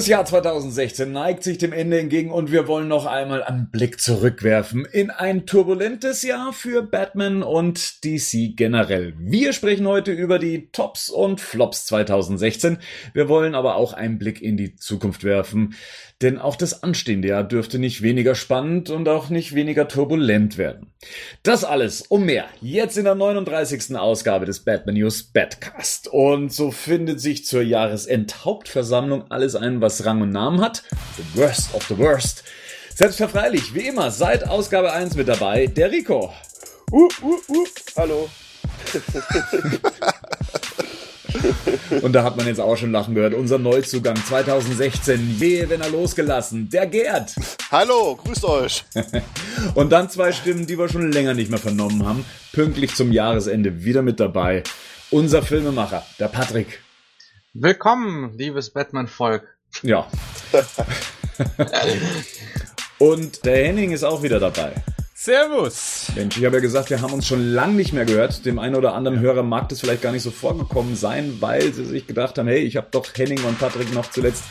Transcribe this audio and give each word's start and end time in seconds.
Das 0.00 0.06
Jahr 0.06 0.24
2016 0.24 1.12
neigt 1.12 1.42
sich 1.42 1.58
dem 1.58 1.74
Ende 1.74 2.00
entgegen 2.00 2.30
und 2.30 2.50
wir 2.50 2.66
wollen 2.66 2.88
noch 2.88 3.04
einmal 3.04 3.42
einen 3.42 3.68
Blick 3.70 4.00
zurückwerfen 4.00 4.86
in 4.86 5.10
ein 5.10 5.44
turbulentes 5.44 6.22
Jahr 6.22 6.54
für 6.54 6.82
Batman 6.82 7.42
und 7.42 8.02
DC 8.02 8.56
generell. 8.56 9.12
Wir 9.18 9.52
sprechen 9.52 9.86
heute 9.86 10.12
über 10.12 10.38
die 10.38 10.70
Tops 10.72 11.10
und 11.10 11.42
Flops 11.42 11.84
2016. 11.84 12.78
Wir 13.12 13.28
wollen 13.28 13.54
aber 13.54 13.76
auch 13.76 13.92
einen 13.92 14.18
Blick 14.18 14.40
in 14.40 14.56
die 14.56 14.74
Zukunft 14.74 15.22
werfen, 15.22 15.74
denn 16.22 16.38
auch 16.38 16.56
das 16.56 16.82
anstehende 16.82 17.28
Jahr 17.28 17.44
dürfte 17.44 17.78
nicht 17.78 18.02
weniger 18.02 18.34
spannend 18.34 18.90
und 18.90 19.08
auch 19.08 19.30
nicht 19.30 19.54
weniger 19.54 19.88
turbulent 19.88 20.58
werden. 20.58 20.92
Das 21.42 21.64
alles 21.64 22.02
und 22.02 22.24
mehr 22.24 22.44
jetzt 22.60 22.98
in 22.98 23.04
der 23.04 23.14
39. 23.14 23.96
Ausgabe 23.96 24.44
des 24.44 24.60
Batman 24.60 24.96
News 24.96 25.22
Batcast. 25.22 26.08
Und 26.08 26.52
so 26.52 26.70
findet 26.70 27.20
sich 27.20 27.46
zur 27.46 27.62
Jahresendhauptversammlung 27.62 29.30
alles 29.30 29.56
ein, 29.56 29.80
was 29.80 30.04
Rang 30.04 30.20
und 30.20 30.30
Namen 30.30 30.60
hat. 30.60 30.82
The 31.16 31.40
worst 31.40 31.74
of 31.74 31.84
the 31.88 31.96
worst. 31.96 32.44
Selbstverfreilich, 32.94 33.74
wie 33.74 33.88
immer, 33.88 34.10
seit 34.10 34.46
Ausgabe 34.46 34.92
1 34.92 35.16
mit 35.16 35.26
dabei, 35.28 35.66
der 35.66 35.90
Rico. 35.90 36.34
Uh, 36.92 37.08
uh, 37.22 37.38
uh. 37.48 37.66
Hallo. 37.96 38.28
Und 42.02 42.12
da 42.12 42.24
hat 42.24 42.36
man 42.36 42.46
jetzt 42.46 42.60
auch 42.60 42.76
schon 42.76 42.92
lachen 42.92 43.14
gehört. 43.14 43.34
Unser 43.34 43.58
Neuzugang 43.58 44.16
2016. 44.16 45.40
Wehe, 45.40 45.68
wenn 45.68 45.80
er 45.80 45.90
losgelassen. 45.90 46.68
Der 46.70 46.86
Gerd. 46.86 47.34
Hallo, 47.70 48.16
grüßt 48.16 48.44
euch. 48.44 48.84
Und 49.74 49.90
dann 49.90 50.10
zwei 50.10 50.32
Stimmen, 50.32 50.66
die 50.66 50.78
wir 50.78 50.88
schon 50.88 51.10
länger 51.12 51.34
nicht 51.34 51.50
mehr 51.50 51.58
vernommen 51.58 52.06
haben. 52.06 52.24
Pünktlich 52.52 52.94
zum 52.94 53.12
Jahresende 53.12 53.84
wieder 53.84 54.02
mit 54.02 54.20
dabei. 54.20 54.62
Unser 55.10 55.42
Filmemacher, 55.42 56.04
der 56.18 56.28
Patrick. 56.28 56.80
Willkommen, 57.52 58.36
liebes 58.38 58.70
Batman-Volk. 58.70 59.42
Ja. 59.82 60.06
Und 62.98 63.44
der 63.44 63.66
Henning 63.66 63.92
ist 63.92 64.04
auch 64.04 64.22
wieder 64.22 64.38
dabei. 64.38 64.72
Servus! 65.22 66.06
Mensch, 66.16 66.38
ich 66.38 66.46
habe 66.46 66.56
ja 66.56 66.60
gesagt, 66.62 66.88
wir 66.88 67.02
haben 67.02 67.12
uns 67.12 67.26
schon 67.26 67.52
lang 67.52 67.76
nicht 67.76 67.92
mehr 67.92 68.06
gehört. 68.06 68.46
Dem 68.46 68.58
einen 68.58 68.74
oder 68.74 68.94
anderen 68.94 69.20
Hörer 69.20 69.42
mag 69.42 69.68
das 69.68 69.80
vielleicht 69.80 70.00
gar 70.00 70.12
nicht 70.12 70.22
so 70.22 70.30
vorgekommen 70.30 70.96
sein, 70.96 71.36
weil 71.40 71.74
sie 71.74 71.84
sich 71.84 72.06
gedacht 72.06 72.38
haben, 72.38 72.48
hey, 72.48 72.60
ich 72.60 72.78
habe 72.78 72.86
doch 72.90 73.06
Henning 73.14 73.44
und 73.44 73.58
Patrick 73.58 73.92
noch 73.92 74.10
zuletzt 74.10 74.44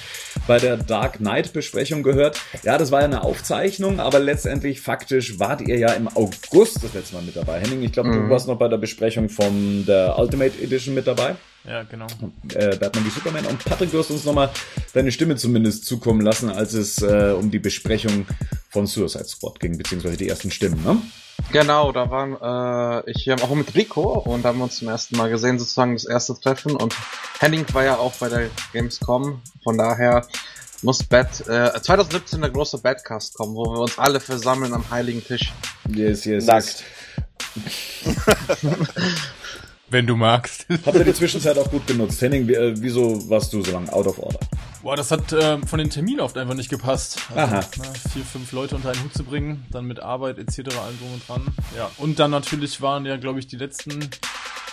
bei 0.45 0.59
der 0.59 0.77
Dark 0.77 1.17
Knight 1.17 1.53
Besprechung 1.53 2.03
gehört. 2.03 2.39
Ja, 2.61 2.77
das 2.77 2.91
war 2.91 2.99
ja 2.99 3.05
eine 3.05 3.23
Aufzeichnung, 3.23 3.99
aber 3.99 4.19
letztendlich 4.19 4.79
faktisch 4.79 5.39
wart 5.39 5.61
ihr 5.61 5.79
ja 5.79 5.91
im 5.93 6.07
August 6.07 6.83
das 6.83 6.93
letzte 6.93 7.15
Mal 7.15 7.23
mit 7.23 7.35
dabei. 7.35 7.61
Henning, 7.61 7.81
ich 7.81 7.91
glaube, 7.91 8.09
mhm. 8.09 8.25
du 8.25 8.29
warst 8.29 8.47
noch 8.47 8.59
bei 8.59 8.67
der 8.67 8.77
Besprechung 8.77 9.27
von 9.27 9.87
der 9.87 10.19
Ultimate 10.19 10.61
Edition 10.61 10.93
mit 10.93 11.07
dabei. 11.07 11.35
Ja, 11.65 11.83
genau. 11.83 12.07
Äh, 12.53 12.77
Batman 12.77 13.05
wie 13.05 13.09
Superman. 13.09 13.45
Und 13.45 13.63
Patrick, 13.63 13.91
du 13.91 13.99
hast 13.99 14.09
uns 14.09 14.25
nochmal 14.25 14.49
deine 14.93 15.11
Stimme 15.11 15.35
zumindest 15.35 15.85
zukommen 15.85 16.21
lassen, 16.21 16.49
als 16.49 16.73
es 16.73 17.01
äh, 17.01 17.33
um 17.37 17.51
die 17.51 17.59
Besprechung 17.59 18.25
von 18.69 18.87
Suicide 18.87 19.25
Squad 19.25 19.59
ging, 19.59 19.77
beziehungsweise 19.77 20.17
die 20.17 20.29
ersten 20.29 20.51
Stimmen, 20.51 20.83
ne? 20.83 21.01
Genau, 21.51 21.91
da 21.91 22.11
waren 22.11 22.35
äh, 23.05 23.11
ich 23.11 23.23
hier 23.23 23.35
auch 23.41 23.53
mit 23.55 23.73
Rico 23.73 24.19
und 24.19 24.45
haben 24.45 24.61
uns 24.61 24.77
zum 24.77 24.89
ersten 24.89 25.17
Mal 25.17 25.29
gesehen, 25.29 25.57
sozusagen 25.57 25.93
das 25.93 26.05
erste 26.05 26.39
Treffen. 26.39 26.75
Und 26.75 26.95
Henning 27.39 27.65
war 27.73 27.83
ja 27.83 27.97
auch 27.97 28.13
bei 28.15 28.29
der 28.29 28.49
Gamescom, 28.73 29.41
von 29.63 29.77
daher 29.77 30.27
muss 30.81 31.03
Bat, 31.03 31.47
äh, 31.47 31.81
2017 31.81 32.41
der 32.41 32.51
große 32.51 32.77
Batcast 32.79 33.35
kommen, 33.35 33.55
wo 33.55 33.65
wir 33.65 33.79
uns 33.79 33.97
alle 33.97 34.19
versammeln 34.19 34.73
am 34.73 34.89
heiligen 34.89 35.23
Tisch. 35.23 35.51
Yes, 35.89 36.25
yes, 36.25 36.45
Nackt. 36.45 36.83
Wenn 39.91 40.05
du 40.05 40.15
magst. 40.15 40.65
Habt 40.85 40.97
ihr 40.97 41.03
die 41.03 41.13
Zwischenzeit 41.13 41.57
auch 41.57 41.69
gut 41.69 41.87
genutzt? 41.87 42.21
Henning, 42.21 42.47
äh, 42.49 42.73
wieso 42.79 43.29
warst 43.29 43.51
du 43.53 43.63
so 43.63 43.71
lange 43.71 43.91
out 43.91 44.07
of 44.07 44.19
order? 44.19 44.39
Boah, 44.83 44.95
das 44.95 45.11
hat 45.11 45.33
äh, 45.33 45.57
von 45.65 45.79
den 45.79 45.89
Terminen 45.89 46.21
oft 46.21 46.37
einfach 46.37 46.53
nicht 46.53 46.69
gepasst. 46.69 47.19
Also, 47.35 47.55
Aha. 47.55 47.59
Ne, 47.77 47.93
vier, 48.13 48.23
fünf 48.23 48.51
Leute 48.51 48.75
unter 48.75 48.91
einen 48.91 49.03
Hut 49.03 49.13
zu 49.13 49.23
bringen, 49.23 49.65
dann 49.71 49.85
mit 49.85 49.99
Arbeit 49.99 50.37
etc. 50.37 50.59
allem 50.77 50.97
drum 50.99 51.13
und 51.13 51.27
dran. 51.27 51.47
Ja, 51.75 51.91
und 51.97 52.19
dann 52.19 52.31
natürlich 52.31 52.81
waren 52.81 53.05
ja, 53.05 53.17
glaube 53.17 53.39
ich, 53.39 53.47
die 53.47 53.57
letzten 53.57 54.09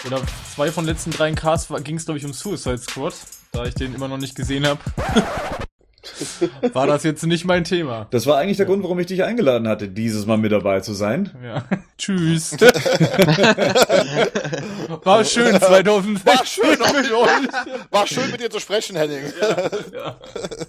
oder 0.06 0.20
zwei 0.54 0.70
von 0.70 0.84
den 0.84 0.94
letzten 0.94 1.10
drei 1.10 1.32
Casts 1.32 1.72
ging 1.82 1.96
es, 1.96 2.04
glaube 2.04 2.18
ich, 2.18 2.24
um 2.24 2.32
Suicide 2.32 2.78
Squad, 2.78 3.14
da 3.52 3.64
ich 3.64 3.74
den 3.74 3.94
immer 3.94 4.08
noch 4.08 4.18
nicht 4.18 4.36
gesehen 4.36 4.66
habe. 4.66 4.80
war 6.72 6.86
das 6.86 7.02
jetzt 7.02 7.24
nicht 7.26 7.44
mein 7.44 7.64
Thema. 7.64 8.06
Das 8.10 8.26
war 8.26 8.38
eigentlich 8.38 8.56
der 8.56 8.66
ja. 8.66 8.70
Grund, 8.70 8.82
warum 8.82 8.98
ich 8.98 9.06
dich 9.06 9.24
eingeladen 9.24 9.68
hatte, 9.68 9.88
dieses 9.88 10.26
Mal 10.26 10.38
mit 10.38 10.52
dabei 10.52 10.80
zu 10.80 10.92
sein. 10.94 11.30
Ja. 11.42 11.64
Tschüss. 11.98 12.52
war 15.04 15.24
schön 15.24 15.58
2006. 15.60 16.26
War 16.26 16.46
schön 16.46 16.70
mit 16.70 17.12
euch. 17.12 17.48
War 17.90 18.06
schön 18.06 18.30
mit 18.30 18.40
dir 18.40 18.50
zu 18.50 18.60
sprechen, 18.60 18.96
Henning. 18.96 19.24
Ja, 19.40 19.56
ja. 19.92 20.16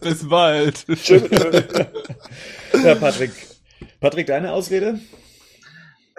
Bis 0.01 0.27
bald. 0.27 0.85
ja, 2.83 2.95
Patrick. 2.95 3.31
Patrick, 3.99 4.27
deine 4.27 4.51
Ausrede? 4.51 4.99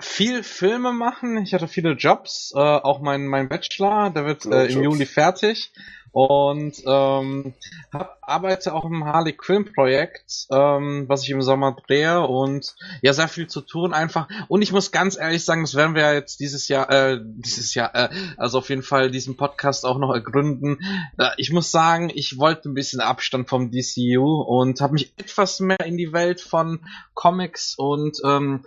viel 0.00 0.44
Filme 0.44 0.92
machen. 0.92 1.38
Ich 1.38 1.54
hatte 1.54 1.66
viele 1.66 1.92
Jobs, 1.92 2.52
äh, 2.54 2.58
auch 2.58 3.00
mein 3.00 3.26
mein 3.26 3.48
Bachelor, 3.48 4.10
der 4.10 4.26
wird 4.26 4.46
äh, 4.46 4.66
im 4.66 4.84
Juli 4.84 5.06
fertig 5.06 5.72
und 6.12 6.74
ähm, 6.86 7.54
hab, 7.92 8.18
arbeite 8.22 8.74
auch 8.74 8.84
im 8.84 9.04
Harley 9.04 9.32
Quinn 9.32 9.72
Projekt, 9.72 10.46
ähm, 10.50 11.04
was 11.08 11.22
ich 11.22 11.30
im 11.30 11.42
Sommer 11.42 11.76
drehe 11.86 12.20
und 12.20 12.74
ja 13.02 13.12
sehr 13.12 13.28
viel 13.28 13.46
zu 13.46 13.60
tun 13.60 13.92
einfach 13.92 14.28
und 14.48 14.62
ich 14.62 14.72
muss 14.72 14.92
ganz 14.92 15.18
ehrlich 15.18 15.44
sagen, 15.44 15.62
das 15.62 15.74
werden 15.74 15.94
wir 15.94 16.14
jetzt 16.14 16.40
dieses 16.40 16.68
Jahr, 16.68 16.90
äh, 16.90 17.20
dieses 17.22 17.74
Jahr, 17.74 17.94
äh, 17.94 18.08
also 18.36 18.58
auf 18.58 18.68
jeden 18.68 18.82
Fall 18.82 19.10
diesen 19.10 19.36
Podcast 19.36 19.84
auch 19.84 19.98
noch 19.98 20.12
ergründen. 20.12 20.78
Äh, 21.18 21.30
ich 21.36 21.52
muss 21.52 21.70
sagen, 21.70 22.10
ich 22.14 22.38
wollte 22.38 22.68
ein 22.68 22.74
bisschen 22.74 23.00
Abstand 23.00 23.48
vom 23.48 23.70
DCU 23.70 24.42
und 24.42 24.80
habe 24.80 24.94
mich 24.94 25.12
etwas 25.16 25.60
mehr 25.60 25.84
in 25.84 25.96
die 25.96 26.12
Welt 26.12 26.40
von 26.40 26.80
Comics 27.14 27.74
und 27.76 28.18
ähm, 28.24 28.64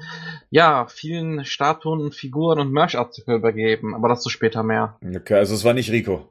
ja 0.49 0.87
vielen 0.87 1.45
Statuen 1.45 2.11
Figuren 2.11 2.59
und 2.59 2.71
Merch-Artikel 2.71 3.35
übergeben, 3.35 3.95
aber 3.95 4.09
dazu 4.09 4.29
später 4.29 4.63
mehr. 4.63 4.97
Okay, 5.03 5.35
also 5.35 5.55
es 5.55 5.63
war 5.63 5.73
nicht 5.73 5.91
Rico. 5.91 6.29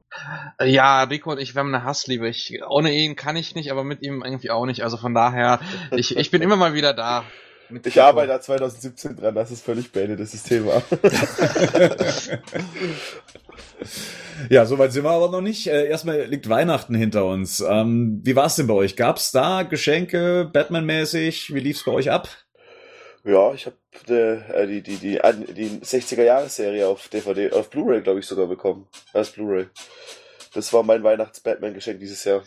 Ja, 0.63 1.03
Rico 1.05 1.33
und 1.33 1.39
ich, 1.41 1.55
wir 1.55 1.61
haben 1.61 1.75
eine 1.75 1.85
Hassliebe. 1.85 2.29
Ich, 2.29 2.61
ohne 2.69 2.93
ihn 2.93 3.17
kann 3.17 3.37
ich 3.37 3.55
nicht, 3.55 3.71
aber 3.71 3.85
mit 3.85 4.03
ihm 4.03 4.23
irgendwie 4.25 4.51
auch 4.51 4.67
nicht. 4.67 4.83
Also 4.83 4.97
von 4.97 5.15
daher, 5.15 5.61
ich, 5.91 6.17
ich 6.17 6.31
bin 6.31 6.43
immer 6.43 6.57
mal 6.57 6.75
wieder 6.75 6.93
da. 6.95 7.25
Ich 7.71 7.87
Rico. 7.87 8.01
arbeite 8.01 8.29
da 8.29 8.41
2017 8.41 9.17
dran, 9.17 9.35
das 9.35 9.51
ist 9.51 9.65
völlig 9.65 9.93
beendet, 9.93 10.19
das 10.19 10.35
ist 10.35 10.49
Thema. 10.49 10.83
ja, 14.49 14.67
soweit 14.67 14.93
sind 14.93 15.05
wir 15.05 15.11
aber 15.11 15.31
noch 15.31 15.41
nicht. 15.41 15.69
Äh, 15.69 15.87
erstmal 15.87 16.23
liegt 16.23 16.49
Weihnachten 16.49 16.97
hinter 16.97 17.27
uns. 17.27 17.61
Ähm, 17.61 18.21
wie 18.25 18.35
war 18.35 18.47
es 18.47 18.57
denn 18.57 18.67
bei 18.67 18.75
euch? 18.75 18.97
Gab's 18.97 19.31
da 19.31 19.63
Geschenke, 19.63 20.51
Batman-mäßig? 20.53 21.55
Wie 21.55 21.61
lief's 21.61 21.85
bei 21.85 21.93
euch 21.93 22.11
ab? 22.11 22.29
Ja, 23.25 23.53
ich 23.53 23.67
habe 23.67 23.77
äh, 24.09 24.67
die, 24.67 24.83
die, 24.83 24.97
die, 24.97 25.21
die, 25.21 25.55
die 25.55 25.69
60er-Jahres-Serie 25.81 26.89
auf 26.89 27.09
DVD, 27.09 27.53
auf 27.53 27.69
Blu-ray, 27.69 28.01
glaube 28.01 28.21
ich, 28.21 28.27
sogar 28.27 28.47
bekommen. 28.47 28.89
Als 29.13 29.31
Blu-ray. 29.31 29.67
Das 30.55 30.73
war 30.73 30.83
mein 30.83 31.03
Weihnachts-Batman-Geschenk 31.03 32.01
dieses 32.01 32.25
Jahr. 32.25 32.43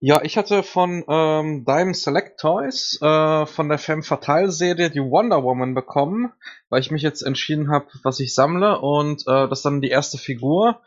Ja, 0.00 0.22
ich 0.22 0.36
hatte 0.36 0.62
von 0.62 1.04
ähm, 1.08 1.64
Diamond 1.64 1.96
Select 1.96 2.38
Toys 2.38 2.98
äh, 3.00 3.46
von 3.46 3.68
der 3.68 3.78
Femme 3.78 4.02
Fatale 4.02 4.50
Serie 4.50 4.90
die 4.90 5.00
Wonder 5.00 5.42
Woman 5.42 5.74
bekommen, 5.74 6.32
weil 6.68 6.80
ich 6.80 6.90
mich 6.90 7.02
jetzt 7.02 7.22
entschieden 7.22 7.70
habe, 7.70 7.86
was 8.02 8.20
ich 8.20 8.34
sammle 8.34 8.78
und 8.80 9.22
äh, 9.22 9.48
das 9.48 9.60
ist 9.60 9.64
dann 9.64 9.80
die 9.80 9.88
erste 9.88 10.18
Figur 10.18 10.80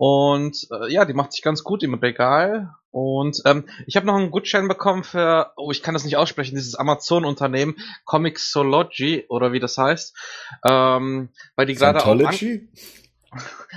und 0.00 0.66
äh, 0.70 0.90
ja, 0.90 1.04
die 1.04 1.12
macht 1.12 1.32
sich 1.32 1.42
ganz 1.42 1.62
gut 1.62 1.82
im 1.82 1.92
Regal. 1.92 2.70
Und 2.90 3.42
ähm, 3.44 3.68
ich 3.86 3.96
habe 3.96 4.06
noch 4.06 4.14
einen 4.14 4.30
Gutschein 4.30 4.66
bekommen 4.66 5.04
für, 5.04 5.52
oh, 5.58 5.72
ich 5.72 5.82
kann 5.82 5.92
das 5.92 6.04
nicht 6.04 6.16
aussprechen, 6.16 6.54
dieses 6.54 6.74
Amazon-Unternehmen 6.74 7.76
Comixology 8.06 9.26
oder 9.28 9.52
wie 9.52 9.60
das 9.60 9.76
heißt, 9.76 10.16
ähm, 10.66 11.28
weil 11.54 11.66
die 11.66 11.74
gerade 11.74 12.02
auch 12.02 12.14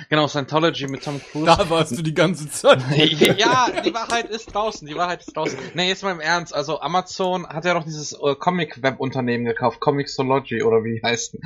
Genau, 0.09 0.27
Scientology 0.27 0.87
mit 0.87 1.03
Tom 1.03 1.21
Cruise. 1.21 1.45
Da 1.45 1.69
warst 1.69 1.95
du 1.97 2.01
die 2.01 2.13
ganze 2.13 2.49
Zeit. 2.49 2.79
ja, 3.37 3.67
die 3.85 3.93
Wahrheit 3.93 4.29
ist 4.29 4.53
draußen, 4.53 4.87
die 4.87 4.95
Wahrheit 4.95 5.21
ist 5.21 5.35
draußen. 5.35 5.57
Nee, 5.75 5.87
jetzt 5.89 6.03
mal 6.03 6.11
im 6.11 6.19
Ernst, 6.19 6.55
also 6.55 6.79
Amazon 6.81 7.47
hat 7.47 7.63
ja 7.63 7.75
noch 7.75 7.83
dieses 7.83 8.13
äh, 8.13 8.35
Comic-Web-Unternehmen 8.35 9.45
gekauft, 9.45 9.79
Comixology 9.79 10.63
oder 10.63 10.83
wie 10.83 11.01
heißt 11.03 11.37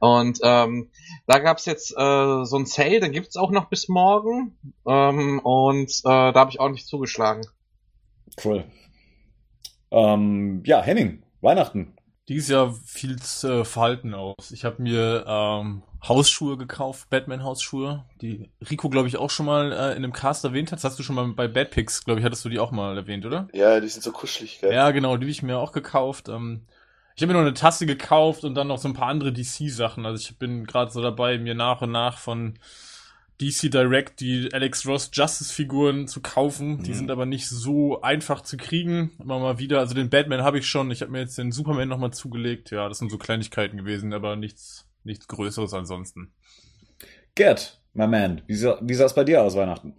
Und 0.00 0.38
ähm, 0.42 0.90
da 1.26 1.38
gab's 1.38 1.64
jetzt 1.64 1.92
äh, 1.92 2.44
so 2.44 2.56
ein 2.58 2.66
Sale, 2.66 3.00
den 3.00 3.12
gibt's 3.12 3.36
auch 3.36 3.50
noch 3.50 3.70
bis 3.70 3.88
morgen. 3.88 4.58
Ähm, 4.86 5.38
und 5.38 5.90
äh, 5.90 6.32
da 6.32 6.34
habe 6.34 6.50
ich 6.50 6.60
auch 6.60 6.68
nicht 6.68 6.86
zugeschlagen. 6.86 7.46
Cool. 8.44 8.64
Ähm, 9.90 10.62
ja, 10.66 10.82
Henning, 10.82 11.22
Weihnachten. 11.40 11.96
Dieses 12.28 12.48
Jahr 12.48 12.74
fiel 12.84 13.16
äh, 13.44 13.64
verhalten 13.64 14.12
aus. 14.12 14.50
Ich 14.50 14.64
habe 14.64 14.82
mir 14.82 15.24
ähm, 15.26 15.82
Hausschuhe 16.08 16.56
gekauft, 16.56 17.10
Batman-Hausschuhe, 17.10 18.04
die 18.20 18.48
Rico, 18.70 18.88
glaube 18.88 19.08
ich, 19.08 19.16
auch 19.16 19.30
schon 19.30 19.46
mal 19.46 19.72
äh, 19.72 19.90
in 19.92 19.98
einem 19.98 20.12
Cast 20.12 20.44
erwähnt 20.44 20.72
hat. 20.72 20.78
Das 20.78 20.84
hast 20.84 20.98
du 20.98 21.02
schon 21.02 21.16
mal 21.16 21.26
bei 21.28 21.48
Batpix, 21.48 22.04
glaube 22.04 22.20
ich, 22.20 22.26
hattest 22.26 22.44
du 22.44 22.48
die 22.48 22.58
auch 22.58 22.70
mal 22.70 22.96
erwähnt, 22.96 23.26
oder? 23.26 23.48
Ja, 23.52 23.80
die 23.80 23.88
sind 23.88 24.02
so 24.02 24.12
kuschelig, 24.12 24.60
gell? 24.60 24.72
Ja, 24.72 24.90
genau, 24.90 25.16
die 25.16 25.24
habe 25.24 25.30
ich 25.30 25.42
mir 25.42 25.58
auch 25.58 25.72
gekauft. 25.72 26.28
Ähm, 26.28 26.62
ich 27.16 27.22
habe 27.22 27.32
mir 27.32 27.38
noch 27.38 27.46
eine 27.46 27.54
Tasse 27.54 27.86
gekauft 27.86 28.44
und 28.44 28.54
dann 28.54 28.68
noch 28.68 28.78
so 28.78 28.88
ein 28.88 28.94
paar 28.94 29.08
andere 29.08 29.32
DC-Sachen. 29.32 30.04
Also 30.04 30.20
ich 30.20 30.38
bin 30.38 30.66
gerade 30.66 30.90
so 30.90 31.00
dabei, 31.00 31.38
mir 31.38 31.54
nach 31.54 31.80
und 31.80 31.90
nach 31.90 32.18
von 32.18 32.58
DC 33.40 33.70
Direct 33.70 34.20
die 34.20 34.52
Alex 34.52 34.86
Ross 34.86 35.10
Justice 35.12 35.52
Figuren 35.52 36.08
zu 36.08 36.20
kaufen. 36.20 36.78
Mhm. 36.78 36.82
Die 36.82 36.94
sind 36.94 37.10
aber 37.10 37.26
nicht 37.26 37.48
so 37.48 38.00
einfach 38.00 38.42
zu 38.42 38.56
kriegen. 38.56 39.12
Immer 39.18 39.38
mal 39.38 39.58
wieder. 39.58 39.78
Also 39.78 39.94
den 39.94 40.10
Batman 40.10 40.42
habe 40.42 40.58
ich 40.58 40.66
schon. 40.66 40.90
Ich 40.90 41.02
habe 41.02 41.12
mir 41.12 41.20
jetzt 41.20 41.38
den 41.38 41.52
Superman 41.52 41.88
nochmal 41.88 42.12
zugelegt. 42.12 42.70
Ja, 42.70 42.88
das 42.88 42.98
sind 42.98 43.10
so 43.10 43.18
Kleinigkeiten 43.18 43.76
gewesen, 43.76 44.12
aber 44.12 44.36
nichts, 44.36 44.85
nichts 45.06 45.28
Größeres 45.28 45.72
ansonsten. 45.72 46.34
Gerd, 47.34 47.80
my 47.92 48.06
man, 48.06 48.42
wie 48.46 48.54
sah, 48.54 48.78
wie 48.82 48.94
sah 48.94 49.06
es 49.06 49.14
bei 49.14 49.24
dir 49.24 49.42
aus 49.42 49.56
Weihnachten? 49.56 49.94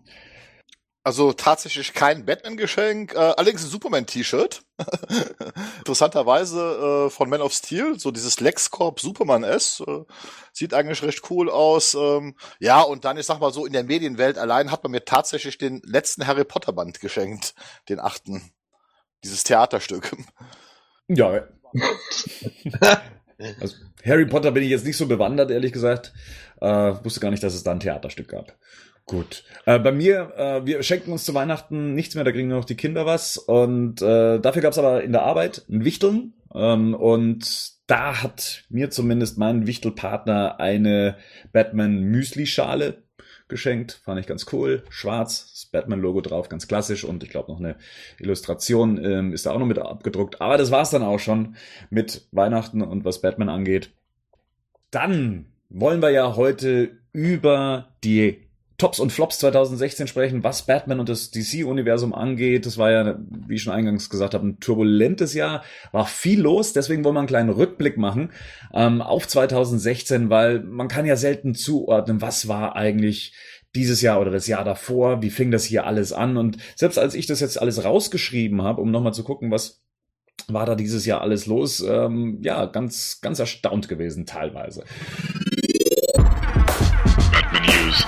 Also 1.07 1.31
tatsächlich 1.31 1.94
kein 1.94 2.25
Batman-Geschenk, 2.25 3.13
äh, 3.13 3.18
allerdings 3.18 3.63
ein 3.63 3.69
Superman-T-Shirt. 3.69 4.63
Interessanterweise 5.77 7.06
äh, 7.07 7.09
von 7.09 7.30
Man 7.30 7.39
of 7.39 7.54
Steel, 7.54 7.98
so 7.98 8.12
dieses 8.12 8.42
LexCorp 8.42 9.00
Superman 9.00 9.45
S. 9.45 9.81
Äh, 9.88 10.04
sieht 10.51 10.74
eigentlich 10.74 11.01
recht 11.04 11.21
cool 11.30 11.50
aus. 11.50 11.94
Ähm, 11.94 12.36
ja, 12.59 12.81
und 12.81 13.06
dann, 13.06 13.15
ich 13.15 13.25
sag 13.25 13.39
mal 13.39 13.54
so, 13.54 13.65
in 13.65 13.71
der 13.71 13.86
Medienwelt 13.86 14.38
allein 14.38 14.69
hat 14.69 14.83
man 14.83 14.92
mir 14.92 15.06
tatsächlich 15.06 15.57
den 15.57 15.81
letzten 15.86 16.27
Harry 16.27 16.44
Potter-Band 16.44 17.00
geschenkt, 17.00 17.56
den 17.88 18.01
achten. 18.01 18.51
Dieses 19.24 19.45
Theaterstück. 19.45 20.12
Ja. 21.07 21.48
also, 23.60 23.75
Harry 24.06 24.25
Potter 24.25 24.51
bin 24.51 24.63
ich 24.63 24.69
jetzt 24.69 24.86
nicht 24.86 24.98
so 24.98 25.07
bewandert, 25.07 25.51
ehrlich 25.51 25.72
gesagt. 25.72 26.13
Äh, 26.60 26.94
wusste 27.04 27.19
gar 27.19 27.31
nicht, 27.31 27.44
dass 27.44 27.54
es 27.54 27.63
da 27.63 27.72
ein 27.72 27.80
Theaterstück 27.80 28.30
gab. 28.30 28.57
Gut. 29.06 29.44
Äh, 29.66 29.80
bei 29.80 29.92
mir, 29.92 30.34
äh, 30.36 30.66
wir 30.66 30.84
schenken 30.84 31.12
uns 31.12 31.24
zu 31.24 31.34
Weihnachten 31.34 31.94
nichts 31.94 32.16
mehr, 32.16 32.25
da 32.25 32.31
kriegen 32.31 32.50
nur 32.50 32.57
noch 32.57 32.66
die 32.66 32.75
Kinder 32.75 33.06
was. 33.06 33.38
Und 33.38 34.01
äh, 34.01 34.39
dafür 34.39 34.62
gab 34.62 34.74
es 34.74 34.78
aber 34.78 35.04
in 35.04 35.13
der 35.13 35.24
Arbeit 35.24 35.63
ein 35.69 35.86
Wichteln. 35.86 36.34
Ähm, 36.54 36.94
und 36.94 37.72
da 37.88 38.22
hat 38.22 38.63
mir 38.69 38.89
zumindest 38.89 39.38
mein 39.38 39.66
Wichtelpartner 39.66 40.60
eine 40.60 41.16
Batman 41.54 42.01
Müsli-Schale 42.01 43.04
geschenkt. 43.48 44.01
Fand 44.04 44.19
ich 44.19 44.28
ganz 44.28 44.45
cool. 44.51 44.83
Schwarz, 44.90 45.51
Batman-Logo 45.72 46.22
drauf, 46.22 46.50
ganz 46.50 46.68
klassisch. 46.68 47.04
Und 47.04 47.24
ich 47.24 47.30
glaube 47.30 47.52
noch 47.52 47.60
eine 47.60 47.75
Illustration 48.19 49.04
ähm, 49.04 49.34
ist 49.34 49.46
da 49.46 49.52
auch 49.52 49.60
noch 49.60 49.66
mit 49.66 49.80
abgedruckt. 49.80 50.42
Aber 50.42 50.58
das 50.58 50.72
war's 50.72 50.90
dann 50.90 51.04
auch 51.04 51.19
schon 51.19 51.56
mit 51.90 52.28
Weihnachten 52.31 52.81
und 52.81 53.06
was 53.06 53.22
Batman 53.22 53.50
angeht. 53.50 53.92
Dann 54.92 55.48
wollen 55.69 56.02
wir 56.02 56.12
ja 56.12 56.36
heute 56.36 56.92
über 57.12 57.90
die 58.04 58.48
Tops 58.78 59.00
und 59.00 59.12
Flops 59.12 59.40
2016 59.40 60.06
sprechen, 60.06 60.44
was 60.44 60.68
Batman 60.68 61.00
und 61.00 61.10
das 61.10 61.31
DC-Universum 61.31 62.14
angeht. 62.14 62.68
Das 62.68 62.78
war 62.78 62.92
ja, 62.92 63.18
wie 63.48 63.56
ich 63.56 63.64
schon 63.64 63.74
eingangs 63.74 64.08
gesagt 64.08 64.36
habe, 64.36 64.46
ein 64.46 64.60
turbulentes 64.60 65.34
Jahr, 65.34 65.64
war 65.92 66.06
viel 66.06 66.42
los. 66.42 66.74
Deswegen 66.74 67.04
wollen 67.04 67.16
wir 67.16 67.22
einen 67.22 67.28
kleinen 67.28 67.50
Rückblick 67.50 67.98
machen 67.98 68.31
ähm, 68.75 69.02
auf 69.02 69.28
2016, 69.28 70.30
weil 70.30 70.60
man 70.60 70.88
kann 70.88 71.08
ja 71.08 71.16
selten 71.16 71.56
zuordnen, 71.56 72.22
was 72.22 72.48
war 72.48 72.75
eigentlich 72.75 73.34
dieses 73.75 74.02
Jahr 74.02 74.19
oder 74.19 74.31
das 74.31 74.48
Jahr 74.48 74.64
davor, 74.64 75.22
wie 75.22 75.30
fing 75.30 75.52
das 75.52 75.64
hier 75.64 75.86
alles 75.86 76.14
an. 76.14 76.38
Und 76.38 76.58
selbst 76.75 76.98
als 76.98 77.14
ich 77.14 77.28
das 77.28 77.40
jetzt 77.40 77.62
alles 77.62 77.84
rausgeschrieben 77.84 78.62
habe, 78.62 78.81
um 78.81 78.92
nochmal 78.92 79.14
zu 79.14 79.24
gucken, 79.24 79.52
was 79.52 79.81
war 80.48 80.66
da 80.66 80.75
dieses 80.75 81.06
Jahr 81.06 81.22
alles 81.22 81.46
los, 81.46 81.84
ähm, 81.88 82.40
ja, 82.42 82.66
ganz, 82.66 83.19
ganz 83.22 83.40
erstaunt 83.40 83.88
gewesen 83.88 84.25
teilweise. 84.25 84.84
Batman 87.31 87.64
News. 87.64 88.06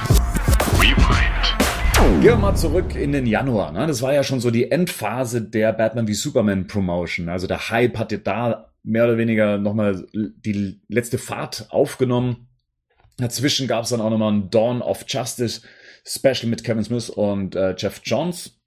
Gehen 2.21 2.31
wir 2.31 2.35
mal 2.35 2.55
zurück 2.55 2.95
in 2.95 3.13
den 3.13 3.25
Januar. 3.25 3.71
Ne? 3.71 3.87
Das 3.87 4.01
war 4.01 4.13
ja 4.13 4.23
schon 4.23 4.41
so 4.41 4.51
die 4.51 4.71
Endphase 4.71 5.41
der 5.41 5.71
Batman 5.71 6.07
wie 6.09 6.13
Superman 6.13 6.67
Promotion. 6.67 7.29
Also 7.29 7.47
der 7.47 7.69
Hype 7.69 7.97
hatte 7.97 8.19
da 8.19 8.73
mehr 8.83 9.05
oder 9.05 9.17
weniger 9.17 9.57
nochmal 9.57 10.05
die 10.13 10.81
letzte 10.89 11.17
Fahrt 11.17 11.67
aufgenommen. 11.69 12.48
Dazwischen 13.19 13.67
gab 13.67 13.83
es 13.83 13.89
dann 13.89 14.01
auch 14.01 14.09
nochmal 14.09 14.33
ein 14.33 14.49
Dawn 14.49 14.81
of 14.81 15.05
Justice 15.07 15.61
Special 16.05 16.47
mit 16.47 16.63
Kevin 16.63 16.83
Smith 16.83 17.09
und 17.09 17.55
äh, 17.55 17.75
Jeff 17.77 18.01
Johns. 18.03 18.59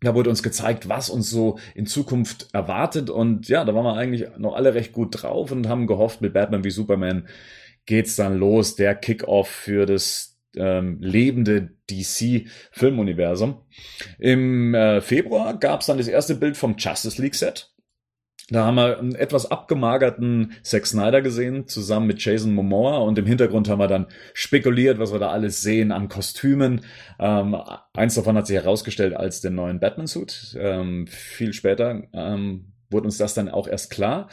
Da 0.00 0.14
wurde 0.14 0.30
uns 0.30 0.42
gezeigt, 0.42 0.88
was 0.88 1.10
uns 1.10 1.30
so 1.30 1.58
in 1.74 1.86
Zukunft 1.86 2.48
erwartet. 2.52 3.08
Und 3.08 3.48
ja, 3.48 3.64
da 3.64 3.74
waren 3.74 3.84
wir 3.84 3.94
eigentlich 3.94 4.26
noch 4.36 4.54
alle 4.54 4.74
recht 4.74 4.92
gut 4.92 5.22
drauf 5.22 5.52
und 5.52 5.68
haben 5.68 5.86
gehofft, 5.86 6.20
mit 6.20 6.32
Batman 6.32 6.64
wie 6.64 6.70
Superman 6.70 7.28
geht's 7.86 8.16
dann 8.16 8.36
los. 8.36 8.74
Der 8.74 8.94
Kickoff 8.94 9.48
für 9.48 9.86
das 9.86 10.40
ähm, 10.56 10.98
lebende 11.00 11.70
DC-Filmuniversum. 11.88 13.62
Im 14.18 14.74
äh, 14.74 15.00
Februar 15.00 15.58
gab 15.58 15.80
es 15.80 15.86
dann 15.86 15.98
das 15.98 16.08
erste 16.08 16.34
Bild 16.34 16.56
vom 16.56 16.76
Justice 16.76 17.20
League-Set. 17.20 17.71
Da 18.50 18.64
haben 18.66 18.74
wir 18.74 18.98
einen 18.98 19.14
etwas 19.14 19.50
abgemagerten 19.50 20.52
Zack 20.62 20.86
Snyder 20.86 21.22
gesehen, 21.22 21.68
zusammen 21.68 22.06
mit 22.06 22.24
Jason 22.24 22.54
Momoa. 22.54 22.98
Und 22.98 23.18
im 23.18 23.26
Hintergrund 23.26 23.68
haben 23.68 23.78
wir 23.78 23.88
dann 23.88 24.06
spekuliert, 24.34 24.98
was 24.98 25.12
wir 25.12 25.18
da 25.18 25.30
alles 25.30 25.62
sehen 25.62 25.92
an 25.92 26.08
Kostümen. 26.08 26.82
Ähm, 27.18 27.56
eins 27.94 28.14
davon 28.14 28.36
hat 28.36 28.46
sich 28.46 28.56
herausgestellt 28.56 29.14
als 29.14 29.40
den 29.40 29.54
neuen 29.54 29.80
Batman-Suit. 29.80 30.56
Ähm, 30.58 31.06
viel 31.06 31.52
später 31.52 32.02
ähm, 32.12 32.72
wurde 32.90 33.06
uns 33.06 33.16
das 33.16 33.34
dann 33.34 33.48
auch 33.48 33.68
erst 33.68 33.90
klar. 33.90 34.28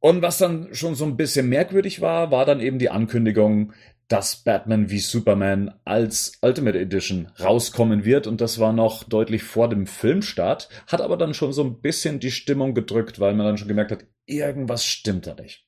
Und 0.00 0.22
was 0.22 0.38
dann 0.38 0.68
schon 0.72 0.94
so 0.94 1.04
ein 1.04 1.16
bisschen 1.16 1.48
merkwürdig 1.48 2.00
war, 2.00 2.30
war 2.30 2.44
dann 2.44 2.60
eben 2.60 2.78
die 2.78 2.90
Ankündigung, 2.90 3.72
dass 4.08 4.36
Batman 4.36 4.90
wie 4.90 5.00
Superman 5.00 5.74
als 5.84 6.32
Ultimate 6.40 6.78
Edition 6.78 7.30
rauskommen 7.38 8.04
wird 8.04 8.26
und 8.26 8.40
das 8.40 8.58
war 8.58 8.72
noch 8.72 9.04
deutlich 9.04 9.42
vor 9.42 9.68
dem 9.68 9.86
Filmstart, 9.86 10.68
hat 10.86 11.02
aber 11.02 11.18
dann 11.18 11.34
schon 11.34 11.52
so 11.52 11.62
ein 11.62 11.80
bisschen 11.80 12.18
die 12.18 12.30
Stimmung 12.30 12.74
gedrückt, 12.74 13.20
weil 13.20 13.34
man 13.34 13.46
dann 13.46 13.58
schon 13.58 13.68
gemerkt 13.68 13.92
hat, 13.92 14.04
irgendwas 14.24 14.84
stimmt 14.84 15.26
da 15.26 15.34
nicht. 15.34 15.66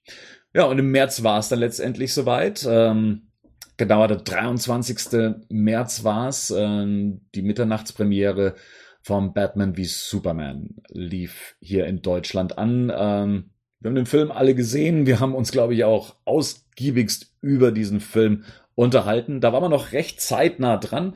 Ja, 0.55 0.65
und 0.65 0.79
im 0.79 0.91
März 0.91 1.23
war 1.23 1.39
es 1.39 1.49
dann 1.49 1.61
letztendlich 1.61 2.13
soweit. 2.13 2.67
Ähm, 2.69 3.29
genauer 3.77 4.09
der 4.09 4.17
23. 4.19 5.35
März 5.49 6.03
war 6.03 6.29
es. 6.29 6.51
Ähm, 6.51 7.21
die 7.35 7.43
Mitternachtspremiere 7.43 8.57
vom 9.03 9.33
Batman 9.33 9.77
wie 9.77 9.85
Superman 9.85 10.71
lief 10.89 11.57
hier 11.61 11.87
in 11.87 12.03
Deutschland 12.03 12.59
an. 12.59 12.93
Ähm, 12.95 13.51
wir 13.81 13.89
haben 13.89 13.95
den 13.95 14.07
Film 14.07 14.31
alle 14.31 14.55
gesehen. 14.55 15.07
Wir 15.07 15.21
haben 15.21 15.35
uns, 15.35 15.53
glaube 15.53 15.75
ich, 15.75 15.85
auch 15.85 16.17
ausgiebigst 16.25 17.30
über 17.41 17.73
diesen 17.73 18.01
Film 18.01 18.45
unterhalten. 18.75 19.41
Da 19.41 19.53
war 19.53 19.61
man 19.61 19.71
noch 19.71 19.93
recht 19.93 20.21
zeitnah 20.21 20.77
dran. 20.77 21.15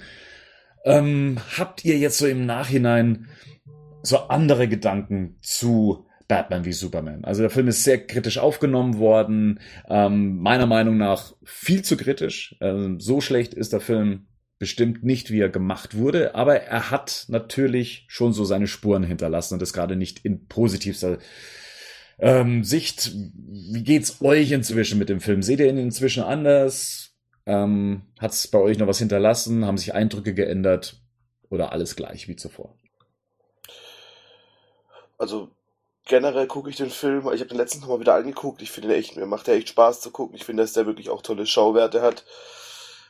Ähm, 0.85 1.39
habt 1.57 1.85
ihr 1.85 1.97
jetzt 1.99 2.19
so 2.19 2.27
im 2.27 2.45
Nachhinein 2.47 3.29
so 4.03 4.19
andere 4.19 4.69
Gedanken 4.69 5.39
zu 5.41 6.07
Batman 6.29 6.65
wie 6.65 6.73
Superman? 6.73 7.25
Also 7.25 7.43
der 7.43 7.51
Film 7.51 7.69
ist 7.69 7.85
sehr 7.85 8.07
kritisch 8.07 8.39
aufgenommen 8.39 8.99
worden. 8.99 9.61
Ähm, 9.89 10.39
meiner 10.39 10.67
Meinung 10.67 10.97
nach 10.97 11.35
viel 11.43 11.83
zu 11.83 11.97
kritisch. 11.97 12.57
Ähm, 12.61 13.01
so 13.01 13.21
schlecht 13.21 13.55
ist 13.55 13.73
der 13.73 13.81
Film 13.81 14.27
bestimmt 14.59 15.05
nicht, 15.05 15.31
wie 15.31 15.41
er 15.41 15.49
gemacht 15.49 15.97
wurde, 15.97 16.35
aber 16.35 16.63
er 16.63 16.91
hat 16.91 17.27
natürlich 17.29 18.05
schon 18.09 18.33
so 18.33 18.45
seine 18.45 18.67
Spuren 18.67 19.03
hinterlassen 19.03 19.55
und 19.55 19.61
das 19.61 19.73
gerade 19.73 19.97
nicht 19.97 20.25
in 20.25 20.47
positivster 20.47 21.19
ähm, 22.19 22.65
Sicht, 22.65 23.13
wie 23.15 23.83
geht's 23.83 24.21
euch 24.23 24.53
inzwischen 24.53 24.99
mit 24.99 25.09
dem 25.09 25.21
Film? 25.21 25.43
Seht 25.43 25.61
ihr 25.61 25.69
ihn 25.69 25.79
inzwischen 25.79 26.23
anders? 26.23 27.13
Ähm, 27.47 28.03
Hat 28.19 28.33
es 28.33 28.49
bei 28.49 28.59
euch 28.59 28.79
noch 28.79 28.87
was 28.87 28.99
hinterlassen? 28.99 29.65
Haben 29.67 29.79
sich 29.79 29.95
Eindrücke 29.95 30.35
geändert? 30.35 31.01
Oder 31.51 31.73
alles 31.73 31.97
gleich 31.97 32.27
wie 32.29 32.37
zuvor? 32.37 32.75
Also 35.19 35.51
generell 36.07 36.47
gucke 36.47 36.71
ich 36.71 36.77
den 36.77 36.91
Film, 36.91 37.29
ich 37.33 37.41
habe 37.41 37.49
den 37.49 37.57
letzten 37.57 37.87
Mal 37.87 38.01
wieder 38.01 38.15
angeguckt, 38.15 38.63
ich 38.63 38.71
finde 38.71 38.95
echt, 38.95 39.17
mir 39.17 39.27
macht 39.27 39.47
der 39.47 39.55
echt 39.55 39.69
Spaß 39.71 40.01
zu 40.01 40.11
gucken. 40.11 40.37
Ich 40.37 40.45
finde, 40.45 40.63
dass 40.63 40.73
der 40.73 40.87
wirklich 40.87 41.11
auch 41.11 41.23
tolle 41.23 41.47
Schauwerte 41.47 42.03
hat. 42.03 42.25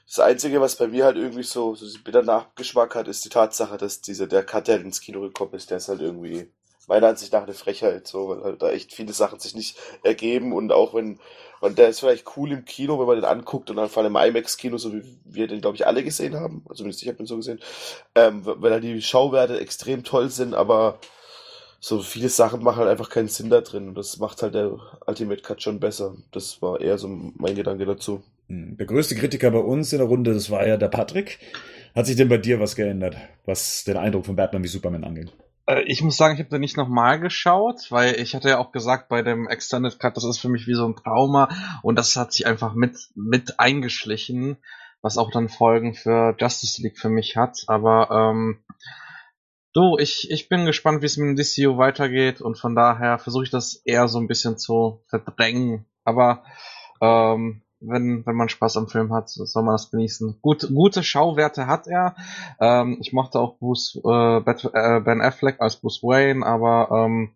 Das 0.07 0.19
Einzige, 0.21 0.61
was 0.61 0.77
bei 0.77 0.87
mir 0.87 1.05
halt 1.05 1.17
irgendwie 1.17 1.43
so, 1.43 1.75
so 1.75 1.87
bitter 2.05 2.23
Nachgeschmack 2.23 2.95
hat, 2.95 3.09
ist 3.09 3.25
die 3.25 3.31
Tatsache, 3.31 3.79
dass 3.79 4.03
dieser, 4.03 4.27
der 4.27 4.45
Cut, 4.45 4.69
der 4.69 4.81
ins 4.81 5.01
Kino 5.01 5.21
gekommen 5.21 5.55
ist, 5.55 5.71
der 5.71 5.79
ist 5.79 5.89
halt 5.89 6.01
irgendwie 6.01 6.53
meiner 6.89 7.09
Ansicht 7.09 7.33
nach 7.33 7.45
eine 7.45 7.55
Frechheit, 7.55 8.07
so, 8.07 8.29
weil 8.29 8.45
halt 8.45 8.63
da 8.63 8.71
echt 8.71 8.93
viele 8.93 9.13
Sachen 9.13 9.41
sich 9.41 9.55
nicht 9.55 9.77
ergeben 10.03 10.53
und 10.53 10.73
auch 10.73 10.95
wenn, 10.95 11.19
und 11.61 11.79
der 11.79 11.89
ist 11.89 12.01
vielleicht 12.01 12.37
cool 12.37 12.53
im 12.53 12.65
Kino, 12.65 12.99
wenn 12.99 13.07
man 13.07 13.17
den 13.17 13.25
anguckt 13.25 13.71
und 13.71 13.77
dann 13.77 13.89
vor 13.89 14.03
allem 14.03 14.17
im 14.17 14.23
IMAX-Kino, 14.23 14.77
so 14.77 14.93
wie 14.93 15.03
wir 15.25 15.47
den, 15.47 15.61
glaube 15.61 15.77
ich, 15.77 15.87
alle 15.87 16.05
gesehen 16.05 16.35
haben, 16.35 16.63
also 16.69 16.79
zumindest 16.79 17.03
ich 17.03 17.09
habe 17.09 17.23
ihn 17.23 17.27
so 17.27 17.37
gesehen, 17.37 17.61
ähm, 18.15 18.43
weil 18.45 18.73
halt 18.73 18.85
die 18.85 19.03
Schauwerte 19.03 19.59
extrem 19.61 20.05
toll 20.05 20.29
sind, 20.31 20.55
aber 20.55 20.99
so 21.85 22.01
viele 22.01 22.31
Sachen 22.31 22.63
machen 22.63 22.79
halt 22.79 22.89
einfach 22.89 23.11
keinen 23.11 23.29
Sinn 23.29 23.51
da 23.51 23.61
drin 23.61 23.89
und 23.89 23.95
das 23.99 24.19
macht 24.19 24.43
halt 24.43 24.55
der 24.55 24.79
Ultimate 25.07 25.43
Cut 25.43 25.63
schon 25.63 25.81
besser. 25.81 26.17
Das 26.33 26.63
war 26.63 26.81
eher 26.81 26.97
so 26.97 27.09
mein 27.09 27.55
Gedanke 27.55 27.85
dazu. 27.85 28.23
Hm, 28.49 28.79
der 28.79 28.87
größte 28.87 29.15
Kritiker 29.15 29.51
bei 29.51 29.59
uns 29.59 29.93
in 29.93 29.99
der 29.99 30.09
Runde, 30.09 30.33
das 30.33 30.51
war 30.51 30.67
ja 30.67 30.79
der 30.79 30.89
Patrick. 30.89 31.41
Hat 31.95 32.07
sich 32.07 32.17
denn 32.17 32.31
bei 32.31 32.39
dir 32.39 32.59
was 32.59 32.75
geändert, 32.75 33.17
was 33.45 33.85
den 33.85 33.99
Eindruck 33.99 34.25
von 34.25 34.35
Batman 34.35 34.65
wie 34.65 34.69
Superman 34.69 35.05
angeht? 35.05 35.33
Äh, 35.67 35.83
ich 35.83 36.03
muss 36.03 36.17
sagen, 36.17 36.35
ich 36.35 36.41
habe 36.41 36.51
den 36.51 36.61
nicht 36.61 36.77
nochmal 36.77 37.21
geschaut, 37.21 37.91
weil 37.91 38.21
ich 38.21 38.35
hatte 38.35 38.49
ja 38.49 38.59
auch 38.59 38.73
gesagt 38.73 39.09
bei 39.09 39.23
dem 39.23 39.49
Extended 39.49 39.99
Cut, 39.99 40.17
das 40.17 40.25
ist 40.25 40.39
für 40.39 40.49
mich 40.49 40.67
wie 40.67 40.75
so 40.75 40.87
ein 40.87 40.97
Trauma 40.97 41.49
und 41.83 41.97
das 41.97 42.17
hat 42.17 42.33
sich 42.33 42.47
einfach 42.47 42.75
mit, 42.75 42.97
mit 43.15 43.59
eingeschlichen, 43.61 44.59
was 45.03 45.19
auch 45.19 45.31
dann 45.31 45.49
Folgen 45.49 45.95
für 45.95 46.35
Justice 46.39 46.83
League 46.83 46.99
für 46.99 47.11
mich 47.11 47.37
hat. 47.37 47.65
Aber 47.67 48.11
ähm, 48.11 48.65
du, 49.75 49.99
ich, 49.99 50.31
ich 50.31 50.49
bin 50.49 50.67
gespannt, 50.67 51.03
wie 51.03 51.07
es 51.07 51.17
mit 51.17 51.29
dem 51.29 51.37
DCU 51.37 51.79
weitergeht 51.79 52.41
und 52.41 52.59
von 52.59 52.75
daher 52.75 53.19
versuche 53.19 53.45
ich 53.45 53.51
das 53.51 53.75
eher 53.85 54.09
so 54.09 54.19
ein 54.19 54.29
bisschen 54.29 54.59
zu 54.59 55.03
verdrängen. 55.09 55.87
Aber 56.05 56.45
ähm, 57.01 57.64
wenn, 57.87 58.25
wenn 58.27 58.37
man 58.37 58.49
Spaß 58.49 58.77
am 58.77 58.89
Film 58.89 59.13
hat, 59.13 59.29
soll 59.29 59.63
man 59.63 59.75
das 59.75 59.91
genießen. 59.91 60.39
Gut, 60.43 60.69
gute 60.75 61.03
Schauwerte 61.03 61.67
hat 61.67 61.87
er. 61.87 62.17
Ähm, 62.61 62.99
ich 63.01 63.13
mochte 63.13 63.39
auch 63.41 63.59
Bruce, 63.59 64.01
äh, 64.05 64.39
äh, 64.39 65.01
Ben 65.01 65.21
Affleck 65.21 65.61
als 65.61 65.77
Bruce 65.77 66.03
Wayne, 66.03 66.45
aber 66.45 66.89
ähm, 66.91 67.35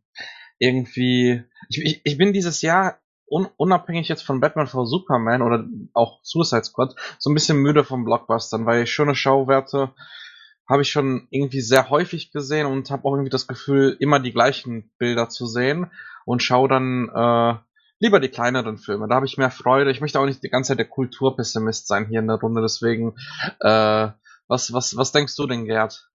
irgendwie, 0.59 1.45
ich, 1.69 1.85
ich, 1.85 2.00
ich 2.05 2.19
bin 2.19 2.33
dieses 2.33 2.62
Jahr 2.62 2.99
un, 3.31 3.49
unabhängig 3.57 4.09
jetzt 4.09 4.23
von 4.23 4.40
Batman 4.40 4.67
vs 4.67 4.90
Superman 4.90 5.43
oder 5.43 5.64
auch 5.93 6.21
Suicide 6.23 6.64
Squad 6.64 6.95
so 7.19 7.31
ein 7.31 7.35
bisschen 7.35 7.59
müde 7.59 7.85
vom 7.85 8.05
Blockbustern, 8.05 8.67
weil 8.67 8.87
schöne 8.87 9.14
Schauwerte 9.14 9.93
habe 10.69 10.83
ich 10.83 10.90
schon 10.90 11.26
irgendwie 11.31 11.62
sehr 11.62 11.88
häufig 11.88 12.31
gesehen 12.31 12.67
und 12.67 12.90
habe 12.90 13.05
auch 13.07 13.12
irgendwie 13.14 13.31
das 13.31 13.47
Gefühl, 13.47 13.97
immer 14.00 14.21
die 14.21 14.33
gleichen 14.33 14.90
Bilder 14.99 15.28
zu 15.28 15.47
sehen 15.47 15.90
und 16.26 16.43
schaue 16.43 16.69
dann 16.69 17.09
äh, 17.09 17.59
lieber 17.99 18.21
die 18.21 18.28
kleineren 18.28 18.78
Filme. 18.78 19.09
Da 19.09 19.17
habe 19.17 19.26
ich 19.26 19.38
mehr 19.38 19.50
Freude. 19.50 19.90
Ich 19.90 20.00
möchte 20.00 20.21
auch 20.21 20.26
nicht 20.26 20.43
die 20.43 20.50
ganze 20.50 20.69
Zeit 20.69 20.78
der 20.78 20.88
Kulturpessimist 20.88 21.87
sein 21.87 22.07
hier 22.09 22.21
in 22.21 22.28
der 22.28 22.37
Runde, 22.37 22.62
deswegen 22.62 23.17
äh, 23.61 24.09
was, 24.49 24.73
was, 24.73 24.97
was 24.97 25.12
denkst 25.12 25.37
du 25.37 25.47
denn, 25.47 25.67
Gerd? 25.67 26.09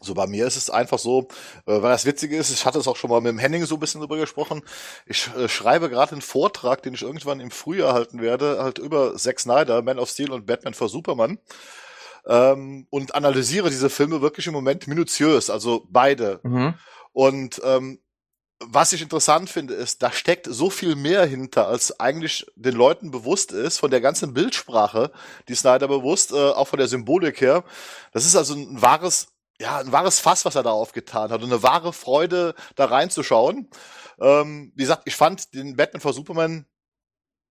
So 0.00 0.14
bei 0.14 0.26
mir 0.26 0.46
ist 0.46 0.56
es 0.56 0.70
einfach 0.70 0.98
so, 0.98 1.28
äh, 1.66 1.82
weil 1.82 1.90
das 1.90 2.06
Witzige 2.06 2.36
ist, 2.36 2.50
ich 2.50 2.64
hatte 2.64 2.78
es 2.78 2.86
auch 2.86 2.96
schon 2.96 3.10
mal 3.10 3.20
mit 3.20 3.32
dem 3.32 3.38
Henning 3.38 3.64
so 3.64 3.74
ein 3.74 3.80
bisschen 3.80 4.00
drüber 4.00 4.16
gesprochen. 4.16 4.62
Ich 5.06 5.28
äh, 5.36 5.48
schreibe 5.48 5.90
gerade 5.90 6.12
einen 6.12 6.22
Vortrag, 6.22 6.82
den 6.82 6.94
ich 6.94 7.02
irgendwann 7.02 7.40
im 7.40 7.50
Frühjahr 7.50 7.94
halten 7.94 8.20
werde, 8.20 8.62
halt 8.62 8.78
über 8.78 9.16
Zack 9.16 9.40
Snyder, 9.40 9.82
Man 9.82 9.98
of 9.98 10.08
Steel 10.08 10.30
und 10.30 10.46
Batman 10.46 10.74
for 10.74 10.88
Superman 10.88 11.38
ähm, 12.26 12.86
und 12.90 13.14
analysiere 13.14 13.70
diese 13.70 13.90
Filme 13.90 14.20
wirklich 14.20 14.46
im 14.46 14.52
Moment 14.52 14.86
minutiös, 14.86 15.50
also 15.50 15.86
beide. 15.90 16.40
Mhm. 16.44 16.74
Und 17.12 17.60
ähm, 17.64 18.00
was 18.60 18.92
ich 18.92 19.02
interessant 19.02 19.50
finde, 19.50 19.74
ist, 19.74 20.02
da 20.02 20.10
steckt 20.10 20.46
so 20.50 20.68
viel 20.70 20.96
mehr 20.96 21.24
hinter, 21.24 21.68
als 21.68 22.00
eigentlich 22.00 22.46
den 22.56 22.74
Leuten 22.74 23.10
bewusst 23.10 23.52
ist, 23.52 23.78
von 23.78 23.90
der 23.90 24.00
ganzen 24.00 24.34
Bildsprache, 24.34 25.12
die 25.48 25.54
Snyder 25.54 25.86
bewusst, 25.86 26.32
äh, 26.32 26.50
auch 26.50 26.66
von 26.66 26.78
der 26.78 26.88
Symbolik 26.88 27.40
her. 27.40 27.64
Das 28.12 28.26
ist 28.26 28.36
also 28.36 28.54
ein 28.54 28.82
wahres, 28.82 29.28
ja, 29.60 29.78
ein 29.78 29.92
wahres 29.92 30.18
Fass, 30.18 30.44
was 30.44 30.56
er 30.56 30.64
da 30.64 30.70
aufgetan 30.70 31.30
hat 31.30 31.42
und 31.42 31.52
eine 31.52 31.62
wahre 31.62 31.92
Freude, 31.92 32.54
da 32.74 32.86
reinzuschauen. 32.86 33.68
Ähm, 34.20 34.72
wie 34.74 34.82
gesagt, 34.82 35.02
ich 35.04 35.14
fand 35.14 35.54
den 35.54 35.76
Batman 35.76 36.00
vor 36.00 36.12
Superman 36.12 36.66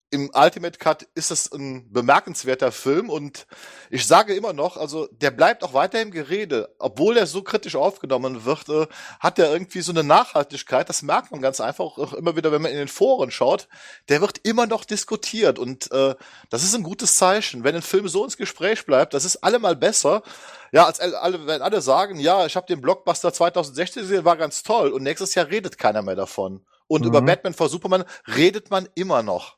im 0.10 0.32
Ultimate 0.34 0.78
Cut 0.80 1.04
ist 1.16 1.32
es 1.32 1.52
ein 1.52 1.92
bemerkenswerter 1.92 2.72
Film 2.72 3.10
und 3.10 3.46
ich 3.90 4.08
sage 4.08 4.34
immer 4.36 4.54
noch, 4.54 4.78
also 4.78 5.08
der 5.12 5.32
bleibt 5.32 5.64
auch 5.64 5.74
weiter 5.74 6.02
im 6.02 6.12
Gerede, 6.12 6.74
obwohl 6.80 7.18
er 7.18 7.28
so 7.28 7.42
kritisch 7.42 7.76
aufgenommen 7.76 8.46
wird, 8.46 8.70
äh, 8.70 8.88
hat 9.20 9.38
er 9.38 9.52
irgendwie 9.52 9.82
so 9.82 9.92
eine 9.92 10.04
Nachhaltigkeit, 10.04 10.88
das 10.88 11.02
merkt 11.02 11.32
man 11.32 11.42
ganz 11.42 11.60
einfach 11.60 11.84
auch 11.84 12.14
immer 12.14 12.38
wieder, 12.38 12.52
wenn 12.54 12.62
man 12.62 12.72
in 12.72 12.78
den 12.78 12.88
Foren 12.88 13.32
schaut, 13.32 13.68
der 14.08 14.22
wird 14.22 14.40
immer 14.44 14.66
noch 14.66 14.86
diskutiert 14.86 15.60
und 15.60 15.92
äh, 15.92 16.16
das 16.50 16.64
ist 16.64 16.74
ein 16.74 16.84
gutes 16.84 17.18
Zeichen, 17.18 17.66
wenn 17.66 17.76
ein 17.76 17.82
Film 17.82 18.08
so 18.08 18.24
ins 18.24 18.38
Gespräch 18.38 18.86
bleibt, 18.86 19.14
das 19.14 19.26
ist 19.26 19.44
allemal 19.44 19.76
besser, 19.76 20.24
ja, 20.72 20.86
als 20.86 21.00
alle, 21.00 21.48
wenn 21.48 21.62
alle 21.62 21.82
sagen, 21.82 22.20
ja, 22.20 22.46
ich 22.46 22.56
habe 22.56 22.68
den 22.68 22.82
Blockbuster 22.82 23.34
2016 23.34 24.04
gesehen, 24.04 24.26
war 24.26 24.38
ganz 24.38 24.64
toll 24.64 24.90
und 24.90 25.04
nächstes 25.04 25.36
Jahr 25.36 25.48
redet 25.48 25.78
keiner 25.78 26.02
mehr 26.02 26.16
davon. 26.16 26.66
Und 26.88 27.02
mhm. 27.02 27.08
über 27.08 27.22
Batman 27.22 27.54
vor 27.54 27.70
Superman 27.70 28.06
redet 28.36 28.72
man 28.72 28.88
immer 28.96 29.24
noch. 29.24 29.57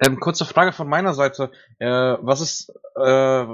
Ähm, 0.00 0.20
kurze 0.20 0.44
Frage 0.44 0.72
von 0.72 0.88
meiner 0.88 1.14
Seite. 1.14 1.50
Äh, 1.78 1.88
was 1.88 2.40
ist, 2.40 2.72
äh, 2.96 3.46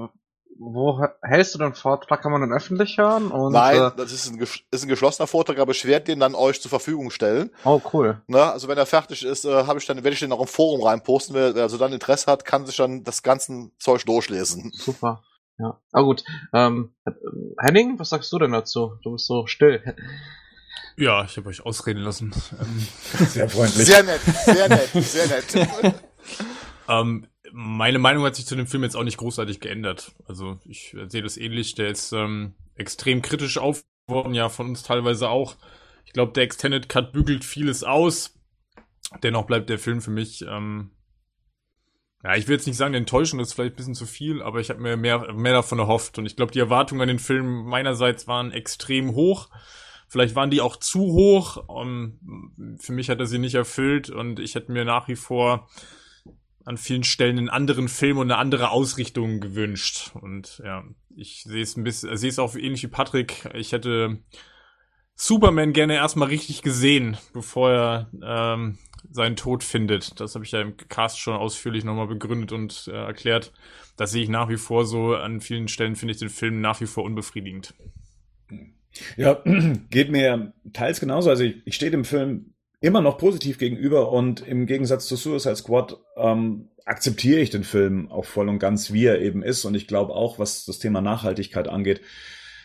wo 0.58 1.00
hältst 1.22 1.54
du 1.54 1.58
den 1.58 1.74
Vortrag? 1.74 2.20
Kann 2.20 2.32
man 2.32 2.42
den 2.42 2.52
öffentlich 2.52 2.98
hören? 2.98 3.30
Und, 3.30 3.52
Nein, 3.52 3.80
äh, 3.80 3.90
das 3.96 4.12
ist 4.12 4.30
ein, 4.30 4.38
ist 4.38 4.84
ein 4.84 4.88
geschlossener 4.88 5.26
Vortrag, 5.26 5.58
aber 5.58 5.72
ich 5.72 5.86
werde 5.86 6.06
den 6.06 6.20
dann 6.20 6.34
euch 6.34 6.60
zur 6.60 6.68
Verfügung 6.68 7.10
stellen. 7.10 7.50
Oh, 7.64 7.80
cool. 7.92 8.20
Na, 8.26 8.52
also 8.52 8.68
wenn 8.68 8.76
er 8.76 8.86
fertig 8.86 9.24
ist, 9.24 9.46
äh, 9.46 9.64
habe 9.66 9.78
ich 9.78 9.86
dann, 9.86 9.96
werde 9.96 10.12
ich 10.12 10.20
den 10.20 10.32
auch 10.32 10.40
im 10.40 10.46
Forum 10.46 10.82
reinposten. 10.82 11.34
Wer, 11.34 11.54
wer 11.54 11.62
also 11.62 11.78
dann 11.78 11.92
Interesse 11.92 12.30
hat, 12.30 12.44
kann 12.44 12.66
sich 12.66 12.76
dann 12.76 13.04
das 13.04 13.22
ganze 13.22 13.70
Zeug 13.78 14.04
durchlesen. 14.04 14.70
Super. 14.74 15.22
Ja. 15.58 15.78
Ah 15.92 16.02
gut. 16.02 16.24
Ähm, 16.54 16.94
Henning, 17.58 17.98
was 17.98 18.10
sagst 18.10 18.32
du 18.32 18.38
denn 18.38 18.52
dazu? 18.52 18.98
Du 19.02 19.12
bist 19.12 19.26
so 19.26 19.46
still. 19.46 19.82
Ja, 20.96 21.24
ich 21.24 21.36
habe 21.36 21.48
euch 21.48 21.64
ausreden 21.64 22.02
lassen. 22.02 22.32
Ähm, 22.60 22.86
sehr 23.26 23.48
freundlich. 23.48 23.86
Sehr 23.86 24.02
nett, 24.02 24.20
sehr 24.44 24.68
nett, 24.68 24.90
sehr 24.92 25.26
nett. 25.26 25.94
ähm, 26.90 27.26
meine 27.52 27.98
Meinung 27.98 28.24
hat 28.24 28.36
sich 28.36 28.46
zu 28.46 28.56
dem 28.56 28.66
Film 28.66 28.82
jetzt 28.82 28.96
auch 28.96 29.04
nicht 29.04 29.16
großartig 29.16 29.60
geändert. 29.60 30.12
Also 30.26 30.58
ich 30.64 30.96
sehe 31.06 31.22
das 31.22 31.36
ähnlich. 31.36 31.74
Der 31.74 31.88
ist 31.88 32.12
ähm, 32.12 32.54
extrem 32.74 33.22
kritisch 33.22 33.58
aufgeworden, 33.58 34.34
ja, 34.34 34.48
von 34.48 34.68
uns 34.68 34.82
teilweise 34.82 35.28
auch. 35.28 35.56
Ich 36.04 36.12
glaube, 36.12 36.32
der 36.32 36.42
Extended 36.42 36.88
Cut 36.88 37.12
bügelt 37.12 37.44
vieles 37.44 37.84
aus. 37.84 38.38
Dennoch 39.22 39.46
bleibt 39.46 39.70
der 39.70 39.78
Film 39.78 40.00
für 40.00 40.10
mich, 40.10 40.42
ähm, 40.42 40.90
ja, 42.22 42.36
ich 42.36 42.46
will 42.46 42.56
jetzt 42.56 42.66
nicht 42.66 42.76
sagen, 42.76 42.94
enttäuschend 42.94 43.40
ist 43.40 43.54
vielleicht 43.54 43.74
ein 43.74 43.76
bisschen 43.76 43.94
zu 43.94 44.06
viel, 44.06 44.42
aber 44.42 44.60
ich 44.60 44.70
habe 44.70 44.80
mir 44.80 44.96
mehr, 44.96 45.32
mehr 45.32 45.54
davon 45.54 45.78
erhofft. 45.78 46.18
Und 46.18 46.26
ich 46.26 46.36
glaube, 46.36 46.52
die 46.52 46.58
Erwartungen 46.58 47.00
an 47.00 47.08
den 47.08 47.18
Film 47.18 47.64
meinerseits 47.64 48.28
waren 48.28 48.52
extrem 48.52 49.14
hoch. 49.14 49.48
Vielleicht 50.06 50.34
waren 50.34 50.50
die 50.50 50.60
auch 50.60 50.76
zu 50.76 51.00
hoch. 51.00 51.68
Um, 51.68 52.76
für 52.80 52.92
mich 52.92 53.08
hat 53.08 53.20
er 53.20 53.26
sie 53.26 53.38
nicht 53.38 53.54
erfüllt 53.54 54.10
und 54.10 54.38
ich 54.38 54.54
hätte 54.54 54.72
mir 54.72 54.84
nach 54.84 55.08
wie 55.08 55.16
vor 55.16 55.68
an 56.64 56.76
vielen 56.76 57.04
Stellen 57.04 57.38
einen 57.38 57.48
anderen 57.48 57.88
Film 57.88 58.18
und 58.18 58.30
eine 58.30 58.38
andere 58.38 58.70
Ausrichtung 58.70 59.40
gewünscht. 59.40 60.12
Und 60.20 60.60
ja, 60.64 60.84
ich 61.14 61.42
sehe 61.44 61.62
es 61.62 61.76
ein 61.76 61.84
bisschen, 61.84 62.16
sehe 62.16 62.28
es 62.28 62.38
auch 62.38 62.54
ähnlich 62.54 62.82
wie 62.82 62.88
Patrick. 62.88 63.48
Ich 63.54 63.72
hätte 63.72 64.18
Superman 65.14 65.72
gerne 65.72 65.94
erstmal 65.94 66.28
richtig 66.28 66.62
gesehen, 66.62 67.16
bevor 67.32 67.70
er 67.70 68.10
ähm, 68.22 68.78
seinen 69.10 69.36
Tod 69.36 69.64
findet. 69.64 70.20
Das 70.20 70.34
habe 70.34 70.44
ich 70.44 70.52
ja 70.52 70.60
im 70.60 70.76
Cast 70.76 71.18
schon 71.18 71.34
ausführlich 71.34 71.84
nochmal 71.84 72.06
begründet 72.06 72.52
und 72.52 72.88
äh, 72.88 72.96
erklärt. 72.96 73.52
Das 73.96 74.12
sehe 74.12 74.22
ich 74.22 74.28
nach 74.28 74.48
wie 74.48 74.56
vor 74.56 74.86
so. 74.86 75.14
An 75.14 75.40
vielen 75.40 75.68
Stellen 75.68 75.96
finde 75.96 76.12
ich 76.12 76.20
den 76.20 76.30
Film 76.30 76.60
nach 76.60 76.80
wie 76.80 76.86
vor 76.86 77.04
unbefriedigend. 77.04 77.74
Ja, 79.16 79.42
geht 79.90 80.10
mir 80.10 80.52
teils 80.72 81.00
genauso. 81.00 81.30
Also 81.30 81.44
ich, 81.44 81.66
ich 81.66 81.74
stehe 81.74 81.90
dem 81.90 82.04
Film 82.04 82.54
immer 82.80 83.02
noch 83.02 83.18
positiv 83.18 83.58
gegenüber 83.58 84.10
und 84.10 84.40
im 84.46 84.66
Gegensatz 84.66 85.06
zu 85.06 85.16
Suicide 85.16 85.56
Squad 85.56 85.98
ähm, 86.16 86.70
akzeptiere 86.84 87.40
ich 87.40 87.50
den 87.50 87.64
Film 87.64 88.10
auch 88.10 88.24
voll 88.24 88.48
und 88.48 88.58
ganz, 88.58 88.92
wie 88.92 89.04
er 89.04 89.20
eben 89.20 89.42
ist. 89.42 89.64
Und 89.64 89.74
ich 89.74 89.86
glaube 89.86 90.14
auch, 90.14 90.38
was 90.38 90.64
das 90.64 90.78
Thema 90.78 91.00
Nachhaltigkeit 91.00 91.68
angeht, 91.68 92.00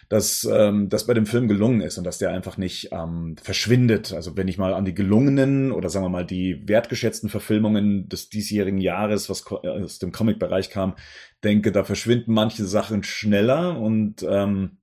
dass 0.08 0.48
ähm, 0.50 0.88
das 0.88 1.08
bei 1.08 1.14
dem 1.14 1.26
Film 1.26 1.48
gelungen 1.48 1.82
ist 1.82 1.98
und 1.98 2.04
dass 2.06 2.20
der 2.20 2.30
einfach 2.30 2.58
nicht 2.58 2.90
ähm, 2.92 3.36
verschwindet. 3.42 4.14
Also 4.14 4.38
wenn 4.38 4.48
ich 4.48 4.58
mal 4.58 4.74
an 4.74 4.86
die 4.86 4.94
gelungenen 4.94 5.72
oder 5.72 5.90
sagen 5.90 6.06
wir 6.06 6.10
mal 6.10 6.26
die 6.26 6.68
wertgeschätzten 6.68 7.30
Verfilmungen 7.30 8.08
des 8.08 8.30
diesjährigen 8.30 8.80
Jahres, 8.80 9.30
was 9.30 9.46
aus 9.48 10.00
dem 10.00 10.12
Comic-Bereich 10.12 10.70
kam, 10.70 10.96
denke, 11.44 11.72
da 11.72 11.84
verschwinden 11.84 12.34
manche 12.34 12.66
Sachen 12.66 13.04
schneller 13.04 13.80
und 13.80 14.26
ähm, 14.28 14.78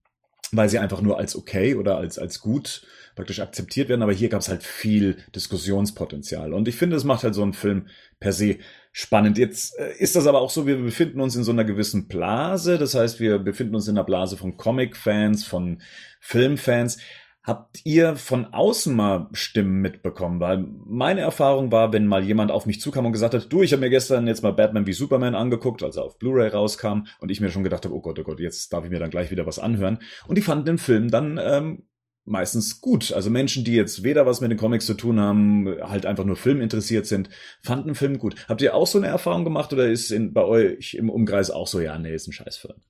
weil 0.52 0.68
sie 0.68 0.78
einfach 0.78 1.00
nur 1.00 1.18
als 1.18 1.34
okay 1.34 1.74
oder 1.74 1.96
als, 1.96 2.18
als 2.18 2.40
gut 2.40 2.82
praktisch 3.14 3.40
akzeptiert 3.40 3.88
werden. 3.88 4.02
Aber 4.02 4.12
hier 4.12 4.28
gab 4.28 4.40
es 4.40 4.48
halt 4.48 4.62
viel 4.62 5.16
Diskussionspotenzial. 5.34 6.52
Und 6.52 6.68
ich 6.68 6.76
finde, 6.76 6.96
es 6.96 7.04
macht 7.04 7.24
halt 7.24 7.34
so 7.34 7.42
einen 7.42 7.54
Film 7.54 7.88
per 8.20 8.32
se 8.32 8.58
spannend. 8.92 9.38
Jetzt 9.38 9.78
äh, 9.78 9.94
ist 9.98 10.14
das 10.14 10.26
aber 10.26 10.40
auch 10.40 10.50
so, 10.50 10.66
wir 10.66 10.76
befinden 10.76 11.20
uns 11.20 11.34
in 11.34 11.44
so 11.44 11.52
einer 11.52 11.64
gewissen 11.64 12.06
Blase. 12.06 12.78
Das 12.78 12.94
heißt, 12.94 13.18
wir 13.18 13.38
befinden 13.38 13.74
uns 13.74 13.88
in 13.88 13.96
einer 13.96 14.04
Blase 14.04 14.36
von 14.36 14.56
Comic-Fans, 14.56 15.44
von 15.44 15.80
Filmfans. 16.20 16.98
Habt 17.44 17.80
ihr 17.84 18.14
von 18.14 18.54
außen 18.54 18.94
mal 18.94 19.28
Stimmen 19.32 19.80
mitbekommen? 19.80 20.38
Weil 20.38 20.64
meine 20.86 21.22
Erfahrung 21.22 21.72
war, 21.72 21.92
wenn 21.92 22.06
mal 22.06 22.22
jemand 22.22 22.52
auf 22.52 22.66
mich 22.66 22.80
zukam 22.80 23.04
und 23.04 23.12
gesagt 23.12 23.34
hat, 23.34 23.52
du, 23.52 23.62
ich 23.62 23.72
habe 23.72 23.80
mir 23.80 23.90
gestern 23.90 24.28
jetzt 24.28 24.44
mal 24.44 24.52
Batman 24.52 24.86
wie 24.86 24.92
Superman 24.92 25.34
angeguckt, 25.34 25.82
als 25.82 25.96
er 25.96 26.04
auf 26.04 26.20
Blu-ray 26.20 26.48
rauskam, 26.48 27.06
und 27.18 27.30
ich 27.32 27.40
mir 27.40 27.50
schon 27.50 27.64
gedacht 27.64 27.84
habe, 27.84 27.94
oh 27.96 28.00
Gott, 28.00 28.16
oh 28.20 28.22
Gott, 28.22 28.38
jetzt 28.38 28.72
darf 28.72 28.84
ich 28.84 28.90
mir 28.90 29.00
dann 29.00 29.10
gleich 29.10 29.32
wieder 29.32 29.44
was 29.44 29.58
anhören. 29.58 29.98
Und 30.28 30.38
die 30.38 30.42
fanden 30.42 30.66
den 30.66 30.78
Film 30.78 31.10
dann 31.10 31.40
ähm, 31.42 31.82
meistens 32.24 32.80
gut. 32.80 33.12
Also 33.12 33.28
Menschen, 33.28 33.64
die 33.64 33.74
jetzt 33.74 34.04
weder 34.04 34.24
was 34.24 34.40
mit 34.40 34.52
den 34.52 34.58
Comics 34.58 34.86
zu 34.86 34.94
tun 34.94 35.18
haben, 35.18 35.66
halt 35.80 36.06
einfach 36.06 36.24
nur 36.24 36.36
Film 36.36 36.60
interessiert 36.60 37.06
sind, 37.06 37.28
fanden 37.62 37.88
den 37.88 37.94
Film 37.96 38.18
gut. 38.18 38.36
Habt 38.48 38.62
ihr 38.62 38.74
auch 38.74 38.86
so 38.86 38.98
eine 38.98 39.08
Erfahrung 39.08 39.42
gemacht 39.42 39.72
oder 39.72 39.88
ist 39.88 40.12
in, 40.12 40.32
bei 40.32 40.44
euch 40.44 40.94
im 40.94 41.10
Umkreis 41.10 41.50
auch 41.50 41.66
so, 41.66 41.80
ja, 41.80 41.98
nee, 41.98 42.14
ist 42.14 42.28
ein 42.28 42.32
Scheißfilm? 42.32 42.80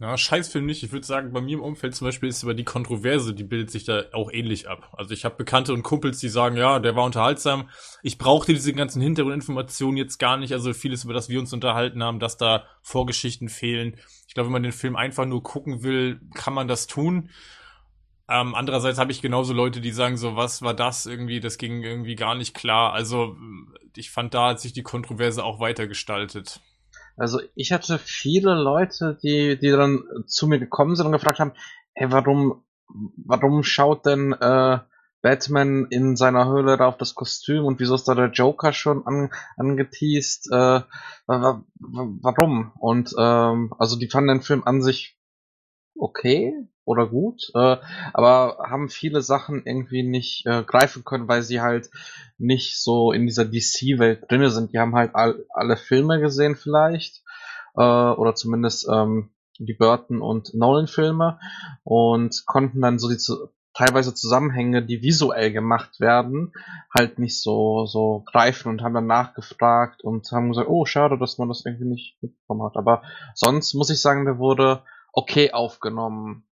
Ja, 0.00 0.16
Scheißfilm 0.16 0.64
nicht. 0.64 0.82
Ich 0.82 0.92
würde 0.92 1.06
sagen, 1.06 1.30
bei 1.30 1.42
mir 1.42 1.58
im 1.58 1.62
Umfeld 1.62 1.94
zum 1.94 2.06
Beispiel 2.06 2.30
ist 2.30 2.42
aber 2.42 2.54
die 2.54 2.64
Kontroverse, 2.64 3.34
die 3.34 3.44
bildet 3.44 3.70
sich 3.70 3.84
da 3.84 4.04
auch 4.14 4.32
ähnlich 4.32 4.66
ab. 4.66 4.94
Also 4.96 5.12
ich 5.12 5.26
habe 5.26 5.36
Bekannte 5.36 5.74
und 5.74 5.82
Kumpels, 5.82 6.18
die 6.20 6.30
sagen, 6.30 6.56
ja, 6.56 6.78
der 6.78 6.96
war 6.96 7.04
unterhaltsam. 7.04 7.68
Ich 8.02 8.16
brauchte 8.16 8.54
diese 8.54 8.72
ganzen 8.72 9.02
Hintergrundinformationen 9.02 9.98
jetzt 9.98 10.16
gar 10.18 10.38
nicht. 10.38 10.54
Also 10.54 10.72
vieles, 10.72 11.04
über 11.04 11.12
das 11.12 11.28
wir 11.28 11.38
uns 11.38 11.52
unterhalten 11.52 12.02
haben, 12.02 12.18
dass 12.18 12.38
da 12.38 12.64
Vorgeschichten 12.80 13.50
fehlen. 13.50 13.98
Ich 14.26 14.32
glaube, 14.32 14.46
wenn 14.46 14.54
man 14.54 14.62
den 14.62 14.72
Film 14.72 14.96
einfach 14.96 15.26
nur 15.26 15.42
gucken 15.42 15.82
will, 15.82 16.22
kann 16.32 16.54
man 16.54 16.66
das 16.66 16.86
tun. 16.86 17.28
Ähm, 18.26 18.54
andererseits 18.54 18.98
habe 18.98 19.12
ich 19.12 19.20
genauso 19.20 19.52
Leute, 19.52 19.82
die 19.82 19.90
sagen, 19.90 20.16
so, 20.16 20.34
was 20.34 20.62
war 20.62 20.72
das 20.72 21.04
irgendwie? 21.04 21.40
Das 21.40 21.58
ging 21.58 21.82
irgendwie 21.82 22.14
gar 22.14 22.36
nicht 22.36 22.54
klar. 22.54 22.94
Also 22.94 23.36
ich 23.94 24.10
fand, 24.10 24.32
da 24.32 24.48
hat 24.48 24.60
sich 24.60 24.72
die 24.72 24.82
Kontroverse 24.82 25.44
auch 25.44 25.60
weiter 25.60 25.86
gestaltet. 25.86 26.62
Also 27.20 27.40
ich 27.54 27.70
hatte 27.70 27.98
viele 27.98 28.54
Leute, 28.54 29.18
die, 29.22 29.58
die 29.58 29.70
dann 29.70 30.02
zu 30.26 30.46
mir 30.46 30.58
gekommen 30.58 30.96
sind 30.96 31.04
und 31.04 31.12
gefragt 31.12 31.38
haben, 31.38 31.52
hey, 31.92 32.10
warum, 32.10 32.64
warum 32.88 33.62
schaut 33.62 34.06
denn 34.06 34.32
äh, 34.32 34.78
Batman 35.20 35.86
in 35.90 36.16
seiner 36.16 36.48
Höhle 36.48 36.78
da 36.78 36.86
auf 36.86 36.96
das 36.96 37.14
Kostüm 37.14 37.66
und 37.66 37.78
wieso 37.78 37.94
ist 37.94 38.08
da 38.08 38.14
der 38.14 38.30
Joker 38.30 38.72
schon 38.72 39.06
an, 39.06 39.30
angeteased? 39.58 40.50
Äh, 40.50 40.80
warum? 41.26 42.72
Und 42.78 43.14
ähm, 43.18 43.74
also 43.78 43.98
die 43.98 44.08
fanden 44.08 44.28
den 44.28 44.42
Film 44.42 44.62
an 44.64 44.80
sich 44.80 45.19
okay 46.00 46.66
oder 46.84 47.06
gut, 47.06 47.50
äh, 47.54 47.76
aber 48.12 48.58
haben 48.68 48.88
viele 48.88 49.22
Sachen 49.22 49.62
irgendwie 49.64 50.02
nicht 50.02 50.46
äh, 50.46 50.64
greifen 50.64 51.04
können, 51.04 51.28
weil 51.28 51.42
sie 51.42 51.60
halt 51.60 51.90
nicht 52.38 52.82
so 52.82 53.12
in 53.12 53.26
dieser 53.26 53.44
DC-Welt 53.44 54.24
drinne 54.28 54.50
sind. 54.50 54.72
Die 54.72 54.78
haben 54.78 54.94
halt 54.94 55.14
all, 55.14 55.44
alle 55.50 55.76
Filme 55.76 56.20
gesehen 56.20 56.56
vielleicht 56.56 57.22
äh, 57.76 57.80
oder 57.82 58.34
zumindest 58.34 58.88
ähm, 58.90 59.30
die 59.58 59.74
Burton 59.74 60.22
und 60.22 60.54
Nolan-Filme 60.54 61.38
und 61.84 62.44
konnten 62.46 62.80
dann 62.80 62.98
so 62.98 63.08
die 63.08 63.18
teilweise 63.72 64.14
Zusammenhänge, 64.14 64.82
die 64.82 65.02
visuell 65.02 65.52
gemacht 65.52 66.00
werden, 66.00 66.52
halt 66.92 67.18
nicht 67.18 67.40
so, 67.40 67.86
so 67.86 68.24
greifen 68.26 68.68
und 68.68 68.82
haben 68.82 68.94
dann 68.94 69.06
nachgefragt 69.06 70.02
und 70.02 70.30
haben 70.32 70.48
gesagt, 70.48 70.68
oh, 70.68 70.84
schade, 70.86 71.18
dass 71.18 71.38
man 71.38 71.48
das 71.48 71.64
irgendwie 71.64 71.86
nicht 71.86 72.16
mitbekommen 72.20 72.64
hat. 72.64 72.76
Aber 72.76 73.02
sonst 73.34 73.74
muss 73.74 73.90
ich 73.90 74.00
sagen, 74.00 74.24
der 74.24 74.38
wurde 74.38 74.82
okay 75.12 75.52
aufgenommen. 75.52 76.44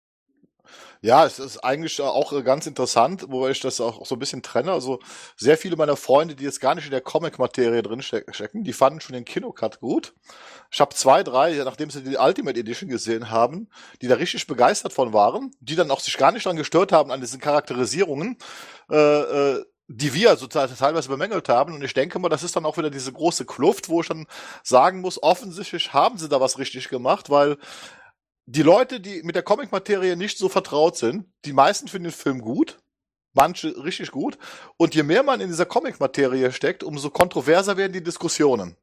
Ja, 1.03 1.25
es 1.25 1.39
ist 1.39 1.59
eigentlich 1.59 2.01
auch 2.01 2.45
ganz 2.45 2.67
interessant, 2.67 3.27
wobei 3.29 3.51
ich 3.51 3.61
das 3.61 3.81
auch 3.81 4.05
so 4.07 4.17
ein 4.17 4.19
bisschen 4.19 4.43
trenne. 4.43 4.73
Also 4.73 4.99
sehr 5.37 5.57
viele 5.57 5.77
meiner 5.77 5.97
Freunde, 5.97 6.35
die 6.35 6.45
jetzt 6.45 6.61
gar 6.61 6.75
nicht 6.75 6.87
in 6.87 6.91
der 6.91 7.01
Comic-Materie 7.01 7.83
drin 7.83 8.03
stecken, 8.03 8.65
die 8.65 8.73
fanden 8.73 9.01
schon 9.01 9.15
den 9.15 9.25
Kinocut 9.25 9.81
gut. 9.81 10.15
Ich 10.71 10.81
habe 10.81 10.95
zwei, 10.95 11.23
drei, 11.23 11.53
nachdem 11.65 11.91
sie 11.91 12.03
die 12.03 12.17
Ultimate 12.17 12.59
Edition 12.59 12.89
gesehen 12.89 13.31
haben, 13.31 13.69
die 14.03 14.09
da 14.09 14.17
richtig 14.17 14.47
begeistert 14.47 14.93
von 14.93 15.13
waren, 15.13 15.53
die 15.61 15.77
dann 15.77 15.91
auch 15.91 16.01
sich 16.01 16.17
gar 16.17 16.33
nicht 16.33 16.47
daran 16.47 16.57
gestört 16.57 16.93
haben 16.93 17.13
an 17.13 17.21
diesen 17.21 17.41
Charakterisierungen. 17.41 18.39
Äh, 18.91 18.97
äh, 18.97 19.65
die 19.89 20.15
wir 20.15 20.31
also 20.31 20.49
teilweise 20.49 21.09
bemängelt 21.09 21.49
haben. 21.49 21.75
Und 21.75 21.85
ich 21.85 21.95
denke 21.95 22.19
mal, 22.19 22.29
das 22.29 22.43
ist 22.43 22.57
dann 22.57 22.67
auch 22.67 22.77
wieder 22.77 22.91
diese 22.91 23.13
große 23.13 23.45
Kluft, 23.45 23.89
wo 23.89 24.01
ich 24.01 24.09
dann 24.09 24.27
sagen 24.65 25.01
muss, 25.01 25.23
offensichtlich 25.23 25.93
haben 25.93 26.19
sie 26.19 26.29
da 26.29 26.41
was 26.41 26.59
richtig 26.59 26.89
gemacht, 26.89 27.31
weil 27.31 27.57
die 28.47 28.63
Leute, 28.63 29.01
die 29.01 29.23
mit 29.23 29.35
der 29.35 29.43
Comic-Materie 29.43 30.17
nicht 30.17 30.39
so 30.39 30.49
vertraut 30.49 30.97
sind, 30.97 31.27
die 31.45 31.53
meisten 31.53 31.89
finden 31.89 32.11
den 32.11 32.13
Film 32.13 32.41
gut, 32.41 32.79
manche 33.33 33.77
richtig 33.85 34.13
gut. 34.13 34.39
Und 34.77 34.95
je 34.95 35.03
mehr 35.03 35.25
man 35.25 35.41
in 35.41 35.49
dieser 35.49 35.67
Comic-Materie 35.67 36.53
steckt, 36.53 36.85
umso 36.85 37.11
kontroverser 37.11 37.77
werden 37.77 37.93
die 37.93 38.03
Diskussionen. 38.03 38.77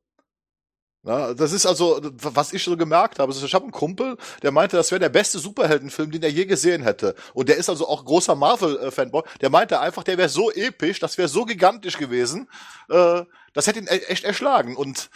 Na, 1.05 1.34
das 1.34 1.51
ist 1.51 1.65
also, 1.65 2.00
was 2.01 2.53
ich 2.53 2.63
so 2.63 2.77
gemerkt 2.77 3.20
habe. 3.20 3.34
Ich 3.34 3.53
habe 3.53 3.65
einen 3.65 3.74
Kumpel, 3.74 4.15
der 4.41 4.51
meinte, 4.53 4.77
das 4.77 4.89
wäre 4.89 5.01
der 5.01 5.10
beste 5.10 5.38
Superheldenfilm, 5.38 6.12
den 6.12 6.24
er 6.24 6.29
je 6.29 6.46
gesehen 6.46 6.82
hätte. 6.82 7.13
Und 7.34 7.50
der 7.50 7.58
ist 7.58 7.67
also 7.67 7.89
auch 7.89 8.05
großer 8.05 8.36
Marvel-Fanboy. 8.36 9.24
Der 9.41 9.50
meinte 9.50 9.82
einfach, 9.82 10.03
der 10.03 10.17
wäre 10.17 10.29
so 10.29 10.50
episch, 10.50 11.00
das 11.00 11.17
wäre 11.17 11.27
so 11.27 11.43
gigantisch 11.43 11.98
gewesen, 11.98 12.50
äh, 12.89 13.24
das 13.53 13.67
hätte 13.67 13.79
ihn 13.79 13.88
e-, 13.88 14.05
echt 14.08 14.24
erschlagen. 14.24 14.77
Und 14.77 15.10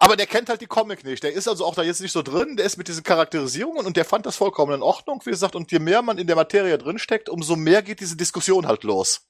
aber 0.00 0.16
der 0.16 0.26
kennt 0.26 0.48
halt 0.48 0.62
die 0.62 0.66
Comic 0.66 1.04
nicht. 1.04 1.22
Der 1.22 1.32
ist 1.32 1.46
also 1.46 1.66
auch 1.66 1.74
da 1.74 1.82
jetzt 1.82 2.00
nicht 2.00 2.12
so 2.12 2.22
drin. 2.22 2.56
Der 2.56 2.64
ist 2.64 2.78
mit 2.78 2.88
diesen 2.88 3.04
Charakterisierungen 3.04 3.86
und 3.86 3.98
der 3.98 4.06
fand 4.06 4.24
das 4.24 4.34
vollkommen 4.34 4.72
in 4.72 4.82
Ordnung, 4.82 5.20
wie 5.24 5.30
gesagt. 5.30 5.54
Und 5.54 5.70
je 5.70 5.78
mehr 5.78 6.00
man 6.00 6.16
in 6.16 6.26
der 6.26 6.36
Materie 6.36 6.78
drin 6.78 6.98
steckt, 6.98 7.28
umso 7.28 7.54
mehr 7.54 7.82
geht 7.82 8.00
diese 8.00 8.16
Diskussion 8.16 8.66
halt 8.66 8.82
los. 8.82 9.28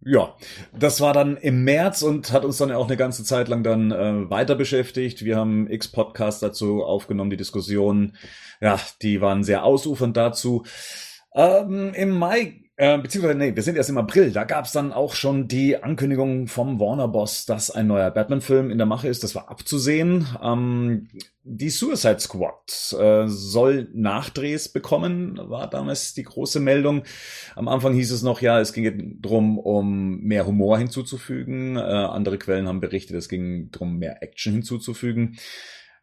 Ja, 0.00 0.36
das 0.76 1.00
war 1.00 1.12
dann 1.12 1.36
im 1.36 1.62
März 1.62 2.02
und 2.02 2.32
hat 2.32 2.44
uns 2.44 2.58
dann 2.58 2.72
auch 2.72 2.86
eine 2.86 2.96
ganze 2.96 3.22
Zeit 3.22 3.46
lang 3.46 3.62
dann 3.62 3.92
äh, 3.92 4.28
weiter 4.28 4.56
beschäftigt. 4.56 5.24
Wir 5.24 5.36
haben 5.36 5.70
x 5.70 5.88
Podcasts 5.88 6.40
dazu 6.40 6.82
aufgenommen, 6.82 7.30
die 7.30 7.36
Diskussionen, 7.36 8.16
ja, 8.60 8.80
die 9.00 9.20
waren 9.20 9.44
sehr 9.44 9.64
ausufernd 9.64 10.16
dazu. 10.16 10.64
Ähm, 11.34 11.94
Im 11.94 12.10
Mai 12.10 12.63
äh, 12.76 12.98
beziehungsweise, 12.98 13.38
nee, 13.38 13.54
wir 13.54 13.62
sind 13.62 13.76
erst 13.76 13.90
im 13.90 13.98
April. 13.98 14.32
Da 14.32 14.44
gab 14.44 14.64
es 14.64 14.72
dann 14.72 14.92
auch 14.92 15.14
schon 15.14 15.46
die 15.46 15.80
Ankündigung 15.80 16.48
vom 16.48 16.80
Warner-Boss, 16.80 17.46
dass 17.46 17.70
ein 17.70 17.86
neuer 17.86 18.10
Batman-Film 18.10 18.70
in 18.70 18.78
der 18.78 18.86
Mache 18.86 19.08
ist. 19.08 19.22
Das 19.22 19.34
war 19.34 19.48
abzusehen. 19.48 20.26
Ähm, 20.42 21.08
die 21.44 21.70
Suicide 21.70 22.18
Squad 22.18 22.96
äh, 22.98 23.28
soll 23.28 23.88
Nachdrehs 23.92 24.68
bekommen, 24.68 25.38
war 25.38 25.70
damals 25.70 26.14
die 26.14 26.24
große 26.24 26.58
Meldung. 26.58 27.04
Am 27.54 27.68
Anfang 27.68 27.94
hieß 27.94 28.10
es 28.10 28.22
noch, 28.22 28.40
ja, 28.40 28.58
es 28.58 28.72
ging 28.72 29.20
drum, 29.22 29.58
um 29.58 30.20
mehr 30.20 30.46
Humor 30.46 30.78
hinzuzufügen. 30.78 31.76
Äh, 31.76 31.80
andere 31.80 32.38
Quellen 32.38 32.66
haben 32.66 32.80
berichtet, 32.80 33.16
es 33.16 33.28
ging 33.28 33.70
drum, 33.70 33.98
mehr 33.98 34.22
Action 34.22 34.52
hinzuzufügen 34.52 35.36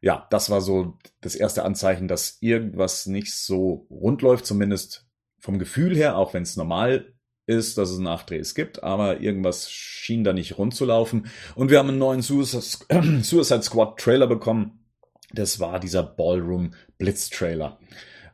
ja, 0.01 0.27
das 0.31 0.49
war 0.49 0.61
so 0.61 0.97
das 1.21 1.35
erste 1.35 1.63
Anzeichen, 1.63 2.07
dass 2.07 2.39
irgendwas 2.41 3.05
nicht 3.05 3.33
so 3.33 3.85
rund 3.91 4.23
läuft, 4.23 4.47
zumindest 4.47 5.05
vom 5.41 5.59
Gefühl 5.59 5.95
her, 5.95 6.17
auch 6.17 6.33
wenn 6.33 6.43
es 6.43 6.55
normal 6.55 7.13
ist, 7.47 7.77
dass 7.77 7.89
es 7.89 7.99
Nachdrehs 7.99 8.55
gibt, 8.55 8.83
aber 8.83 9.19
irgendwas 9.19 9.69
schien 9.69 10.23
da 10.23 10.31
nicht 10.33 10.57
rund 10.57 10.73
zu 10.73 10.85
laufen. 10.85 11.27
Und 11.55 11.69
wir 11.69 11.79
haben 11.79 11.89
einen 11.89 11.97
neuen 11.97 12.21
Suicide, 12.23 13.63
Squad 13.63 13.99
Trailer 13.99 14.27
bekommen. 14.27 14.85
Das 15.33 15.59
war 15.59 15.79
dieser 15.79 16.03
Ballroom 16.03 16.73
Blitz 16.97 17.29
Trailer. 17.29 17.79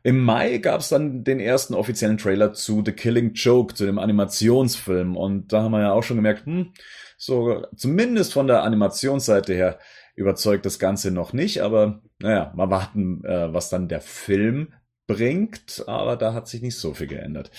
Im 0.03 0.23
Mai 0.23 0.59
gab 0.59 0.81
es 0.81 0.89
dann 0.89 1.23
den 1.23 1.39
ersten 1.39 1.73
offiziellen 1.73 2.17
Trailer 2.17 2.53
zu 2.53 2.83
The 2.85 2.91
Killing 2.91 3.33
Joke, 3.33 3.73
zu 3.73 3.85
dem 3.85 3.99
Animationsfilm. 3.99 5.17
Und 5.17 5.51
da 5.51 5.63
haben 5.63 5.71
wir 5.71 5.81
ja 5.81 5.91
auch 5.91 6.03
schon 6.03 6.17
gemerkt, 6.17 6.45
hm, 6.45 6.73
so 7.17 7.65
zumindest 7.75 8.33
von 8.33 8.47
der 8.47 8.63
Animationsseite 8.63 9.53
her 9.53 9.79
überzeugt 10.15 10.65
das 10.65 10.79
Ganze 10.79 11.11
noch 11.11 11.33
nicht. 11.33 11.61
Aber 11.61 12.01
naja, 12.19 12.53
mal 12.55 12.69
warten, 12.69 13.23
äh, 13.25 13.53
was 13.53 13.69
dann 13.69 13.87
der 13.87 14.01
Film 14.01 14.73
bringt, 15.07 15.83
aber 15.87 16.17
da 16.17 16.33
hat 16.33 16.47
sich 16.47 16.61
nicht 16.61 16.77
so 16.77 16.93
viel 16.93 17.07
geändert. 17.07 17.49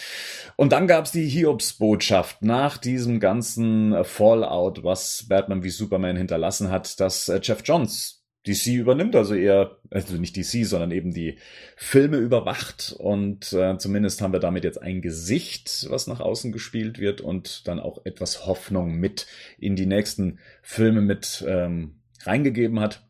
Und 0.56 0.72
dann 0.72 0.86
gab's 0.86 1.10
die 1.10 1.26
Hiobs-Botschaft 1.26 2.42
nach 2.42 2.76
diesem 2.76 3.20
ganzen 3.20 4.04
Fallout, 4.04 4.84
was 4.84 5.26
Batman 5.28 5.62
wie 5.62 5.70
Superman 5.70 6.16
hinterlassen 6.16 6.70
hat, 6.70 7.00
dass 7.00 7.28
äh, 7.28 7.40
Jeff 7.42 7.62
Johns 7.64 8.18
DC 8.46 8.68
übernimmt, 8.68 9.16
also 9.16 9.34
eher, 9.34 9.78
also 9.90 10.14
nicht 10.14 10.36
DC, 10.36 10.64
sondern 10.64 10.90
eben 10.90 11.12
die 11.12 11.38
Filme 11.76 12.18
überwacht 12.18 12.94
und 12.98 13.52
äh, 13.52 13.76
zumindest 13.78 14.22
haben 14.22 14.32
wir 14.32 14.40
damit 14.40 14.64
jetzt 14.64 14.80
ein 14.80 15.02
Gesicht, 15.02 15.86
was 15.90 16.06
nach 16.06 16.20
außen 16.20 16.52
gespielt 16.52 16.98
wird 16.98 17.20
und 17.20 17.66
dann 17.66 17.80
auch 17.80 18.04
etwas 18.04 18.46
Hoffnung 18.46 18.94
mit 18.94 19.26
in 19.58 19.76
die 19.76 19.86
nächsten 19.86 20.38
Filme 20.62 21.00
mit 21.00 21.44
ähm, 21.46 22.00
reingegeben 22.22 22.80
hat. 22.80 23.06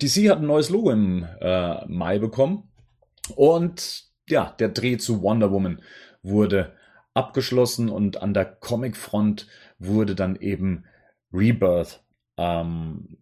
DC 0.00 0.28
hat 0.28 0.38
ein 0.38 0.46
neues 0.46 0.70
Logo 0.70 0.90
im 0.90 1.26
äh, 1.40 1.86
Mai 1.86 2.18
bekommen 2.18 2.70
und 3.34 4.04
ja, 4.28 4.54
der 4.58 4.68
Dreh 4.68 4.96
zu 4.96 5.22
Wonder 5.22 5.50
Woman 5.50 5.82
wurde 6.22 6.74
abgeschlossen 7.14 7.88
und 7.88 8.22
an 8.22 8.34
der 8.34 8.44
Comicfront 8.44 9.46
wurde 9.78 10.14
dann 10.14 10.36
eben 10.36 10.84
Rebirth 11.32 12.02
ähm, 12.36 13.18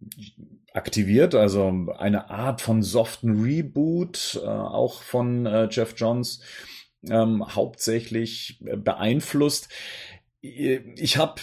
aktiviert, 0.73 1.35
also 1.35 1.87
eine 1.97 2.29
Art 2.29 2.61
von 2.61 2.81
soften 2.81 3.43
Reboot, 3.43 4.39
äh, 4.43 4.47
auch 4.47 5.01
von 5.01 5.45
äh, 5.45 5.67
Jeff 5.69 5.93
Johns, 5.97 6.41
ähm, 7.09 7.55
hauptsächlich 7.55 8.59
beeinflusst. 8.61 9.69
Ich 10.41 11.17
habe 11.17 11.35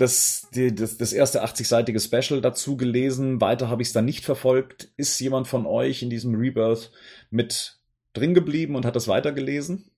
das, 0.00 0.48
die, 0.54 0.74
das, 0.74 0.96
das 0.96 1.12
erste 1.12 1.44
80-seitige 1.44 2.00
Special 2.00 2.40
dazu 2.40 2.76
gelesen. 2.76 3.40
Weiter 3.40 3.68
habe 3.68 3.82
ich 3.82 3.88
es 3.88 3.94
dann 3.94 4.04
nicht 4.04 4.24
verfolgt. 4.24 4.90
Ist 4.96 5.20
jemand 5.20 5.46
von 5.46 5.66
euch 5.66 6.02
in 6.02 6.10
diesem 6.10 6.34
Rebirth 6.34 6.90
mit 7.30 7.78
drin 8.12 8.34
geblieben 8.34 8.76
und 8.76 8.86
hat 8.86 8.96
das 8.96 9.08
weitergelesen? 9.08 9.90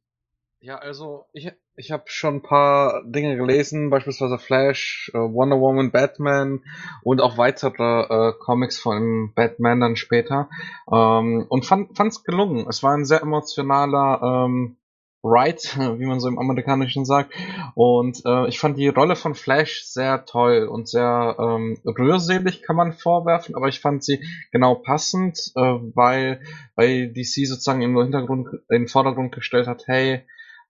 Ja, 0.61 0.77
also 0.77 1.27
ich, 1.33 1.53
ich 1.75 1.91
habe 1.91 2.05
schon 2.07 2.37
ein 2.37 2.43
paar 2.43 3.03
Dinge 3.05 3.37
gelesen, 3.37 3.91
beispielsweise 3.91 4.39
Flash, 4.39 5.11
äh, 5.15 5.19
Wonder 5.19 5.59
Woman, 5.59 5.91
Batman 5.91 6.63
und 7.03 7.21
auch 7.21 7.37
weitere 7.37 8.03
äh, 8.03 8.33
Comics 8.39 8.79
von 8.79 9.33
Batman 9.35 9.81
dann 9.81 9.97
später 9.97 10.49
ähm, 10.91 11.47
und 11.49 11.65
fand 11.67 11.99
es 11.99 12.23
gelungen. 12.23 12.67
Es 12.69 12.83
war 12.83 12.95
ein 12.95 13.05
sehr 13.05 13.23
emotionaler 13.23 14.47
ähm, 14.47 14.77
right, 15.23 15.61
wie 15.99 16.07
man 16.07 16.21
so 16.21 16.29
im 16.29 16.39
Amerikanischen 16.39 17.05
sagt. 17.05 17.33
Und 17.75 18.23
äh, 18.25 18.49
ich 18.49 18.59
fand 18.59 18.79
die 18.79 18.89
Rolle 18.89 19.17
von 19.17 19.35
Flash 19.35 19.85
sehr 19.85 20.25
toll 20.25 20.67
und 20.67 20.89
sehr 20.89 21.37
ähm, 21.39 21.79
rührselig, 21.85 22.63
kann 22.63 22.77
man 22.77 22.93
vorwerfen, 22.93 23.55
aber 23.55 23.69
ich 23.69 23.81
fand 23.81 24.05
sie 24.05 24.25
genau 24.51 24.75
passend, 24.75 25.53
äh, 25.55 25.61
weil, 25.61 26.41
weil 26.75 27.13
DC 27.13 27.47
sozusagen 27.47 27.83
im 27.83 27.97
Hintergrund, 27.97 28.49
in 28.69 28.83
den 28.83 28.89
Vordergrund 28.89 29.33
gestellt 29.33 29.67
hat, 29.67 29.85
hey, 29.87 30.25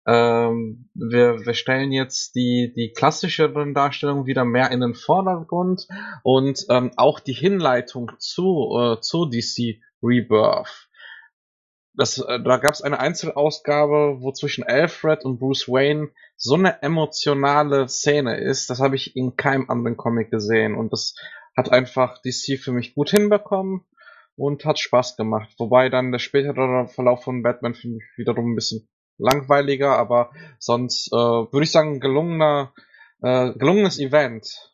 ähm, 0.04 0.88
wir, 0.94 1.46
wir 1.46 1.54
stellen 1.54 1.92
jetzt 1.92 2.34
die, 2.34 2.72
die 2.74 2.92
klassischeren 2.92 3.72
Darstellungen 3.72 4.26
wieder 4.26 4.44
mehr 4.44 4.72
in 4.72 4.80
den 4.80 4.94
Vordergrund 4.94 5.86
und 6.24 6.66
ähm, 6.70 6.90
auch 6.96 7.20
die 7.20 7.32
Hinleitung 7.32 8.10
zu, 8.18 8.76
äh, 8.76 9.00
zu 9.00 9.26
DC 9.26 9.78
Rebirth 10.02 10.88
das, 11.94 12.18
äh, 12.18 12.40
da 12.42 12.56
gab 12.56 12.74
es 12.74 12.82
eine 12.82 13.00
Einzelausgabe, 13.00 14.18
wo 14.20 14.32
zwischen 14.32 14.64
Alfred 14.64 15.24
und 15.24 15.38
Bruce 15.38 15.68
Wayne 15.68 16.10
so 16.36 16.54
eine 16.54 16.82
emotionale 16.82 17.88
Szene 17.88 18.38
ist, 18.38 18.70
das 18.70 18.80
habe 18.80 18.96
ich 18.96 19.16
in 19.16 19.36
keinem 19.36 19.68
anderen 19.68 19.96
Comic 19.96 20.30
gesehen 20.30 20.74
und 20.74 20.92
das 20.92 21.14
hat 21.56 21.70
einfach 21.70 22.18
DC 22.22 22.58
für 22.58 22.72
mich 22.72 22.94
gut 22.94 23.10
hinbekommen 23.10 23.84
und 24.36 24.64
hat 24.64 24.78
Spaß 24.78 25.16
gemacht. 25.16 25.54
Wobei 25.58 25.88
dann 25.88 26.12
der 26.12 26.18
spätere 26.18 26.88
Verlauf 26.88 27.24
von 27.24 27.42
Batman 27.42 27.74
für 27.74 27.88
mich 27.88 28.02
wiederum 28.16 28.52
ein 28.52 28.54
bisschen 28.54 28.88
langweiliger, 29.18 29.98
aber 29.98 30.30
sonst 30.58 31.12
äh, 31.12 31.16
würde 31.16 31.62
ich 31.62 31.70
sagen, 31.70 32.00
gelungener, 32.00 32.72
äh, 33.20 33.52
gelungenes 33.52 33.98
Event. 33.98 34.71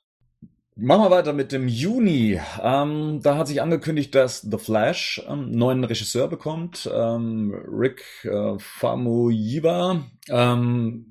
Machen 0.80 1.02
wir 1.02 1.10
weiter 1.10 1.32
mit 1.32 1.50
dem 1.50 1.66
Juni. 1.66 2.40
Ähm, 2.62 3.18
da 3.20 3.36
hat 3.36 3.48
sich 3.48 3.60
angekündigt, 3.60 4.14
dass 4.14 4.42
The 4.42 4.58
Flash 4.58 5.20
ähm, 5.28 5.50
neuen 5.50 5.82
Regisseur 5.82 6.28
bekommt. 6.28 6.88
Ähm, 6.94 7.52
Rick 7.68 8.04
äh, 8.22 8.56
Famuyiwa, 8.60 10.04
ähm, 10.28 11.04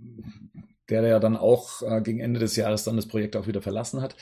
der 0.90 1.06
ja 1.06 1.20
dann 1.20 1.36
auch 1.36 1.82
äh, 1.82 2.00
gegen 2.02 2.22
Ende 2.22 2.40
des 2.40 2.56
Jahres 2.56 2.86
dann 2.86 2.96
das 2.96 3.10
Projekt 3.10 3.36
auch 3.36 3.46
wieder 3.46 3.62
verlassen 3.62 4.02
hat. 4.02 4.16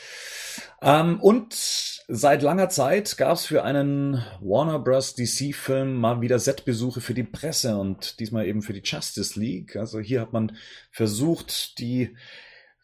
Ähm, 0.81 1.19
und 1.21 1.53
seit 1.53 2.41
langer 2.41 2.69
Zeit 2.69 3.15
gab 3.15 3.33
es 3.33 3.45
für 3.45 3.63
einen 3.63 4.23
Warner 4.41 4.79
Bros. 4.79 5.13
DC-Film 5.13 5.93
mal 5.93 6.21
wieder 6.21 6.39
Setbesuche 6.39 7.01
für 7.01 7.13
die 7.13 7.21
Presse 7.21 7.77
und 7.77 8.19
diesmal 8.19 8.47
eben 8.47 8.63
für 8.63 8.73
die 8.73 8.81
Justice 8.83 9.39
League. 9.39 9.75
Also 9.75 9.99
hier 9.99 10.21
hat 10.21 10.33
man 10.33 10.57
versucht, 10.89 11.77
die 11.77 12.15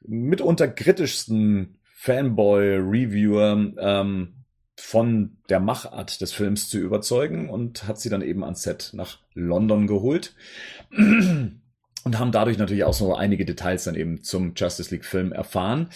mitunter 0.04 0.67
kritischsten 0.67 1.80
Fanboy-Reviewer 2.01 3.73
ähm, 3.77 4.33
von 4.75 5.37
der 5.49 5.59
Machart 5.59 6.19
des 6.19 6.33
Films 6.33 6.67
zu 6.67 6.79
überzeugen 6.79 7.47
und 7.47 7.87
hat 7.87 7.99
sie 7.99 8.09
dann 8.09 8.23
eben 8.23 8.43
ans 8.43 8.63
Set 8.63 8.89
nach 8.93 9.19
London 9.35 9.85
geholt. 9.85 10.35
Und 12.03 12.17
haben 12.17 12.31
dadurch 12.31 12.57
natürlich 12.57 12.83
auch 12.83 12.95
so 12.95 13.13
einige 13.13 13.45
Details 13.45 13.83
dann 13.83 13.93
eben 13.93 14.23
zum 14.23 14.53
Justice 14.55 14.89
League 14.89 15.05
Film 15.05 15.31
erfahren. 15.31 15.91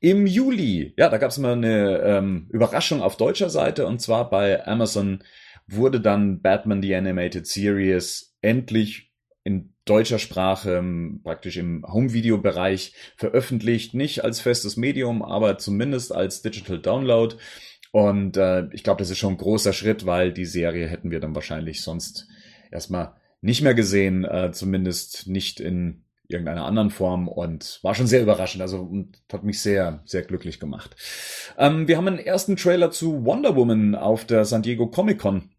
Im 0.00 0.26
Juli, 0.26 0.92
ja, 0.98 1.08
da 1.08 1.16
gab 1.16 1.30
es 1.30 1.38
mal 1.38 1.54
eine 1.54 2.00
ähm, 2.00 2.46
Überraschung 2.50 3.00
auf 3.00 3.16
deutscher 3.16 3.48
Seite 3.48 3.86
und 3.86 4.02
zwar 4.02 4.28
bei 4.28 4.66
Amazon 4.66 5.24
wurde 5.66 6.02
dann 6.02 6.42
Batman 6.42 6.82
The 6.82 6.94
Animated 6.94 7.46
Series 7.46 8.36
endlich 8.42 9.14
in 9.44 9.72
deutscher 9.86 10.18
Sprache 10.18 10.76
ähm, 10.76 11.20
praktisch 11.24 11.56
im 11.56 11.84
Home-Video-Bereich 11.88 12.92
veröffentlicht. 13.16 13.94
Nicht 13.94 14.22
als 14.22 14.40
festes 14.40 14.76
Medium, 14.76 15.22
aber 15.22 15.56
zumindest 15.56 16.14
als 16.14 16.42
Digital 16.42 16.78
Download. 16.78 17.36
Und 17.92 18.36
äh, 18.36 18.66
ich 18.72 18.84
glaube, 18.84 18.98
das 18.98 19.08
ist 19.08 19.18
schon 19.18 19.34
ein 19.34 19.38
großer 19.38 19.72
Schritt, 19.72 20.04
weil 20.04 20.32
die 20.32 20.44
Serie 20.44 20.86
hätten 20.86 21.10
wir 21.10 21.20
dann 21.20 21.34
wahrscheinlich 21.34 21.82
sonst 21.82 22.28
erstmal 22.70 23.14
nicht 23.40 23.62
mehr 23.62 23.74
gesehen, 23.74 24.24
äh, 24.24 24.50
zumindest 24.52 25.28
nicht 25.28 25.60
in 25.60 26.04
irgendeiner 26.28 26.64
anderen 26.64 26.90
Form 26.90 27.28
und 27.28 27.78
war 27.82 27.94
schon 27.94 28.08
sehr 28.08 28.22
überraschend, 28.22 28.60
also 28.60 28.80
und 28.80 29.22
hat 29.32 29.44
mich 29.44 29.60
sehr, 29.60 30.02
sehr 30.04 30.22
glücklich 30.22 30.58
gemacht. 30.58 30.96
Ähm, 31.56 31.86
wir 31.86 31.96
haben 31.96 32.08
einen 32.08 32.18
ersten 32.18 32.56
Trailer 32.56 32.90
zu 32.90 33.24
Wonder 33.24 33.54
Woman 33.54 33.94
auf 33.94 34.24
der 34.24 34.44
San 34.44 34.62
Diego 34.62 34.88
Comic 34.88 35.20
Con 35.20 35.50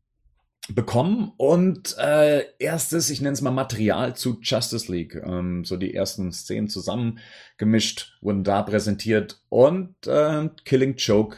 bekommen 0.73 1.32
und 1.38 1.95
äh, 1.97 2.45
erstes, 2.60 3.10
ich 3.10 3.21
nenne 3.21 3.34
es 3.34 3.41
mal 3.41 3.51
Material 3.51 4.15
zu 4.15 4.39
Justice 4.41 4.91
League. 4.91 5.15
Ähm, 5.15 5.63
so 5.63 5.77
die 5.77 5.93
ersten 5.93 6.32
Szenen 6.32 6.67
zusammengemischt 6.67 8.17
wurden 8.21 8.43
da 8.43 8.63
präsentiert 8.63 9.41
und 9.49 9.95
äh, 10.08 10.49
Killing 10.65 10.95
Joke 10.97 11.38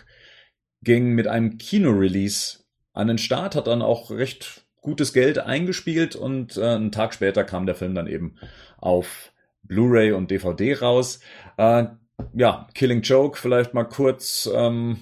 ging 0.81 1.13
mit 1.13 1.27
einem 1.27 1.57
Kino-Release 1.57 2.59
an 2.93 3.07
den 3.07 3.17
Start, 3.17 3.55
hat 3.55 3.67
dann 3.67 3.81
auch 3.81 4.11
recht 4.11 4.65
gutes 4.81 5.13
Geld 5.13 5.39
eingespielt 5.39 6.15
und 6.15 6.57
äh, 6.57 6.63
einen 6.63 6.91
Tag 6.91 7.13
später 7.13 7.43
kam 7.43 7.65
der 7.65 7.75
Film 7.75 7.95
dann 7.95 8.07
eben 8.07 8.35
auf 8.77 9.31
Blu-ray 9.63 10.13
und 10.13 10.31
DVD 10.31 10.75
raus. 10.75 11.19
Äh, 11.57 11.85
ja, 12.33 12.67
Killing 12.73 13.01
Joke 13.01 13.37
vielleicht 13.37 13.73
mal 13.73 13.85
kurz 13.85 14.49
ähm, 14.53 14.97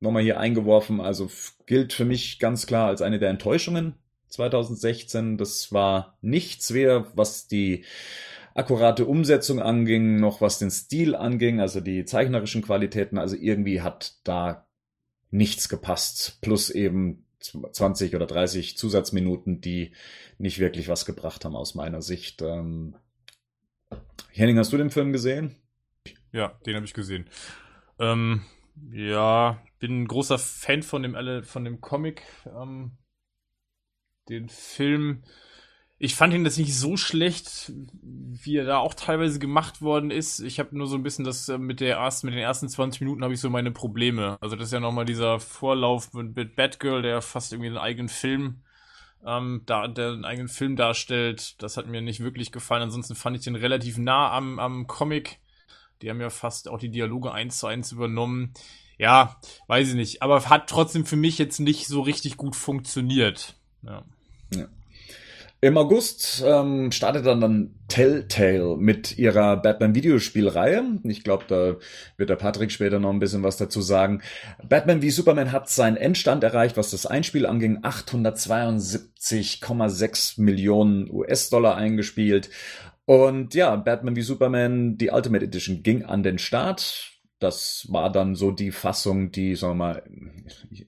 nochmal 0.00 0.22
hier 0.22 0.38
eingeworfen. 0.38 1.00
Also 1.00 1.30
gilt 1.66 1.92
für 1.92 2.04
mich 2.04 2.38
ganz 2.38 2.66
klar 2.66 2.88
als 2.88 3.02
eine 3.02 3.18
der 3.18 3.30
Enttäuschungen 3.30 3.94
2016. 4.28 5.38
Das 5.38 5.72
war 5.72 6.18
nichts 6.20 6.70
mehr, 6.70 7.06
was 7.14 7.48
die 7.48 7.84
akkurate 8.54 9.04
Umsetzung 9.04 9.60
anging, 9.60 10.18
noch 10.18 10.40
was 10.40 10.58
den 10.58 10.70
Stil 10.70 11.14
anging, 11.14 11.60
also 11.60 11.80
die 11.80 12.04
zeichnerischen 12.04 12.62
Qualitäten. 12.62 13.18
Also 13.18 13.36
irgendwie 13.36 13.82
hat 13.82 14.14
da 14.24 14.66
nichts 15.30 15.68
gepasst. 15.68 16.38
Plus 16.40 16.70
eben 16.70 17.24
20 17.40 18.14
oder 18.14 18.26
30 18.26 18.76
Zusatzminuten, 18.76 19.60
die 19.60 19.92
nicht 20.38 20.58
wirklich 20.58 20.88
was 20.88 21.04
gebracht 21.04 21.44
haben 21.44 21.56
aus 21.56 21.74
meiner 21.74 22.02
Sicht. 22.02 22.42
Ähm 22.42 22.96
Henning, 24.32 24.58
hast 24.58 24.72
du 24.72 24.76
den 24.76 24.90
Film 24.90 25.12
gesehen? 25.12 25.54
Ja, 26.32 26.58
den 26.66 26.76
habe 26.76 26.86
ich 26.86 26.94
gesehen. 26.94 27.26
Ähm, 27.98 28.42
ja, 28.92 29.62
bin 29.78 30.02
ein 30.02 30.08
großer 30.08 30.38
Fan 30.38 30.82
von 30.82 31.02
dem, 31.02 31.44
von 31.44 31.64
dem 31.64 31.80
Comic. 31.80 32.22
Ähm, 32.46 32.96
den 34.28 34.48
Film. 34.48 35.22
Ich 35.98 36.14
fand 36.14 36.34
ihn 36.34 36.44
das 36.44 36.58
nicht 36.58 36.76
so 36.76 36.98
schlecht, 36.98 37.72
wie 38.02 38.56
er 38.56 38.66
da 38.66 38.78
auch 38.78 38.92
teilweise 38.92 39.38
gemacht 39.38 39.80
worden 39.80 40.10
ist. 40.10 40.40
Ich 40.40 40.58
habe 40.58 40.76
nur 40.76 40.86
so 40.86 40.96
ein 40.96 41.02
bisschen 41.02 41.24
das 41.24 41.48
äh, 41.48 41.56
mit 41.56 41.80
der 41.80 41.96
ersten, 41.96 42.26
mit 42.26 42.34
den 42.34 42.42
ersten 42.42 42.68
20 42.68 43.00
Minuten 43.00 43.24
habe 43.24 43.32
ich 43.32 43.40
so 43.40 43.48
meine 43.48 43.70
Probleme. 43.70 44.36
Also 44.42 44.56
das 44.56 44.66
ist 44.66 44.72
ja 44.72 44.80
nochmal 44.80 45.06
dieser 45.06 45.40
Vorlauf 45.40 46.12
mit, 46.12 46.36
mit 46.36 46.54
Batgirl, 46.54 47.00
der 47.00 47.22
fast 47.22 47.52
irgendwie 47.52 47.68
einen 47.68 47.78
eigenen 47.78 48.10
Film, 48.10 48.62
ähm, 49.24 49.62
da, 49.64 49.88
der 49.88 50.12
einen 50.12 50.26
eigenen 50.26 50.48
Film 50.48 50.76
darstellt. 50.76 51.62
Das 51.62 51.78
hat 51.78 51.86
mir 51.86 52.02
nicht 52.02 52.20
wirklich 52.20 52.52
gefallen. 52.52 52.82
Ansonsten 52.82 53.14
fand 53.14 53.38
ich 53.38 53.44
den 53.44 53.56
relativ 53.56 53.96
nah 53.96 54.32
am, 54.32 54.58
am 54.58 54.86
Comic. 54.86 55.38
Die 56.02 56.10
haben 56.10 56.20
ja 56.20 56.30
fast 56.30 56.68
auch 56.68 56.78
die 56.78 56.90
Dialoge 56.90 57.32
eins 57.32 57.58
zu 57.58 57.66
eins 57.66 57.92
übernommen 57.92 58.52
ja, 58.98 59.36
weiß 59.66 59.88
ich 59.88 59.94
nicht. 59.94 60.22
Aber 60.22 60.48
hat 60.48 60.68
trotzdem 60.68 61.04
für 61.04 61.16
mich 61.16 61.38
jetzt 61.38 61.60
nicht 61.60 61.86
so 61.86 62.00
richtig 62.00 62.36
gut 62.36 62.56
funktioniert. 62.56 63.54
Ja. 63.82 64.02
ja. 64.54 64.66
Im 65.60 65.78
August 65.78 66.44
ähm, 66.46 66.92
startet 66.92 67.26
dann 67.26 67.40
dann 67.40 67.74
Telltale 67.88 68.76
mit 68.76 69.18
ihrer 69.18 69.56
Batman-Videospielreihe. 69.56 71.00
Ich 71.04 71.24
glaube, 71.24 71.44
da 71.48 71.76
wird 72.16 72.30
der 72.30 72.36
Patrick 72.36 72.70
später 72.70 72.98
noch 72.98 73.10
ein 73.10 73.18
bisschen 73.18 73.42
was 73.42 73.56
dazu 73.56 73.80
sagen. 73.80 74.20
Batman 74.62 75.00
wie 75.02 75.10
Superman 75.10 75.52
hat 75.52 75.70
seinen 75.70 75.96
Endstand 75.96 76.44
erreicht, 76.44 76.76
was 76.76 76.90
das 76.90 77.06
Einspiel 77.06 77.46
anging. 77.46 77.82
872,6 77.82 80.40
Millionen 80.40 81.10
US-Dollar 81.10 81.76
eingespielt. 81.76 82.50
Und 83.06 83.54
ja, 83.54 83.76
Batman 83.76 84.16
wie 84.16 84.22
Superman, 84.22 84.98
die 84.98 85.10
Ultimate 85.10 85.44
Edition 85.44 85.82
ging 85.82 86.04
an 86.04 86.22
den 86.22 86.38
Start 86.38 87.16
das 87.38 87.86
war 87.90 88.10
dann 88.10 88.34
so 88.34 88.50
die 88.50 88.70
Fassung, 88.70 89.30
die, 89.30 89.56
sagen 89.56 89.72
wir 89.72 89.84
mal, 89.84 90.02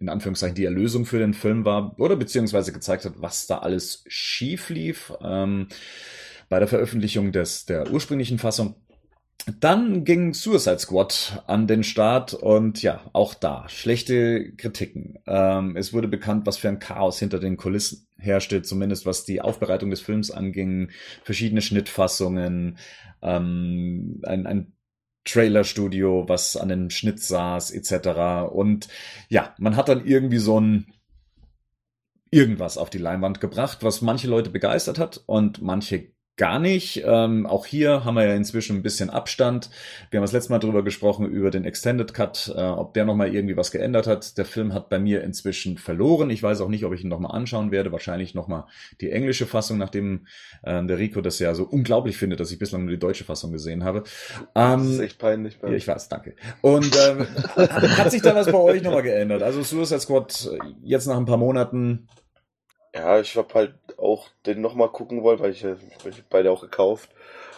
in 0.01 0.09
Anführungszeichen 0.09 0.55
die 0.55 0.65
Erlösung 0.65 1.05
für 1.05 1.19
den 1.19 1.35
Film 1.35 1.65
war 1.65 1.99
oder 1.99 2.17
beziehungsweise 2.17 2.73
gezeigt 2.73 3.05
hat, 3.05 3.15
was 3.17 3.47
da 3.47 3.59
alles 3.59 4.05
schief 4.07 4.71
lief 4.71 5.13
ähm, 5.23 5.69
bei 6.49 6.59
der 6.59 6.69
Veröffentlichung 6.69 7.33
des, 7.33 7.67
der 7.67 7.91
ursprünglichen 7.91 8.39
Fassung. 8.39 8.77
Dann 9.61 10.05
ging 10.05 10.35
Suicide 10.35 10.79
Squad 10.79 11.43
an 11.47 11.67
den 11.67 11.85
Start 11.85 12.35
und 12.35 12.83
ja, 12.83 13.03
auch 13.13 13.35
da 13.35 13.69
schlechte 13.69 14.53
Kritiken. 14.57 15.19
Ähm, 15.27 15.77
es 15.77 15.93
wurde 15.93 16.09
bekannt, 16.09 16.47
was 16.47 16.57
für 16.57 16.69
ein 16.69 16.81
Chaos 16.81 17.19
hinter 17.19 17.39
den 17.39 17.57
Kulissen 17.57 18.08
herrschte, 18.19 18.63
zumindest 18.63 19.07
was 19.07 19.25
die 19.25 19.41
Aufbereitung 19.41 19.91
des 19.91 20.01
Films 20.01 20.31
anging, 20.31 20.91
verschiedene 21.23 21.63
Schnittfassungen, 21.63 22.79
ähm, 23.23 24.21
ein, 24.25 24.47
ein 24.47 24.73
Trailerstudio, 25.25 26.29
was 26.29 26.57
an 26.57 26.69
dem 26.69 26.91
Schnitt 26.91 27.21
saß, 27.21 27.71
etc. 27.71 28.51
Und 28.53 28.89
ja, 29.29 29.55
man 29.59 29.77
hat 29.77 29.89
dann 29.89 30.07
irgendwie 30.07 30.39
so 30.39 30.61
ein 30.61 30.93
irgendwas 32.31 32.77
auf 32.77 32.91
die 32.91 32.99
Leinwand 32.99 33.41
gebracht, 33.41 33.79
was 33.83 34.03
manche 34.03 34.29
Leute 34.29 34.51
begeistert 34.51 34.99
hat 34.99 35.23
und 35.27 35.63
manche 35.63 36.13
gar 36.39 36.59
nicht. 36.59 37.03
Ähm, 37.05 37.47
auch 37.47 37.67
hier 37.67 38.05
haben 38.05 38.15
wir 38.15 38.25
ja 38.25 38.35
inzwischen 38.35 38.77
ein 38.77 38.83
bisschen 38.83 39.11
Abstand. 39.11 39.69
Wir 40.11 40.19
haben 40.19 40.25
das 40.25 40.33
letzte 40.33 40.53
Mal 40.53 40.61
drüber 40.61 40.83
gesprochen, 40.83 41.27
über 41.27 41.51
den 41.51 41.65
Extended 41.65 42.15
Cut, 42.15 42.55
äh, 42.57 42.63
ob 42.63 42.95
der 42.95 43.05
nochmal 43.05 43.35
irgendwie 43.35 43.57
was 43.57 43.71
geändert 43.71 44.07
hat. 44.07 44.39
Der 44.39 44.45
Film 44.47 44.73
hat 44.73 44.89
bei 44.89 44.99
mir 44.99 45.23
inzwischen 45.23 45.77
verloren. 45.77 46.31
Ich 46.31 46.43
weiß 46.43 46.63
auch 46.63 46.69
nicht, 46.69 46.85
ob 46.85 46.95
ich 46.95 47.03
ihn 47.03 47.09
nochmal 47.09 47.37
anschauen 47.37 47.73
werde. 47.73 47.93
Wahrscheinlich 47.93 48.35
nochmal 48.35 48.65
die 49.01 49.11
englische 49.11 49.47
Fassung, 49.47 49.77
nachdem 49.77 50.27
äh, 50.63 50.83
der 50.87 50.99
Rico 50.99 51.21
das 51.21 51.39
ja 51.41 51.55
so 51.55 51.65
unglaublich 51.65 52.17
findet, 52.17 52.41
dass 52.41 52.53
ich 52.53 52.59
bislang 52.59 52.83
nur 52.83 52.93
die 52.93 53.01
deutsche 53.01 53.25
Fassung 53.25 53.53
gesehen 53.53 53.85
habe. 53.85 54.05
Ähm, 54.55 54.79
das 54.79 54.87
ist 54.87 55.01
echt 55.01 55.19
peinlich. 55.19 55.59
Ja, 55.61 55.71
ich 55.71 55.87
weiß, 55.87 56.09
danke. 56.09 56.37
Und 56.63 56.97
ähm, 57.09 57.27
hat 57.99 58.11
sich 58.13 58.23
da 58.23 58.35
was 58.35 58.47
bei 58.47 58.59
euch 58.59 58.83
nochmal 58.83 59.03
geändert? 59.03 59.43
Also 59.43 59.63
Suicide 59.63 60.01
Squad 60.01 60.49
äh, 60.53 60.59
jetzt 60.83 61.07
nach 61.07 61.17
ein 61.17 61.27
paar 61.27 61.37
Monaten 61.37 62.07
ja, 62.95 63.21
ich 63.21 63.37
hab 63.37 63.55
halt 63.55 63.75
auch 63.99 64.29
den 64.47 64.61
nochmal 64.61 64.91
gucken 64.91 65.23
wollen, 65.23 65.41
weil 65.41 65.51
ich, 65.51 65.65
ich 65.65 66.25
beide 66.31 66.51
auch 66.51 66.63
gekauft. 66.63 67.11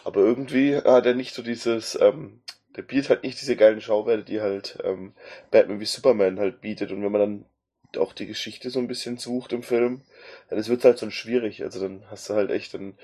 Aber 0.05 0.21
irgendwie 0.21 0.77
hat 0.77 1.07
er 1.07 1.15
nicht 1.15 1.35
so 1.35 1.43
dieses, 1.43 2.01
ähm, 2.01 2.41
der 2.77 2.83
bietet 2.83 3.11
halt 3.11 3.23
nicht 3.23 3.41
diese 3.41 3.57
geilen 3.57 3.81
Schauwerte, 3.81 4.25
die 4.25 4.41
halt 4.41 4.79
ähm, 4.83 5.13
Batman 5.51 5.81
wie 5.81 5.85
Superman 5.85 6.39
halt 6.39 6.61
bietet. 6.61 6.93
Und 6.93 7.03
wenn 7.03 7.13
man 7.13 7.21
dann 7.21 7.45
auch 8.01 8.13
die 8.13 8.27
Geschichte 8.27 8.71
so 8.71 8.79
ein 8.79 8.89
bisschen 8.89 9.19
sucht 9.19 9.53
im 9.53 9.63
Film, 9.63 10.03
dann 10.49 10.67
wird 10.67 10.79
es 10.79 10.85
halt 10.85 10.99
so 10.99 11.11
schwierig. 11.11 11.63
Also 11.63 11.81
dann 11.81 12.05
hast 12.11 12.31
du 12.31 12.35
halt 12.35 12.51
echt, 12.51 12.73
dann 12.73 12.95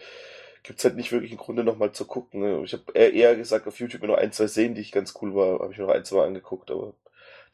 gibt's 0.62 0.85
halt 0.85 0.96
nicht 0.96 1.12
wirklich 1.12 1.33
einen 1.33 1.38
Grund, 1.38 1.62
nochmal 1.64 1.92
zu 1.92 2.07
gucken. 2.07 2.64
Ich 2.64 2.72
habe 2.72 2.92
eher 2.94 3.37
gesagt, 3.37 3.66
auf 3.66 3.79
YouTube 3.79 4.03
nur 4.03 4.18
ein, 4.18 4.33
zwei 4.33 4.49
Szenen, 4.49 4.75
die 4.75 4.81
ich 4.81 4.92
ganz 4.92 5.14
cool 5.20 5.35
war, 5.35 5.61
habe 5.61 5.72
ich 5.72 5.79
mir 5.79 5.87
noch 5.87 5.94
ein, 5.94 6.05
zwei 6.05 6.25
angeguckt. 6.25 6.70
Aber 6.70 6.94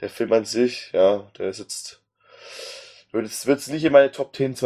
der 0.00 0.10
Film 0.10 0.32
an 0.32 0.44
sich, 0.44 0.92
ja, 0.92 1.28
der 1.38 1.48
ist 1.48 1.58
jetzt 1.58 2.02
wird 3.12 3.26
es, 3.26 3.46
wird 3.46 3.58
es 3.58 3.68
nicht 3.68 3.84
in 3.84 3.92
meine 3.92 4.10
Top 4.10 4.34
10 4.34 4.56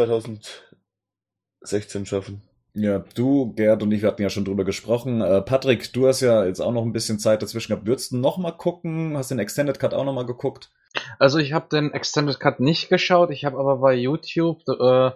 2016 1.61 2.05
schaffen. 2.05 2.41
Ja, 2.73 3.03
du, 3.15 3.53
Gerd 3.53 3.81
und 3.81 3.91
ich, 3.91 4.03
wir 4.03 4.09
hatten 4.09 4.21
ja 4.21 4.29
schon 4.29 4.45
drüber 4.45 4.63
gesprochen. 4.63 5.21
Äh, 5.21 5.41
Patrick, 5.41 5.91
du 5.93 6.07
hast 6.07 6.21
ja 6.21 6.45
jetzt 6.45 6.59
auch 6.59 6.71
noch 6.71 6.83
ein 6.83 6.93
bisschen 6.93 7.17
Zeit 7.17 7.41
dazwischen 7.41 7.69
gehabt. 7.69 7.87
Würdest 7.87 8.11
du 8.11 8.17
noch 8.17 8.37
mal 8.37 8.51
gucken? 8.51 9.17
Hast 9.17 9.31
den 9.31 9.39
Extended 9.39 9.79
Cut 9.79 9.95
auch 9.95 10.05
noch 10.05 10.13
mal 10.13 10.27
geguckt? 10.27 10.69
Also 11.17 11.39
ich 11.39 11.53
habe 11.53 11.67
den 11.71 11.91
Extended 11.91 12.39
Cut 12.39 12.59
nicht 12.59 12.89
geschaut. 12.89 13.31
Ich 13.31 13.45
habe 13.45 13.57
aber 13.57 13.77
bei 13.77 13.95
YouTube 13.95 14.61
äh, 14.67 15.11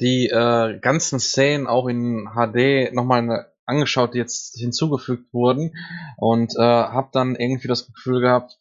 die 0.00 0.28
äh, 0.28 0.78
ganzen 0.80 1.20
Szenen 1.20 1.66
auch 1.66 1.88
in 1.88 2.26
HD 2.34 2.92
nochmal 2.94 3.18
eine 3.20 3.46
angeschaut, 3.66 4.14
die 4.14 4.18
jetzt 4.18 4.56
hinzugefügt 4.58 5.32
wurden 5.32 5.74
und 6.16 6.54
äh, 6.56 6.62
habe 6.62 7.08
dann 7.12 7.34
irgendwie 7.34 7.68
das 7.68 7.86
Gefühl 7.86 8.20
gehabt, 8.20 8.58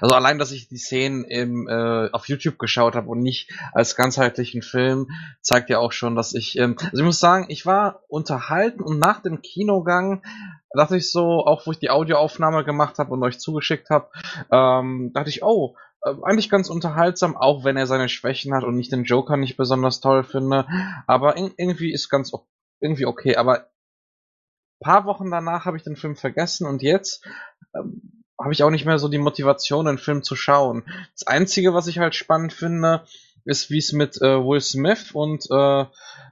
also 0.00 0.14
allein, 0.14 0.38
dass 0.38 0.52
ich 0.52 0.68
die 0.68 0.76
Szenen 0.76 1.24
im, 1.24 1.68
äh, 1.68 2.10
auf 2.10 2.28
YouTube 2.28 2.58
geschaut 2.58 2.94
habe 2.94 3.08
und 3.08 3.20
nicht 3.20 3.50
als 3.72 3.96
ganzheitlichen 3.96 4.62
Film, 4.62 5.08
zeigt 5.40 5.70
ja 5.70 5.78
auch 5.78 5.92
schon, 5.92 6.14
dass 6.14 6.34
ich, 6.34 6.58
ähm, 6.58 6.76
also 6.78 6.98
ich 6.98 7.04
muss 7.04 7.20
sagen, 7.20 7.46
ich 7.48 7.64
war 7.64 8.02
unterhalten 8.08 8.82
und 8.82 8.98
nach 8.98 9.22
dem 9.22 9.40
Kinogang 9.40 10.22
dachte 10.74 10.96
ich 10.96 11.10
so, 11.10 11.44
auch 11.46 11.66
wo 11.66 11.72
ich 11.72 11.78
die 11.78 11.90
Audioaufnahme 11.90 12.64
gemacht 12.64 12.98
habe 12.98 13.12
und 13.12 13.22
euch 13.22 13.38
zugeschickt 13.38 13.88
habe, 13.90 14.10
ähm, 14.50 15.12
dachte 15.14 15.30
ich, 15.30 15.42
oh, 15.42 15.76
äh, 16.02 16.14
eigentlich 16.22 16.50
ganz 16.50 16.68
unterhaltsam, 16.68 17.36
auch 17.36 17.64
wenn 17.64 17.76
er 17.76 17.86
seine 17.86 18.08
Schwächen 18.08 18.54
hat 18.54 18.64
und 18.64 18.76
nicht 18.76 18.92
den 18.92 19.04
Joker 19.04 19.36
nicht 19.36 19.56
besonders 19.56 20.00
toll 20.00 20.24
finde. 20.24 20.66
Aber 21.06 21.36
irgendwie 21.36 21.92
ist 21.92 22.08
ganz 22.08 22.32
irgendwie 22.80 23.06
okay. 23.06 23.36
Aber 23.36 23.66
paar 24.80 25.04
Wochen 25.04 25.30
danach 25.30 25.64
habe 25.64 25.76
ich 25.76 25.82
den 25.82 25.96
Film 25.96 26.16
vergessen 26.16 26.66
und 26.66 26.82
jetzt 26.82 27.24
ähm, 27.74 28.24
habe 28.40 28.52
ich 28.52 28.62
auch 28.62 28.70
nicht 28.70 28.84
mehr 28.84 28.98
so 28.98 29.08
die 29.08 29.18
Motivation, 29.18 29.86
den 29.86 29.98
Film 29.98 30.22
zu 30.22 30.36
schauen. 30.36 30.84
Das 31.12 31.26
Einzige, 31.26 31.74
was 31.74 31.88
ich 31.88 31.98
halt 31.98 32.14
spannend 32.14 32.52
finde, 32.52 33.02
ist, 33.44 33.70
wie 33.70 33.78
es 33.78 33.92
mit 33.92 34.20
äh, 34.20 34.44
Will 34.44 34.60
Smith 34.60 35.12
und 35.12 35.46
äh, 35.50 35.80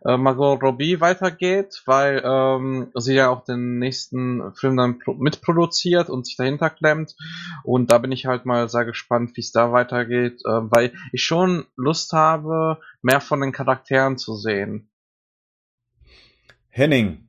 äh, 0.04 0.16
Margot 0.16 0.62
Robbie 0.62 1.00
weitergeht, 1.00 1.82
weil 1.86 2.22
ähm, 2.24 2.90
sie 2.94 3.14
ja 3.14 3.30
auch 3.30 3.42
den 3.44 3.78
nächsten 3.78 4.54
Film 4.54 4.76
dann 4.76 4.98
mitproduziert 5.18 6.10
und 6.10 6.26
sich 6.26 6.36
dahinter 6.36 6.70
klemmt. 6.70 7.16
Und 7.64 7.90
da 7.90 7.98
bin 7.98 8.12
ich 8.12 8.26
halt 8.26 8.44
mal 8.44 8.68
sehr 8.68 8.84
gespannt, 8.84 9.36
wie 9.36 9.40
es 9.40 9.50
da 9.50 9.72
weitergeht, 9.72 10.42
äh, 10.44 10.48
weil 10.70 10.92
ich 11.12 11.24
schon 11.24 11.64
Lust 11.74 12.12
habe, 12.12 12.78
mehr 13.02 13.20
von 13.20 13.40
den 13.40 13.52
Charakteren 13.52 14.18
zu 14.18 14.36
sehen. 14.36 14.90
Henning, 16.68 17.25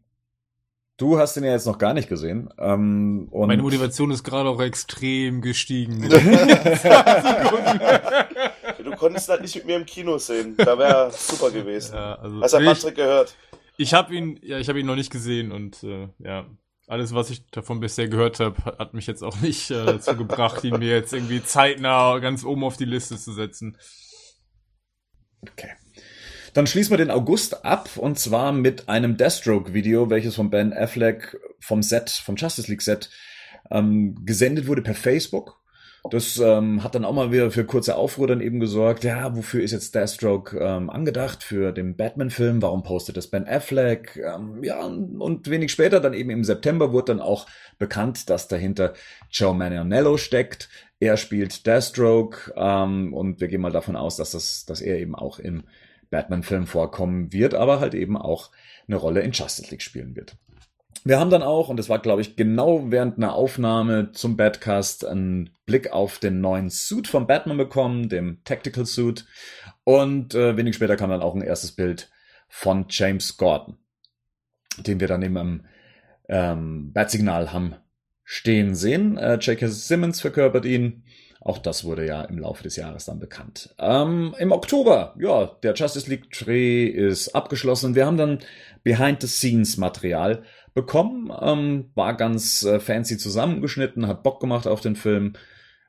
Du 0.97 1.17
hast 1.19 1.35
den 1.35 1.43
ja 1.43 1.51
jetzt 1.51 1.67
noch 1.67 1.77
gar 1.77 1.93
nicht 1.93 2.09
gesehen. 2.09 2.49
Ähm, 2.57 3.27
und 3.29 3.47
Meine 3.47 3.61
Motivation 3.61 4.09
ist 4.09 4.23
gerade 4.23 4.49
auch 4.49 4.59
extrem 4.59 5.41
gestiegen. 5.41 6.01
du 8.83 8.91
konntest 8.97 9.29
halt 9.29 9.41
nicht 9.41 9.53
mit 9.55 9.67
mir 9.67 9.75
im 9.75 9.85
Kino 9.85 10.17
sehen. 10.17 10.55
Da 10.57 10.75
wäre 10.77 11.11
super 11.11 11.51
gewesen. 11.51 11.93
Ja, 11.93 12.15
also 12.15 12.41
Hast 12.41 12.55
du 12.55 12.65
Patrick 12.65 12.95
gehört? 12.95 13.35
Ich 13.77 13.93
habe 13.93 14.15
ihn, 14.15 14.39
ja, 14.41 14.57
ich 14.57 14.69
habe 14.69 14.79
ihn 14.79 14.87
noch 14.87 14.95
nicht 14.95 15.11
gesehen 15.11 15.51
und 15.51 15.83
äh, 15.83 16.07
ja, 16.17 16.47
alles, 16.87 17.13
was 17.13 17.29
ich 17.29 17.45
davon 17.51 17.79
bisher 17.79 18.07
gehört 18.07 18.39
habe, 18.39 18.59
hat 18.79 18.95
mich 18.95 19.05
jetzt 19.05 19.21
auch 19.21 19.39
nicht 19.41 19.69
äh, 19.69 19.85
dazu 19.85 20.15
gebracht, 20.15 20.63
ihn 20.63 20.79
mir 20.79 20.89
jetzt 20.89 21.13
irgendwie 21.13 21.43
zeitnah 21.43 22.17
ganz 22.17 22.43
oben 22.43 22.63
auf 22.63 22.77
die 22.77 22.85
Liste 22.85 23.17
zu 23.17 23.33
setzen. 23.33 23.77
Okay. 25.43 25.73
Dann 26.57 26.65
schließen 26.65 26.89
wir 26.89 26.97
den 26.97 27.11
August 27.11 27.65
ab 27.65 27.87
und 27.97 28.17
zwar 28.17 28.51
mit 28.51 28.89
einem 28.89 29.15
Deathstroke-Video, 29.15 30.09
welches 30.09 30.33
von 30.33 30.49
Ben 30.49 30.73
Affleck 30.73 31.39
vom 31.59 31.83
Set, 31.83 32.09
vom 32.09 32.35
Justice 32.35 32.67
League 32.67 32.81
Set, 32.81 33.11
ähm, 33.69 34.25
gesendet 34.25 34.65
wurde 34.65 34.81
per 34.81 34.95
Facebook. 34.95 35.61
Das 36.09 36.39
ähm, 36.39 36.83
hat 36.83 36.95
dann 36.95 37.05
auch 37.05 37.13
mal 37.13 37.31
wieder 37.31 37.51
für 37.51 37.63
kurze 37.63 37.95
Aufruhr 37.95 38.25
dann 38.25 38.41
eben 38.41 38.59
gesorgt. 38.59 39.03
Ja, 39.03 39.35
wofür 39.35 39.61
ist 39.61 39.69
jetzt 39.69 39.93
Deathstroke 39.93 40.57
ähm, 40.57 40.89
angedacht? 40.89 41.43
Für 41.43 41.71
den 41.71 41.95
Batman-Film? 41.95 42.59
Warum 42.63 42.81
postet 42.81 43.17
das 43.17 43.27
Ben 43.27 43.47
Affleck? 43.47 44.15
Ähm, 44.15 44.63
ja, 44.63 44.83
und 44.83 45.47
wenig 45.51 45.71
später, 45.71 45.99
dann 45.99 46.15
eben 46.15 46.31
im 46.31 46.43
September, 46.43 46.91
wurde 46.91 47.13
dann 47.13 47.21
auch 47.21 47.45
bekannt, 47.77 48.31
dass 48.31 48.47
dahinter 48.47 48.93
Joe 49.29 49.53
Manganiello 49.53 50.17
steckt. 50.17 50.69
Er 50.99 51.17
spielt 51.17 51.67
Deathstroke 51.67 52.51
ähm, 52.55 53.13
und 53.13 53.41
wir 53.41 53.47
gehen 53.47 53.61
mal 53.61 53.71
davon 53.71 53.95
aus, 53.95 54.17
dass, 54.17 54.31
das, 54.31 54.65
dass 54.65 54.81
er 54.81 54.97
eben 54.97 55.13
auch 55.13 55.37
im 55.37 55.61
Batman-Film 56.09 56.67
vorkommen 56.67 57.31
wird, 57.33 57.53
aber 57.53 57.79
halt 57.79 57.93
eben 57.93 58.17
auch 58.17 58.51
eine 58.87 58.97
Rolle 58.97 59.21
in 59.21 59.31
Justice 59.31 59.69
League 59.69 59.81
spielen 59.81 60.15
wird. 60.15 60.35
Wir 61.03 61.19
haben 61.19 61.29
dann 61.29 61.43
auch, 61.43 61.69
und 61.69 61.77
das 61.77 61.89
war, 61.89 61.99
glaube 61.99 62.21
ich, 62.21 62.35
genau 62.35 62.91
während 62.91 63.17
einer 63.17 63.33
Aufnahme 63.33 64.11
zum 64.11 64.35
Batcast, 64.35 65.05
einen 65.05 65.51
Blick 65.65 65.93
auf 65.93 66.19
den 66.19 66.41
neuen 66.41 66.69
Suit 66.69 67.07
von 67.07 67.27
Batman 67.27 67.57
bekommen, 67.57 68.09
dem 68.09 68.43
Tactical 68.43 68.85
Suit. 68.85 69.25
Und 69.83 70.35
äh, 70.35 70.57
wenig 70.57 70.75
später 70.75 70.97
kam 70.97 71.09
dann 71.09 71.21
auch 71.21 71.35
ein 71.35 71.41
erstes 71.41 71.71
Bild 71.71 72.09
von 72.49 72.87
James 72.89 73.37
Gordon, 73.37 73.77
den 74.79 74.99
wir 74.99 75.07
dann 75.07 75.21
eben 75.21 75.37
am 75.37 75.65
ähm, 76.27 76.91
Bat-Signal 76.91 77.53
haben 77.53 77.75
stehen 78.29 78.75
sehen. 78.75 79.17
Äh, 79.17 79.35
J.K. 79.35 79.69
Simmons 79.69 80.19
verkörpert 80.19 80.65
ihn. 80.65 81.03
Auch 81.41 81.59
das 81.59 81.83
wurde 81.83 82.05
ja 82.05 82.23
im 82.23 82.39
Laufe 82.39 82.63
des 82.63 82.75
Jahres 82.75 83.05
dann 83.05 83.19
bekannt. 83.19 83.73
Ähm, 83.79 84.35
Im 84.39 84.51
Oktober, 84.51 85.15
ja, 85.19 85.45
der 85.63 85.73
Justice 85.73 86.09
League 86.09 86.31
Dreh 86.31 86.85
ist 86.85 87.35
abgeschlossen. 87.35 87.95
Wir 87.95 88.05
haben 88.05 88.17
dann 88.17 88.39
Behind-the-Scenes-Material 88.83 90.43
bekommen. 90.73 91.31
Ähm, 91.41 91.91
war 91.95 92.15
ganz 92.15 92.63
äh, 92.63 92.79
fancy 92.79 93.17
zusammengeschnitten, 93.17 94.07
hat 94.07 94.23
Bock 94.23 94.39
gemacht 94.39 94.67
auf 94.67 94.81
den 94.81 94.95
Film. 94.95 95.33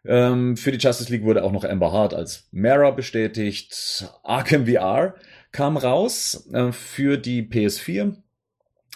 Ähm, 0.04 0.56
für 0.56 0.72
die 0.72 0.78
Justice 0.78 1.11
League 1.11 1.24
wurde 1.24 1.44
auch 1.44 1.52
noch 1.52 1.64
Amber 1.64 1.92
Hart 1.92 2.14
als 2.14 2.48
Mara 2.52 2.90
bestätigt. 2.90 4.06
Arkham 4.22 4.66
VR 4.66 5.14
kam 5.52 5.76
raus 5.76 6.48
äh, 6.52 6.72
für 6.72 7.18
die 7.18 7.42
PS4. 7.42 8.16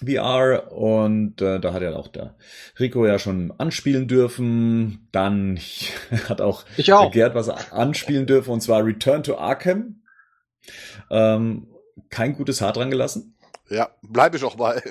VR 0.07 0.73
und 0.73 1.41
äh, 1.41 1.61
da 1.61 1.73
hat 1.73 1.83
ja 1.83 1.95
auch 1.95 2.09
der 2.09 2.37
Rico 2.79 3.07
ja 3.07 3.19
schon 3.19 3.53
anspielen 3.59 4.09
dürfen. 4.09 5.09
Dann 5.13 5.59
hat 6.29 6.41
auch, 6.41 6.65
ich 6.77 6.93
auch. 6.93 7.11
Gerd 7.13 7.35
was 7.35 7.49
anspielen 7.49 8.27
dürfen 8.27 8.51
und 8.51 8.61
zwar 8.61 8.85
Return 8.85 9.23
to 9.23 9.37
Arkham. 9.37 10.03
Ähm, 11.11 11.69
kein 12.11 12.35
gutes 12.35 12.61
Haar 12.61 12.73
dran 12.73 12.91
gelassen. 12.91 13.37
Ja, 13.69 13.91
bleibe 14.03 14.37
ich 14.37 14.45
auch 14.45 14.57
bei. 14.57 14.83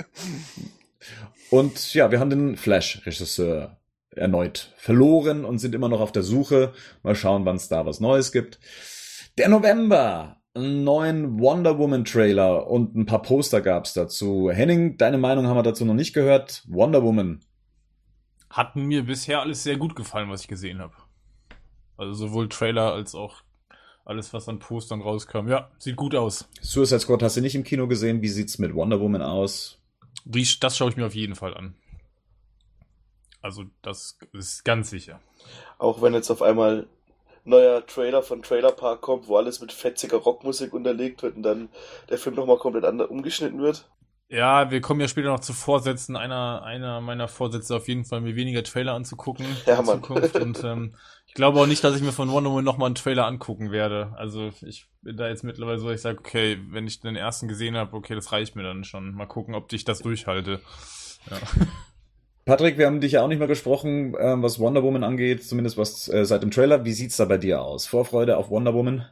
Und 1.49 1.93
ja, 1.93 2.11
wir 2.11 2.19
haben 2.19 2.29
den 2.29 2.57
Flash-Regisseur 2.57 3.77
erneut 4.15 4.73
verloren 4.77 5.45
und 5.45 5.59
sind 5.59 5.75
immer 5.75 5.89
noch 5.89 6.01
auf 6.01 6.11
der 6.11 6.23
Suche. 6.23 6.73
Mal 7.03 7.15
schauen, 7.15 7.45
wann 7.45 7.55
es 7.55 7.69
da 7.69 7.85
was 7.85 7.99
Neues 7.99 8.31
gibt. 8.31 8.59
Der 9.37 9.49
November 9.49 10.40
einen 10.53 10.83
neuen 10.83 11.39
Wonder 11.39 11.77
Woman 11.77 12.05
Trailer 12.05 12.67
und 12.67 12.95
ein 12.95 13.05
paar 13.05 13.21
Poster 13.21 13.61
gab's 13.61 13.93
dazu. 13.93 14.51
Henning, 14.51 14.97
deine 14.97 15.17
Meinung 15.17 15.47
haben 15.47 15.57
wir 15.57 15.63
dazu 15.63 15.85
noch 15.85 15.93
nicht 15.93 16.13
gehört. 16.13 16.63
Wonder 16.67 17.03
Woman. 17.03 17.39
Hat 18.49 18.75
mir 18.75 19.05
bisher 19.05 19.41
alles 19.41 19.63
sehr 19.63 19.77
gut 19.77 19.95
gefallen, 19.95 20.29
was 20.29 20.41
ich 20.41 20.47
gesehen 20.47 20.79
habe. 20.79 20.93
Also 21.97 22.13
sowohl 22.13 22.49
Trailer 22.49 22.93
als 22.93 23.15
auch 23.15 23.43
alles, 24.03 24.33
was 24.33 24.49
an 24.49 24.59
Postern 24.59 25.01
rauskam. 25.01 25.47
Ja, 25.47 25.71
sieht 25.77 25.95
gut 25.95 26.15
aus. 26.15 26.49
Suicide 26.59 26.99
Squad 26.99 27.23
hast 27.23 27.37
du 27.37 27.41
nicht 27.41 27.55
im 27.55 27.63
Kino 27.63 27.87
gesehen. 27.87 28.21
Wie 28.21 28.27
sieht's 28.27 28.57
mit 28.57 28.73
Wonder 28.73 28.99
Woman 28.99 29.21
aus? 29.21 29.79
Das 30.25 30.77
schaue 30.77 30.89
ich 30.89 30.97
mir 30.97 31.05
auf 31.05 31.15
jeden 31.15 31.35
Fall 31.35 31.55
an. 31.55 31.75
Also 33.41 33.65
das 33.81 34.19
ist 34.33 34.65
ganz 34.65 34.89
sicher. 34.89 35.19
Auch 35.77 36.01
wenn 36.01 36.13
jetzt 36.13 36.29
auf 36.29 36.41
einmal 36.41 36.87
neuer 37.43 37.85
Trailer 37.85 38.23
von 38.23 38.43
Trailer 38.43 38.71
Park 38.71 39.01
kommt, 39.01 39.27
wo 39.27 39.37
alles 39.37 39.61
mit 39.61 39.71
fetziger 39.71 40.17
Rockmusik 40.17 40.73
unterlegt 40.73 41.23
wird 41.23 41.35
und 41.35 41.43
dann 41.43 41.69
der 42.09 42.17
Film 42.17 42.35
nochmal 42.35 42.57
komplett 42.57 42.85
anders 42.85 43.09
umgeschnitten 43.09 43.61
wird. 43.61 43.89
Ja, 44.31 44.71
wir 44.71 44.79
kommen 44.79 45.01
ja 45.01 45.09
später 45.09 45.27
noch 45.27 45.41
zu 45.41 45.51
Vorsätzen. 45.51 46.15
Einer, 46.15 46.63
einer 46.63 47.01
meiner 47.01 47.27
Vorsätze 47.27 47.75
auf 47.75 47.89
jeden 47.89 48.05
Fall, 48.05 48.21
mir 48.21 48.37
weniger 48.37 48.63
Trailer 48.63 48.93
anzugucken 48.93 49.45
ja, 49.65 49.77
in 49.77 49.85
Mann. 49.85 50.01
Zukunft. 50.01 50.37
Und 50.37 50.63
ähm, 50.63 50.95
ich 51.27 51.33
glaube 51.33 51.59
auch 51.59 51.65
nicht, 51.65 51.83
dass 51.83 51.97
ich 51.97 52.01
mir 52.01 52.13
von 52.13 52.31
Wonder 52.31 52.49
Woman 52.49 52.63
nochmal 52.63 52.85
einen 52.85 52.95
Trailer 52.95 53.25
angucken 53.25 53.73
werde. 53.73 54.13
Also 54.15 54.53
ich 54.61 54.87
bin 55.01 55.17
da 55.17 55.27
jetzt 55.27 55.43
mittlerweile 55.43 55.79
so, 55.79 55.91
ich 55.91 56.01
sage, 56.01 56.19
okay, 56.19 56.57
wenn 56.69 56.87
ich 56.87 57.01
den 57.01 57.17
ersten 57.17 57.49
gesehen 57.49 57.75
habe, 57.75 57.93
okay, 57.93 58.15
das 58.15 58.31
reicht 58.31 58.55
mir 58.55 58.63
dann 58.63 58.85
schon. 58.85 59.13
Mal 59.13 59.25
gucken, 59.25 59.53
ob 59.53 59.71
ich 59.73 59.83
das 59.83 59.99
durchhalte. 59.99 60.61
Ja. 61.29 61.37
Patrick, 62.45 62.77
wir 62.77 62.87
haben 62.87 63.01
dich 63.01 63.13
ja 63.13 63.23
auch 63.23 63.27
nicht 63.27 63.39
mehr 63.39 63.47
gesprochen, 63.47 64.15
äh, 64.15 64.41
was 64.41 64.59
Wonder 64.59 64.83
Woman 64.83 65.03
angeht, 65.03 65.43
zumindest 65.47 65.77
was 65.77 66.07
äh, 66.07 66.25
seit 66.25 66.43
dem 66.43 66.51
Trailer. 66.51 66.85
Wie 66.85 66.93
sieht's 66.93 67.17
da 67.17 67.25
bei 67.25 67.37
dir 67.37 67.61
aus? 67.61 67.85
Vorfreude 67.85 68.37
auf 68.37 68.49
Wonder 68.49 68.73
Woman? 68.73 69.07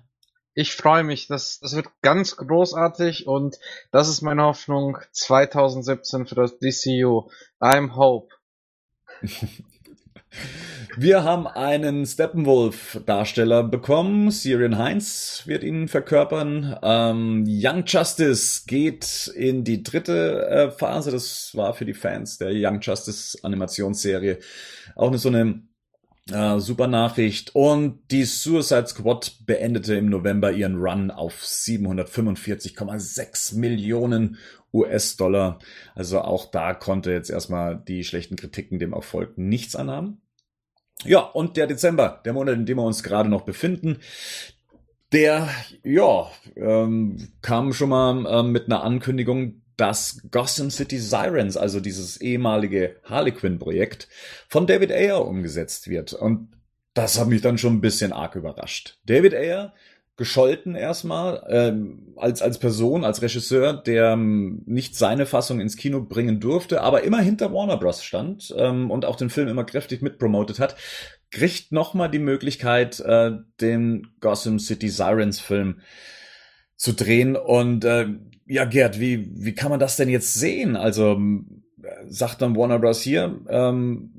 Ich 0.56 0.76
freue 0.76 1.04
mich, 1.04 1.28
das, 1.28 1.60
das 1.60 1.76
wird 1.76 1.88
ganz 2.02 2.36
großartig 2.36 3.28
und 3.28 3.60
das 3.92 4.10
ist 4.10 4.22
meine 4.22 4.44
Hoffnung 4.44 4.98
2017 5.12 6.26
für 6.26 6.36
das 6.36 6.58
DCU. 6.58 7.30
I'm 7.62 7.96
Hope. 7.96 8.34
Wir 10.98 11.24
haben 11.24 11.48
einen 11.48 12.06
Steppenwolf-Darsteller 12.06 13.64
bekommen. 13.64 14.32
Syrian 14.32 14.78
Heinz 14.78 15.44
wird 15.46 15.64
ihn 15.64 15.88
verkörpern. 15.88 16.78
Ähm, 16.82 17.46
Young 17.48 17.84
Justice 17.86 18.64
geht 18.68 19.32
in 19.36 19.64
die 19.64 19.84
dritte 19.84 20.48
äh, 20.48 20.72
Phase. 20.72 21.12
Das 21.12 21.52
war 21.56 21.74
für 21.74 21.86
die 21.86 21.94
Fans 21.94 22.38
der 22.38 22.52
Young 22.54 22.80
Justice 22.82 23.38
Animationsserie 23.44 24.40
auch 24.96 25.08
eine, 25.08 25.18
so 25.18 25.30
eine 25.30 25.62
Äh, 26.32 26.60
super 26.60 26.88
Nachricht. 26.88 27.56
Und 27.56 28.00
die 28.12 28.26
Suicide 28.26 28.88
Squad 28.88 29.46
beendete 29.46 29.96
im 29.96 30.10
November 30.10 30.52
ihren 30.52 30.76
Run 30.78 31.12
auf 31.12 31.44
745,6 31.44 33.56
Millionen 33.56 34.38
US-Dollar. 34.74 35.60
Also 35.96 36.22
auch 36.22 36.52
da 36.52 36.74
konnte 36.74 37.12
jetzt 37.12 37.30
erstmal 37.30 37.78
die 37.78 38.04
schlechten 38.04 38.36
Kritiken 38.36 38.80
dem 38.80 38.94
Erfolg 38.94 39.38
nichts 39.38 39.76
anhaben. 39.76 40.22
Ja, 41.06 41.20
und 41.20 41.58
der 41.58 41.68
Dezember, 41.68 42.22
der 42.26 42.34
Monat, 42.34 42.56
in 42.56 42.66
dem 42.66 42.78
wir 42.78 42.84
uns 42.84 43.04
gerade 43.04 43.30
noch 43.30 43.44
befinden, 43.44 44.00
der, 45.12 45.50
ja, 45.84 46.30
ähm, 46.56 47.30
kam 47.42 47.74
schon 47.74 47.90
mal 47.90 48.26
ähm, 48.30 48.52
mit 48.52 48.66
einer 48.66 48.84
Ankündigung, 48.84 49.62
dass 49.80 50.22
Gotham 50.32 50.70
City 50.70 51.00
Sirens, 51.00 51.56
also 51.56 51.80
dieses 51.80 52.20
ehemalige 52.20 52.98
Harlequin-Projekt, 53.04 54.08
von 54.48 54.68
David 54.68 54.92
Ayer 54.92 55.26
umgesetzt 55.26 55.88
wird. 55.90 56.14
Und 56.14 56.50
das 56.94 57.20
hat 57.20 57.28
mich 57.28 57.42
dann 57.42 57.58
schon 57.58 57.76
ein 57.76 57.82
bisschen 57.82 58.12
arg 58.12 58.36
überrascht. 58.36 58.98
David 59.06 59.34
Ayer, 59.34 59.74
gescholten 60.18 60.76
erstmal, 60.76 61.46
ähm, 61.48 62.14
als, 62.18 62.42
als 62.42 62.58
Person, 62.58 63.06
als 63.06 63.22
Regisseur, 63.22 63.72
der 63.72 64.12
ähm, 64.12 64.64
nicht 64.66 64.98
seine 64.98 65.26
Fassung 65.26 65.62
ins 65.62 65.78
Kino 65.78 66.02
bringen 66.02 66.42
durfte, 66.42 66.82
aber 66.82 67.04
immer 67.04 67.22
hinter 67.22 67.54
Warner 67.54 67.78
Bros. 67.78 68.04
stand 68.04 68.54
ähm, 68.58 68.92
und 68.92 69.06
auch 69.06 69.16
den 69.16 69.30
Film 69.30 69.48
immer 69.48 69.64
kräftig 69.64 70.02
mitpromotet 70.02 70.60
hat, 70.60 70.76
kriegt 71.32 71.72
nochmal 71.72 72.12
die 72.12 72.20
Möglichkeit, 72.20 73.00
äh, 73.00 73.32
den 73.62 74.08
Gotham 74.20 74.60
City 74.60 74.90
Sirens 74.90 75.40
Film 75.40 75.80
zu 76.76 76.94
drehen. 76.94 77.38
Und 77.38 77.86
äh, 77.86 78.08
ja, 78.50 78.66
Gerd, 78.66 79.00
wie, 79.00 79.30
wie 79.36 79.54
kann 79.54 79.70
man 79.70 79.80
das 79.80 79.96
denn 79.96 80.10
jetzt 80.10 80.34
sehen? 80.34 80.76
Also 80.76 81.22
sagt 82.08 82.42
dann 82.42 82.58
Warner 82.58 82.80
Bros. 82.80 83.02
hier, 83.02 83.40
ähm, 83.48 84.12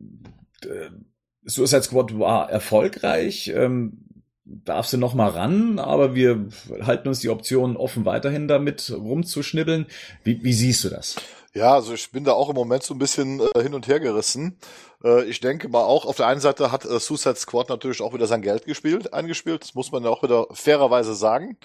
Suicide 1.44 1.82
Squad 1.82 2.18
war 2.18 2.48
erfolgreich, 2.48 3.52
ähm, 3.54 4.04
darfst 4.44 4.92
du 4.92 4.98
noch 4.98 5.14
mal 5.14 5.30
ran, 5.30 5.78
aber 5.80 6.14
wir 6.14 6.48
halten 6.82 7.08
uns 7.08 7.20
die 7.20 7.28
Option 7.28 7.76
offen, 7.76 8.04
weiterhin 8.04 8.46
damit 8.46 8.92
rumzuschnibbeln. 8.96 9.86
Wie, 10.22 10.42
wie 10.44 10.52
siehst 10.52 10.84
du 10.84 10.90
das? 10.90 11.16
Ja, 11.52 11.74
also 11.74 11.94
ich 11.94 12.12
bin 12.12 12.22
da 12.22 12.32
auch 12.32 12.48
im 12.48 12.54
Moment 12.54 12.84
so 12.84 12.94
ein 12.94 12.98
bisschen 12.98 13.40
äh, 13.40 13.62
hin 13.62 13.74
und 13.74 13.88
her 13.88 13.98
gerissen. 13.98 14.58
Äh, 15.02 15.24
ich 15.24 15.40
denke 15.40 15.68
mal 15.68 15.82
auch, 15.82 16.06
auf 16.06 16.16
der 16.16 16.28
einen 16.28 16.40
Seite 16.40 16.70
hat 16.70 16.84
äh, 16.84 17.00
Suicide 17.00 17.34
Squad 17.34 17.68
natürlich 17.68 18.00
auch 18.00 18.14
wieder 18.14 18.28
sein 18.28 18.42
Geld 18.42 18.66
gespielt, 18.66 19.12
eingespielt. 19.12 19.62
Das 19.62 19.74
muss 19.74 19.90
man 19.90 20.04
ja 20.04 20.10
auch 20.10 20.22
wieder 20.22 20.46
fairerweise 20.52 21.16
sagen. 21.16 21.56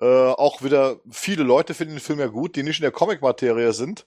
Äh, 0.00 0.04
auch 0.04 0.62
wieder 0.62 1.00
viele 1.10 1.42
Leute 1.42 1.74
finden 1.74 1.94
den 1.94 2.00
Film 2.00 2.20
ja 2.20 2.26
gut, 2.26 2.56
die 2.56 2.62
nicht 2.62 2.78
in 2.78 2.82
der 2.84 2.92
Comic-Materie 2.92 3.72
sind. 3.72 4.06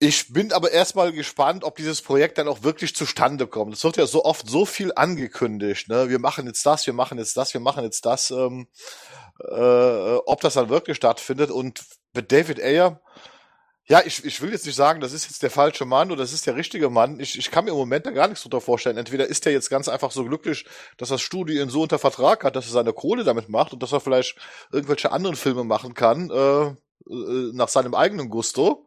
Ich 0.00 0.32
bin 0.32 0.52
aber 0.52 0.70
erstmal 0.70 1.12
gespannt, 1.12 1.64
ob 1.64 1.76
dieses 1.76 2.02
Projekt 2.02 2.38
dann 2.38 2.46
auch 2.46 2.62
wirklich 2.62 2.94
zustande 2.94 3.48
kommt. 3.48 3.74
Es 3.74 3.82
wird 3.82 3.96
ja 3.96 4.06
so 4.06 4.24
oft 4.24 4.48
so 4.48 4.64
viel 4.64 4.92
angekündigt. 4.94 5.88
Ne? 5.88 6.08
Wir 6.08 6.20
machen 6.20 6.46
jetzt 6.46 6.64
das, 6.64 6.86
wir 6.86 6.94
machen 6.94 7.18
jetzt 7.18 7.36
das, 7.36 7.52
wir 7.52 7.60
machen 7.60 7.82
jetzt 7.82 8.06
das. 8.06 8.30
Ähm, 8.30 8.68
äh, 9.40 10.16
ob 10.26 10.40
das 10.40 10.54
dann 10.54 10.68
wirklich 10.68 10.96
stattfindet. 10.96 11.50
Und 11.50 11.84
mit 12.14 12.30
David 12.30 12.60
Ayer, 12.60 13.00
ja, 13.90 14.02
ich, 14.04 14.22
ich 14.22 14.42
will 14.42 14.52
jetzt 14.52 14.66
nicht 14.66 14.74
sagen, 14.74 15.00
das 15.00 15.14
ist 15.14 15.24
jetzt 15.24 15.42
der 15.42 15.50
falsche 15.50 15.86
Mann 15.86 16.10
oder 16.12 16.20
das 16.20 16.34
ist 16.34 16.46
der 16.46 16.56
richtige 16.56 16.90
Mann. 16.90 17.18
Ich, 17.20 17.38
ich 17.38 17.50
kann 17.50 17.64
mir 17.64 17.70
im 17.70 17.76
Moment 17.78 18.04
da 18.04 18.10
gar 18.10 18.28
nichts 18.28 18.42
drunter 18.42 18.60
vorstellen. 18.60 18.98
Entweder 18.98 19.26
ist 19.26 19.46
er 19.46 19.52
jetzt 19.52 19.70
ganz 19.70 19.88
einfach 19.88 20.10
so 20.10 20.24
glücklich, 20.24 20.66
dass 20.98 21.08
das 21.08 21.22
Studio 21.22 21.62
ihn 21.62 21.70
so 21.70 21.80
unter 21.82 21.98
Vertrag 21.98 22.44
hat, 22.44 22.54
dass 22.54 22.66
er 22.66 22.72
seine 22.72 22.92
Kohle 22.92 23.24
damit 23.24 23.48
macht 23.48 23.72
und 23.72 23.82
dass 23.82 23.92
er 23.92 24.00
vielleicht 24.00 24.36
irgendwelche 24.70 25.10
anderen 25.10 25.36
Filme 25.36 25.64
machen 25.64 25.94
kann, 25.94 26.30
äh, 26.30 26.66
äh 26.66 26.74
nach 27.54 27.68
seinem 27.68 27.94
eigenen 27.94 28.28
Gusto. 28.28 28.86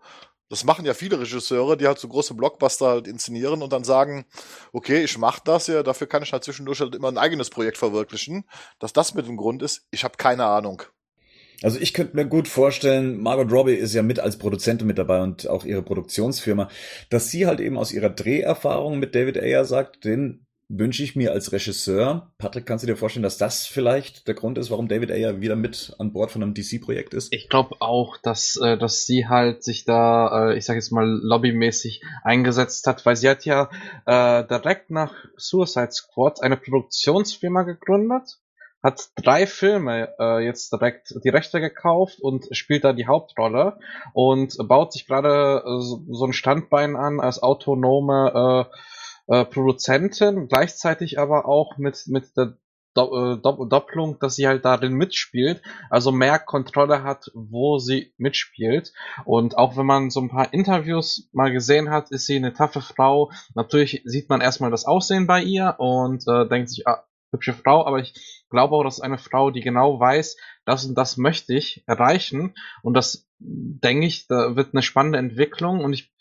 Das 0.49 0.65
machen 0.65 0.85
ja 0.85 0.93
viele 0.93 1.19
Regisseure, 1.19 1.77
die 1.77 1.87
halt 1.87 1.97
so 1.97 2.07
große 2.07 2.35
Blockbuster 2.35 2.87
halt 2.87 3.07
inszenieren 3.07 3.63
und 3.63 3.73
dann 3.73 3.83
sagen, 3.83 4.25
okay, 4.71 5.03
ich 5.03 5.17
mach 5.17 5.39
das 5.39 5.65
ja, 5.65 5.81
dafür 5.81 6.07
kann 6.07 6.21
ich 6.21 6.31
halt 6.31 6.43
zwischendurch 6.43 6.79
halt 6.79 6.93
immer 6.93 7.07
ein 7.07 7.17
eigenes 7.17 7.49
Projekt 7.49 7.79
verwirklichen. 7.79 8.43
Dass 8.77 8.93
das 8.93 9.15
mit 9.15 9.25
dem 9.25 9.37
Grund 9.37 9.63
ist, 9.63 9.87
ich 9.89 10.03
habe 10.03 10.17
keine 10.17 10.45
Ahnung. 10.45 10.83
Also 11.63 11.79
ich 11.79 11.93
könnte 11.93 12.15
mir 12.15 12.25
gut 12.25 12.47
vorstellen, 12.47 13.21
Margot 13.21 13.51
Robbie 13.51 13.73
ist 13.73 13.93
ja 13.93 14.01
mit 14.01 14.19
als 14.19 14.37
Produzentin 14.37 14.87
mit 14.87 14.97
dabei 14.97 15.21
und 15.21 15.47
auch 15.47 15.63
ihre 15.63 15.83
Produktionsfirma, 15.83 16.69
dass 17.09 17.29
sie 17.29 17.45
halt 17.45 17.59
eben 17.59 17.77
aus 17.77 17.91
ihrer 17.91 18.09
Dreherfahrung 18.09 18.99
mit 18.99 19.13
David 19.13 19.37
Ayer 19.37 19.65
sagt, 19.65 20.03
den 20.05 20.45
wünsche 20.73 21.03
ich 21.03 21.15
mir 21.15 21.33
als 21.33 21.51
Regisseur. 21.51 22.31
Patrick, 22.37 22.65
kannst 22.65 22.83
du 22.83 22.87
dir 22.87 22.95
vorstellen, 22.95 23.23
dass 23.23 23.37
das 23.37 23.65
vielleicht 23.65 24.27
der 24.27 24.35
Grund 24.35 24.57
ist, 24.57 24.71
warum 24.71 24.87
David 24.87 25.11
Ayer 25.11 25.41
wieder 25.41 25.55
mit 25.55 25.93
an 25.99 26.13
Bord 26.13 26.31
von 26.31 26.41
einem 26.41 26.53
DC-Projekt 26.53 27.13
ist? 27.13 27.33
Ich 27.33 27.49
glaube 27.49 27.75
auch, 27.79 28.17
dass, 28.17 28.55
äh, 28.55 28.77
dass 28.77 29.05
sie 29.05 29.27
halt 29.27 29.63
sich 29.63 29.83
da, 29.83 30.51
äh, 30.51 30.57
ich 30.57 30.65
sage 30.65 30.79
jetzt 30.79 30.91
mal, 30.91 31.05
lobbymäßig 31.05 32.01
eingesetzt 32.23 32.87
hat, 32.87 33.05
weil 33.05 33.17
sie 33.17 33.29
hat 33.29 33.45
ja 33.45 33.69
äh, 34.05 34.47
direkt 34.47 34.91
nach 34.91 35.13
Suicide 35.35 35.91
Squad 35.91 36.41
eine 36.41 36.57
Produktionsfirma 36.57 37.63
gegründet 37.63 38.39
hat 38.83 39.09
drei 39.15 39.45
Filme 39.45 40.13
äh, 40.19 40.43
jetzt 40.43 40.71
direkt 40.73 41.13
die 41.23 41.29
Rechte 41.29 41.59
gekauft 41.59 42.19
und 42.19 42.47
spielt 42.51 42.83
da 42.83 42.93
die 42.93 43.07
Hauptrolle 43.07 43.77
und 44.13 44.57
baut 44.67 44.93
sich 44.93 45.07
gerade 45.07 45.63
äh, 45.65 45.81
so, 45.81 46.25
ein 46.25 46.33
Standbein 46.33 46.95
an 46.95 47.19
als 47.19 47.41
autonome 47.43 48.67
äh, 49.27 49.35
äh, 49.41 49.45
Produzentin, 49.45 50.47
gleichzeitig 50.47 51.19
aber 51.19 51.45
auch 51.45 51.77
mit, 51.77 52.03
mit 52.07 52.35
der 52.35 52.57
Do 52.93 53.35
äh, 53.35 53.37
Do 53.37 53.65
Doppelung, 53.65 54.19
dass 54.19 54.35
sie 54.35 54.47
halt 54.47 54.65
darin 54.65 54.93
mitspielt, 54.93 55.61
also 55.89 56.11
mehr 56.11 56.39
Kontrolle 56.39 57.03
hat, 57.03 57.31
wo 57.33 57.77
sie 57.77 58.13
mitspielt. 58.17 58.91
Und 59.23 59.57
auch 59.57 59.77
wenn 59.77 59.85
man 59.85 60.09
so 60.09 60.19
ein 60.19 60.29
paar 60.29 60.53
Interviews 60.53 61.29
mal 61.31 61.53
gesehen 61.53 61.89
hat, 61.89 62.11
ist 62.11 62.25
sie 62.25 62.35
eine 62.35 62.53
taffe 62.53 62.81
Frau. 62.81 63.31
Natürlich 63.55 64.01
sieht 64.03 64.27
man 64.27 64.41
erstmal 64.41 64.71
das 64.71 64.83
Aussehen 64.85 65.25
bei 65.25 65.41
ihr 65.41 65.75
und 65.77 66.27
äh, 66.27 66.47
denkt 66.49 66.69
sich, 66.69 66.85
ah, 66.85 67.05
hübsche 67.31 67.53
Frau, 67.53 67.85
aber 67.85 67.99
ich 67.99 68.13
glaube 68.49 68.75
auch, 68.75 68.83
dass 68.83 69.01
eine 69.01 69.17
Frau, 69.17 69.51
die 69.51 69.61
genau 69.61 69.99
weiß, 69.99 70.37
das 70.65 70.85
und 70.85 70.95
das 70.95 71.17
möchte 71.17 71.53
ich 71.53 71.83
erreichen. 71.87 72.53
Und 72.83 72.93
das 72.93 73.27
denke 73.39 74.05
ich, 74.05 74.27
da 74.27 74.55
wird 74.55 74.73
eine 74.73 74.81
spannende 74.81 75.19
Entwicklung 75.19 75.83
und 75.83 75.93
ich 75.93 76.11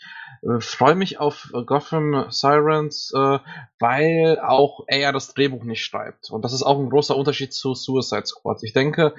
äh, 0.42 0.60
freue 0.60 0.94
mich 0.94 1.18
auf 1.18 1.50
Gotham 1.66 2.26
Sirens, 2.30 3.12
äh, 3.14 3.38
weil 3.78 4.38
auch 4.40 4.84
er 4.86 5.12
das 5.12 5.34
Drehbuch 5.34 5.64
nicht 5.64 5.84
schreibt. 5.84 6.30
Und 6.30 6.44
das 6.44 6.52
ist 6.52 6.62
auch 6.62 6.78
ein 6.78 6.90
großer 6.90 7.16
Unterschied 7.16 7.52
zu 7.52 7.74
Suicide 7.74 8.26
Squad. 8.26 8.62
Ich 8.62 8.72
denke, 8.72 9.14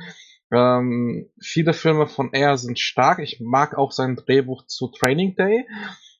ähm, 0.52 1.30
viele 1.40 1.74
Filme 1.74 2.08
von 2.08 2.34
er 2.34 2.58
sind 2.58 2.80
stark. 2.80 3.20
Ich 3.20 3.40
mag 3.40 3.78
auch 3.78 3.92
sein 3.92 4.16
Drehbuch 4.16 4.66
zu 4.66 4.88
Training 4.88 5.36
Day. 5.36 5.68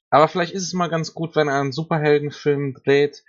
Aber 0.10 0.28
vielleicht 0.28 0.54
ist 0.54 0.64
es 0.64 0.74
mal 0.74 0.90
ganz 0.90 1.14
gut, 1.14 1.36
wenn 1.36 1.48
er 1.48 1.60
einen 1.60 1.72
Superheldenfilm 1.72 2.74
dreht, 2.74 3.24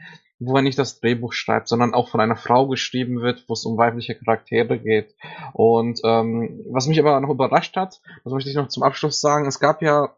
wo 0.44 0.56
er 0.56 0.62
nicht 0.62 0.78
das 0.78 1.00
Drehbuch 1.00 1.32
schreibt, 1.32 1.68
sondern 1.68 1.94
auch 1.94 2.08
von 2.08 2.20
einer 2.20 2.36
Frau 2.36 2.66
geschrieben 2.68 3.20
wird, 3.20 3.44
wo 3.48 3.54
es 3.54 3.64
um 3.64 3.76
weibliche 3.76 4.14
Charaktere 4.14 4.78
geht. 4.78 5.14
Und 5.52 6.00
ähm, 6.04 6.64
was 6.70 6.86
mich 6.86 6.98
aber 6.98 7.20
noch 7.20 7.30
überrascht 7.30 7.76
hat, 7.76 8.00
das 8.24 8.32
möchte 8.32 8.50
ich 8.50 8.56
noch 8.56 8.68
zum 8.68 8.82
Abschluss 8.82 9.20
sagen, 9.20 9.46
es 9.46 9.60
gab 9.60 9.82
ja 9.82 10.14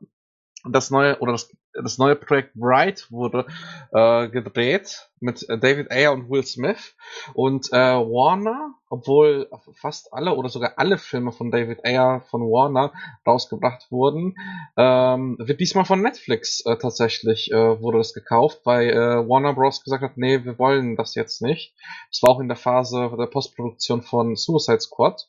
das 0.65 0.91
neue 0.91 1.19
oder 1.19 1.33
das, 1.33 1.55
das 1.75 1.99
neue 1.99 2.17
Projekt 2.17 2.55
Bright 2.55 3.11
wurde 3.11 3.47
äh, 3.93 4.29
gedreht 4.29 5.11
mit 5.21 5.47
David 5.49 5.91
Ayer 5.91 6.13
und 6.13 6.31
Will 6.31 6.45
Smith. 6.45 6.95
Und 7.35 7.73
äh, 7.73 7.77
Warner, 7.77 8.75
obwohl 8.89 9.49
fast 9.75 10.13
alle 10.13 10.35
oder 10.35 10.49
sogar 10.49 10.75
alle 10.77 10.99
Filme 10.99 11.33
von 11.33 11.51
David 11.51 11.85
Ayer 11.85 12.23
von 12.31 12.43
Warner 12.43 12.93
rausgebracht 13.27 13.91
wurden, 13.91 14.37
ähm, 14.77 15.37
wird 15.39 15.61
diesmal 15.61 15.85
von 15.85 16.03
Netflix 16.03 16.65
äh, 16.67 16.77
tatsächlich 16.77 17.51
äh, 17.51 17.81
wurde 17.81 17.99
das 17.99 18.15
gekauft, 18.15 18.61
weil 18.65 18.91
äh, 18.91 19.29
Warner 19.29 19.55
Bros. 19.55 19.83
gesagt 19.83 20.03
hat, 20.03 20.17
nee, 20.17 20.45
wir 20.45 20.59
wollen 20.59 20.97
das 20.97 21.15
jetzt 21.15 21.43
nicht. 21.43 21.75
Es 22.11 22.23
war 22.23 22.31
auch 22.31 22.41
in 22.41 22.49
der 22.49 22.57
Phase 22.57 23.11
der 23.19 23.27
Postproduktion 23.27 24.03
von 24.03 24.37
Suicide 24.37 24.81
Squad 24.81 25.27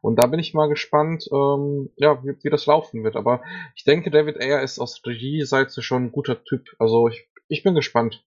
und 0.00 0.16
da 0.16 0.26
bin 0.26 0.40
ich 0.40 0.54
mal 0.54 0.68
gespannt, 0.68 1.28
ähm, 1.32 1.90
ja, 1.96 2.22
wie, 2.24 2.36
wie 2.42 2.50
das 2.50 2.66
laufen 2.66 3.04
wird. 3.04 3.16
Aber 3.16 3.42
ich 3.74 3.84
denke, 3.84 4.10
David 4.10 4.40
Ayer 4.40 4.62
ist 4.62 4.78
aus 4.78 5.02
Regie-Seite 5.04 5.82
schon 5.82 6.04
ein 6.04 6.12
guter 6.12 6.42
Typ. 6.44 6.68
Also 6.78 7.08
ich, 7.08 7.28
ich 7.48 7.62
bin 7.62 7.74
gespannt. 7.74 8.24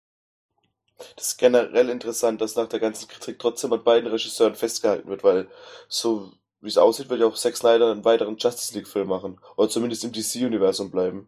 Das 1.16 1.30
ist 1.30 1.38
generell 1.38 1.90
interessant, 1.90 2.42
dass 2.42 2.56
nach 2.56 2.68
der 2.68 2.80
ganzen 2.80 3.08
Kritik 3.08 3.40
trotzdem 3.40 3.74
an 3.74 3.84
beiden 3.84 4.10
Regisseuren 4.10 4.56
festgehalten 4.56 5.10
wird, 5.10 5.24
weil 5.24 5.48
so 5.88 6.32
wie 6.62 6.68
es 6.68 6.78
aussieht, 6.78 7.10
will 7.10 7.20
ja 7.20 7.26
auch 7.26 7.36
Zack 7.36 7.58
Snyder 7.58 7.92
einen 7.92 8.06
weiteren 8.06 8.38
Justice 8.38 8.74
League-Film 8.76 9.08
machen. 9.08 9.40
Oder 9.58 9.70
zumindest 9.70 10.04
im 10.04 10.12
DC-Universum 10.12 10.92
bleiben. 10.92 11.28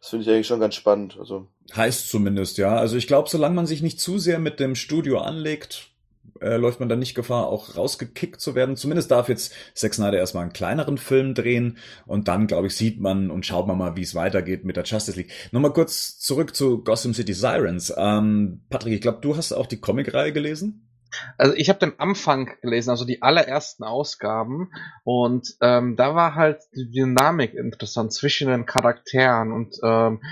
Das 0.00 0.10
finde 0.10 0.24
ich 0.24 0.30
eigentlich 0.30 0.48
schon 0.48 0.58
ganz 0.58 0.74
spannend. 0.74 1.16
Also. 1.18 1.46
Heißt 1.74 2.08
zumindest, 2.08 2.58
ja. 2.58 2.76
Also 2.76 2.96
ich 2.96 3.06
glaube, 3.06 3.28
solange 3.28 3.54
man 3.54 3.66
sich 3.66 3.82
nicht 3.82 4.00
zu 4.00 4.18
sehr 4.18 4.40
mit 4.40 4.58
dem 4.58 4.74
Studio 4.74 5.20
anlegt, 5.20 5.91
äh, 6.40 6.56
läuft 6.56 6.80
man 6.80 6.88
dann 6.88 6.98
nicht 6.98 7.14
Gefahr, 7.14 7.46
auch 7.46 7.76
rausgekickt 7.76 8.40
zu 8.40 8.54
werden. 8.54 8.76
Zumindest 8.76 9.10
darf 9.10 9.28
jetzt 9.28 9.54
Zack 9.74 9.94
Snyder 9.94 10.18
erstmal 10.18 10.42
einen 10.42 10.52
kleineren 10.52 10.98
Film 10.98 11.34
drehen 11.34 11.78
und 12.06 12.28
dann, 12.28 12.46
glaube 12.46 12.66
ich, 12.66 12.76
sieht 12.76 13.00
man 13.00 13.30
und 13.30 13.46
schaut 13.46 13.66
man 13.66 13.78
mal, 13.78 13.96
wie 13.96 14.02
es 14.02 14.14
weitergeht 14.14 14.64
mit 14.64 14.76
der 14.76 14.84
Justice 14.84 15.16
League. 15.16 15.32
Nochmal 15.52 15.72
kurz 15.72 16.18
zurück 16.18 16.54
zu 16.54 16.82
Gotham 16.82 17.14
City 17.14 17.32
Sirens. 17.32 17.92
Ähm, 17.96 18.62
Patrick, 18.70 18.94
ich 18.94 19.00
glaube, 19.00 19.20
du 19.20 19.36
hast 19.36 19.52
auch 19.52 19.66
die 19.66 19.80
Comicreihe 19.80 20.32
gelesen? 20.32 20.88
Also 21.36 21.54
ich 21.54 21.68
habe 21.68 21.78
den 21.78 22.00
Anfang 22.00 22.50
gelesen, 22.62 22.88
also 22.88 23.04
die 23.04 23.20
allerersten 23.20 23.84
Ausgaben 23.84 24.70
und 25.04 25.56
ähm, 25.60 25.94
da 25.94 26.14
war 26.14 26.34
halt 26.34 26.62
die 26.74 26.90
Dynamik 26.90 27.52
interessant 27.52 28.14
zwischen 28.14 28.48
den 28.48 28.64
Charakteren 28.64 29.52
und 29.52 29.76
ähm, 29.82 30.22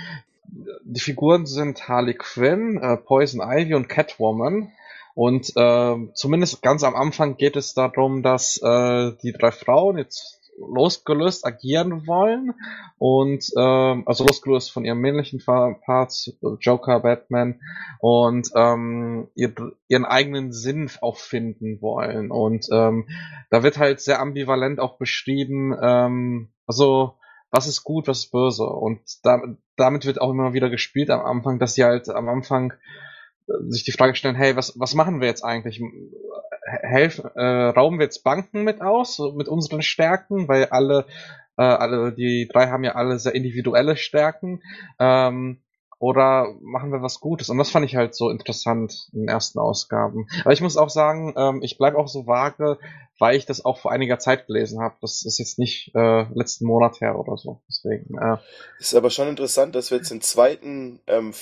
die 0.83 0.99
Figuren 0.99 1.45
sind 1.45 1.87
Harley 1.87 2.15
Quinn, 2.15 2.77
äh, 2.77 2.97
Poison 2.97 3.41
Ivy 3.41 3.75
und 3.75 3.87
Catwoman. 3.87 4.71
Und 5.13 5.51
äh, 5.55 5.95
zumindest 6.13 6.61
ganz 6.61 6.83
am 6.83 6.95
Anfang 6.95 7.37
geht 7.37 7.55
es 7.55 7.73
darum, 7.73 8.23
dass 8.23 8.57
äh, 8.61 9.11
die 9.23 9.33
drei 9.33 9.51
Frauen 9.51 9.97
jetzt 9.97 10.41
losgelöst 10.57 11.45
agieren 11.45 12.07
wollen. 12.07 12.53
Und 12.97 13.45
ähm, 13.57 14.03
also 14.05 14.25
losgelöst 14.25 14.71
von 14.71 14.85
ihrem 14.85 14.99
männlichen 14.99 15.41
Parts, 15.43 16.37
Joker, 16.59 16.99
Batman. 16.99 17.59
Und 17.99 18.49
ähm, 18.55 19.27
ihr, 19.35 19.53
ihren 19.87 20.05
eigenen 20.05 20.51
Sinn 20.51 20.89
auch 21.01 21.17
finden 21.17 21.81
wollen. 21.81 22.31
Und 22.31 22.67
ähm, 22.71 23.07
da 23.49 23.63
wird 23.63 23.77
halt 23.77 24.01
sehr 24.01 24.19
ambivalent 24.19 24.79
auch 24.79 24.97
beschrieben, 24.97 25.75
ähm, 25.81 26.49
also 26.67 27.15
was 27.49 27.67
ist 27.67 27.83
gut, 27.83 28.07
was 28.07 28.19
ist 28.19 28.31
böse. 28.31 28.65
Und 28.65 29.01
da, 29.23 29.41
damit 29.75 30.05
wird 30.05 30.21
auch 30.21 30.29
immer 30.29 30.53
wieder 30.53 30.69
gespielt 30.69 31.09
am 31.09 31.25
Anfang, 31.25 31.59
dass 31.59 31.75
sie 31.75 31.83
halt 31.83 32.07
am 32.09 32.29
Anfang 32.29 32.73
sich 33.69 33.83
die 33.83 33.91
Frage 33.91 34.15
stellen, 34.15 34.35
hey, 34.35 34.55
was, 34.55 34.79
was 34.79 34.93
machen 34.93 35.21
wir 35.21 35.27
jetzt 35.27 35.43
eigentlich? 35.43 35.81
Helfen, 36.63 37.25
äh, 37.35 37.43
rauben 37.43 37.99
wir 37.99 38.05
jetzt 38.05 38.23
Banken 38.23 38.63
mit 38.63 38.81
aus, 38.81 39.19
mit 39.35 39.47
unseren 39.47 39.81
Stärken, 39.81 40.47
weil 40.47 40.65
alle, 40.65 41.05
äh, 41.57 41.63
alle, 41.63 42.13
die 42.13 42.47
drei 42.51 42.67
haben 42.67 42.83
ja 42.83 42.95
alle 42.95 43.19
sehr 43.19 43.35
individuelle 43.35 43.97
Stärken. 43.97 44.61
Ähm, 44.99 45.61
oder 46.01 46.55
machen 46.61 46.91
wir 46.91 47.03
was 47.03 47.19
Gutes? 47.19 47.51
Und 47.51 47.59
das 47.59 47.69
fand 47.69 47.85
ich 47.85 47.95
halt 47.95 48.15
so 48.15 48.31
interessant 48.31 49.07
in 49.13 49.19
den 49.19 49.27
ersten 49.27 49.59
Ausgaben. 49.59 50.25
Aber 50.41 50.51
ich 50.51 50.61
muss 50.61 50.75
auch 50.75 50.89
sagen, 50.89 51.35
ähm, 51.37 51.59
ich 51.61 51.77
bleibe 51.77 51.99
auch 51.99 52.07
so 52.07 52.25
vage, 52.25 52.79
weil 53.19 53.35
ich 53.35 53.45
das 53.45 53.63
auch 53.63 53.77
vor 53.77 53.91
einiger 53.91 54.17
Zeit 54.17 54.47
gelesen 54.47 54.81
habe. 54.81 54.95
Das 54.99 55.23
ist 55.23 55.37
jetzt 55.37 55.59
nicht 55.59 55.91
äh, 55.93 56.23
letzten 56.33 56.65
Monat 56.65 57.01
her 57.01 57.19
oder 57.19 57.37
so. 57.37 57.61
Deswegen. 57.69 58.17
Äh. 58.17 58.37
Ist 58.79 58.95
aber 58.95 59.11
schon 59.11 59.27
interessant, 59.27 59.75
dass 59.75 59.91
wir 59.91 59.99
jetzt 59.99 60.09
den 60.09 60.21
zweiten 60.21 61.01
ähm, 61.05 61.35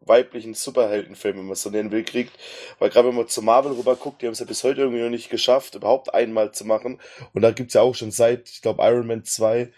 weiblichen 0.00 0.54
Superheldenfilm, 0.54 1.36
wenn 1.36 1.44
man 1.44 1.52
es 1.52 1.62
so 1.62 1.70
nennen 1.70 1.92
will, 1.92 2.02
kriegt. 2.02 2.32
Weil 2.80 2.90
gerade 2.90 3.06
wenn 3.06 3.14
man 3.14 3.28
zu 3.28 3.42
Marvel 3.42 3.74
rüber 3.74 3.94
guckt, 3.94 4.22
die 4.22 4.26
haben 4.26 4.32
es 4.32 4.40
ja 4.40 4.46
bis 4.46 4.64
heute 4.64 4.80
irgendwie 4.80 5.02
noch 5.04 5.10
nicht 5.10 5.30
geschafft, 5.30 5.76
überhaupt 5.76 6.12
einmal 6.12 6.50
zu 6.50 6.64
machen. 6.64 7.00
Und 7.32 7.42
da 7.42 7.52
gibt's 7.52 7.74
ja 7.74 7.82
auch 7.82 7.94
schon 7.94 8.10
seit, 8.10 8.48
ich 8.48 8.60
glaube, 8.60 8.82
Iron 8.82 9.06
Man 9.06 9.22
2 9.22 9.70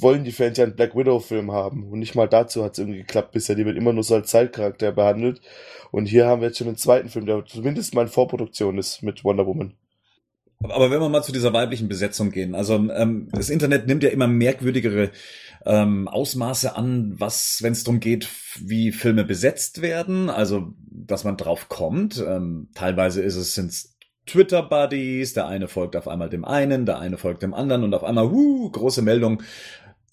wollen 0.00 0.24
die 0.24 0.32
Fans 0.32 0.58
ja 0.58 0.64
einen 0.64 0.76
Black 0.76 0.94
Widow-Film 0.94 1.52
haben. 1.52 1.90
Und 1.90 1.98
nicht 1.98 2.14
mal 2.14 2.28
dazu 2.28 2.64
hat 2.64 2.72
es 2.72 2.78
irgendwie 2.78 2.98
geklappt 2.98 3.32
bisher. 3.32 3.56
Die 3.56 3.64
wird 3.64 3.76
immer 3.76 3.92
nur 3.92 4.04
so 4.04 4.14
als 4.14 4.30
Zeitcharakter 4.30 4.92
behandelt. 4.92 5.40
Und 5.90 6.06
hier 6.06 6.26
haben 6.26 6.40
wir 6.40 6.48
jetzt 6.48 6.58
schon 6.58 6.68
einen 6.68 6.76
zweiten 6.76 7.08
Film, 7.08 7.26
der 7.26 7.44
zumindest 7.44 7.94
mal 7.94 8.02
in 8.02 8.08
Vorproduktion 8.08 8.78
ist 8.78 9.02
mit 9.02 9.24
Wonder 9.24 9.46
Woman. 9.46 9.74
Aber 10.62 10.90
wenn 10.90 11.00
wir 11.00 11.08
mal 11.08 11.22
zu 11.22 11.32
dieser 11.32 11.52
weiblichen 11.52 11.88
Besetzung 11.88 12.30
gehen, 12.30 12.54
also 12.54 12.74
ähm, 12.74 13.28
das 13.32 13.50
Internet 13.50 13.88
nimmt 13.88 14.02
ja 14.02 14.10
immer 14.10 14.28
merkwürdigere 14.28 15.10
ähm, 15.64 16.06
Ausmaße 16.08 16.76
an, 16.76 17.14
was, 17.18 17.58
wenn 17.62 17.72
es 17.72 17.84
darum 17.84 18.00
geht, 18.00 18.28
wie 18.60 18.92
Filme 18.92 19.24
besetzt 19.24 19.82
werden, 19.82 20.30
also 20.30 20.72
dass 20.88 21.24
man 21.24 21.36
drauf 21.36 21.68
kommt. 21.68 22.24
Ähm, 22.26 22.68
teilweise 22.74 23.22
ist 23.22 23.36
es 23.36 23.54
sind's 23.54 23.91
Twitter-Buddies, 24.26 25.34
der 25.34 25.46
eine 25.46 25.68
folgt 25.68 25.96
auf 25.96 26.08
einmal 26.08 26.30
dem 26.30 26.44
einen, 26.44 26.86
der 26.86 26.98
eine 26.98 27.18
folgt 27.18 27.42
dem 27.42 27.54
anderen 27.54 27.84
und 27.84 27.94
auf 27.94 28.04
einmal, 28.04 28.30
huh, 28.30 28.70
große 28.70 29.02
Meldung, 29.02 29.42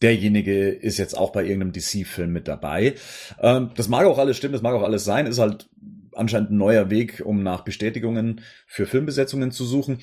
derjenige 0.01 0.69
ist 0.69 0.97
jetzt 0.97 1.17
auch 1.17 1.31
bei 1.31 1.43
irgendeinem 1.43 1.73
DC-Film 1.73 2.31
mit 2.31 2.47
dabei. 2.47 2.95
Ähm, 3.39 3.71
das 3.75 3.87
mag 3.87 4.05
auch 4.05 4.17
alles 4.17 4.37
stimmen, 4.37 4.53
das 4.53 4.61
mag 4.61 4.73
auch 4.73 4.83
alles 4.83 5.05
sein, 5.05 5.27
ist 5.27 5.39
halt 5.39 5.69
anscheinend 6.13 6.51
ein 6.51 6.57
neuer 6.57 6.89
Weg, 6.89 7.21
um 7.23 7.43
nach 7.43 7.63
Bestätigungen 7.63 8.41
für 8.65 8.85
Filmbesetzungen 8.85 9.51
zu 9.51 9.65
suchen. 9.65 9.99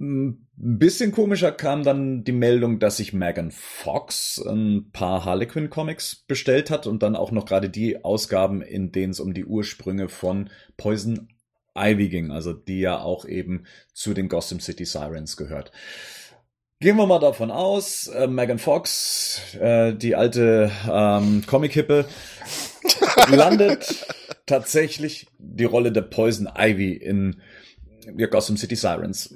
Ein 0.00 0.48
bisschen 0.56 1.12
komischer 1.12 1.52
kam 1.52 1.84
dann 1.84 2.24
die 2.24 2.32
Meldung, 2.32 2.80
dass 2.80 2.96
sich 2.96 3.12
Megan 3.12 3.52
Fox 3.52 4.42
ein 4.44 4.90
paar 4.92 5.24
Harlequin 5.24 5.70
Comics 5.70 6.24
bestellt 6.26 6.70
hat 6.70 6.88
und 6.88 7.04
dann 7.04 7.14
auch 7.14 7.30
noch 7.30 7.44
gerade 7.44 7.70
die 7.70 8.04
Ausgaben, 8.04 8.62
in 8.62 8.90
denen 8.90 9.12
es 9.12 9.20
um 9.20 9.32
die 9.32 9.44
Ursprünge 9.44 10.08
von 10.08 10.50
Poison 10.76 11.28
Ivy 11.76 12.08
ging, 12.08 12.30
also 12.30 12.52
die 12.52 12.80
ja 12.80 13.00
auch 13.00 13.24
eben 13.24 13.66
zu 13.92 14.14
den 14.14 14.28
Gotham 14.28 14.60
City 14.60 14.84
Sirens 14.84 15.36
gehört. 15.36 15.72
Gehen 16.80 16.96
wir 16.96 17.06
mal 17.06 17.20
davon 17.20 17.50
aus, 17.52 18.08
äh, 18.08 18.26
Megan 18.26 18.58
Fox, 18.58 19.54
äh, 19.54 19.94
die 19.94 20.16
alte 20.16 20.70
ähm, 20.90 21.44
Comic-Hippe, 21.46 22.06
landet 23.28 24.04
tatsächlich 24.46 25.28
die 25.38 25.64
Rolle 25.64 25.92
der 25.92 26.02
Poison 26.02 26.48
Ivy 26.58 26.92
in 26.94 27.40
ja, 28.16 28.26
Gotham 28.26 28.56
City 28.56 28.74
Sirens. 28.74 29.32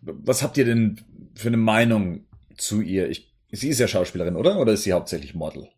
Was 0.00 0.42
habt 0.42 0.56
ihr 0.56 0.64
denn 0.64 1.00
für 1.34 1.48
eine 1.48 1.58
Meinung 1.58 2.24
zu 2.56 2.80
ihr? 2.80 3.10
Ich, 3.10 3.30
sie 3.50 3.68
ist 3.68 3.78
ja 3.78 3.86
Schauspielerin, 3.86 4.36
oder? 4.36 4.58
Oder 4.58 4.72
ist 4.72 4.84
sie 4.84 4.94
hauptsächlich 4.94 5.34
Model? 5.34 5.68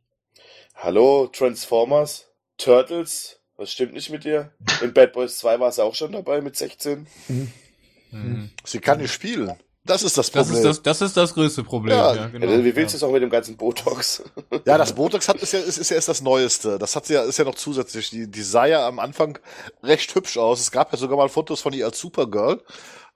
Hallo, 0.77 1.29
Transformers, 1.33 2.33
Turtles, 2.59 3.42
was 3.63 3.71
stimmt 3.71 3.95
nicht 3.95 4.11
mit 4.11 4.25
dir? 4.25 4.51
In 4.83 4.93
Bad 4.93 5.13
Boys 5.13 5.39
2 5.39 5.61
war 5.61 5.71
sie 5.71 5.83
auch 5.83 5.95
schon 5.95 6.13
dabei 6.13 6.41
mit 6.41 6.57
16. 6.57 7.07
Mhm. 7.29 8.51
Sie 8.65 8.81
kann 8.81 8.99
nicht 8.99 9.13
spielen. 9.13 9.53
Das 9.85 10.03
ist 10.03 10.17
das 10.17 10.31
Problem. 10.31 10.63
Das 10.63 10.77
ist 10.77 10.87
das, 10.87 10.99
das, 10.99 11.09
ist 11.09 11.17
das 11.17 11.35
größte 11.35 11.65
Problem. 11.65 11.97
Ja, 11.97 12.15
ja 12.15 12.27
genau. 12.27 12.47
Ja, 12.47 12.65
wie 12.65 12.77
willst 12.77 12.95
du 12.95 12.97
es 12.99 13.03
auch 13.03 13.11
mit 13.11 13.23
dem 13.23 13.31
ganzen 13.31 13.57
Botox? 13.57 14.23
Ja, 14.65 14.79
das 14.79 14.93
Botox 14.93 15.29
hat, 15.29 15.37
ist, 15.37 15.53
ja, 15.53 15.61
ist, 15.61 15.79
ist 15.79 15.91
ja 15.91 15.97
erst 15.97 16.09
das 16.09 16.21
Neueste. 16.21 16.79
Das 16.79 16.95
hat 16.95 17.07
sie 17.07 17.15
ja, 17.15 17.23
ist 17.23 17.39
ja 17.39 17.45
noch 17.45 17.55
zusätzlich. 17.55 18.11
Die, 18.11 18.31
die 18.31 18.43
sah 18.43 18.67
ja 18.67 18.87
am 18.87 18.99
Anfang 18.99 19.39
recht 19.83 20.15
hübsch 20.15 20.39
aus. 20.39 20.61
Es 20.61 20.71
gab 20.71 20.93
ja 20.93 20.99
sogar 20.99 21.17
mal 21.17 21.29
Fotos 21.29 21.61
von 21.61 21.73
ihr 21.73 21.87
als 21.87 21.99
Supergirl. 21.99 22.63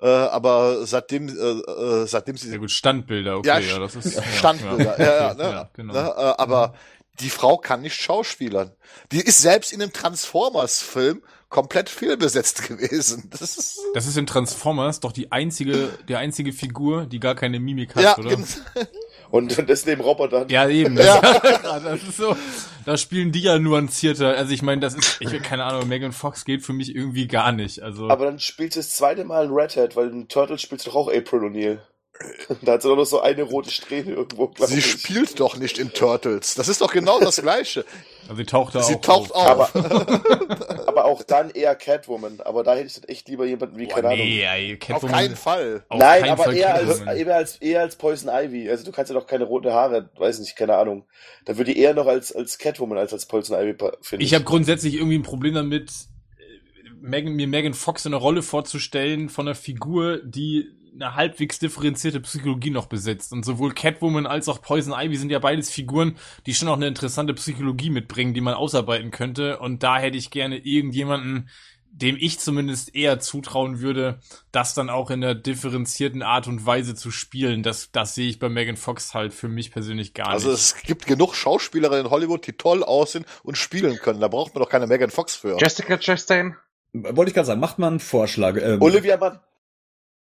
Äh, 0.01 0.09
aber 0.09 0.87
seitdem, 0.87 1.29
äh, 1.29 1.33
äh 1.33 2.07
seitdem 2.07 2.37
sie. 2.37 2.51
Ja 2.51 2.59
gut, 2.59 2.71
Standbilder, 2.71 3.39
okay, 3.39 3.49
ja, 3.49 3.59
ja 3.59 3.79
das 3.79 3.95
ist. 3.97 4.21
Standbilder, 4.39 4.99
ja, 4.99 5.29
ja, 5.29 5.35
ne? 5.35 5.43
ja 5.43 5.71
genau. 5.73 5.95
Ne? 5.95 6.01
Äh, 6.01 6.35
aber 6.43 6.75
die 7.21 7.31
Frau 7.31 7.57
kann 7.57 7.83
nicht 7.83 8.01
schauspielern. 8.01 8.73
Die 9.13 9.21
ist 9.21 9.41
selbst 9.41 9.73
in 9.73 9.83
einem 9.83 9.93
Transformers-Film 9.93 11.23
komplett 11.49 11.89
fehlbesetzt 11.89 12.63
gewesen. 12.69 13.31
Das 13.31 13.57
ist, 13.57 13.79
das 13.95 14.07
ist 14.07 14.17
in 14.17 14.27
Transformers 14.27 15.01
doch 15.01 15.13
die 15.13 15.33
einzige, 15.33 15.91
die 16.09 16.17
einzige 16.17 16.53
Figur, 16.53 17.07
die 17.07 17.21
gar 17.21 17.35
keine 17.35 17.61
Mimik 17.61 17.95
hat, 17.95 18.03
ja, 18.03 18.19
oder? 18.19 18.37
Und 19.31 19.69
das 19.69 19.87
neben 19.87 20.03
Robotern. 20.03 20.49
Ja, 20.49 20.69
eben. 20.69 20.95
Das, 20.95 21.07
ja. 21.07 21.81
das 21.81 22.03
ist 22.03 22.17
so, 22.17 22.37
da 22.85 22.97
spielen 22.97 23.33
die 23.33 23.43
ja 23.43 23.59
nuancierter. 23.59 24.37
Also 24.37 24.53
ich 24.53 24.63
meine, 24.63 24.81
das 24.81 24.95
ist, 24.95 25.21
ich 25.21 25.43
keine 25.43 25.65
Ahnung, 25.65 25.89
Megan 25.89 26.13
Fox 26.13 26.45
geht 26.45 26.63
für 26.63 26.73
mich 26.73 26.95
irgendwie 26.95 27.27
gar 27.27 27.51
nicht. 27.51 27.83
Also. 27.83 28.09
Aber 28.09 28.27
dann 28.27 28.39
spielt 28.39 28.75
sie 28.75 28.81
das 28.81 28.91
zweite 28.91 29.25
Mal 29.25 29.47
in 29.47 29.53
Red 29.53 29.77
Hat, 29.77 29.97
weil 29.97 30.11
in 30.11 30.29
Turtles 30.29 30.63
spielt 30.63 30.87
doch 30.87 30.95
auch 30.95 31.09
April 31.09 31.41
O'Neil. 31.41 31.79
Da 32.63 32.73
hat 32.73 32.83
sie 32.83 32.89
doch 32.89 32.97
noch 32.97 33.05
so 33.05 33.21
eine 33.21 33.43
rote 33.43 33.71
Strähne 33.71 34.13
irgendwo, 34.13 34.53
Sie 34.59 34.79
ich. 34.79 34.87
spielt 34.87 35.39
doch 35.41 35.57
nicht 35.57 35.79
in 35.79 35.93
Turtles. 35.93 36.55
Das 36.55 36.69
ist 36.69 36.81
doch 36.81 36.93
genau 36.93 37.21
das 37.21 37.41
Gleiche. 37.41 37.85
Also 38.23 38.35
sie 38.37 38.45
taucht 38.45 38.75
da 38.75 38.83
sie 38.83 38.95
auch 38.95 39.01
taucht 39.01 39.35
auf. 39.35 39.75
Aber, 39.75 40.87
aber, 40.87 41.05
auch 41.05 41.23
dann 41.23 41.51
eher 41.51 41.75
Catwoman. 41.75 42.41
Aber 42.41 42.63
da 42.63 42.75
hätte 42.75 42.87
ich 42.87 42.95
dann 42.95 43.05
echt 43.05 43.29
lieber 43.29 43.47
jemanden 43.47 43.79
wie, 43.79 43.87
Boah, 43.87 44.01
keine 44.01 44.17
nee, 44.17 44.47
Ahnung. 44.47 44.79
Catwoman, 44.79 45.15
auf 45.15 45.21
keinen 45.21 45.37
Fall. 45.37 45.85
Auf 45.89 45.99
Nein, 45.99 46.29
aber 46.29 46.45
Fall 46.45 46.57
eher, 46.57 46.75
als, 46.75 47.01
eher, 47.01 47.37
als, 47.37 47.57
eher 47.57 47.81
als 47.81 47.97
Poison 47.97 48.31
Ivy. 48.33 48.71
Also 48.71 48.85
du 48.85 48.93
kannst 48.93 49.11
ja 49.11 49.19
doch 49.19 49.27
keine 49.27 49.45
roten 49.45 49.73
Haare, 49.73 50.11
weiß 50.17 50.39
nicht, 50.41 50.57
keine 50.57 50.77
Ahnung. 50.77 51.05
Da 51.45 51.57
würde 51.57 51.73
ich 51.73 51.79
eher 51.79 51.95
noch 51.95 52.07
als, 52.07 52.35
als 52.35 52.59
Catwoman 52.59 52.99
als 52.99 53.13
als 53.13 53.27
Poison 53.27 53.59
Ivy 53.59 53.77
finden. 54.01 54.25
Ich 54.25 54.35
habe 54.35 54.45
grundsätzlich 54.45 54.95
irgendwie 54.95 55.19
ein 55.19 55.23
Problem 55.23 55.55
damit, 55.55 55.91
äh, 55.91 56.91
Megan, 57.01 57.35
mir 57.35 57.47
Megan 57.47 57.75
Fox 57.75 58.07
in 58.07 58.15
eine 58.15 58.23
Rolle 58.23 58.43
vorzustellen 58.43 59.29
von 59.29 59.47
einer 59.47 59.55
Figur, 59.55 60.21
die 60.25 60.71
eine 60.97 61.15
halbwegs 61.15 61.59
differenzierte 61.59 62.21
Psychologie 62.21 62.71
noch 62.71 62.87
besitzt. 62.87 63.33
Und 63.33 63.45
sowohl 63.45 63.75
Catwoman 63.75 64.27
als 64.27 64.49
auch 64.49 64.63
Poison 64.63 64.95
Ivy 64.99 65.17
sind 65.17 65.31
ja 65.31 65.39
beides 65.39 65.71
Figuren, 65.71 66.17
die 66.47 66.55
schon 66.55 66.69
auch 66.69 66.77
eine 66.77 66.89
interessante 66.89 67.35
Psychologie 67.35 67.91
mitbringen, 67.91 68.35
die 68.35 68.41
man 68.41 68.55
ausarbeiten 68.55 69.11
könnte. 69.11 69.59
Und 69.59 69.83
da 69.83 69.99
hätte 69.99 70.17
ich 70.17 70.31
gerne 70.31 70.59
irgendjemanden, 70.59 71.49
dem 71.91 72.17
ich 72.19 72.39
zumindest 72.39 72.95
eher 72.95 73.21
zutrauen 73.21 73.81
würde, 73.81 74.21
das 74.53 74.75
dann 74.75 74.91
auch 74.91 75.11
in 75.11 75.23
der 75.23 75.35
differenzierten 75.35 76.23
Art 76.23 76.47
und 76.47 76.67
Weise 76.67 76.95
zu 76.95 77.11
spielen. 77.11 77.63
Das, 77.63 77.91
das 77.91 78.15
sehe 78.15 78.29
ich 78.29 78.39
bei 78.39 78.51
Megan 78.51 78.77
Fox 78.77 79.15
halt 79.15 79.33
für 79.33 79.49
mich 79.49 79.71
persönlich 79.71 80.13
gar 80.13 80.29
also 80.29 80.49
nicht. 80.49 80.59
Also 80.59 80.77
es 80.77 80.83
gibt 80.83 81.07
genug 81.07 81.35
Schauspielerinnen 81.35 82.07
in 82.07 82.11
Hollywood, 82.11 82.47
die 82.47 82.53
toll 82.53 82.85
aussehen 82.85 83.25
und 83.43 83.57
spielen 83.57 83.97
können. 83.97 84.21
Da 84.21 84.29
braucht 84.29 84.55
man 84.55 84.63
doch 84.63 84.69
keine 84.69 84.87
Megan 84.87 85.11
Fox 85.11 85.37
für. 85.37 85.57
Jessica 85.59 85.97
Chastain. 85.97 86.57
Wollte 86.93 87.31
ich 87.31 87.35
gerade 87.35 87.47
sagen, 87.47 87.61
macht 87.61 87.79
mal 87.79 87.89
einen 87.89 88.01
Vorschlag. 88.01 88.57
Ähm, 88.57 88.81
Olivia 88.83 89.17
Mann. 89.17 89.41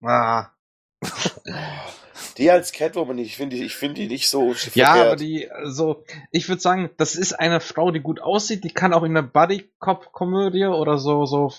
Ah. 0.02 0.55
Die 2.38 2.52
als 2.52 2.74
Catwoman, 2.74 3.18
ich 3.18 3.38
finde 3.38 3.56
ich 3.56 3.76
finde 3.76 4.02
die 4.02 4.08
nicht 4.08 4.30
so 4.30 4.54
Ja, 4.74 4.94
aber 4.94 5.16
die, 5.16 5.50
so, 5.64 6.04
ich 6.32 6.50
würde 6.50 6.62
sagen, 6.62 6.90
das 6.98 7.16
ist 7.16 7.34
eine 7.34 7.62
Frau, 7.62 7.92
die 7.92 8.02
gut 8.02 8.20
aussieht, 8.22 8.64
die 8.64 8.74
kann 8.74 8.94
auch 8.94 9.04
in 9.04 9.16
einer 9.16 9.26
Buddy-Cop-Komödie 9.26 10.66
oder 10.66 10.98
so, 10.98 11.26
so, 11.26 11.50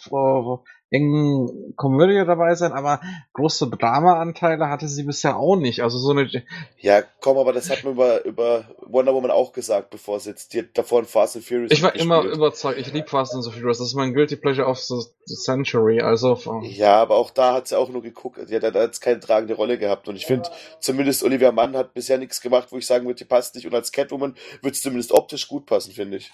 engen 0.91 1.75
Komödie 1.75 2.25
dabei 2.25 2.55
sein, 2.55 2.73
aber 2.73 3.01
große 3.33 3.69
Drama-Anteile 3.69 4.69
hatte 4.69 4.87
sie 4.89 5.03
bisher 5.03 5.37
auch 5.37 5.57
nicht. 5.57 5.83
Also 5.83 5.99
so 5.99 6.13
eine. 6.13 6.31
Ja, 6.79 7.03
komm, 7.21 7.39
aber 7.39 7.53
das 7.53 7.71
hat 7.71 7.83
man 7.83 7.95
über, 7.95 8.25
über 8.25 8.65
Wonder 8.87 9.13
Woman 9.13 9.33
auch 9.33 9.53
gesagt, 9.53 9.91
bevor 9.91 10.21
sie 10.21 10.31
jetzt 10.31 10.53
die, 10.53 10.65
davor 10.73 11.01
in 11.01 11.07
Fast 11.07 11.37
and 11.37 11.45
Furious. 11.45 11.73
Ich 11.73 11.83
war 11.83 11.95
immer 11.97 12.23
überzeugt, 12.23 12.79
ich 12.79 12.93
liebe 12.93 13.09
Fast 13.09 13.35
and 13.35 13.45
Furious, 13.45 13.79
das 13.79 13.89
ist 13.89 13.95
mein 13.95 14.15
Guilty 14.15 14.37
Pleasure 14.37 14.69
of 14.69 14.79
the 14.79 15.35
Century, 15.35 16.01
also. 16.01 16.39
Ja, 16.63 17.03
aber 17.03 17.17
auch 17.17 17.31
da 17.31 17.55
hat 17.55 17.69
sie 17.69 17.79
auch 17.79 17.89
nur 17.89 18.03
geguckt, 18.03 18.39
die 18.49 18.55
hat 18.55 18.63
da 18.63 18.83
jetzt 18.83 19.01
keine 19.01 19.19
tragende 19.19 19.55
Rolle 19.55 19.79
gehabt 19.79 20.09
und 20.09 20.15
ich 20.17 20.27
finde, 20.27 20.49
zumindest 20.79 21.25
Olivia 21.25 21.51
Mann 21.51 21.77
hat 21.77 21.95
bisher 21.95 22.19
nichts 22.19 22.41
gemacht, 22.41 22.69
wo 22.71 22.79
ich 22.79 22.87
sagen 22.87 23.07
würde, 23.07 23.19
die 23.19 23.25
passt 23.25 23.57
nicht 23.57 23.67
und 23.67 23.75
als 23.75 23.91
Catwoman 23.91 24.37
wird 24.63 24.75
es 24.77 24.83
zumindest 24.83 25.13
optisch 25.13 25.49
gut 25.49 25.67
passen, 25.67 25.93
finde 25.93 26.19
ich. 26.19 26.31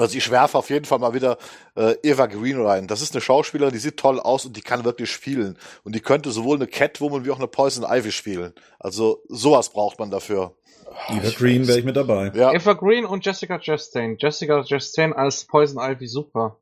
Also 0.00 0.16
ich 0.16 0.30
werfe 0.30 0.58
auf 0.58 0.70
jeden 0.70 0.84
Fall 0.84 0.98
mal 0.98 1.14
wieder 1.14 1.38
äh, 1.76 1.94
Eva 2.02 2.26
Green 2.26 2.60
rein. 2.60 2.86
Das 2.86 3.02
ist 3.02 3.14
eine 3.14 3.20
Schauspielerin, 3.20 3.72
die 3.72 3.78
sieht 3.78 3.96
toll 3.96 4.18
aus 4.18 4.46
und 4.46 4.56
die 4.56 4.62
kann 4.62 4.84
wirklich 4.84 5.10
spielen. 5.10 5.58
Und 5.84 5.94
die 5.94 6.00
könnte 6.00 6.30
sowohl 6.30 6.56
eine 6.56 6.66
Catwoman 6.66 7.24
wie 7.24 7.30
auch 7.30 7.38
eine 7.38 7.48
Poison 7.48 7.84
Ivy 7.88 8.12
spielen. 8.12 8.54
Also 8.78 9.22
sowas 9.28 9.70
braucht 9.70 9.98
man 9.98 10.10
dafür. 10.10 10.54
Eva 11.08 11.30
Green 11.36 11.66
wäre 11.66 11.78
ich 11.78 11.84
mit 11.84 11.96
dabei. 11.96 12.32
Ja. 12.34 12.52
Eva 12.52 12.72
Green 12.72 13.04
und 13.04 13.24
Jessica 13.24 13.58
Chastain. 13.58 14.16
Jessica 14.18 14.64
Chastain 14.64 15.12
als 15.12 15.44
Poison 15.44 15.82
Ivy 15.82 16.06
super. 16.06 16.56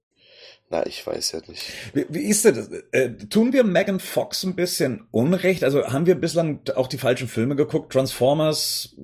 Na, 0.70 0.84
ich 0.86 1.06
weiß 1.06 1.32
ja 1.32 1.40
nicht. 1.46 1.72
Wie, 1.94 2.04
wie 2.10 2.24
ist 2.24 2.44
das? 2.44 2.70
Äh, 2.92 3.10
tun 3.30 3.54
wir 3.54 3.64
Megan 3.64 4.00
Fox 4.00 4.44
ein 4.44 4.54
bisschen 4.54 5.06
Unrecht? 5.10 5.64
Also 5.64 5.86
haben 5.86 6.04
wir 6.04 6.14
bislang 6.14 6.60
auch 6.74 6.88
die 6.88 6.98
falschen 6.98 7.26
Filme 7.26 7.56
geguckt? 7.56 7.92
Transformers, 7.92 8.94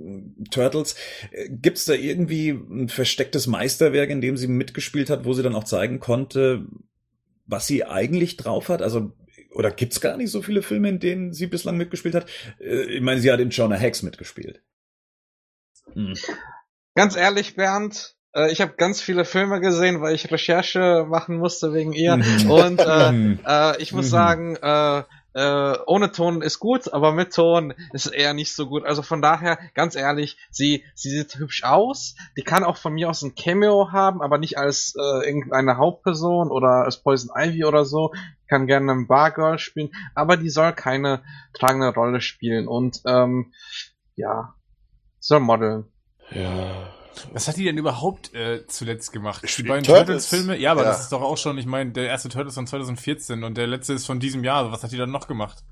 Turtles. 0.51 0.95
Äh, 1.31 1.49
Gibt 1.49 1.79
es 1.79 1.87
da 1.87 1.95
irgendwie 1.95 2.51
ein 2.51 2.91
verstecktes 2.91 3.47
Meisterwerk, 3.47 4.11
in 4.11 4.21
dem 4.21 4.37
sie 4.37 4.47
mitgespielt 4.47 5.09
hat, 5.09 5.25
wo 5.25 5.33
sie 5.33 5.43
dann 5.43 5.55
auch 5.55 5.65
zeigen 5.65 6.01
konnte, 6.01 6.67
was 7.47 7.67
sie 7.67 7.85
eigentlich 7.85 8.37
drauf 8.37 8.69
hat? 8.69 8.83
Also 8.83 9.13
oder 9.55 9.71
gibt's 9.71 10.01
gar 10.01 10.17
nicht 10.19 10.31
so 10.31 10.43
viele 10.43 10.63
Filme, 10.63 10.89
in 10.89 10.99
denen 10.99 11.33
sie 11.33 11.47
bislang 11.47 11.79
mitgespielt 11.79 12.15
hat? 12.15 12.29
Äh, 12.61 12.97
ich 12.97 13.01
meine, 13.01 13.21
sie 13.21 13.33
hat 13.33 13.41
in 13.41 13.51
Jonah 13.51 13.77
Hex 13.77 14.03
mitgespielt. 14.03 14.63
Hm. 15.95 16.15
Ganz 16.95 17.17
ehrlich, 17.17 17.57
Bernd, 17.57 18.17
ich 18.51 18.61
habe 18.61 18.75
ganz 18.77 19.01
viele 19.01 19.25
Filme 19.25 19.61
gesehen, 19.61 20.01
weil 20.01 20.15
ich 20.15 20.31
Recherche 20.31 21.07
machen 21.09 21.37
musste 21.37 21.73
wegen 21.73 21.93
ihr. 21.93 22.17
Mhm. 22.17 22.51
Und 22.51 22.81
äh, 22.81 23.13
mhm. 23.13 23.39
äh, 23.47 23.81
ich 23.81 23.93
muss 23.93 24.07
mhm. 24.07 24.11
sagen, 24.11 24.57
äh, 24.57 25.03
äh, 25.35 25.79
ohne 25.87 26.13
Ton 26.13 26.43
ist 26.43 26.61
gut, 26.61 26.93
aber 26.93 27.13
mit 27.13 27.35
Ton 27.35 27.75
ist 27.93 28.07
eher 28.07 28.35
nicht 28.35 28.55
so 28.55 28.69
gut. 28.69 28.85
Also 28.85 29.03
von 29.03 29.21
daher, 29.21 29.59
ganz 29.75 29.97
ehrlich, 29.97 30.39
sie, 30.51 30.85
sie 30.95 31.11
sieht 31.11 31.35
hübsch 31.37 31.65
aus. 31.65 32.15
Die 32.37 32.43
kann 32.43 32.63
auch 32.63 32.77
von 32.77 32.95
mir 32.95 33.11
aus 33.11 33.23
ein 33.23 33.35
Cameo 33.35 33.91
haben, 33.91 34.23
aber 34.23 34.39
nicht 34.39 34.59
als 34.59 34.95
äh, 34.97 35.27
irgendeine 35.27 35.77
Hauptperson 35.77 36.51
oder 36.51 36.85
als 36.85 37.03
Poison 37.03 37.31
Ivy 37.37 37.65
oder 37.65 37.85
so. 37.85 38.13
Kann 38.49 38.69
gerne 38.69 38.93
ein 38.93 39.09
Bargirl 39.09 39.59
spielen, 39.59 39.91
aber 40.15 40.37
die 40.37 40.51
soll 40.51 40.73
keine 40.73 41.23
tragende 41.53 41.89
Rolle 41.89 42.21
spielen. 42.21 42.69
Und 42.69 43.01
ähm, 43.05 43.53
ja, 44.15 44.55
soll 45.19 45.41
modeln. 45.41 45.87
Ja. 46.31 46.94
Was 47.33 47.49
hat 47.49 47.57
die 47.57 47.65
denn 47.65 47.79
überhaupt 47.79 48.35
äh, 48.35 48.67
zuletzt 48.67 49.13
gemacht? 49.13 49.45
Die 49.59 49.63
beiden 49.63 49.85
Turtles-Filme? 49.85 50.57
Ja, 50.57 50.73
aber 50.73 50.83
ja. 50.83 50.89
das 50.89 51.03
ist 51.03 51.13
doch 51.13 51.23
auch 51.23 51.37
schon, 51.37 51.59
ich 51.59 51.67
meine, 51.67 51.93
der 51.93 52.07
erste 52.07 52.29
Turtles 52.29 52.55
von 52.55 52.67
2014 52.67 53.45
und 53.45 53.57
der 53.57 53.67
letzte 53.67 53.93
ist 53.93 54.07
von 54.07 54.21
diesem 54.21 54.45
Jahr. 54.45 54.71
Was 54.73 54.83
hat 54.83 54.93
die 54.93 54.97
dann 54.97 55.11
noch 55.11 55.27
gemacht? 55.27 55.65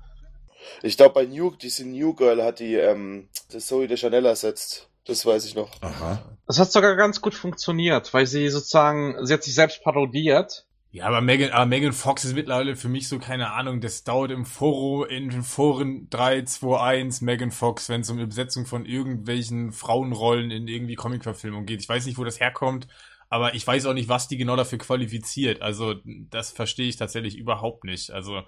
Ich 0.81 0.97
glaube, 0.97 1.13
bei 1.13 1.25
New, 1.25 1.51
diese 1.51 1.85
New 1.87 2.13
Girl 2.13 2.43
hat 2.43 2.59
die 2.59 2.75
ähm, 2.75 3.29
das 3.51 3.67
Zoe 3.67 3.87
de 3.87 3.97
Chanel 3.97 4.25
ersetzt. 4.25 4.89
Das 5.05 5.25
weiß 5.25 5.45
ich 5.45 5.55
noch. 5.55 5.69
Aha. 5.81 6.21
Das 6.47 6.59
hat 6.59 6.71
sogar 6.71 6.95
ganz 6.95 7.21
gut 7.21 7.35
funktioniert, 7.35 8.13
weil 8.13 8.25
sie 8.25 8.47
sozusagen, 8.49 9.25
sie 9.25 9.33
hat 9.33 9.43
sich 9.43 9.53
selbst 9.53 9.83
parodiert 9.83 10.65
ja, 10.93 11.05
aber 11.07 11.21
Megan, 11.21 11.49
aber 11.49 11.65
Megan 11.65 11.91
Fox 11.91 12.23
ist 12.23 12.35
mittlerweile 12.35 12.75
für 12.75 12.87
mich 12.87 13.07
so, 13.07 13.17
keine 13.17 13.51
Ahnung, 13.53 13.81
das 13.81 14.03
dauert 14.03 14.29
im 14.29 14.45
Forum, 14.45 15.07
in 15.07 15.29
den 15.29 15.41
Foren 15.41 16.07
3, 16.11 16.43
2, 16.43 16.79
1, 16.79 17.21
Megan 17.21 17.49
Fox, 17.49 17.89
wenn 17.89 18.01
es 18.01 18.11
um 18.11 18.19
die 18.19 18.27
Besetzung 18.27 18.67
von 18.67 18.85
irgendwelchen 18.85 19.71
Frauenrollen 19.71 20.51
in 20.51 20.67
irgendwie 20.67 20.93
Comic-Verfilmung 20.93 21.65
geht. 21.65 21.81
Ich 21.81 21.89
weiß 21.89 22.05
nicht, 22.05 22.19
wo 22.19 22.23
das 22.23 22.39
herkommt, 22.39 22.87
aber 23.27 23.55
ich 23.55 23.65
weiß 23.65 23.87
auch 23.87 23.95
nicht, 23.95 24.07
was 24.07 24.27
die 24.27 24.37
genau 24.37 24.55
dafür 24.55 24.77
qualifiziert. 24.77 25.63
Also, 25.63 25.95
das 26.05 26.51
verstehe 26.51 26.89
ich 26.89 26.97
tatsächlich 26.97 27.39
überhaupt 27.39 27.85
nicht. 27.85 28.11
Also. 28.11 28.43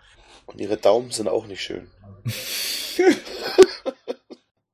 Und 0.45 0.61
ihre 0.61 0.77
Daumen 0.77 1.09
sind 1.09 1.27
auch 1.27 1.47
nicht 1.47 1.63
schön. 1.63 1.89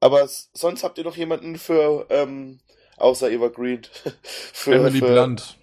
aber 0.02 0.28
sonst 0.28 0.84
habt 0.84 0.98
ihr 0.98 1.06
noch 1.06 1.16
jemanden 1.16 1.58
für, 1.58 2.06
ähm, 2.10 2.60
außer 2.98 3.32
Eva 3.32 3.48
Green? 3.48 3.84
für, 4.24 4.76
Emily 4.76 5.00
für, 5.00 5.14
Blunt. 5.14 5.58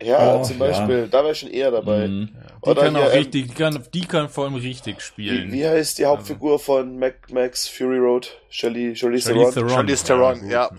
Ja, 0.00 0.36
oh, 0.36 0.42
zum 0.42 0.58
Beispiel, 0.58 1.00
ja. 1.00 1.06
da 1.06 1.22
wäre 1.22 1.32
ich 1.32 1.38
schon 1.38 1.50
eher 1.50 1.70
dabei. 1.70 2.06
Mhm. 2.06 2.28
Die 2.64 2.68
Oder 2.68 2.82
kann 2.82 2.96
hier, 2.96 3.04
auch 3.04 3.10
ähm, 3.10 3.18
richtig, 3.18 3.48
die 3.48 3.54
kann, 3.54 3.84
die 3.94 4.00
kann 4.02 4.28
vor 4.28 4.44
allem 4.44 4.56
richtig 4.56 5.00
spielen. 5.00 5.48
Wie, 5.48 5.52
wie 5.52 5.66
heißt 5.66 5.98
die 5.98 6.04
Hauptfigur 6.04 6.52
also. 6.52 6.64
von 6.64 6.98
Mac, 6.98 7.32
Max 7.32 7.66
Fury 7.66 7.98
Road? 7.98 8.38
Shelley, 8.50 8.94
Shelley 8.94 9.20
Theron? 9.20 9.70
Shelley 9.70 9.96
Theron, 9.96 10.50
ja. 10.50 10.70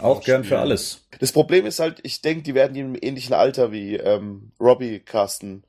Auch 0.00 0.22
gern 0.22 0.44
für 0.44 0.58
alles. 0.58 1.06
Das 1.20 1.32
Problem 1.32 1.66
ist 1.66 1.80
halt, 1.80 2.00
ich 2.02 2.22
denke, 2.22 2.42
die 2.42 2.54
werden 2.54 2.76
im 2.76 2.96
ähnlichen 3.00 3.34
Alter 3.34 3.72
wie 3.72 3.96
ähm, 3.96 4.52
Robbie 4.58 5.00
casten. 5.00 5.64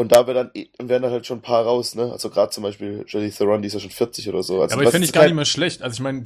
Und 0.00 0.12
da 0.12 0.26
werden 0.26 0.50
dann, 0.54 0.88
werden 0.88 1.02
dann 1.02 1.12
halt 1.12 1.26
schon 1.26 1.38
ein 1.38 1.42
paar 1.42 1.62
raus, 1.62 1.94
ne? 1.94 2.10
Also 2.10 2.30
gerade 2.30 2.50
zum 2.50 2.62
Beispiel 2.62 3.04
Jodie 3.06 3.30
Theron, 3.30 3.60
die 3.60 3.66
ist 3.66 3.74
ja 3.74 3.80
schon 3.80 3.90
40 3.90 4.30
oder 4.30 4.42
so. 4.42 4.62
Also 4.62 4.70
ja, 4.70 4.76
aber 4.76 4.84
ich 4.84 4.90
finde 4.90 5.04
ich 5.04 5.12
gar 5.12 5.24
nicht 5.24 5.34
mehr 5.34 5.44
schlecht. 5.44 5.82
Also 5.82 5.92
ich 5.92 6.00
meine, 6.00 6.22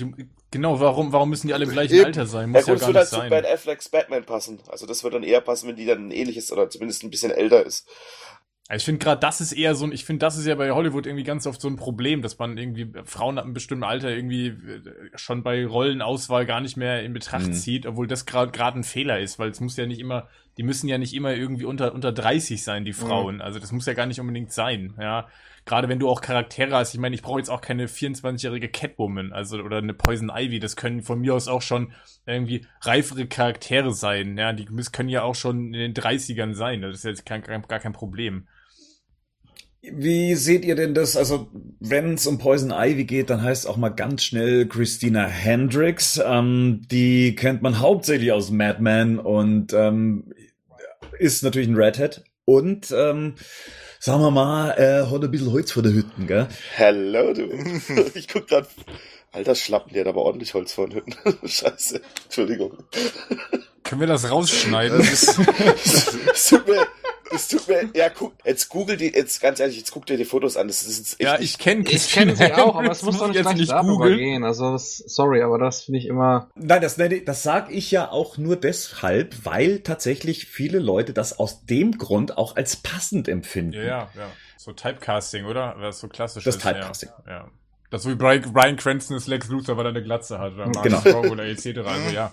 genau, 0.52 0.78
warum, 0.78 1.12
warum 1.12 1.28
müssen 1.28 1.48
die 1.48 1.54
alle 1.54 1.64
im 1.64 1.72
gleichen 1.72 1.94
Eben. 1.94 2.04
Alter 2.04 2.26
sein? 2.26 2.50
Muss 2.50 2.68
ja, 2.68 2.74
gut, 2.74 2.82
ja 2.82 2.92
gar 2.92 3.00
nicht 3.00 3.10
sein. 3.10 3.20
Halt 3.22 3.30
zu 3.30 3.42
Ben 3.42 3.52
Afflecks 3.52 3.88
Batman 3.88 4.24
passen. 4.24 4.60
Also 4.68 4.86
das 4.86 5.02
wird 5.02 5.14
dann 5.14 5.24
eher 5.24 5.40
passen, 5.40 5.68
wenn 5.68 5.74
die 5.74 5.86
dann 5.86 6.06
ein 6.06 6.10
ähnliches 6.12 6.52
oder 6.52 6.70
zumindest 6.70 7.02
ein 7.02 7.10
bisschen 7.10 7.32
älter 7.32 7.66
ist. 7.66 7.88
Also 8.66 8.80
ich 8.80 8.84
finde 8.86 9.04
gerade, 9.04 9.20
das 9.20 9.42
ist 9.42 9.52
eher 9.52 9.74
so 9.74 9.84
ein, 9.84 9.92
ich 9.92 10.06
finde, 10.06 10.20
das 10.20 10.38
ist 10.38 10.46
ja 10.46 10.54
bei 10.54 10.70
Hollywood 10.70 11.04
irgendwie 11.04 11.24
ganz 11.24 11.46
oft 11.46 11.60
so 11.60 11.68
ein 11.68 11.76
Problem, 11.76 12.22
dass 12.22 12.38
man 12.38 12.56
irgendwie 12.56 12.90
Frauen 13.04 13.36
ab 13.36 13.44
einem 13.44 13.52
bestimmten 13.52 13.84
Alter 13.84 14.08
irgendwie 14.08 14.46
äh, 14.46 14.80
schon 15.16 15.42
bei 15.42 15.66
Rollenauswahl 15.66 16.46
gar 16.46 16.62
nicht 16.62 16.78
mehr 16.78 17.02
in 17.02 17.12
Betracht 17.12 17.48
mhm. 17.48 17.52
zieht, 17.52 17.84
obwohl 17.84 18.06
das 18.06 18.24
gerade 18.24 18.52
gerade 18.52 18.78
ein 18.78 18.84
Fehler 18.84 19.20
ist, 19.20 19.38
weil 19.38 19.50
es 19.50 19.60
muss 19.60 19.76
ja 19.76 19.84
nicht 19.84 20.00
immer, 20.00 20.28
die 20.56 20.62
müssen 20.62 20.88
ja 20.88 20.96
nicht 20.96 21.12
immer 21.12 21.34
irgendwie 21.34 21.66
unter 21.66 21.92
unter 21.92 22.10
30 22.10 22.62
sein, 22.62 22.86
die 22.86 22.92
mhm. 22.92 22.96
Frauen. 22.96 23.34
Mhm. 23.36 23.42
Also 23.42 23.58
das 23.58 23.70
muss 23.70 23.84
ja 23.84 23.92
gar 23.92 24.06
nicht 24.06 24.20
unbedingt 24.20 24.50
sein, 24.50 24.94
ja. 24.98 25.28
Gerade 25.66 25.88
wenn 25.88 25.98
du 25.98 26.08
auch 26.08 26.20
Charaktere 26.20 26.76
hast, 26.76 26.92
ich 26.94 27.00
meine, 27.00 27.14
ich 27.14 27.22
brauche 27.22 27.38
jetzt 27.38 27.48
auch 27.48 27.60
keine 27.60 27.86
24-jährige 27.86 28.68
Catwoman, 28.68 29.32
also 29.32 29.58
oder 29.58 29.78
eine 29.78 29.94
Poison 29.94 30.30
Ivy, 30.34 30.58
das 30.58 30.76
können 30.76 31.02
von 31.02 31.20
mir 31.20 31.34
aus 31.34 31.48
auch 31.48 31.62
schon 31.62 31.92
irgendwie 32.26 32.66
reifere 32.82 33.26
Charaktere 33.26 33.92
sein, 33.92 34.36
ja, 34.36 34.52
die 34.52 34.66
können 34.66 35.08
ja 35.08 35.22
auch 35.22 35.34
schon 35.34 35.72
in 35.72 35.80
den 35.80 35.94
30ern 35.94 36.54
sein, 36.54 36.82
das 36.82 36.96
ist 36.96 37.04
jetzt 37.04 37.26
kein, 37.26 37.42
gar 37.42 37.80
kein 37.80 37.92
Problem. 37.92 38.46
Wie 39.92 40.34
seht 40.34 40.64
ihr 40.64 40.76
denn 40.76 40.94
das? 40.94 41.14
Also, 41.14 41.48
wenn 41.78 42.14
es 42.14 42.26
um 42.26 42.38
Poison 42.38 42.70
Ivy 42.70 43.04
geht, 43.04 43.28
dann 43.28 43.42
heißt 43.42 43.66
auch 43.68 43.76
mal 43.76 43.90
ganz 43.90 44.24
schnell 44.24 44.66
Christina 44.66 45.26
Hendricks. 45.26 46.18
Ähm, 46.24 46.82
die 46.90 47.34
kennt 47.34 47.60
man 47.60 47.80
hauptsächlich 47.80 48.32
aus 48.32 48.50
Mad 48.50 48.80
Men 48.80 49.18
und 49.18 49.74
ähm, 49.74 50.32
ist 51.18 51.42
natürlich 51.42 51.68
ein 51.68 51.76
Redhead. 51.76 52.24
Und 52.46 52.94
ähm, 52.96 53.34
sagen 54.04 54.20
wir 54.20 54.30
mal, 54.30 54.72
äh, 54.72 55.10
hat 55.10 55.24
ein 55.24 55.30
bisschen 55.30 55.50
Holz 55.50 55.72
vor 55.72 55.82
der 55.82 55.94
Hütten, 55.94 56.26
gell? 56.26 56.46
Hello, 56.74 57.32
du. 57.32 57.44
ich 58.14 58.28
guck 58.28 58.48
grad. 58.48 58.68
Alter 59.32 59.54
Schlappen, 59.54 59.94
der 59.94 60.02
hat 60.02 60.08
aber 60.08 60.20
ordentlich 60.20 60.52
Holz 60.52 60.74
vor 60.74 60.86
den 60.86 60.96
Hütten. 60.96 61.14
Scheiße. 61.48 62.02
Entschuldigung. 62.24 62.76
Können 63.82 64.02
wir 64.02 64.06
das 64.06 64.30
rausschneiden? 64.30 64.98
Das, 64.98 65.10
ist, 65.10 65.40
das 66.26 66.48
tut 66.48 66.68
mir, 66.68 66.86
es 67.34 67.48
tut 67.48 67.68
mir, 67.68 67.90
ja, 67.94 68.08
guck, 68.08 68.34
jetzt 68.44 68.68
google 68.68 68.96
die, 68.96 69.12
jetzt 69.12 69.40
ganz 69.40 69.60
ehrlich, 69.60 69.78
jetzt 69.78 69.90
guck 69.90 70.06
dir 70.06 70.16
die 70.16 70.24
Fotos 70.24 70.56
an. 70.56 70.68
Das 70.68 70.82
ist 70.82 71.20
echt 71.20 71.22
Ja, 71.22 71.38
ich 71.38 71.58
kenne 71.58 71.84
Ich 71.88 72.12
kenne 72.12 72.36
sie 72.36 72.52
auch, 72.52 72.76
aber 72.76 72.90
es 72.92 73.02
muss 73.02 73.18
doch 73.18 73.28
nicht 73.28 73.36
jetzt 73.36 73.54
nicht 73.54 73.70
darüber 73.70 74.10
gehen. 74.10 74.44
Also, 74.44 74.72
das, 74.72 74.98
sorry, 74.98 75.42
aber 75.42 75.58
das 75.58 75.82
finde 75.82 76.00
ich 76.00 76.06
immer. 76.06 76.48
Nein, 76.54 76.82
das, 76.82 76.96
das 76.96 77.42
sag 77.42 77.70
ich 77.70 77.90
ja 77.90 78.10
auch 78.10 78.38
nur 78.38 78.56
deshalb, 78.56 79.44
weil 79.44 79.80
tatsächlich 79.80 80.46
viele 80.46 80.78
Leute 80.78 81.12
das 81.12 81.38
aus 81.38 81.66
dem 81.66 81.98
Grund 81.98 82.38
auch 82.38 82.56
als 82.56 82.76
passend 82.76 83.28
empfinden. 83.28 83.74
Ja, 83.74 83.82
ja, 83.82 84.08
ja. 84.14 84.30
So 84.56 84.72
Typecasting, 84.72 85.44
oder? 85.44 85.76
Das 85.80 86.00
so 86.00 86.08
klassisch 86.08 86.44
Das 86.44 86.56
ist, 86.56 86.62
Typecasting. 86.62 87.10
Ja, 87.26 87.32
ja. 87.32 87.50
Das 87.90 88.02
so 88.02 88.10
wie 88.10 88.14
Brian, 88.14 88.40
Brian 88.52 88.76
Cranston 88.76 89.16
ist 89.16 89.28
Lex 89.28 89.48
Luthor, 89.48 89.76
weil 89.76 89.86
er 89.86 89.90
eine 89.90 90.02
Glatze 90.02 90.38
hat, 90.38 90.54
oder 90.54 90.66
Mark 90.68 90.82
genau. 90.82 91.30
oder 91.30 91.44
etc. 91.44 91.78
Also, 91.86 92.10
ja. 92.14 92.32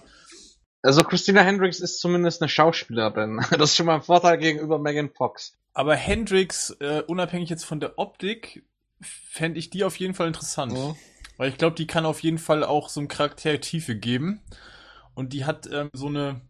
Also 0.83 1.03
Christina 1.03 1.41
Hendricks 1.41 1.79
ist 1.79 1.99
zumindest 1.99 2.41
eine 2.41 2.49
Schauspielerin. 2.49 3.41
Das 3.51 3.71
ist 3.71 3.75
schon 3.75 3.85
mal 3.85 3.95
ein 3.95 4.01
Vorteil 4.01 4.37
gegenüber 4.37 4.79
Megan 4.79 5.09
Fox. 5.09 5.57
Aber 5.73 5.95
Hendricks, 5.95 6.71
äh, 6.79 7.03
unabhängig 7.07 7.49
jetzt 7.49 7.63
von 7.63 7.79
der 7.79 7.97
Optik, 7.97 8.65
fände 9.01 9.59
ich 9.59 9.69
die 9.69 9.83
auf 9.83 9.97
jeden 9.97 10.13
Fall 10.13 10.27
interessant. 10.27 10.73
Mhm. 10.73 10.95
Weil 11.37 11.49
ich 11.49 11.57
glaube, 11.57 11.75
die 11.75 11.87
kann 11.87 12.05
auf 12.05 12.21
jeden 12.21 12.37
Fall 12.37 12.63
auch 12.63 12.89
so 12.89 12.99
einem 12.99 13.07
Charakter 13.07 13.59
Tiefe 13.59 13.95
geben. 13.95 14.41
Und 15.13 15.33
die 15.33 15.45
hat 15.45 15.67
ähm, 15.71 15.89
so 15.93 16.07
eine. 16.07 16.41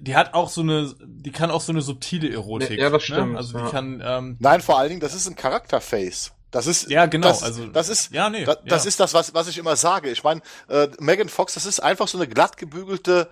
Die 0.00 0.16
hat 0.16 0.34
auch 0.34 0.48
so 0.48 0.60
eine, 0.60 0.94
die 1.04 1.32
kann 1.32 1.50
auch 1.50 1.60
so 1.60 1.72
eine 1.72 1.80
subtile 1.80 2.30
Erotik. 2.30 2.78
Ja, 2.78 2.90
das 2.90 3.08
ne? 3.08 3.14
stimmt. 3.14 3.32
Ne? 3.32 3.38
Also 3.38 3.58
die 3.58 3.70
kann. 3.70 4.02
Ähm, 4.04 4.36
Nein, 4.38 4.60
vor 4.60 4.78
allen 4.78 4.90
Dingen, 4.90 5.00
das 5.00 5.14
ist 5.14 5.26
ein 5.26 5.36
Charakterface. 5.36 6.32
Das 6.50 6.66
ist 6.66 6.88
ja 6.88 7.06
genau. 7.06 7.28
Das, 7.28 7.42
also 7.42 7.66
das 7.66 7.88
ist 7.88 8.12
ja 8.12 8.30
nee. 8.30 8.44
Das, 8.44 8.58
das 8.64 8.86
ist 8.86 9.00
das, 9.00 9.12
was 9.14 9.34
was 9.34 9.48
ich 9.48 9.58
immer 9.58 9.76
sage. 9.76 10.10
Ich 10.10 10.24
meine, 10.24 10.40
äh, 10.68 10.88
Megan 10.98 11.28
Fox, 11.28 11.54
das 11.54 11.66
ist 11.66 11.80
einfach 11.80 12.08
so 12.08 12.18
eine 12.18 12.26
glatt 12.26 12.56
gebügelte 12.56 13.28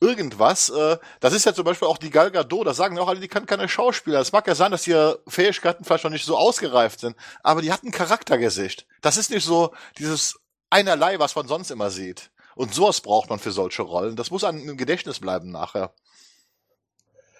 irgendwas. 0.00 0.68
Äh, 0.68 0.98
das 1.20 1.32
ist 1.32 1.44
ja 1.46 1.54
zum 1.54 1.64
Beispiel 1.64 1.88
auch 1.88 1.98
die 1.98 2.10
Gal 2.10 2.30
Gadot, 2.30 2.66
da 2.66 2.74
sagen 2.74 2.98
auch 2.98 3.08
alle, 3.08 3.20
die 3.20 3.28
kann 3.28 3.46
keine 3.46 3.68
Schauspieler. 3.68 4.20
Es 4.20 4.32
mag 4.32 4.46
ja 4.46 4.54
sein, 4.54 4.70
dass 4.70 4.86
ihre 4.86 5.20
Fähigkeiten 5.26 5.84
vielleicht 5.84 6.04
noch 6.04 6.10
nicht 6.10 6.24
so 6.24 6.36
ausgereift 6.36 7.00
sind, 7.00 7.16
aber 7.42 7.62
die 7.62 7.72
hat 7.72 7.82
ein 7.82 7.90
Charaktergesicht. 7.90 8.86
Das 9.00 9.16
ist 9.16 9.30
nicht 9.30 9.44
so 9.44 9.74
dieses 9.98 10.38
einerlei, 10.70 11.18
was 11.18 11.34
man 11.34 11.48
sonst 11.48 11.70
immer 11.70 11.90
sieht. 11.90 12.30
Und 12.54 12.74
sowas 12.74 13.00
braucht 13.00 13.30
man 13.30 13.38
für 13.38 13.52
solche 13.52 13.82
Rollen. 13.82 14.16
Das 14.16 14.30
muss 14.30 14.44
einem 14.44 14.68
im 14.68 14.76
Gedächtnis 14.76 15.20
bleiben 15.20 15.50
nachher. 15.50 15.92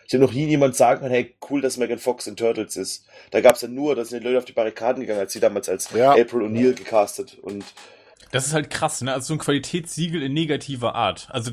Ich 0.08 0.14
habe 0.14 0.24
noch 0.24 0.32
nie 0.32 0.46
jemand 0.46 0.74
sagen 0.74 1.00
können, 1.00 1.12
hey, 1.12 1.36
cool, 1.50 1.60
dass 1.60 1.76
Megan 1.76 1.98
Fox 1.98 2.26
in 2.26 2.34
Turtles 2.34 2.76
ist. 2.76 3.06
Da 3.30 3.42
gab 3.42 3.56
es 3.56 3.60
ja 3.60 3.68
nur, 3.68 3.94
da 3.94 4.06
sind 4.06 4.22
die 4.22 4.26
Leute 4.26 4.38
auf 4.38 4.46
die 4.46 4.52
Barrikaden 4.52 5.02
gegangen, 5.02 5.20
als 5.20 5.34
sie 5.34 5.40
damals 5.40 5.68
als 5.68 5.90
ja. 5.92 6.12
April 6.12 6.46
O'Neil 6.46 6.72
gecastet 6.72 7.38
und 7.40 7.64
das 8.30 8.46
ist 8.46 8.52
halt 8.52 8.68
krass, 8.68 9.00
ne? 9.00 9.14
Also 9.14 9.28
so 9.28 9.34
ein 9.34 9.38
Qualitätssiegel 9.38 10.22
in 10.22 10.34
negativer 10.34 10.94
Art. 10.94 11.28
Also 11.30 11.50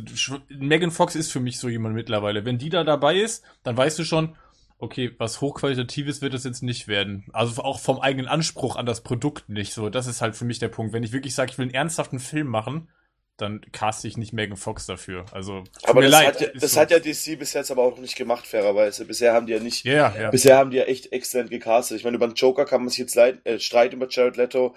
Megan 0.49 0.91
Fox 0.91 1.16
ist 1.16 1.32
für 1.32 1.39
mich 1.39 1.58
so 1.58 1.70
jemand 1.70 1.95
mittlerweile. 1.95 2.43
Wenn 2.43 2.58
die 2.58 2.70
da 2.70 2.84
dabei 2.84 3.16
ist, 3.16 3.45
dann 3.64 3.78
weißt 3.78 3.97
du 3.97 4.03
schon, 4.03 4.36
okay, 4.78 5.16
was 5.18 5.39
hochqualitatives 5.39 6.22
wird 6.22 6.34
es 6.34 6.43
jetzt 6.43 6.64
nicht 6.64 6.89
werden. 6.89 7.26
Also 7.32 7.64
auch 7.64 7.80
vom 7.80 7.99
eigenen 7.99 8.28
Anspruch 8.28 8.76
an 8.76 8.86
das 8.86 9.01
Produkt 9.01 9.47
nicht 9.47 9.74
so. 9.74 9.89
Das 9.89 10.06
ist 10.06 10.22
halt 10.22 10.36
für 10.36 10.43
mich 10.43 10.60
der 10.60 10.68
Punkt. 10.68 10.91
Wenn 10.91 11.03
ich 11.03 11.14
wirklich 11.14 11.34
sage, 11.34 11.51
ich 11.51 11.58
will 11.58 11.64
einen 11.64 11.74
ernsthaften 11.74 12.20
Film 12.20 12.47
machen, 12.47 12.89
dann 13.38 13.61
caste 13.71 14.07
ich 14.07 14.17
nicht 14.17 14.33
Megan 14.33 14.57
Fox 14.57 14.86
dafür. 14.86 15.25
Also 15.31 15.63
aber 15.83 16.01
das, 16.01 16.11
leid, 16.11 16.27
hat, 16.27 16.41
ja, 16.41 16.47
das 16.53 16.73
so. 16.73 16.79
hat 16.79 16.91
ja 16.91 16.99
DC 16.99 17.38
bis 17.38 17.53
jetzt 17.53 17.69
aber 17.69 17.83
auch 17.83 17.91
noch 17.91 17.99
nicht 17.99 18.15
gemacht, 18.15 18.47
fairerweise. 18.47 19.05
Bisher 19.05 19.33
haben 19.33 19.45
die 19.45 19.53
ja 19.53 19.59
nicht, 19.59 19.86
yeah, 19.86 20.13
ja. 20.17 20.29
bisher 20.29 20.57
haben 20.57 20.71
die 20.71 20.77
ja 20.77 20.83
echt 20.83 21.11
exzellent 21.11 21.49
gecastet. 21.49 21.97
Ich 21.97 22.03
meine, 22.03 22.15
über 22.15 22.27
den 22.27 22.36
Joker 22.36 22.65
kann 22.65 22.81
man 22.81 22.89
sich 22.89 22.99
jetzt 22.99 23.15
leid, 23.15 23.45
äh, 23.45 23.59
streiten 23.59 23.97
über 23.97 24.07
Jared 24.09 24.38
Leto, 24.38 24.75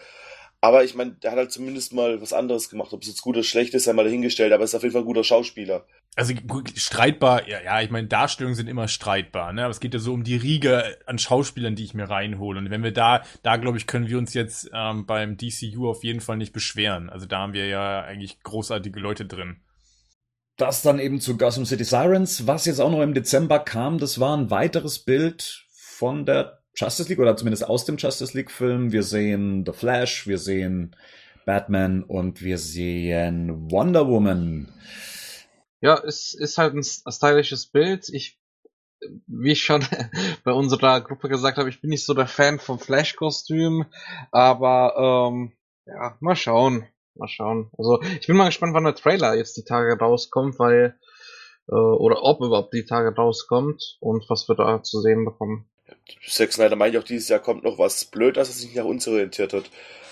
aber 0.60 0.82
ich 0.82 0.94
meine, 0.94 1.12
der 1.12 1.30
hat 1.30 1.38
halt 1.38 1.52
zumindest 1.52 1.92
mal 1.92 2.20
was 2.20 2.32
anderes 2.32 2.68
gemacht. 2.68 2.92
Ob 2.92 3.02
es 3.02 3.08
jetzt 3.08 3.22
gut 3.22 3.36
oder 3.36 3.44
schlecht 3.44 3.74
ist, 3.74 3.86
einmal 3.86 4.04
dahingestellt, 4.04 4.52
aber 4.52 4.64
ist 4.64 4.74
auf 4.74 4.82
jeden 4.82 4.92
Fall 4.92 5.02
ein 5.02 5.06
guter 5.06 5.24
Schauspieler. 5.24 5.86
Also 6.18 6.34
streitbar, 6.74 7.48
ja, 7.48 7.62
ja, 7.62 7.80
ich 7.80 7.90
meine, 7.90 8.08
Darstellungen 8.08 8.56
sind 8.56 8.68
immer 8.68 8.88
streitbar, 8.88 9.52
ne? 9.52 9.62
Aber 9.62 9.70
es 9.70 9.78
geht 9.78 9.94
ja 9.94 10.00
so 10.00 10.12
um 10.12 10.24
die 10.24 10.34
Riege 10.34 10.98
an 11.06 11.16
Schauspielern, 11.16 11.76
die 11.76 11.84
ich 11.84 11.94
mir 11.94 12.10
reinhole. 12.10 12.58
Und 12.58 12.70
wenn 12.70 12.82
wir 12.82 12.92
da, 12.92 13.22
da 13.44 13.56
glaube 13.56 13.78
ich, 13.78 13.86
können 13.86 14.08
wir 14.08 14.18
uns 14.18 14.34
jetzt 14.34 14.68
ähm, 14.74 15.06
beim 15.06 15.36
DCU 15.36 15.88
auf 15.88 16.02
jeden 16.02 16.20
Fall 16.20 16.36
nicht 16.36 16.52
beschweren. 16.52 17.08
Also 17.08 17.26
da 17.26 17.38
haben 17.38 17.52
wir 17.52 17.68
ja 17.68 18.00
eigentlich 18.00 18.42
großartige 18.42 18.98
Leute 18.98 19.26
drin. 19.26 19.58
Das 20.56 20.82
dann 20.82 20.98
eben 20.98 21.20
zu 21.20 21.36
Gotham 21.36 21.64
City 21.64 21.84
Sirens, 21.84 22.48
was 22.48 22.66
jetzt 22.66 22.80
auch 22.80 22.90
noch 22.90 23.02
im 23.02 23.14
Dezember 23.14 23.60
kam, 23.60 23.98
das 23.98 24.18
war 24.18 24.36
ein 24.36 24.50
weiteres 24.50 24.98
Bild 24.98 25.66
von 25.70 26.26
der 26.26 26.64
Justice 26.74 27.08
League 27.08 27.20
oder 27.20 27.36
zumindest 27.36 27.64
aus 27.64 27.84
dem 27.84 27.96
Justice 27.96 28.36
League 28.36 28.50
Film. 28.50 28.90
Wir 28.90 29.04
sehen 29.04 29.62
The 29.64 29.72
Flash, 29.72 30.26
wir 30.26 30.38
sehen 30.38 30.96
Batman 31.46 32.02
und 32.02 32.42
wir 32.42 32.58
sehen 32.58 33.70
Wonder 33.70 34.08
Woman. 34.08 34.66
Ja, 35.80 36.02
es 36.04 36.34
ist 36.34 36.58
halt 36.58 36.74
ein 36.74 36.82
stylisches 36.82 37.66
Bild. 37.66 38.08
Ich, 38.08 38.40
wie 39.26 39.52
ich 39.52 39.62
schon 39.62 39.84
bei 40.44 40.52
unserer 40.52 41.00
Gruppe 41.00 41.28
gesagt 41.28 41.58
habe, 41.58 41.68
ich 41.68 41.80
bin 41.80 41.90
nicht 41.90 42.04
so 42.04 42.14
der 42.14 42.26
Fan 42.26 42.58
vom 42.58 42.78
Flash-Kostüm, 42.78 43.86
aber 44.32 45.30
ähm, 45.30 45.52
ja, 45.86 46.16
mal 46.20 46.36
schauen. 46.36 46.86
Mal 47.14 47.28
schauen. 47.28 47.70
Also 47.76 48.00
ich 48.02 48.26
bin 48.26 48.36
mal 48.36 48.46
gespannt, 48.46 48.74
wann 48.74 48.84
der 48.84 48.94
Trailer 48.94 49.34
jetzt 49.34 49.56
die 49.56 49.64
Tage 49.64 49.98
rauskommt, 49.98 50.58
weil 50.58 50.98
äh, 51.68 51.74
oder 51.74 52.22
ob 52.22 52.40
überhaupt 52.40 52.72
die 52.72 52.84
Tage 52.84 53.14
rauskommt 53.14 53.98
und 54.00 54.28
was 54.28 54.48
wir 54.48 54.56
da 54.56 54.82
zu 54.82 55.00
sehen 55.00 55.24
bekommen. 55.24 55.68
Zack 56.26 56.52
Snyder 56.52 56.76
meint 56.76 56.96
auch, 56.96 57.04
dieses 57.04 57.28
Jahr 57.28 57.40
kommt 57.40 57.64
noch 57.64 57.78
was 57.78 58.04
blöd, 58.04 58.36
dass 58.36 58.48
er 58.48 58.54
sich 58.54 58.66
nicht 58.66 58.76
nach 58.76 58.84
uns 58.84 59.06
orientiert 59.08 59.52
hat. 59.52 59.64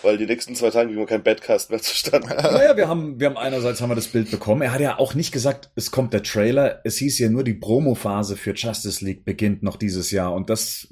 Weil 0.03 0.19
die 0.19 0.27
nächsten 0.27 0.55
zwei 0.55 0.71
Tage 0.71 0.89
kriegen 0.89 1.01
wir 1.01 1.07
kein 1.07 1.23
Badcast 1.23 1.71
mehr 1.71 1.81
zustande. 1.83 2.29
Naja, 2.29 2.77
wir 2.77 2.89
haben, 2.89 3.19
wir 3.19 3.29
haben 3.29 3.37
einerseits 3.37 3.81
haben 3.81 3.91
wir 3.91 3.97
das 3.97 4.09
Bild 4.09 4.31
bekommen. 4.31 4.63
Er 4.63 4.73
hat 4.73 4.81
ja 4.81 4.99
auch 4.99 5.15
nicht 5.15 5.33
gesagt, 5.33 5.71
es 5.75 5.91
kommt 5.91 6.13
der 6.13 6.23
Trailer. 6.23 6.81
Es 6.85 6.97
hieß 6.99 7.19
ja 7.19 7.29
nur, 7.29 7.45
die 7.45 7.55
Promo-Phase 7.55 8.37
für 8.37 8.55
Justice 8.55 9.05
League 9.05 9.25
beginnt 9.25 9.63
noch 9.63 9.77
dieses 9.77 10.11
Jahr. 10.11 10.35
Und 10.35 10.51
das 10.51 10.89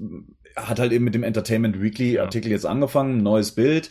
hat 0.57 0.79
halt 0.79 0.93
eben 0.93 1.05
mit 1.05 1.15
dem 1.15 1.23
Entertainment 1.23 1.83
Weekly 1.83 2.19
Artikel 2.19 2.51
jetzt 2.51 2.67
angefangen, 2.67 3.23
neues 3.23 3.53
Bild. 3.53 3.91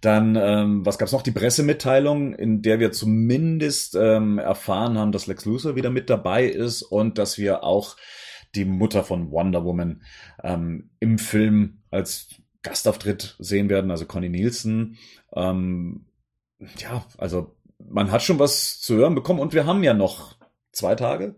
Dann, 0.00 0.36
ähm, 0.36 0.86
was 0.86 0.98
gab's 0.98 1.12
noch? 1.12 1.22
Die 1.22 1.32
Pressemitteilung, 1.32 2.34
in 2.34 2.62
der 2.62 2.78
wir 2.78 2.92
zumindest 2.92 3.96
ähm, 3.96 4.38
erfahren 4.38 4.98
haben, 4.98 5.12
dass 5.12 5.26
Lex 5.26 5.44
Luthor 5.44 5.76
wieder 5.76 5.90
mit 5.90 6.10
dabei 6.10 6.44
ist 6.46 6.82
und 6.82 7.18
dass 7.18 7.38
wir 7.38 7.64
auch 7.64 7.96
die 8.54 8.64
Mutter 8.64 9.04
von 9.04 9.30
Wonder 9.30 9.64
Woman 9.64 10.02
ähm, 10.42 10.90
im 11.00 11.18
Film 11.18 11.82
als 11.90 12.28
Gastauftritt 12.62 13.36
sehen 13.38 13.68
werden, 13.68 13.90
also 13.90 14.06
Connie 14.06 14.28
Nielsen. 14.28 14.98
Ähm, 15.34 16.06
ja, 16.78 17.04
also 17.18 17.56
man 17.78 18.10
hat 18.10 18.22
schon 18.22 18.38
was 18.38 18.80
zu 18.80 18.96
hören 18.96 19.14
bekommen 19.14 19.40
und 19.40 19.52
wir 19.52 19.66
haben 19.66 19.82
ja 19.82 19.94
noch 19.94 20.36
zwei 20.72 20.94
Tage. 20.94 21.36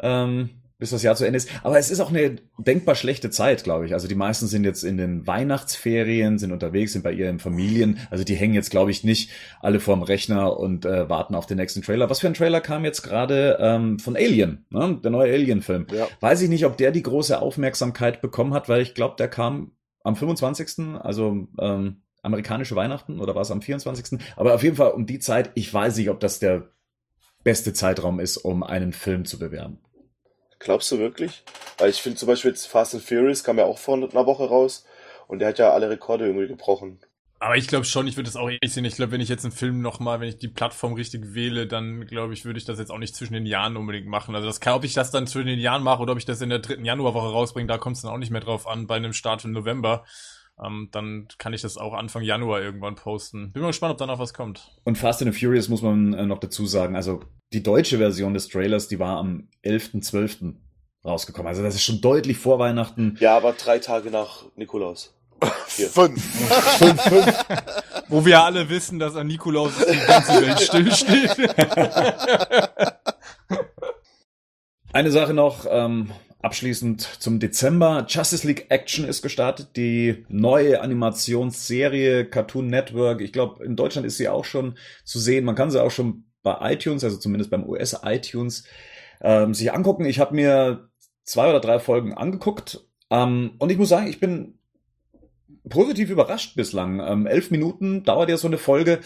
Ähm, 0.00 0.59
bis 0.80 0.90
das 0.90 1.02
Jahr 1.02 1.14
zu 1.14 1.24
Ende 1.24 1.36
ist. 1.36 1.48
Aber 1.62 1.78
es 1.78 1.90
ist 1.90 2.00
auch 2.00 2.08
eine 2.08 2.36
denkbar 2.58 2.96
schlechte 2.96 3.30
Zeit, 3.30 3.62
glaube 3.62 3.86
ich. 3.86 3.92
Also 3.92 4.08
die 4.08 4.16
meisten 4.16 4.48
sind 4.48 4.64
jetzt 4.64 4.82
in 4.82 4.96
den 4.96 5.26
Weihnachtsferien, 5.26 6.38
sind 6.38 6.50
unterwegs, 6.50 6.94
sind 6.94 7.02
bei 7.02 7.12
ihren 7.12 7.38
Familien. 7.38 7.98
Also 8.10 8.24
die 8.24 8.34
hängen 8.34 8.54
jetzt, 8.54 8.70
glaube 8.70 8.90
ich, 8.90 9.04
nicht 9.04 9.30
alle 9.60 9.78
vorm 9.78 10.02
Rechner 10.02 10.58
und 10.58 10.86
äh, 10.86 11.08
warten 11.08 11.36
auf 11.36 11.46
den 11.46 11.58
nächsten 11.58 11.82
Trailer. 11.82 12.10
Was 12.10 12.20
für 12.20 12.26
ein 12.26 12.34
Trailer 12.34 12.60
kam 12.60 12.84
jetzt 12.84 13.02
gerade 13.02 13.58
ähm, 13.60 13.98
von 14.00 14.16
Alien, 14.16 14.64
ne? 14.70 14.98
der 15.04 15.10
neue 15.10 15.32
Alien-Film? 15.32 15.86
Ja. 15.92 16.08
Weiß 16.20 16.40
ich 16.42 16.48
nicht, 16.48 16.64
ob 16.64 16.76
der 16.78 16.90
die 16.90 17.02
große 17.02 17.40
Aufmerksamkeit 17.40 18.20
bekommen 18.22 18.54
hat, 18.54 18.68
weil 18.68 18.80
ich 18.80 18.94
glaube, 18.94 19.16
der 19.18 19.28
kam 19.28 19.72
am 20.02 20.16
25., 20.16 20.96
also 21.00 21.46
ähm, 21.60 22.02
amerikanische 22.22 22.74
Weihnachten 22.74 23.20
oder 23.20 23.34
war 23.34 23.42
es 23.42 23.50
am 23.50 23.62
24. 23.62 24.18
Aber 24.36 24.54
auf 24.54 24.62
jeden 24.62 24.76
Fall 24.76 24.92
um 24.92 25.06
die 25.06 25.18
Zeit, 25.18 25.50
ich 25.54 25.72
weiß 25.72 25.96
nicht, 25.96 26.10
ob 26.10 26.20
das 26.20 26.38
der 26.38 26.70
beste 27.44 27.72
Zeitraum 27.72 28.20
ist, 28.20 28.36
um 28.38 28.62
einen 28.62 28.92
Film 28.92 29.24
zu 29.24 29.38
bewerben. 29.38 29.78
Glaubst 30.60 30.92
du 30.92 30.98
wirklich? 30.98 31.42
Weil 31.78 31.90
ich 31.90 32.00
finde 32.00 32.18
zum 32.18 32.28
Beispiel 32.28 32.50
jetzt 32.50 32.66
Fast 32.66 32.94
and 32.94 33.02
Furious 33.02 33.42
kam 33.42 33.58
ja 33.58 33.64
auch 33.64 33.78
vor 33.78 33.96
einer 33.96 34.26
Woche 34.26 34.44
raus 34.44 34.86
und 35.26 35.40
der 35.40 35.48
hat 35.48 35.58
ja 35.58 35.72
alle 35.72 35.90
Rekorde 35.90 36.26
irgendwie 36.26 36.46
gebrochen. 36.46 37.00
Aber 37.42 37.56
ich 37.56 37.66
glaube 37.66 37.86
schon, 37.86 38.06
ich 38.06 38.18
würde 38.18 38.28
es 38.28 38.36
auch 38.36 38.50
ehrlich 38.50 38.70
sehen. 38.70 38.84
Ich 38.84 38.96
glaube, 38.96 39.12
wenn 39.12 39.22
ich 39.22 39.30
jetzt 39.30 39.46
einen 39.46 39.52
Film 39.52 39.80
nochmal, 39.80 40.20
wenn 40.20 40.28
ich 40.28 40.36
die 40.36 40.48
Plattform 40.48 40.92
richtig 40.92 41.34
wähle, 41.34 41.66
dann 41.66 42.06
glaube 42.06 42.34
ich, 42.34 42.44
würde 42.44 42.58
ich 42.58 42.66
das 42.66 42.78
jetzt 42.78 42.90
auch 42.90 42.98
nicht 42.98 43.16
zwischen 43.16 43.32
den 43.32 43.46
Jahren 43.46 43.78
unbedingt 43.78 44.06
machen. 44.06 44.34
Also 44.34 44.46
das 44.46 44.60
kann, 44.60 44.74
ob 44.74 44.84
ich 44.84 44.92
das 44.92 45.10
dann 45.10 45.26
zwischen 45.26 45.46
den 45.46 45.58
Jahren 45.58 45.82
mache 45.82 46.02
oder 46.02 46.12
ob 46.12 46.18
ich 46.18 46.26
das 46.26 46.42
in 46.42 46.50
der 46.50 46.58
dritten 46.58 46.84
Januarwoche 46.84 47.30
rausbringe, 47.30 47.66
da 47.66 47.78
kommt 47.78 47.96
es 47.96 48.02
dann 48.02 48.12
auch 48.12 48.18
nicht 48.18 48.30
mehr 48.30 48.42
drauf 48.42 48.66
an 48.66 48.86
bei 48.86 48.96
einem 48.96 49.14
Start 49.14 49.46
im 49.46 49.52
November. 49.52 50.04
Ähm, 50.62 50.88
dann 50.92 51.28
kann 51.38 51.52
ich 51.52 51.62
das 51.62 51.76
auch 51.76 51.94
Anfang 51.94 52.22
Januar 52.22 52.60
irgendwann 52.60 52.94
posten. 52.94 53.52
Bin 53.52 53.62
mal 53.62 53.68
gespannt, 53.68 53.92
ob 53.92 53.98
da 53.98 54.06
noch 54.06 54.18
was 54.18 54.34
kommt. 54.34 54.72
Und 54.84 54.98
Fast 54.98 55.22
and 55.22 55.34
Furious 55.34 55.68
muss 55.68 55.82
man 55.82 56.12
äh, 56.12 56.26
noch 56.26 56.38
dazu 56.38 56.66
sagen. 56.66 56.96
Also 56.96 57.20
die 57.52 57.62
deutsche 57.62 57.98
Version 57.98 58.34
des 58.34 58.48
Trailers, 58.48 58.88
die 58.88 58.98
war 58.98 59.18
am 59.18 59.48
11.12. 59.64 60.54
rausgekommen. 61.04 61.48
Also 61.48 61.62
das 61.62 61.74
ist 61.74 61.84
schon 61.84 62.00
deutlich 62.00 62.38
vor 62.38 62.58
Weihnachten. 62.58 63.16
Ja, 63.20 63.36
aber 63.36 63.52
drei 63.52 63.78
Tage 63.78 64.10
nach 64.10 64.44
Nikolaus. 64.56 65.14
Fünf. 65.66 66.22
fünf, 66.78 67.00
fünf. 67.00 67.44
Wo 68.08 68.26
wir 68.26 68.42
alle 68.42 68.68
wissen, 68.68 68.98
dass 68.98 69.16
an 69.16 69.26
Nikolaus 69.26 69.72
die 69.78 70.06
ganze 70.06 70.42
Welt 70.42 70.60
stillsteht. 70.60 71.30
Eine 74.92 75.10
Sache 75.12 75.32
noch, 75.32 75.66
ähm, 75.70 76.10
abschließend 76.42 77.02
zum 77.02 77.38
Dezember. 77.38 78.06
Justice 78.08 78.46
League 78.46 78.66
Action 78.70 79.04
ist 79.04 79.22
gestartet, 79.22 79.76
die 79.76 80.24
neue 80.28 80.80
Animationsserie 80.80 82.24
Cartoon 82.24 82.66
Network. 82.68 83.20
Ich 83.20 83.32
glaube, 83.32 83.64
in 83.64 83.76
Deutschland 83.76 84.06
ist 84.06 84.16
sie 84.16 84.28
auch 84.28 84.44
schon 84.44 84.76
zu 85.04 85.18
sehen. 85.18 85.44
Man 85.44 85.54
kann 85.54 85.70
sie 85.70 85.82
auch 85.82 85.90
schon 85.90 86.24
bei 86.42 86.72
iTunes, 86.72 87.04
also 87.04 87.18
zumindest 87.18 87.50
beim 87.50 87.68
US 87.68 88.00
iTunes, 88.02 88.64
ähm, 89.20 89.54
sich 89.54 89.72
angucken. 89.72 90.06
Ich 90.06 90.18
habe 90.18 90.34
mir 90.34 90.88
zwei 91.24 91.50
oder 91.50 91.60
drei 91.60 91.78
Folgen 91.78 92.14
angeguckt 92.14 92.80
ähm, 93.10 93.52
und 93.58 93.70
ich 93.70 93.78
muss 93.78 93.90
sagen, 93.90 94.06
ich 94.06 94.20
bin 94.20 94.58
positiv 95.68 96.10
überrascht 96.10 96.56
bislang. 96.56 97.00
Ähm, 97.00 97.26
elf 97.26 97.50
Minuten 97.50 98.04
dauert 98.04 98.30
ja 98.30 98.36
so 98.36 98.46
eine 98.46 98.58
Folge. 98.58 99.00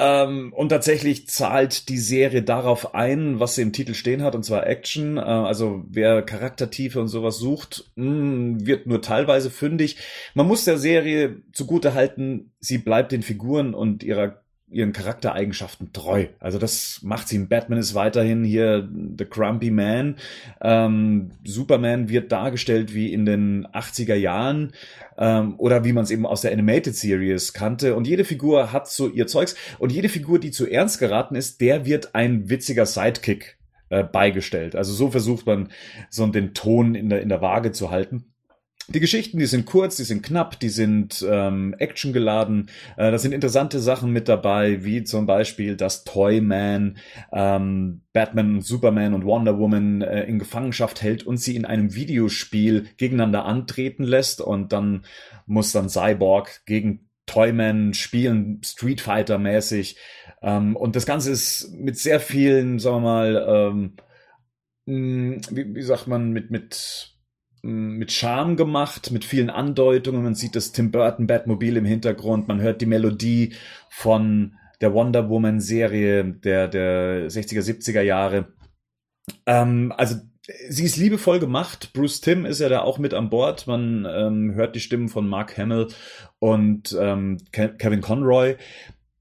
Ähm, 0.00 0.52
und 0.52 0.68
tatsächlich 0.68 1.26
zahlt 1.28 1.88
die 1.88 1.98
Serie 1.98 2.42
darauf 2.42 2.94
ein, 2.94 3.40
was 3.40 3.56
sie 3.56 3.62
im 3.62 3.72
Titel 3.72 3.94
stehen 3.94 4.22
hat, 4.22 4.36
und 4.36 4.44
zwar 4.44 4.66
Action. 4.66 5.16
Äh, 5.16 5.20
also 5.20 5.84
wer 5.88 6.22
Charaktertiefe 6.22 7.00
und 7.00 7.08
sowas 7.08 7.38
sucht, 7.38 7.90
mh, 7.96 8.04
hm, 8.04 8.66
wird 8.66 8.86
nur 8.86 9.02
teilweise 9.02 9.50
fündig. 9.50 9.96
Man 10.34 10.46
muss 10.46 10.64
der 10.64 10.78
Serie 10.78 11.42
zugute 11.52 11.94
halten, 11.94 12.52
sie 12.60 12.78
bleibt 12.78 13.10
den 13.10 13.22
Figuren 13.22 13.74
und 13.74 14.04
ihrer 14.04 14.40
ihren 14.70 14.92
Charaktereigenschaften 14.92 15.92
treu. 15.92 16.26
Also 16.40 16.58
das 16.58 17.00
macht 17.02 17.28
sie. 17.28 17.38
Batman 17.38 17.78
ist 17.78 17.94
weiterhin 17.94 18.44
hier 18.44 18.88
the 19.18 19.24
Grumpy 19.24 19.70
Man. 19.70 20.16
Ähm, 20.60 21.30
Superman 21.44 22.08
wird 22.08 22.32
dargestellt 22.32 22.94
wie 22.94 23.12
in 23.12 23.24
den 23.24 23.66
80er 23.68 24.14
Jahren 24.14 24.72
ähm, 25.16 25.54
oder 25.58 25.84
wie 25.84 25.92
man 25.92 26.04
es 26.04 26.10
eben 26.10 26.26
aus 26.26 26.42
der 26.42 26.52
Animated 26.52 26.94
Series 26.94 27.52
kannte. 27.52 27.94
Und 27.94 28.06
jede 28.06 28.24
Figur 28.24 28.72
hat 28.72 28.88
so 28.88 29.08
ihr 29.08 29.26
Zeugs. 29.26 29.56
Und 29.78 29.92
jede 29.92 30.08
Figur, 30.08 30.38
die 30.38 30.50
zu 30.50 30.66
ernst 30.66 30.98
geraten 30.98 31.34
ist, 31.34 31.60
der 31.60 31.86
wird 31.86 32.14
ein 32.14 32.50
witziger 32.50 32.84
Sidekick 32.84 33.58
äh, 33.90 34.04
beigestellt. 34.04 34.76
Also 34.76 34.92
so 34.92 35.10
versucht 35.10 35.46
man 35.46 35.70
so 36.10 36.26
den 36.26 36.52
Ton 36.52 36.94
in 36.94 37.08
der, 37.08 37.22
in 37.22 37.28
der 37.28 37.40
Waage 37.40 37.72
zu 37.72 37.90
halten. 37.90 38.26
Die 38.90 39.00
Geschichten, 39.00 39.38
die 39.38 39.44
sind 39.44 39.66
kurz, 39.66 39.96
die 39.96 40.04
sind 40.04 40.22
knapp, 40.22 40.58
die 40.58 40.70
sind 40.70 41.22
ähm, 41.28 41.74
actiongeladen. 41.78 42.70
Äh, 42.96 43.10
da 43.10 43.18
sind 43.18 43.32
interessante 43.32 43.80
Sachen 43.80 44.12
mit 44.12 44.28
dabei, 44.28 44.82
wie 44.82 45.04
zum 45.04 45.26
Beispiel, 45.26 45.76
dass 45.76 46.04
Toyman 46.04 46.96
ähm, 47.30 48.00
Batman, 48.14 48.62
Superman 48.62 49.12
und 49.12 49.26
Wonder 49.26 49.58
Woman 49.58 50.00
äh, 50.00 50.24
in 50.24 50.38
Gefangenschaft 50.38 51.02
hält 51.02 51.22
und 51.26 51.36
sie 51.36 51.54
in 51.54 51.66
einem 51.66 51.94
Videospiel 51.94 52.86
gegeneinander 52.96 53.44
antreten 53.44 54.04
lässt 54.04 54.40
und 54.40 54.72
dann 54.72 55.04
muss 55.44 55.72
dann 55.72 55.90
Cyborg 55.90 56.64
gegen 56.64 57.10
Toyman 57.26 57.92
spielen, 57.92 58.62
Street 58.64 59.02
Fighter 59.02 59.36
mäßig. 59.36 59.98
Ähm, 60.40 60.76
und 60.76 60.96
das 60.96 61.04
Ganze 61.04 61.30
ist 61.30 61.74
mit 61.74 61.98
sehr 61.98 62.20
vielen, 62.20 62.78
sagen 62.78 62.96
wir 62.96 63.00
mal, 63.00 63.46
ähm, 63.46 63.96
mh, 64.86 65.40
wie, 65.50 65.74
wie 65.74 65.82
sagt 65.82 66.06
man, 66.06 66.30
mit, 66.30 66.50
mit 66.50 67.17
mit 67.62 68.12
Charme 68.12 68.56
gemacht, 68.56 69.10
mit 69.10 69.24
vielen 69.24 69.50
Andeutungen. 69.50 70.22
Man 70.22 70.34
sieht 70.34 70.56
das 70.56 70.72
Tim 70.72 70.90
Burton 70.90 71.26
Batmobil 71.26 71.76
im 71.76 71.84
Hintergrund, 71.84 72.48
man 72.48 72.60
hört 72.60 72.80
die 72.80 72.86
Melodie 72.86 73.54
von 73.90 74.54
der 74.80 74.94
Wonder 74.94 75.28
Woman 75.28 75.60
Serie 75.60 76.24
der, 76.24 76.68
der 76.68 77.28
60er, 77.28 77.62
70er 77.62 78.02
Jahre. 78.02 78.52
Ähm, 79.46 79.92
also 79.96 80.16
sie 80.68 80.84
ist 80.84 80.96
liebevoll 80.96 81.40
gemacht. 81.40 81.92
Bruce 81.92 82.20
Tim 82.20 82.46
ist 82.46 82.60
ja 82.60 82.68
da 82.68 82.82
auch 82.82 82.98
mit 82.98 83.14
an 83.14 83.30
Bord. 83.30 83.66
Man 83.66 84.06
ähm, 84.08 84.54
hört 84.54 84.74
die 84.74 84.80
Stimmen 84.80 85.08
von 85.08 85.28
Mark 85.28 85.58
Hamill 85.58 85.88
und 86.38 86.96
ähm, 86.98 87.38
Kevin 87.52 88.00
Conroy. 88.00 88.56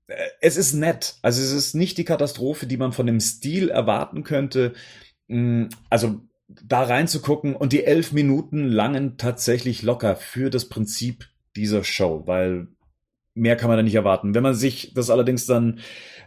Äh, 0.07 0.15
es 0.41 0.57
ist 0.57 0.73
nett. 0.73 1.15
Also 1.21 1.41
es 1.41 1.51
ist 1.51 1.73
nicht 1.73 1.97
die 1.97 2.05
Katastrophe, 2.05 2.67
die 2.67 2.77
man 2.77 2.93
von 2.93 3.07
dem 3.07 3.19
Stil 3.19 3.69
erwarten 3.69 4.23
könnte. 4.23 4.73
Also 5.89 6.21
da 6.47 6.83
reinzugucken 6.83 7.55
und 7.55 7.73
die 7.73 7.83
elf 7.83 8.13
Minuten 8.13 8.65
langen 8.65 9.17
tatsächlich 9.17 9.83
locker 9.83 10.15
für 10.15 10.49
das 10.49 10.69
Prinzip 10.69 11.27
dieser 11.55 11.83
Show, 11.83 12.23
weil 12.25 12.67
mehr 13.33 13.55
kann 13.55 13.69
man 13.69 13.77
da 13.77 13.83
nicht 13.83 13.95
erwarten. 13.95 14.33
Wenn 14.33 14.43
man 14.43 14.55
sich 14.55 14.93
das 14.93 15.09
allerdings 15.09 15.45
dann, 15.45 15.79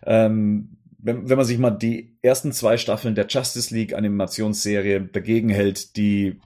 ähm, 0.05 0.77
wenn, 0.99 1.29
wenn 1.29 1.37
man 1.37 1.47
sich 1.47 1.59
mal 1.59 1.71
die 1.71 2.19
ersten 2.23 2.53
zwei 2.53 2.77
Staffeln 2.77 3.15
der 3.15 3.27
Justice 3.27 3.75
League 3.75 3.95
Animationsserie 3.95 5.01
dagegen 5.01 5.49
hält, 5.49 5.97
die 5.97 6.39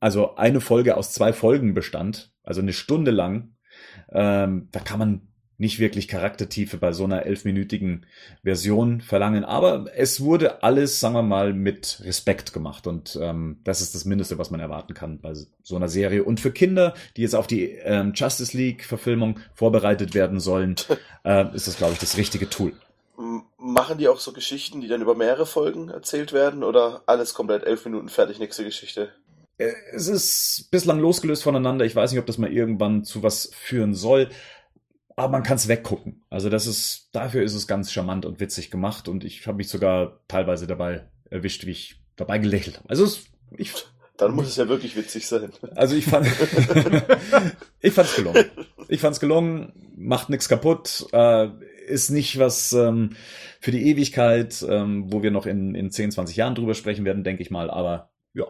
also 0.00 0.36
eine 0.36 0.60
Folge 0.60 0.96
aus 0.96 1.12
zwei 1.12 1.32
Folgen 1.32 1.74
bestand, 1.74 2.32
also 2.42 2.60
eine 2.60 2.72
Stunde 2.72 3.10
lang, 3.10 3.56
ähm, 4.12 4.68
da 4.70 4.80
kann 4.80 4.98
man 4.98 5.28
nicht 5.56 5.78
wirklich 5.78 6.08
Charaktertiefe 6.08 6.78
bei 6.78 6.92
so 6.92 7.04
einer 7.04 7.26
elfminütigen 7.26 8.06
Version 8.42 9.00
verlangen. 9.00 9.44
Aber 9.44 9.86
es 9.94 10.20
wurde 10.20 10.62
alles, 10.62 10.98
sagen 10.98 11.14
wir 11.14 11.22
mal, 11.22 11.52
mit 11.52 12.00
Respekt 12.04 12.52
gemacht. 12.52 12.86
Und 12.86 13.18
ähm, 13.20 13.60
das 13.64 13.80
ist 13.80 13.94
das 13.94 14.04
Mindeste, 14.04 14.38
was 14.38 14.50
man 14.50 14.60
erwarten 14.60 14.94
kann 14.94 15.20
bei 15.20 15.34
so 15.34 15.76
einer 15.76 15.88
Serie. 15.88 16.24
Und 16.24 16.40
für 16.40 16.50
Kinder, 16.50 16.94
die 17.16 17.22
jetzt 17.22 17.36
auf 17.36 17.46
die 17.46 17.70
ähm, 17.70 18.12
Justice 18.14 18.56
League-Verfilmung 18.56 19.38
vorbereitet 19.54 20.14
werden 20.14 20.40
sollen, 20.40 20.74
äh, 21.24 21.54
ist 21.54 21.68
das, 21.68 21.76
glaube 21.76 21.92
ich, 21.92 22.00
das 22.00 22.16
richtige 22.16 22.48
Tool. 22.50 22.72
Machen 23.58 23.98
die 23.98 24.08
auch 24.08 24.18
so 24.18 24.32
Geschichten, 24.32 24.80
die 24.80 24.88
dann 24.88 25.02
über 25.02 25.14
mehrere 25.14 25.46
Folgen 25.46 25.88
erzählt 25.88 26.32
werden? 26.32 26.64
Oder 26.64 27.02
alles 27.06 27.32
komplett 27.32 27.62
elf 27.62 27.84
Minuten 27.84 28.08
fertig, 28.08 28.40
nächste 28.40 28.64
Geschichte? 28.64 29.10
Äh, 29.58 29.72
es 29.92 30.08
ist 30.08 30.68
bislang 30.70 30.98
losgelöst 30.98 31.44
voneinander. 31.44 31.84
Ich 31.84 31.94
weiß 31.94 32.10
nicht, 32.10 32.20
ob 32.20 32.26
das 32.26 32.38
mal 32.38 32.52
irgendwann 32.52 33.04
zu 33.04 33.22
was 33.22 33.50
führen 33.54 33.94
soll 33.94 34.28
aber 35.16 35.28
man 35.28 35.42
kann 35.42 35.56
es 35.56 35.68
weggucken. 35.68 36.24
Also 36.30 36.48
das 36.48 36.66
ist, 36.66 37.08
dafür 37.12 37.42
ist 37.42 37.54
es 37.54 37.66
ganz 37.66 37.92
charmant 37.92 38.26
und 38.26 38.40
witzig 38.40 38.70
gemacht 38.70 39.08
und 39.08 39.24
ich 39.24 39.46
habe 39.46 39.58
mich 39.58 39.68
sogar 39.68 40.20
teilweise 40.28 40.66
dabei 40.66 41.08
erwischt, 41.30 41.66
wie 41.66 41.70
ich 41.70 42.00
dabei 42.16 42.38
gelächelt 42.38 42.78
habe. 42.78 42.90
Also 42.90 43.04
es, 43.04 43.26
ich, 43.56 43.72
dann 44.16 44.34
muss 44.34 44.48
es 44.48 44.56
ja 44.56 44.68
wirklich 44.68 44.96
witzig 44.96 45.26
sein. 45.26 45.52
Also 45.76 45.96
ich 45.96 46.06
fand, 46.06 46.26
ich 47.80 47.92
fand's 47.92 48.16
gelungen. 48.16 48.44
Ich 48.88 49.00
fand's 49.00 49.20
gelungen, 49.20 49.72
macht 49.96 50.30
nichts 50.30 50.48
kaputt, 50.48 51.06
äh, 51.12 51.48
ist 51.86 52.10
nicht 52.10 52.38
was 52.38 52.72
ähm, 52.72 53.16
für 53.60 53.70
die 53.70 53.88
Ewigkeit, 53.88 54.64
ähm, 54.68 55.12
wo 55.12 55.22
wir 55.22 55.30
noch 55.30 55.46
in, 55.46 55.74
in 55.74 55.90
10, 55.90 56.12
20 56.12 56.36
Jahren 56.36 56.54
drüber 56.54 56.74
sprechen 56.74 57.04
werden, 57.04 57.24
denke 57.24 57.42
ich 57.42 57.50
mal, 57.50 57.70
aber 57.70 58.10
ja, 58.32 58.46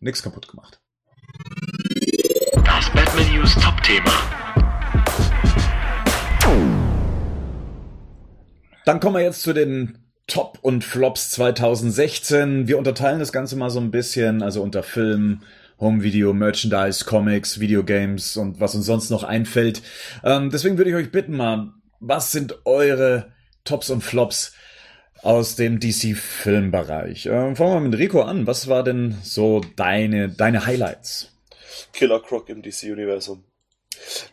nichts 0.00 0.22
kaputt 0.22 0.48
gemacht. 0.48 0.80
Das 2.64 2.90
Batman 2.92 3.34
News 3.34 3.54
Top-Thema. 3.56 4.53
Dann 8.84 9.00
kommen 9.00 9.16
wir 9.16 9.22
jetzt 9.22 9.42
zu 9.42 9.52
den 9.52 9.98
Top 10.26 10.58
und 10.62 10.84
Flops 10.84 11.30
2016. 11.30 12.68
Wir 12.68 12.78
unterteilen 12.78 13.18
das 13.18 13.32
Ganze 13.32 13.56
mal 13.56 13.70
so 13.70 13.80
ein 13.80 13.90
bisschen, 13.90 14.42
also 14.42 14.62
unter 14.62 14.82
Film, 14.82 15.42
Home 15.80 16.02
Video, 16.02 16.32
Merchandise, 16.32 17.04
Comics, 17.04 17.60
Videogames 17.60 18.36
und 18.36 18.60
was 18.60 18.74
uns 18.74 18.86
sonst 18.86 19.10
noch 19.10 19.22
einfällt. 19.22 19.82
Ähm, 20.22 20.50
deswegen 20.50 20.76
würde 20.76 20.90
ich 20.90 20.96
euch 20.96 21.10
bitten 21.10 21.36
mal, 21.36 21.72
was 22.00 22.30
sind 22.30 22.58
eure 22.66 23.32
Tops 23.64 23.88
und 23.88 24.02
Flops 24.02 24.54
aus 25.22 25.56
dem 25.56 25.80
DC-Filmbereich? 25.80 27.26
Ähm, 27.26 27.56
fangen 27.56 27.70
wir 27.70 27.80
mal 27.80 27.88
mit 27.88 27.98
Rico 27.98 28.20
an. 28.20 28.46
Was 28.46 28.68
war 28.68 28.84
denn 28.84 29.16
so 29.22 29.62
deine, 29.76 30.28
deine 30.28 30.66
Highlights? 30.66 31.32
Killer 31.94 32.20
Croc 32.20 32.50
im 32.50 32.60
DC-Universum. 32.60 33.44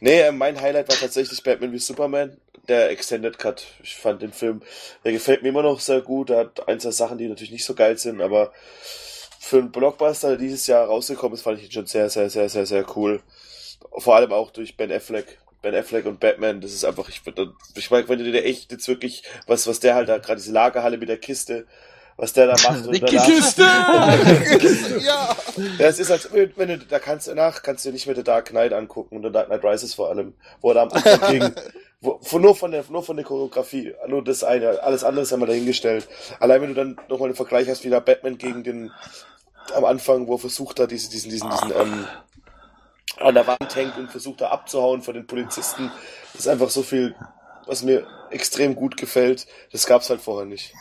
Nee, 0.01 0.19
äh, 0.19 0.31
mein 0.31 0.59
Highlight 0.59 0.89
war 0.89 0.97
tatsächlich 0.97 1.41
Batman 1.41 1.71
wie 1.71 1.79
Superman, 1.79 2.37
der 2.67 2.89
Extended 2.91 3.37
Cut. 3.37 3.65
Ich 3.83 3.95
fand 3.95 4.21
den 4.21 4.33
Film, 4.33 4.61
der 5.03 5.11
gefällt 5.11 5.43
mir 5.43 5.49
immer 5.49 5.63
noch 5.63 5.79
sehr 5.79 6.01
gut. 6.01 6.29
Er 6.29 6.39
hat 6.39 6.67
ein, 6.67 6.79
zwei 6.79 6.91
Sachen, 6.91 7.17
die 7.17 7.27
natürlich 7.27 7.51
nicht 7.51 7.65
so 7.65 7.73
geil 7.73 7.97
sind, 7.97 8.21
aber 8.21 8.51
für 9.39 9.57
einen 9.57 9.71
Blockbuster, 9.71 10.29
der 10.29 10.37
dieses 10.37 10.67
Jahr 10.67 10.85
rausgekommen 10.85 11.33
ist, 11.33 11.41
fand 11.41 11.59
ich 11.59 11.65
ihn 11.65 11.71
schon 11.71 11.87
sehr, 11.87 12.09
sehr, 12.09 12.29
sehr, 12.29 12.47
sehr, 12.49 12.65
sehr 12.65 12.85
cool. 12.95 13.21
Vor 13.97 14.15
allem 14.15 14.31
auch 14.31 14.51
durch 14.51 14.77
Ben 14.77 14.91
Affleck. 14.91 15.39
Ben 15.61 15.75
Affleck 15.75 16.05
und 16.05 16.19
Batman, 16.19 16.61
das 16.61 16.73
ist 16.73 16.85
einfach, 16.85 17.07
ich, 17.09 17.21
ich 17.75 17.91
meine, 17.91 18.09
wenn 18.09 18.19
du 18.19 18.31
dir 18.31 18.43
echt 18.43 18.71
jetzt 18.71 18.87
wirklich, 18.87 19.23
was, 19.45 19.67
was 19.67 19.79
der 19.79 19.95
halt 19.95 20.09
da, 20.09 20.17
gerade 20.17 20.39
diese 20.39 20.51
Lagerhalle 20.51 20.97
mit 20.97 21.09
der 21.09 21.17
Kiste, 21.17 21.67
was 22.17 22.33
der 22.33 22.47
da 22.47 22.53
macht. 22.53 22.85
Die 22.93 22.99
Kiste! 22.99 23.61
ja! 23.63 24.17
ja! 24.99 25.35
Es 25.79 25.99
ist 25.99 26.11
als, 26.11 26.29
wenn 26.31 26.69
du, 26.69 26.77
da 26.77 26.99
kannst 26.99 27.27
du 27.27 27.33
nach, 27.33 27.63
kannst 27.63 27.85
du 27.85 27.91
nicht 27.91 28.07
mit 28.07 28.17
der 28.17 28.23
Dark 28.23 28.49
Knight 28.49 28.73
angucken 28.73 29.15
und 29.15 29.23
der 29.23 29.31
Dark 29.31 29.47
Knight 29.47 29.63
Rises 29.63 29.93
vor 29.93 30.09
allem, 30.09 30.33
wo 30.61 30.69
er 30.69 30.73
da 30.75 30.81
am 30.83 30.89
Anfang 30.89 31.31
gegen, 31.31 31.55
wo, 32.01 32.39
nur 32.39 32.55
von 32.55 32.71
der, 32.71 32.83
nur 32.89 33.03
von 33.03 33.15
der 33.15 33.25
Choreografie, 33.25 33.93
nur 34.07 34.23
das 34.23 34.43
eine, 34.43 34.81
alles 34.81 35.03
andere 35.03 35.23
ist 35.23 35.33
einmal 35.33 35.47
dahingestellt. 35.47 36.07
Allein 36.39 36.61
wenn 36.61 36.69
du 36.69 36.75
dann 36.75 36.99
nochmal 37.09 37.29
den 37.29 37.35
Vergleich 37.35 37.69
hast, 37.69 37.83
wie 37.83 37.89
da 37.89 37.99
Batman 37.99 38.39
gegen 38.39 38.63
den, 38.63 38.91
am 39.75 39.85
Anfang, 39.85 40.25
wo 40.27 40.35
er 40.35 40.39
versucht 40.39 40.79
hat, 40.79 40.89
diesen, 40.89 41.11
diesen, 41.11 41.29
diesen, 41.29 41.49
diesen, 41.51 41.71
ähm, 41.71 42.07
an 43.17 43.35
der 43.35 43.45
Wand 43.45 43.75
hängt 43.75 43.97
und 43.97 44.09
versucht 44.09 44.41
da 44.41 44.49
abzuhauen 44.49 45.03
von 45.03 45.13
den 45.13 45.27
Polizisten. 45.27 45.91
Das 46.33 46.41
ist 46.41 46.47
einfach 46.47 46.71
so 46.71 46.81
viel, 46.81 47.15
was 47.67 47.83
mir 47.83 48.07
extrem 48.31 48.75
gut 48.75 48.97
gefällt. 48.97 49.45
Das 49.71 49.85
gab's 49.85 50.09
halt 50.09 50.21
vorher 50.21 50.47
nicht. 50.47 50.73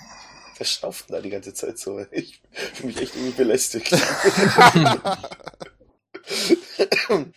Wer 0.57 0.67
schnauft 0.67 1.09
denn 1.09 1.17
da 1.17 1.23
die 1.23 1.31
ganze 1.31 1.53
Zeit 1.53 1.79
so? 1.79 2.03
Ich 2.13 2.41
fühle 2.53 2.93
mich 2.93 3.03
echt 3.03 3.15
irgendwie 3.15 3.37
belästigt. 3.37 3.93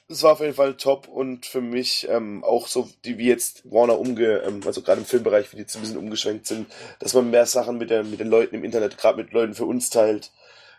das 0.07 0.23
war 0.23 0.33
auf 0.33 0.39
jeden 0.39 0.53
Fall 0.53 0.75
top 0.75 1.07
und 1.07 1.45
für 1.45 1.61
mich 1.61 2.07
ähm, 2.09 2.43
auch 2.43 2.67
so, 2.67 2.89
die 3.05 3.17
wie 3.17 3.27
jetzt 3.27 3.69
Warner 3.69 3.99
umge, 3.99 4.41
ähm, 4.45 4.61
also 4.65 4.81
gerade 4.81 5.01
im 5.01 5.05
Filmbereich, 5.05 5.51
wie 5.51 5.57
die 5.57 5.61
jetzt 5.63 5.75
ein 5.75 5.81
bisschen 5.81 5.97
umgeschwenkt 5.97 6.47
sind, 6.47 6.67
dass 6.99 7.13
man 7.13 7.29
mehr 7.29 7.45
Sachen 7.45 7.77
mit, 7.77 7.89
der, 7.89 8.03
mit 8.03 8.19
den 8.19 8.29
Leuten 8.29 8.55
im 8.55 8.63
Internet, 8.63 8.97
gerade 8.97 9.17
mit 9.17 9.31
Leuten 9.31 9.53
für 9.53 9.65
uns 9.65 9.89
teilt, 9.89 10.31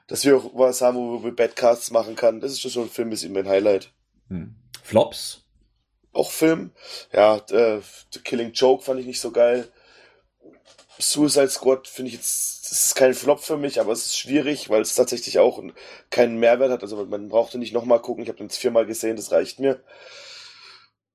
dass 0.06 0.24
wir 0.24 0.36
auch 0.36 0.50
was 0.54 0.80
haben, 0.80 0.96
wo 0.96 1.24
wir 1.24 1.34
Badcasts 1.34 1.90
machen 1.90 2.16
kann. 2.16 2.40
Das 2.40 2.52
ist 2.52 2.60
schon 2.60 2.70
so 2.70 2.82
ein 2.82 2.90
Film, 2.90 3.12
ist 3.12 3.24
immer 3.24 3.40
ein 3.40 3.48
Highlight. 3.48 3.90
Hm. 4.28 4.54
Flops? 4.82 5.42
Auch 6.12 6.30
Film. 6.30 6.70
Ja, 7.12 7.38
äh, 7.50 7.80
The 8.12 8.20
Killing 8.20 8.52
Joke 8.52 8.84
fand 8.84 9.00
ich 9.00 9.06
nicht 9.06 9.20
so 9.20 9.30
geil. 9.30 9.68
Suicide 10.98 11.48
Squad 11.48 11.88
finde 11.88 12.10
ich 12.10 12.14
jetzt, 12.14 12.70
das 12.70 12.86
ist 12.86 12.94
kein 12.94 13.14
Flop 13.14 13.40
für 13.40 13.56
mich, 13.56 13.80
aber 13.80 13.92
es 13.92 14.06
ist 14.06 14.18
schwierig, 14.18 14.70
weil 14.70 14.82
es 14.82 14.94
tatsächlich 14.94 15.38
auch 15.38 15.62
keinen 16.10 16.38
Mehrwert 16.38 16.70
hat. 16.70 16.82
Also 16.82 17.04
man 17.06 17.28
brauchte 17.28 17.58
nicht 17.58 17.74
nochmal 17.74 18.00
gucken. 18.00 18.22
Ich 18.22 18.28
habe 18.28 18.38
den 18.38 18.46
jetzt 18.46 18.58
viermal 18.58 18.86
gesehen, 18.86 19.16
das 19.16 19.32
reicht 19.32 19.58
mir. 19.58 19.82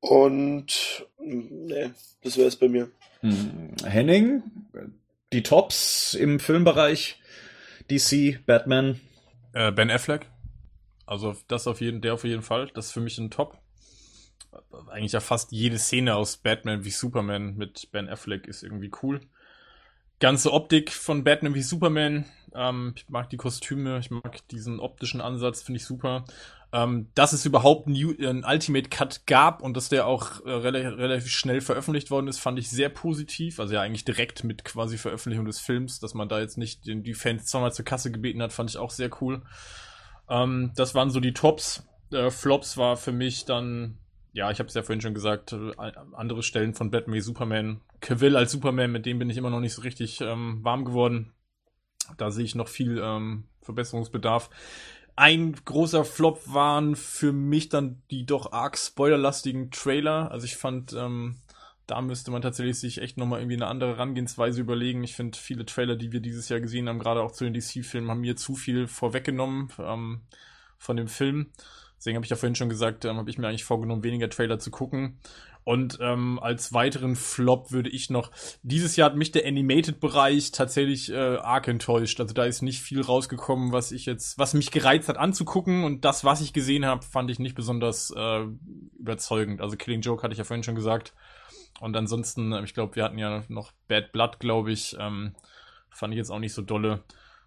Und 0.01 1.05
nee, 1.19 1.91
das 2.23 2.37
wäre 2.37 2.47
es 2.47 2.55
bei 2.55 2.67
mir. 2.67 2.91
Hm. 3.21 3.75
Henning, 3.85 4.43
die 5.33 5.43
Tops 5.43 6.13
im 6.13 6.39
Filmbereich, 6.39 7.21
DC, 7.89 8.45
Batman. 8.45 8.99
Äh, 9.53 9.71
ben 9.71 9.89
Affleck. 9.89 10.27
Also 11.05 11.35
das 11.47 11.67
auf 11.67 11.81
jeden, 11.81 12.01
der 12.01 12.13
auf 12.13 12.23
jeden 12.23 12.43
Fall. 12.43 12.69
Das 12.73 12.87
ist 12.87 12.91
für 12.91 13.01
mich 13.01 13.17
ein 13.17 13.31
Top. 13.31 13.57
Eigentlich 14.89 15.11
ja 15.13 15.19
fast 15.19 15.51
jede 15.51 15.79
Szene 15.79 16.15
aus 16.15 16.37
Batman 16.37 16.85
wie 16.85 16.91
Superman 16.91 17.55
mit 17.55 17.91
Ben 17.91 18.09
Affleck 18.09 18.47
ist 18.47 18.63
irgendwie 18.63 18.91
cool 19.03 19.21
ganze 20.19 20.51
Optik 20.53 20.91
von 20.91 21.23
Batman 21.23 21.55
wie 21.55 21.61
Superman. 21.61 22.25
Ähm, 22.53 22.93
ich 22.95 23.07
mag 23.09 23.29
die 23.29 23.37
Kostüme, 23.37 23.99
ich 23.99 24.11
mag 24.11 24.47
diesen 24.49 24.79
optischen 24.79 25.21
Ansatz, 25.21 25.61
finde 25.61 25.77
ich 25.77 25.85
super. 25.85 26.25
Ähm, 26.71 27.07
dass 27.15 27.33
es 27.33 27.47
überhaupt 27.47 27.87
einen 27.87 28.43
Ultimate 28.45 28.89
Cut 28.89 29.25
gab 29.25 29.63
und 29.63 29.75
dass 29.75 29.89
der 29.89 30.05
auch 30.05 30.45
äh, 30.45 30.51
relativ, 30.51 30.97
relativ 30.99 31.31
schnell 31.31 31.61
veröffentlicht 31.61 32.11
worden 32.11 32.27
ist, 32.27 32.39
fand 32.39 32.59
ich 32.59 32.69
sehr 32.69 32.89
positiv. 32.89 33.59
Also 33.59 33.73
ja, 33.73 33.81
eigentlich 33.81 34.05
direkt 34.05 34.43
mit 34.43 34.63
quasi 34.63 34.99
Veröffentlichung 34.99 35.45
des 35.45 35.59
Films, 35.59 35.99
dass 35.99 36.13
man 36.13 36.29
da 36.29 36.39
jetzt 36.39 36.59
nicht 36.59 36.85
den, 36.85 37.01
die 37.01 37.15
Fans 37.15 37.45
zweimal 37.45 37.73
zur 37.73 37.85
Kasse 37.85 38.11
gebeten 38.11 38.41
hat, 38.43 38.53
fand 38.53 38.69
ich 38.69 38.77
auch 38.77 38.91
sehr 38.91 39.09
cool. 39.21 39.41
Ähm, 40.29 40.71
das 40.75 40.93
waren 40.93 41.09
so 41.09 41.19
die 41.19 41.33
Tops. 41.33 41.87
äh, 42.13 42.29
Flops 42.29 42.77
war 42.77 42.97
für 42.97 43.13
mich 43.13 43.45
dann, 43.45 43.97
ja, 44.39 44.49
ich 44.49 44.59
habe 44.59 44.69
es 44.69 44.73
ja 44.73 44.83
vorhin 44.83 45.01
schon 45.01 45.13
gesagt, 45.13 45.51
äh, 45.51 45.71
andere 46.13 46.43
Stellen 46.43 46.73
von 46.73 46.91
Batman 46.91 47.19
Superman. 47.19 47.81
Cavill 47.99 48.37
als 48.37 48.53
Superman, 48.53 48.89
mit 48.89 49.05
dem 49.05 49.19
bin 49.19 49.29
ich 49.29 49.35
immer 49.35 49.49
noch 49.49 49.59
nicht 49.59 49.73
so 49.73 49.81
richtig 49.81 50.21
ähm, 50.21 50.63
warm 50.63 50.85
geworden. 50.85 51.33
Da 52.17 52.31
sehe 52.31 52.45
ich 52.45 52.55
noch 52.55 52.69
viel 52.69 53.01
ähm, 53.03 53.43
Verbesserungsbedarf. 53.61 54.49
Ein 55.17 55.53
großer 55.65 56.05
Flop 56.05 56.41
waren 56.45 56.95
für 56.95 57.33
mich 57.33 57.67
dann 57.67 58.01
die 58.11 58.25
doch 58.25 58.53
arg 58.53 58.77
spoilerlastigen 58.77 59.71
Trailer. 59.71 60.31
Also 60.31 60.45
ich 60.45 60.55
fand, 60.55 60.93
ähm, 60.93 61.41
da 61.85 62.01
müsste 62.01 62.31
man 62.31 62.41
tatsächlich 62.41 62.79
sich 62.79 63.01
echt 63.01 63.17
nochmal 63.17 63.41
irgendwie 63.41 63.57
eine 63.57 63.67
andere 63.67 63.97
Herangehensweise 63.97 64.61
überlegen. 64.61 65.03
Ich 65.03 65.17
finde, 65.17 65.37
viele 65.37 65.65
Trailer, 65.65 65.97
die 65.97 66.13
wir 66.13 66.21
dieses 66.21 66.47
Jahr 66.47 66.61
gesehen 66.61 66.87
haben, 66.87 66.99
gerade 66.99 67.21
auch 67.21 67.33
zu 67.33 67.43
den 67.43 67.53
DC-Filmen, 67.53 68.09
haben 68.09 68.21
mir 68.21 68.37
zu 68.37 68.55
viel 68.55 68.87
vorweggenommen 68.87 69.67
ähm, 69.79 70.21
von 70.77 70.95
dem 70.95 71.09
Film. 71.09 71.51
Deswegen 71.99 72.15
habe 72.15 72.25
ich 72.25 72.29
ja 72.29 72.37
vorhin 72.37 72.55
schon 72.55 72.69
gesagt, 72.69 73.05
ähm, 73.05 73.17
habe 73.17 73.29
ich 73.29 73.37
mir 73.37 73.47
eigentlich 73.47 73.65
vorgenommen, 73.65 74.03
weniger 74.03 74.29
Trailer 74.29 74.57
zu 74.57 74.71
gucken. 74.71 75.19
Und 75.65 75.99
ähm, 76.01 76.39
als 76.41 76.73
weiteren 76.73 77.15
Flop 77.15 77.71
würde 77.71 77.89
ich 77.89 78.09
noch, 78.09 78.31
dieses 78.63 78.95
Jahr 78.95 79.09
hat 79.09 79.17
mich 79.17 79.31
der 79.31 79.45
Animated-Bereich 79.45 80.51
tatsächlich 80.51 81.11
äh, 81.11 81.35
arg 81.35 81.67
enttäuscht. 81.67 82.19
Also 82.21 82.33
da 82.33 82.45
ist 82.45 82.61
nicht 82.61 82.81
viel 82.81 83.01
rausgekommen, 83.01 83.73
was 83.73 83.91
ich 83.91 84.05
jetzt, 84.05 84.39
was 84.39 84.53
mich 84.53 84.71
gereizt 84.71 85.09
hat 85.09 85.17
anzugucken. 85.17 85.83
Und 85.83 86.05
das, 86.05 86.23
was 86.23 86.41
ich 86.41 86.53
gesehen 86.53 86.85
habe, 86.85 87.03
fand 87.03 87.29
ich 87.29 87.37
nicht 87.37 87.53
besonders 87.53 88.11
äh, 88.15 88.45
überzeugend. 88.97 89.61
Also 89.61 89.75
Killing 89.75 90.01
Joke 90.01 90.23
hatte 90.23 90.31
ich 90.31 90.39
ja 90.39 90.45
vorhin 90.45 90.63
schon 90.63 90.75
gesagt. 90.75 91.13
Und 91.81 91.95
ansonsten, 91.95 92.53
äh, 92.53 92.63
ich 92.63 92.73
glaube, 92.73 92.95
wir 92.95 93.03
hatten 93.03 93.19
ja 93.19 93.43
noch 93.49 93.73
Bad 93.89 94.13
Blood, 94.13 94.39
glaube 94.39 94.71
ich. 94.71 94.95
Ähm, 94.97 95.35
fand 95.89 96.13
ich 96.13 96.17
jetzt 96.17 96.31
auch 96.31 96.39
nicht 96.39 96.53
so 96.53 96.61
dolle. 96.61 97.03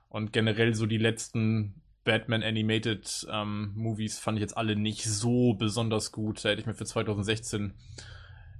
Und 0.08 0.32
generell 0.32 0.74
so 0.74 0.86
die 0.86 0.98
letzten 0.98 1.82
Batman 2.04 2.42
Animated 2.42 3.26
ähm, 3.30 3.72
Movies 3.74 4.18
fand 4.18 4.38
ich 4.38 4.42
jetzt 4.42 4.56
alle 4.56 4.76
nicht 4.76 5.04
so 5.04 5.54
besonders 5.54 6.12
gut. 6.12 6.44
Da 6.44 6.50
hätte 6.50 6.60
ich 6.60 6.66
mir 6.66 6.74
für 6.74 6.84
2016 6.84 7.74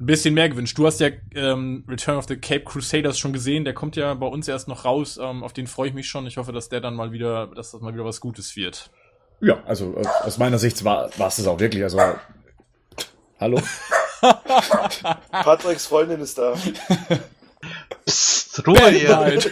ein 0.01 0.07
bisschen 0.07 0.35
mehr 0.35 0.49
gewünscht. 0.49 0.79
Du 0.79 0.87
hast 0.87 1.01
ja 1.01 1.09
ähm, 1.35 1.85
Return 1.89 2.19
of 2.19 2.27
the 2.27 2.37
Cape 2.37 2.65
Crusaders 2.65 3.19
schon 3.19 3.33
gesehen. 3.33 3.65
Der 3.65 3.75
kommt 3.75 3.97
ja 3.97 4.15
bei 4.15 4.27
uns 4.27 4.49
erst 4.49 4.69
noch 4.69 4.85
raus. 4.85 5.19
Ähm, 5.21 5.43
auf 5.43 5.53
den 5.53 5.67
freue 5.67 5.89
ich 5.89 5.95
mich 5.95 6.09
schon. 6.09 6.27
Ich 6.27 6.37
hoffe, 6.37 6.53
dass 6.53 6.69
der 6.69 6.81
dann 6.81 6.95
mal 6.95 7.13
wieder, 7.13 7.49
dass 7.49 7.73
das 7.73 7.81
mal 7.81 7.95
wieder 7.95 8.05
was 8.05 8.21
Gutes 8.21 8.57
wird. 8.57 8.91
Ja, 9.41 9.63
also 9.65 9.97
äh, 9.97 10.07
aus 10.25 10.39
meiner 10.39 10.59
Sicht 10.59 10.85
war 10.85 11.07
es 11.09 11.17
das 11.17 11.47
auch 11.47 11.59
wirklich. 11.59 11.83
Also 11.83 11.99
hallo. 13.41 13.61
Patricks 15.33 15.87
Freundin 15.87 16.21
ist 16.21 16.39
da. 16.39 16.55
Psst, 18.07 18.67
Ruhe 18.67 18.91
hier. 18.91 19.43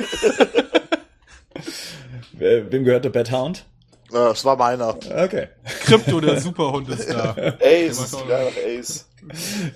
Wem 2.33 2.85
gehört 2.85 3.05
der 3.05 3.11
Bad 3.11 3.33
Hound? 3.33 3.65
Das 4.11 4.45
war 4.45 4.57
meiner. 4.57 4.89
Okay. 4.97 5.49
Krypto, 5.85 6.21
der 6.21 6.41
Superhund 6.41 6.89
ist 6.89 7.13
da. 7.13 7.35
Ace, 7.61 8.17
ja, 8.29 8.39
Ace. 8.79 9.07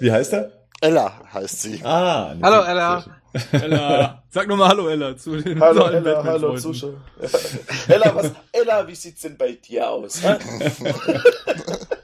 Wie 0.01 0.11
heißt 0.11 0.33
er? 0.33 0.51
Ella 0.81 1.21
heißt 1.33 1.63
sie. 1.63 1.81
Ah. 1.85 2.35
Hallo 2.43 2.63
Ella. 2.63 3.05
Ella. 3.53 4.23
Sag 4.31 4.49
nochmal 4.49 4.69
Hallo 4.69 4.89
Ella 4.89 5.17
zu 5.17 5.37
den 5.37 5.61
Hallo 5.61 5.87
Ella, 5.89 6.23
hallo 6.23 6.57
Zuschauer. 6.57 6.95
Ella, 7.89 8.15
was, 8.15 8.31
Ella, 8.53 8.87
wie 8.87 8.95
sieht's 8.95 9.23
denn 9.23 9.37
bei 9.37 9.53
dir 9.53 9.89
aus? 9.89 10.21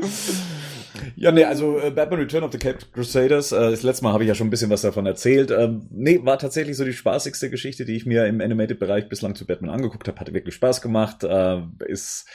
Ja, 1.16 1.32
nee, 1.32 1.44
also 1.44 1.78
äh, 1.78 1.90
Batman 1.90 2.20
Return 2.20 2.44
of 2.44 2.52
the 2.52 2.58
Cape 2.58 2.78
Crusaders, 2.92 3.52
äh, 3.52 3.70
das 3.70 3.82
letzte 3.82 4.04
Mal 4.04 4.12
habe 4.12 4.24
ich 4.24 4.28
ja 4.28 4.34
schon 4.34 4.48
ein 4.48 4.50
bisschen 4.50 4.70
was 4.70 4.82
davon 4.82 5.06
erzählt. 5.06 5.50
Ähm, 5.50 5.86
nee, 5.90 6.20
war 6.22 6.38
tatsächlich 6.38 6.76
so 6.76 6.84
die 6.84 6.92
spaßigste 6.92 7.50
Geschichte, 7.50 7.84
die 7.84 7.96
ich 7.96 8.06
mir 8.06 8.26
im 8.26 8.40
Animated-Bereich 8.40 9.08
bislang 9.08 9.34
zu 9.34 9.46
Batman 9.46 9.70
angeguckt 9.70 10.08
habe. 10.08 10.18
Hatte 10.18 10.34
wirklich 10.34 10.54
Spaß 10.54 10.80
gemacht. 10.80 11.24
Äh, 11.24 11.60
ist 11.86 12.26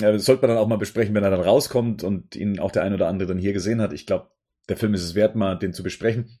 äh, 0.00 0.18
sollte 0.18 0.42
man 0.42 0.50
dann 0.54 0.64
auch 0.64 0.68
mal 0.68 0.78
besprechen, 0.78 1.14
wenn 1.14 1.24
er 1.24 1.30
dann 1.30 1.40
rauskommt 1.40 2.02
und 2.02 2.36
ihn 2.36 2.58
auch 2.58 2.70
der 2.70 2.82
ein 2.82 2.94
oder 2.94 3.08
andere 3.08 3.28
dann 3.28 3.38
hier 3.38 3.52
gesehen 3.52 3.80
hat. 3.80 3.92
Ich 3.92 4.06
glaube, 4.06 4.30
der 4.68 4.76
Film 4.76 4.94
ist 4.94 5.04
es 5.04 5.14
wert, 5.14 5.34
mal 5.34 5.56
den 5.56 5.72
zu 5.72 5.82
besprechen. 5.82 6.38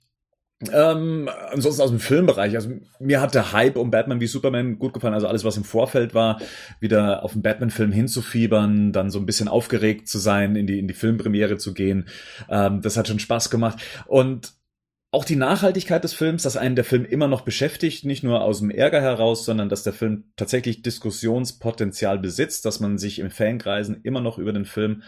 Ähm, 0.72 1.28
ansonsten 1.50 1.82
aus 1.82 1.90
dem 1.90 1.98
Filmbereich, 1.98 2.54
also 2.54 2.70
mir 3.00 3.20
hat 3.20 3.34
der 3.34 3.52
Hype 3.52 3.76
um 3.76 3.90
Batman 3.90 4.20
wie 4.20 4.26
Superman 4.26 4.78
gut 4.78 4.92
gefallen, 4.92 5.14
also 5.14 5.26
alles, 5.26 5.44
was 5.44 5.56
im 5.56 5.64
Vorfeld 5.64 6.14
war, 6.14 6.40
wieder 6.78 7.24
auf 7.24 7.32
den 7.32 7.42
Batman-Film 7.42 7.90
hinzufiebern, 7.90 8.92
dann 8.92 9.10
so 9.10 9.18
ein 9.18 9.26
bisschen 9.26 9.48
aufgeregt 9.48 10.08
zu 10.08 10.18
sein, 10.18 10.54
in 10.54 10.66
die, 10.66 10.78
in 10.78 10.86
die 10.86 10.94
Filmpremiere 10.94 11.58
zu 11.58 11.74
gehen, 11.74 12.08
ähm, 12.48 12.80
das 12.80 12.96
hat 12.96 13.08
schon 13.08 13.18
Spaß 13.18 13.50
gemacht. 13.50 13.82
Und 14.06 14.52
auch 15.14 15.26
die 15.26 15.36
Nachhaltigkeit 15.36 16.02
des 16.02 16.14
Films, 16.14 16.42
dass 16.42 16.56
einen 16.56 16.74
der 16.74 16.86
Film 16.86 17.04
immer 17.04 17.28
noch 17.28 17.42
beschäftigt, 17.42 18.06
nicht 18.06 18.22
nur 18.22 18.40
aus 18.42 18.60
dem 18.60 18.70
Ärger 18.70 19.02
heraus, 19.02 19.44
sondern 19.44 19.68
dass 19.68 19.82
der 19.82 19.92
Film 19.92 20.32
tatsächlich 20.36 20.80
Diskussionspotenzial 20.80 22.18
besitzt, 22.18 22.64
dass 22.64 22.80
man 22.80 22.96
sich 22.96 23.18
im 23.18 23.30
Fankreisen 23.30 24.00
immer 24.04 24.22
noch 24.22 24.38
über 24.38 24.54
den 24.54 24.64
Film 24.64 25.02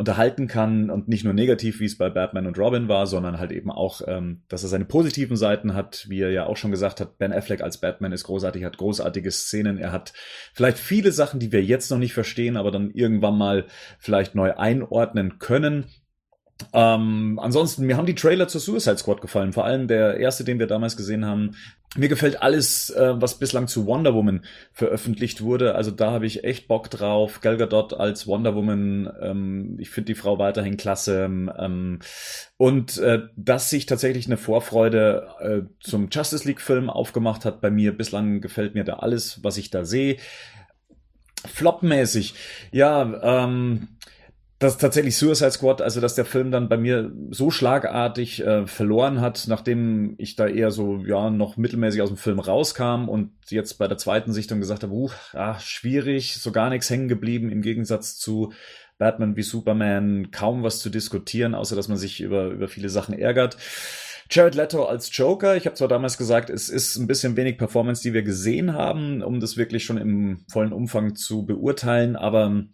unterhalten 0.00 0.48
kann 0.48 0.88
und 0.88 1.08
nicht 1.08 1.24
nur 1.24 1.34
negativ, 1.34 1.78
wie 1.78 1.84
es 1.84 1.98
bei 1.98 2.08
Batman 2.08 2.46
und 2.46 2.58
Robin 2.58 2.88
war, 2.88 3.06
sondern 3.06 3.38
halt 3.38 3.52
eben 3.52 3.70
auch, 3.70 4.00
ähm, 4.06 4.40
dass 4.48 4.62
er 4.62 4.70
seine 4.70 4.86
positiven 4.86 5.36
Seiten 5.36 5.74
hat, 5.74 6.06
wie 6.08 6.22
er 6.22 6.30
ja 6.30 6.46
auch 6.46 6.56
schon 6.56 6.70
gesagt 6.70 7.00
hat, 7.00 7.18
Ben 7.18 7.34
Affleck 7.34 7.60
als 7.60 7.78
Batman 7.78 8.10
ist 8.10 8.24
großartig, 8.24 8.64
hat 8.64 8.78
großartige 8.78 9.30
Szenen, 9.30 9.76
er 9.76 9.92
hat 9.92 10.14
vielleicht 10.54 10.78
viele 10.78 11.12
Sachen, 11.12 11.38
die 11.38 11.52
wir 11.52 11.62
jetzt 11.62 11.90
noch 11.90 11.98
nicht 11.98 12.14
verstehen, 12.14 12.56
aber 12.56 12.70
dann 12.70 12.90
irgendwann 12.92 13.36
mal 13.36 13.66
vielleicht 13.98 14.34
neu 14.34 14.54
einordnen 14.54 15.38
können. 15.38 15.84
Ähm, 16.72 17.38
ansonsten, 17.38 17.84
mir 17.84 17.98
haben 17.98 18.06
die 18.06 18.14
Trailer 18.14 18.48
zur 18.48 18.62
Suicide 18.62 18.96
Squad 18.96 19.20
gefallen, 19.20 19.52
vor 19.52 19.66
allem 19.66 19.86
der 19.86 20.16
erste, 20.16 20.44
den 20.44 20.58
wir 20.58 20.66
damals 20.66 20.96
gesehen 20.96 21.26
haben. 21.26 21.50
Mir 21.96 22.08
gefällt 22.08 22.40
alles, 22.40 22.90
äh, 22.90 23.20
was 23.20 23.40
bislang 23.40 23.66
zu 23.66 23.84
Wonder 23.84 24.14
Woman 24.14 24.44
veröffentlicht 24.72 25.42
wurde. 25.42 25.74
Also 25.74 25.90
da 25.90 26.12
habe 26.12 26.24
ich 26.24 26.44
echt 26.44 26.68
Bock 26.68 26.88
drauf. 26.88 27.40
Gal 27.40 27.56
Gadot 27.56 27.94
als 27.94 28.28
Wonder 28.28 28.54
Woman, 28.54 29.12
ähm, 29.20 29.76
ich 29.80 29.90
finde 29.90 30.12
die 30.12 30.14
Frau 30.14 30.38
weiterhin 30.38 30.76
klasse. 30.76 31.24
Ähm, 31.24 31.98
und 32.56 32.98
äh, 32.98 33.22
dass 33.34 33.70
sich 33.70 33.86
tatsächlich 33.86 34.26
eine 34.26 34.36
Vorfreude 34.36 35.26
äh, 35.40 35.62
zum 35.80 36.10
Justice 36.12 36.46
League 36.46 36.60
Film 36.60 36.90
aufgemacht 36.90 37.44
hat 37.44 37.60
bei 37.60 37.72
mir. 37.72 37.96
Bislang 37.96 38.40
gefällt 38.40 38.74
mir 38.74 38.84
da 38.84 38.94
alles, 38.94 39.42
was 39.42 39.56
ich 39.56 39.70
da 39.70 39.84
sehe. 39.84 40.18
Flopmäßig, 41.44 42.34
ja, 42.70 43.44
ähm, 43.44 43.88
dass 44.60 44.76
tatsächlich 44.76 45.16
Suicide 45.16 45.52
Squad, 45.52 45.80
also 45.80 46.02
dass 46.02 46.14
der 46.14 46.26
Film 46.26 46.50
dann 46.50 46.68
bei 46.68 46.76
mir 46.76 47.10
so 47.30 47.50
schlagartig 47.50 48.44
äh, 48.44 48.66
verloren 48.66 49.22
hat, 49.22 49.46
nachdem 49.48 50.16
ich 50.18 50.36
da 50.36 50.46
eher 50.46 50.70
so 50.70 50.98
ja 50.98 51.30
noch 51.30 51.56
mittelmäßig 51.56 52.02
aus 52.02 52.10
dem 52.10 52.18
Film 52.18 52.38
rauskam 52.38 53.08
und 53.08 53.32
jetzt 53.48 53.78
bei 53.78 53.88
der 53.88 53.96
zweiten 53.96 54.34
Sichtung 54.34 54.60
gesagt 54.60 54.82
habe, 54.82 54.92
uh, 54.92 55.08
ah, 55.32 55.58
schwierig, 55.58 56.36
so 56.36 56.52
gar 56.52 56.68
nichts 56.68 56.90
hängen 56.90 57.08
geblieben 57.08 57.50
im 57.50 57.62
Gegensatz 57.62 58.18
zu 58.18 58.52
Batman 58.98 59.34
wie 59.34 59.42
Superman, 59.42 60.30
kaum 60.30 60.62
was 60.62 60.80
zu 60.80 60.90
diskutieren, 60.90 61.54
außer 61.54 61.74
dass 61.74 61.88
man 61.88 61.96
sich 61.96 62.20
über 62.20 62.48
über 62.48 62.68
viele 62.68 62.90
Sachen 62.90 63.18
ärgert. 63.18 63.56
Jared 64.30 64.54
Leto 64.54 64.84
als 64.84 65.16
Joker, 65.16 65.56
ich 65.56 65.64
habe 65.64 65.74
zwar 65.74 65.88
damals 65.88 66.18
gesagt, 66.18 66.50
es 66.50 66.68
ist 66.68 66.98
ein 66.98 67.06
bisschen 67.06 67.34
wenig 67.34 67.56
Performance, 67.56 68.02
die 68.02 68.12
wir 68.12 68.22
gesehen 68.22 68.74
haben, 68.74 69.22
um 69.22 69.40
das 69.40 69.56
wirklich 69.56 69.84
schon 69.84 69.96
im 69.96 70.44
vollen 70.52 70.74
Umfang 70.74 71.14
zu 71.14 71.46
beurteilen, 71.46 72.14
aber 72.14 72.66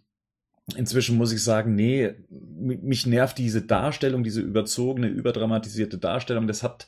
Inzwischen 0.75 1.17
muss 1.17 1.31
ich 1.31 1.43
sagen, 1.43 1.75
nee, 1.75 2.13
mich 2.29 3.05
nervt 3.05 3.37
diese 3.37 3.61
Darstellung, 3.61 4.23
diese 4.23 4.41
überzogene, 4.41 5.07
überdramatisierte 5.07 5.97
Darstellung. 5.97 6.47
Das 6.47 6.61
hat 6.61 6.87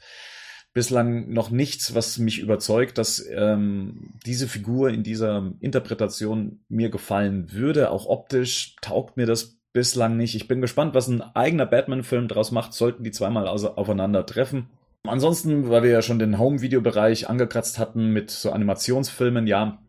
bislang 0.74 1.32
noch 1.32 1.50
nichts, 1.50 1.96
was 1.96 2.18
mich 2.18 2.40
überzeugt, 2.40 2.98
dass 2.98 3.26
ähm, 3.32 4.16
diese 4.26 4.48
Figur 4.48 4.90
in 4.90 5.04
dieser 5.04 5.54
Interpretation 5.62 6.60
mir 6.68 6.90
gefallen 6.90 7.52
würde. 7.54 7.92
Auch 7.92 8.06
optisch 8.06 8.76
taugt 8.82 9.16
mir 9.16 9.26
das 9.26 9.60
bislang 9.72 10.18
nicht. 10.18 10.36
Ich 10.36 10.48
bin 10.48 10.62
gespannt, 10.62 10.94
was 10.94 11.08
ein 11.08 11.22
eigener 11.22 11.66
Batman-Film 11.66 12.28
daraus 12.28 12.52
macht, 12.52 12.74
sollten 12.74 13.04
die 13.04 13.12
zweimal 13.12 13.48
aufeinander 13.48 14.26
treffen. 14.26 14.68
Ansonsten, 15.04 15.70
weil 15.70 15.84
wir 15.84 15.92
ja 15.92 16.02
schon 16.02 16.20
den 16.20 16.38
Home-Video-Bereich 16.38 17.30
angekratzt 17.30 17.80
hatten 17.80 18.12
mit 18.12 18.30
so 18.30 18.52
Animationsfilmen, 18.52 19.48
ja, 19.48 19.82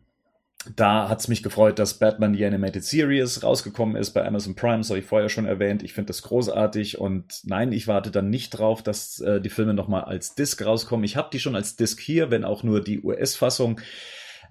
da 0.75 1.09
hat's 1.09 1.27
mich 1.27 1.41
gefreut, 1.41 1.79
dass 1.79 1.97
Batman 1.97 2.35
The 2.35 2.45
Animated 2.45 2.83
Series 2.83 3.41
rausgekommen 3.41 3.95
ist 3.95 4.11
bei 4.11 4.25
Amazon 4.25 4.55
Prime, 4.55 4.77
das 4.77 4.89
habe 4.89 4.99
ich 4.99 5.05
vorher 5.05 5.29
schon 5.29 5.45
erwähnt. 5.45 5.81
Ich 5.81 5.93
finde 5.93 6.07
das 6.07 6.21
großartig 6.21 6.99
und 6.99 7.41
nein, 7.45 7.71
ich 7.71 7.87
warte 7.87 8.11
dann 8.11 8.29
nicht 8.29 8.51
drauf, 8.51 8.83
dass 8.83 9.19
äh, 9.19 9.41
die 9.41 9.49
Filme 9.49 9.73
nochmal 9.73 10.03
als 10.03 10.35
Disc 10.35 10.63
rauskommen. 10.63 11.03
Ich 11.03 11.17
habe 11.17 11.29
die 11.33 11.39
schon 11.39 11.55
als 11.55 11.75
Disc 11.77 11.99
hier, 11.99 12.29
wenn 12.29 12.43
auch 12.43 12.63
nur 12.63 12.83
die 12.83 13.01
US-Fassung. 13.01 13.79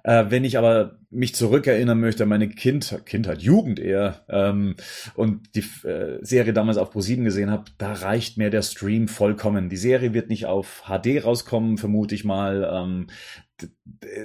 Äh, 0.03 0.27
wenn 0.29 0.45
ich 0.45 0.57
aber 0.57 0.99
mich 1.11 1.35
zurückerinnern 1.35 2.01
möchte 2.01 2.23
an 2.23 2.29
meine 2.29 2.49
kind 2.49 3.03
Kindheit, 3.05 3.43
Jugend 3.43 3.79
eher, 3.79 4.25
ähm, 4.29 4.77
und 5.15 5.55
die 5.55 5.65
äh, 5.87 6.19
Serie 6.23 6.53
damals 6.53 6.79
auf 6.79 6.95
Pro7 6.95 7.25
gesehen 7.25 7.51
habe, 7.51 7.65
da 7.79 7.93
reicht 7.93 8.39
mir 8.39 8.51
der 8.51 8.63
Stream 8.63 9.09
vollkommen. 9.09 9.69
Die 9.69 9.77
Serie 9.77 10.15
wird 10.15 10.31
nicht 10.31 10.47
auf 10.47 10.85
HD 10.87 11.23
rauskommen, 11.23 11.77
vermute 11.77 12.15
ich 12.15 12.25
mal. 12.25 12.69
Ähm, 12.73 13.09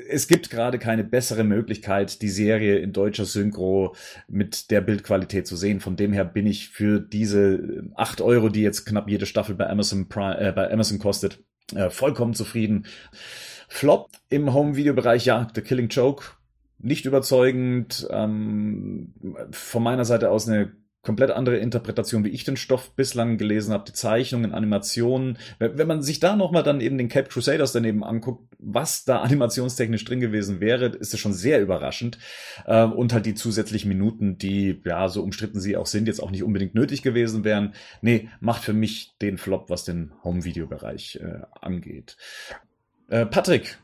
es 0.10 0.28
gibt 0.28 0.50
gerade 0.50 0.80
keine 0.80 1.04
bessere 1.04 1.44
Möglichkeit, 1.44 2.22
die 2.22 2.30
Serie 2.30 2.78
in 2.78 2.94
deutscher 2.94 3.26
Synchro 3.26 3.96
mit 4.28 4.72
der 4.72 4.82
Bildqualität 4.82 5.48
zu 5.48 5.56
sehen. 5.56 5.80
Von 5.80 5.96
dem 5.96 6.14
her 6.14 6.26
bin 6.26 6.46
ich 6.46 6.70
für 6.70 7.00
diese 7.00 7.84
acht 7.96 8.22
Euro, 8.22 8.50
die 8.50 8.62
jetzt 8.62 8.86
knapp 8.86 9.10
jede 9.10 9.26
Staffel 9.26 9.56
bei 9.56 9.70
Amazon, 9.70 10.08
Prime, 10.08 10.40
äh, 10.40 10.52
bei 10.52 10.72
Amazon 10.72 11.00
kostet, 11.00 11.44
äh, 11.74 11.90
vollkommen 11.90 12.34
zufrieden. 12.34 12.86
Flop 13.68 14.10
im 14.30 14.54
Home-Video-Bereich, 14.54 15.26
ja, 15.26 15.48
The 15.54 15.62
Killing 15.62 15.90
Joke 15.90 16.24
nicht 16.78 17.06
überzeugend. 17.06 18.08
Ähm, 18.12 19.14
von 19.52 19.84
meiner 19.84 20.06
Seite 20.06 20.30
aus 20.30 20.48
eine 20.48 20.72
komplett 21.06 21.32
andere 21.32 21.58
Interpretation, 21.58 22.26
wie 22.26 22.30
ich 22.30 22.44
den 22.44 22.58
Stoff 22.58 22.96
bislang 22.96 23.38
gelesen 23.38 23.74
habe, 23.74 23.86
die 23.88 23.94
Zeichnungen, 23.94 24.54
Animationen. 24.54 25.38
Wenn 25.60 25.88
man 25.88 26.02
sich 26.02 26.20
da 26.20 26.36
nochmal 26.36 26.64
dann 26.64 26.82
eben 26.82 26.98
den 26.98 27.08
Cape 27.08 27.30
Crusaders 27.30 27.72
daneben 27.72 28.04
anguckt, 28.04 28.54
was 28.58 29.06
da 29.06 29.22
animationstechnisch 29.22 30.04
drin 30.04 30.20
gewesen 30.20 30.60
wäre, 30.60 30.88
ist 30.88 31.14
es 31.14 31.20
schon 31.20 31.34
sehr 31.34 31.62
überraschend. 31.62 32.18
Ähm, 32.66 32.92
und 32.92 33.14
halt 33.14 33.26
die 33.26 33.36
zusätzlichen 33.36 33.88
Minuten, 33.88 34.38
die, 34.38 34.82
ja, 34.84 35.08
so 35.08 35.22
umstritten 35.22 35.62
sie 35.62 35.78
auch 35.78 35.86
sind, 35.86 36.08
jetzt 36.08 36.22
auch 36.22 36.32
nicht 36.32 36.44
unbedingt 36.44 36.76
nötig 36.76 37.04
gewesen 37.04 37.44
wären. 37.44 37.74
Nee, 38.02 38.30
macht 38.40 38.64
für 38.64 38.74
mich 38.74 39.16
den 39.22 39.38
Flop, 39.38 39.70
was 39.70 39.86
den 39.86 40.12
Home-Video-Bereich 40.24 41.20
äh, 41.22 41.42
angeht. 41.62 42.18
Äh, 43.10 43.28
Patrick, 43.28 43.78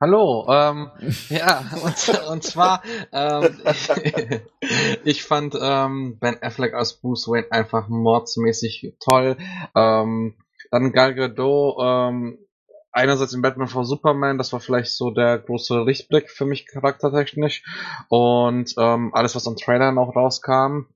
Hallo, 0.00 0.46
ähm, 0.48 0.90
ja, 1.28 1.64
und, 1.82 2.30
und 2.30 2.42
zwar, 2.42 2.82
ähm, 3.12 3.60
ich 5.04 5.22
fand 5.24 5.56
ähm, 5.60 6.18
Ben 6.18 6.42
Affleck 6.42 6.74
als 6.74 6.94
Bruce 6.94 7.28
Wayne 7.28 7.50
einfach 7.50 7.88
mordsmäßig 7.88 8.94
toll. 9.00 9.36
Ähm, 9.74 10.34
dann 10.70 10.92
Gal 10.92 11.14
Gadot, 11.14 11.76
ähm, 11.80 12.38
einerseits 12.92 13.32
in 13.32 13.42
Batman 13.42 13.68
vor 13.68 13.84
Superman, 13.84 14.38
das 14.38 14.52
war 14.52 14.60
vielleicht 14.60 14.92
so 14.92 15.10
der 15.10 15.38
große 15.38 15.82
Lichtblick 15.82 16.30
für 16.30 16.46
mich 16.46 16.66
charaktertechnisch. 16.66 17.64
Und 18.08 18.74
ähm, 18.78 19.14
alles, 19.14 19.34
was 19.34 19.46
am 19.46 19.56
Trailer 19.56 19.92
noch 19.92 20.14
rauskam, 20.14 20.86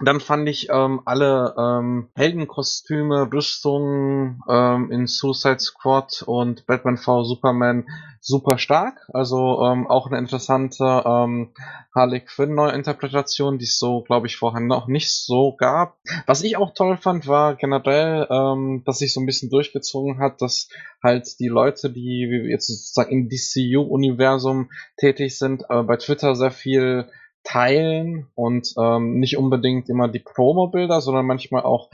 dann 0.00 0.20
fand 0.20 0.48
ich 0.48 0.68
ähm, 0.70 1.00
alle 1.06 1.54
ähm, 1.58 2.08
Heldenkostüme, 2.14 3.30
Rüstungen 3.32 4.42
ähm, 4.48 4.90
in 4.90 5.06
Suicide 5.06 5.60
Squad 5.60 6.22
und 6.26 6.66
Batman 6.66 6.98
v 6.98 7.24
Superman 7.24 7.86
super 8.20 8.58
stark. 8.58 9.08
Also 9.14 9.62
ähm, 9.62 9.86
auch 9.86 10.08
eine 10.08 10.18
interessante 10.18 10.84
ähm, 11.06 11.52
Harley 11.94 12.20
Quinn 12.20 12.54
Neuinterpretation, 12.54 13.58
die 13.58 13.64
es 13.64 13.78
so, 13.78 14.02
glaube 14.02 14.26
ich, 14.26 14.36
vorher 14.36 14.60
noch 14.60 14.86
nicht 14.86 15.10
so 15.10 15.54
gab. 15.56 15.96
Was 16.26 16.42
ich 16.42 16.58
auch 16.58 16.74
toll 16.74 16.98
fand, 16.98 17.26
war 17.26 17.54
generell, 17.54 18.26
ähm, 18.28 18.82
dass 18.84 18.98
sich 18.98 19.14
so 19.14 19.20
ein 19.20 19.26
bisschen 19.26 19.48
durchgezogen 19.48 20.18
hat, 20.18 20.42
dass 20.42 20.68
halt 21.02 21.38
die 21.40 21.48
Leute, 21.48 21.90
die 21.90 22.28
jetzt 22.50 22.66
sozusagen 22.66 23.12
im 23.12 23.28
DCU-Universum 23.30 24.70
tätig 24.98 25.38
sind, 25.38 25.62
äh, 25.70 25.82
bei 25.82 25.96
Twitter 25.96 26.34
sehr 26.34 26.50
viel 26.50 27.08
teilen 27.46 28.26
und 28.34 28.74
ähm, 28.76 29.20
nicht 29.20 29.38
unbedingt 29.38 29.88
immer 29.88 30.08
die 30.08 30.18
Promo-Bilder, 30.18 31.00
sondern 31.00 31.26
manchmal 31.26 31.62
auch, 31.62 31.90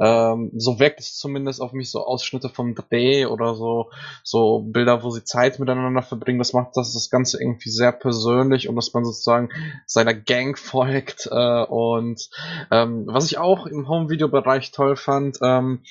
ähm, 0.00 0.50
so 0.56 0.80
wirkt 0.80 0.98
es 0.98 1.16
zumindest 1.16 1.60
auf 1.62 1.72
mich 1.72 1.90
so 1.90 2.04
Ausschnitte 2.04 2.48
vom 2.48 2.74
Dreh 2.74 3.26
oder 3.26 3.54
so, 3.54 3.90
so 4.24 4.60
Bilder, 4.60 5.04
wo 5.04 5.10
sie 5.10 5.22
Zeit 5.22 5.60
miteinander 5.60 6.02
verbringen. 6.02 6.38
Das 6.38 6.52
macht 6.52 6.76
das, 6.76 6.94
das 6.94 7.10
Ganze 7.10 7.40
irgendwie 7.40 7.70
sehr 7.70 7.92
persönlich 7.92 8.68
und 8.68 8.74
dass 8.74 8.92
man 8.92 9.04
sozusagen 9.04 9.50
seiner 9.86 10.14
Gang 10.14 10.58
folgt. 10.58 11.28
Äh, 11.30 11.64
und 11.64 12.28
ähm, 12.72 13.04
was 13.06 13.26
ich 13.26 13.38
auch 13.38 13.66
im 13.66 13.88
Home-Video-Bereich 13.88 14.72
toll 14.72 14.96
fand, 14.96 15.38
ähm, 15.42 15.82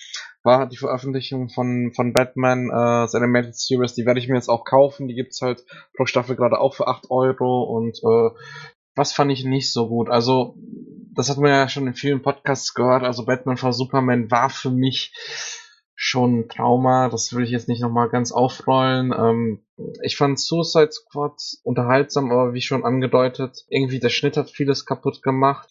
war 0.44 0.68
die 0.68 0.78
Veröffentlichung 0.78 1.50
von, 1.50 1.92
von 1.94 2.14
Batman, 2.14 2.70
äh, 2.70 3.08
seine 3.08 3.26
Animated 3.26 3.56
Series, 3.56 3.94
die 3.94 4.06
werde 4.06 4.20
ich 4.20 4.28
mir 4.28 4.36
jetzt 4.36 4.50
auch 4.50 4.64
kaufen. 4.64 5.08
Die 5.08 5.16
gibt's 5.16 5.42
halt 5.42 5.64
pro 5.96 6.06
Staffel 6.06 6.36
gerade 6.36 6.60
auch 6.60 6.74
für 6.74 6.88
8 6.88 7.12
Euro 7.12 7.64
und 7.64 7.98
äh, 7.98 8.30
was 8.98 9.14
fand 9.14 9.32
ich 9.32 9.46
nicht 9.46 9.72
so 9.72 9.88
gut? 9.88 10.10
Also, 10.10 10.56
das 11.14 11.30
hat 11.30 11.38
man 11.38 11.52
ja 11.52 11.70
schon 11.70 11.88
in 11.88 11.94
vielen 11.94 12.22
Podcasts 12.22 12.74
gehört. 12.74 13.04
Also, 13.04 13.26
Batman 13.26 13.58
v 13.58 13.72
Superman 13.72 14.32
war 14.32 14.50
für 14.50 14.72
mich 14.72 15.14
schon 15.96 16.40
ein 16.40 16.50
Trauma. 16.50 17.10
Das 17.10 17.34
will 17.34 17.44
ich 17.44 17.52
jetzt 17.52 17.68
nicht 17.68 17.82
nochmal 17.82 18.10
ganz 18.10 18.32
aufrollen. 18.32 19.14
Ähm, 19.18 19.64
ich 20.04 20.18
fand 20.18 20.40
Suicide 20.40 20.92
Squad 20.92 21.40
unterhaltsam, 21.64 22.32
aber 22.32 22.54
wie 22.54 22.62
schon 22.62 22.84
angedeutet, 22.84 23.66
irgendwie 23.70 24.00
der 24.00 24.10
Schnitt 24.10 24.36
hat 24.36 24.50
vieles 24.50 24.86
kaputt 24.86 25.22
gemacht. 25.22 25.70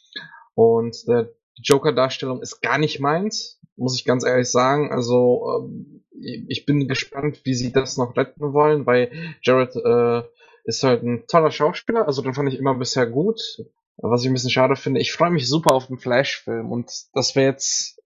Und 0.54 0.96
der 1.08 1.30
Joker-Darstellung 1.62 2.40
ist 2.42 2.60
gar 2.60 2.78
nicht 2.78 3.00
meins, 3.00 3.60
muss 3.76 3.96
ich 3.96 4.04
ganz 4.04 4.24
ehrlich 4.24 4.50
sagen. 4.50 4.92
Also, 4.92 5.62
ähm, 5.64 6.04
ich 6.48 6.64
bin 6.64 6.88
gespannt, 6.88 7.40
wie 7.44 7.54
sie 7.54 7.72
das 7.72 7.96
noch 7.96 8.16
retten 8.16 8.52
wollen, 8.52 8.86
weil 8.86 9.10
Jared 9.42 9.76
äh, 9.76 10.22
ist 10.66 10.82
halt 10.82 11.02
ein 11.02 11.26
toller 11.26 11.50
Schauspieler, 11.50 12.06
also 12.06 12.22
den 12.22 12.34
fand 12.34 12.48
ich 12.48 12.58
immer 12.58 12.74
bisher 12.74 13.06
gut. 13.06 13.40
Was 13.98 14.22
ich 14.22 14.28
ein 14.28 14.34
bisschen 14.34 14.50
schade 14.50 14.76
finde, 14.76 15.00
ich 15.00 15.12
freue 15.12 15.30
mich 15.30 15.48
super 15.48 15.72
auf 15.72 15.86
den 15.86 15.98
Flash-Film 15.98 16.70
und 16.70 16.92
das 17.14 17.34
wäre 17.34 17.46
jetzt 17.46 17.98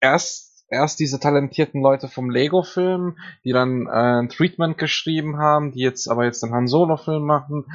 erst 0.00 0.52
erst 0.72 1.00
diese 1.00 1.20
talentierten 1.20 1.82
Leute 1.82 2.08
vom 2.08 2.30
Lego-Film, 2.30 3.18
die 3.44 3.52
dann 3.52 3.86
äh, 3.86 4.20
ein 4.20 4.28
Treatment 4.30 4.78
geschrieben 4.78 5.36
haben, 5.36 5.72
die 5.72 5.80
jetzt 5.80 6.08
aber 6.08 6.24
jetzt 6.24 6.42
den 6.42 6.52
Han 6.52 6.66
Solo-Film 6.66 7.22
machen, 7.22 7.66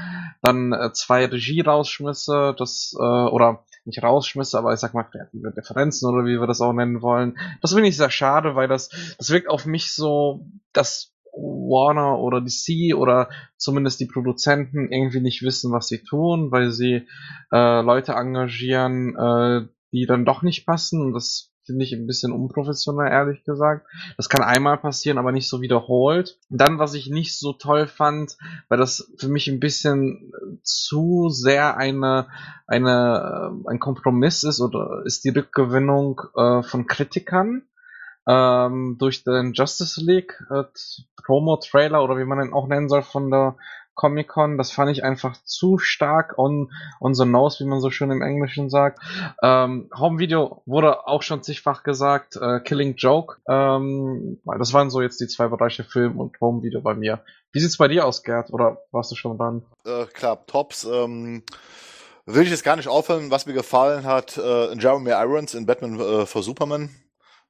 dann 0.42 0.74
äh, 0.74 0.92
zwei 0.94 1.26
Regie-Rausschmisse, 1.26 2.56
das 2.58 2.96
äh, 3.00 3.04
oder 3.04 3.64
nicht 3.86 4.04
Rausschmisse, 4.04 4.58
aber 4.58 4.74
ich 4.74 4.80
sag 4.80 4.94
mal 4.94 5.04
kreative 5.04 5.52
Differenzen 5.52 6.10
oder 6.10 6.26
wie 6.26 6.40
wir 6.40 6.48
das 6.48 6.60
auch 6.60 6.74
nennen 6.74 7.02
wollen. 7.02 7.38
Das 7.62 7.72
finde 7.72 7.88
ich 7.88 7.96
sehr 7.96 8.10
schade, 8.10 8.56
weil 8.56 8.68
das 8.68 8.90
das 9.18 9.30
wirkt 9.30 9.50
auf 9.50 9.66
mich 9.66 9.94
so, 9.94 10.46
dass 10.74 11.14
Warner 11.38 12.20
oder 12.20 12.42
DC 12.42 12.96
oder 12.96 13.30
zumindest 13.58 14.00
die 14.00 14.08
Produzenten 14.08 14.92
irgendwie 14.92 15.22
nicht 15.22 15.44
wissen, 15.44 15.72
was 15.72 15.88
sie 15.88 16.04
tun, 16.04 16.52
weil 16.52 16.72
sie 16.72 17.08
äh, 17.52 17.82
Leute 17.82 18.14
engagieren, 18.14 19.16
äh, 19.16 19.68
die 19.92 20.06
dann 20.06 20.26
doch 20.26 20.42
nicht 20.42 20.66
passen. 20.66 21.02
Und 21.02 21.14
das 21.14 21.52
finde 21.68 21.84
ich 21.84 21.94
ein 21.94 22.08
bisschen 22.08 22.32
unprofessionell, 22.32 23.12
ehrlich 23.12 23.44
gesagt. 23.44 23.86
Das 24.16 24.30
kann 24.30 24.44
einmal 24.44 24.78
passieren, 24.78 25.18
aber 25.18 25.32
nicht 25.32 25.50
so 25.50 25.62
wiederholt. 25.62 26.40
Dann, 26.50 26.80
was 26.80 26.94
ich 26.94 27.10
nicht 27.10 27.38
so 27.38 27.54
toll 27.54 27.88
fand, 27.88 28.38
weil 28.70 28.78
das 28.78 29.14
für 29.18 29.28
mich 29.28 29.50
ein 29.50 29.60
bisschen 29.60 30.32
zu 30.64 31.30
sehr 31.30 31.78
eine, 31.78 32.28
eine, 32.66 33.62
äh, 33.66 33.70
ein 33.70 33.80
Kompromiss 33.80 34.44
ist 34.44 34.62
oder 34.62 35.04
ist 35.06 35.26
die 35.26 35.30
Rückgewinnung 35.30 36.22
äh, 36.36 36.64
von 36.64 36.88
Kritikern 36.88 37.64
ähm, 38.28 38.98
durch 39.00 39.24
den 39.24 39.54
Justice 39.54 40.02
League 40.04 40.44
äh, 40.50 40.64
Promo-Trailer 41.26 42.04
oder 42.04 42.18
wie 42.18 42.26
man 42.26 42.40
den 42.40 42.54
auch 42.54 42.68
nennen 42.68 42.90
soll 42.90 43.02
von 43.02 43.32
der 43.32 43.56
Comic 43.96 44.28
Con. 44.28 44.58
Das 44.58 44.72
fand 44.72 44.92
ich 44.92 45.04
einfach 45.04 45.36
zu 45.44 45.78
stark 45.78 46.38
on, 46.38 46.72
on 47.02 47.16
the 47.16 47.26
nose, 47.26 47.64
wie 47.64 47.68
man 47.68 47.82
so 47.82 47.90
schön 47.90 48.12
im 48.12 48.22
Englischen 48.22 48.70
sagt. 48.70 49.00
Ähm, 49.42 49.90
Home 49.98 50.20
Video 50.20 50.62
wurde 50.66 51.08
auch 51.08 51.24
schon 51.24 51.44
zigfach 51.44 51.84
gesagt, 51.84 52.38
äh, 52.38 52.60
Killing 52.60 52.96
Joke. 52.96 53.38
Ähm, 53.48 54.40
das 54.46 54.74
waren 54.74 54.90
so 54.90 55.02
jetzt 55.02 55.20
die 55.20 55.28
zwei 55.28 55.48
Bereiche 55.48 55.84
Film 55.84 56.20
und 56.20 56.40
Home 56.40 56.64
Video 56.64 56.82
bei 56.82 56.94
mir. 56.94 57.22
Wie 57.52 57.60
sieht's 57.60 57.78
bei 57.78 57.88
dir 57.88 58.06
aus, 58.06 58.24
Gerd? 58.24 58.54
Oder 58.54 58.78
warst 58.92 59.12
du 59.12 59.16
schon 59.16 59.38
dran? 59.38 59.64
Äh, 59.86 60.06
klar, 60.06 60.46
Tops. 60.46 60.86
Ähm 60.86 61.44
will 62.30 62.44
ich 62.44 62.50
jetzt 62.50 62.66
gar 62.66 62.76
nicht 62.76 62.90
aufhören, 62.90 63.32
was 63.32 63.46
mir 63.46 63.54
gefallen 63.54 64.04
hat, 64.06 64.38
äh, 64.38 64.74
Jeremy 64.78 65.12
Irons 65.12 65.54
in 65.54 65.66
Batman 65.66 65.98
äh, 65.98 66.26
for 66.26 66.44
Superman 66.44 66.90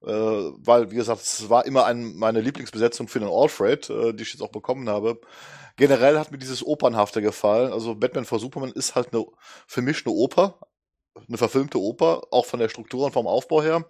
äh, 0.04 0.10
weil, 0.12 0.92
wie 0.92 0.96
gesagt, 0.96 1.22
es 1.22 1.50
war 1.50 1.66
immer 1.66 1.86
ein, 1.86 2.16
meine 2.16 2.42
Lieblingsbesetzung 2.42 3.08
für 3.08 3.20
den 3.20 3.30
Alfred, 3.30 3.90
äh, 3.90 4.14
die 4.14 4.24
ich 4.24 4.34
jetzt 4.34 4.42
auch 4.42 4.52
bekommen 4.52 4.90
habe. 4.90 5.20
Generell 5.76 6.18
hat 6.20 6.32
mir 6.32 6.38
dieses 6.38 6.66
Opernhafte 6.66 7.22
gefallen. 7.22 7.72
Also 7.72 7.96
Batman 7.96 8.26
vor 8.26 8.40
Superman 8.40 8.72
ist 8.72 8.96
halt 8.96 9.14
eine, 9.14 9.26
für 9.68 9.82
mich 9.82 10.06
eine 10.06 10.14
Oper, 10.14 10.60
eine 11.28 11.38
verfilmte 11.38 11.80
Oper, 11.80 12.24
auch 12.32 12.46
von 12.46 12.60
der 12.60 12.70
Struktur 12.70 13.06
und 13.06 13.12
vom 13.12 13.28
Aufbau 13.28 13.62
her. 13.62 13.86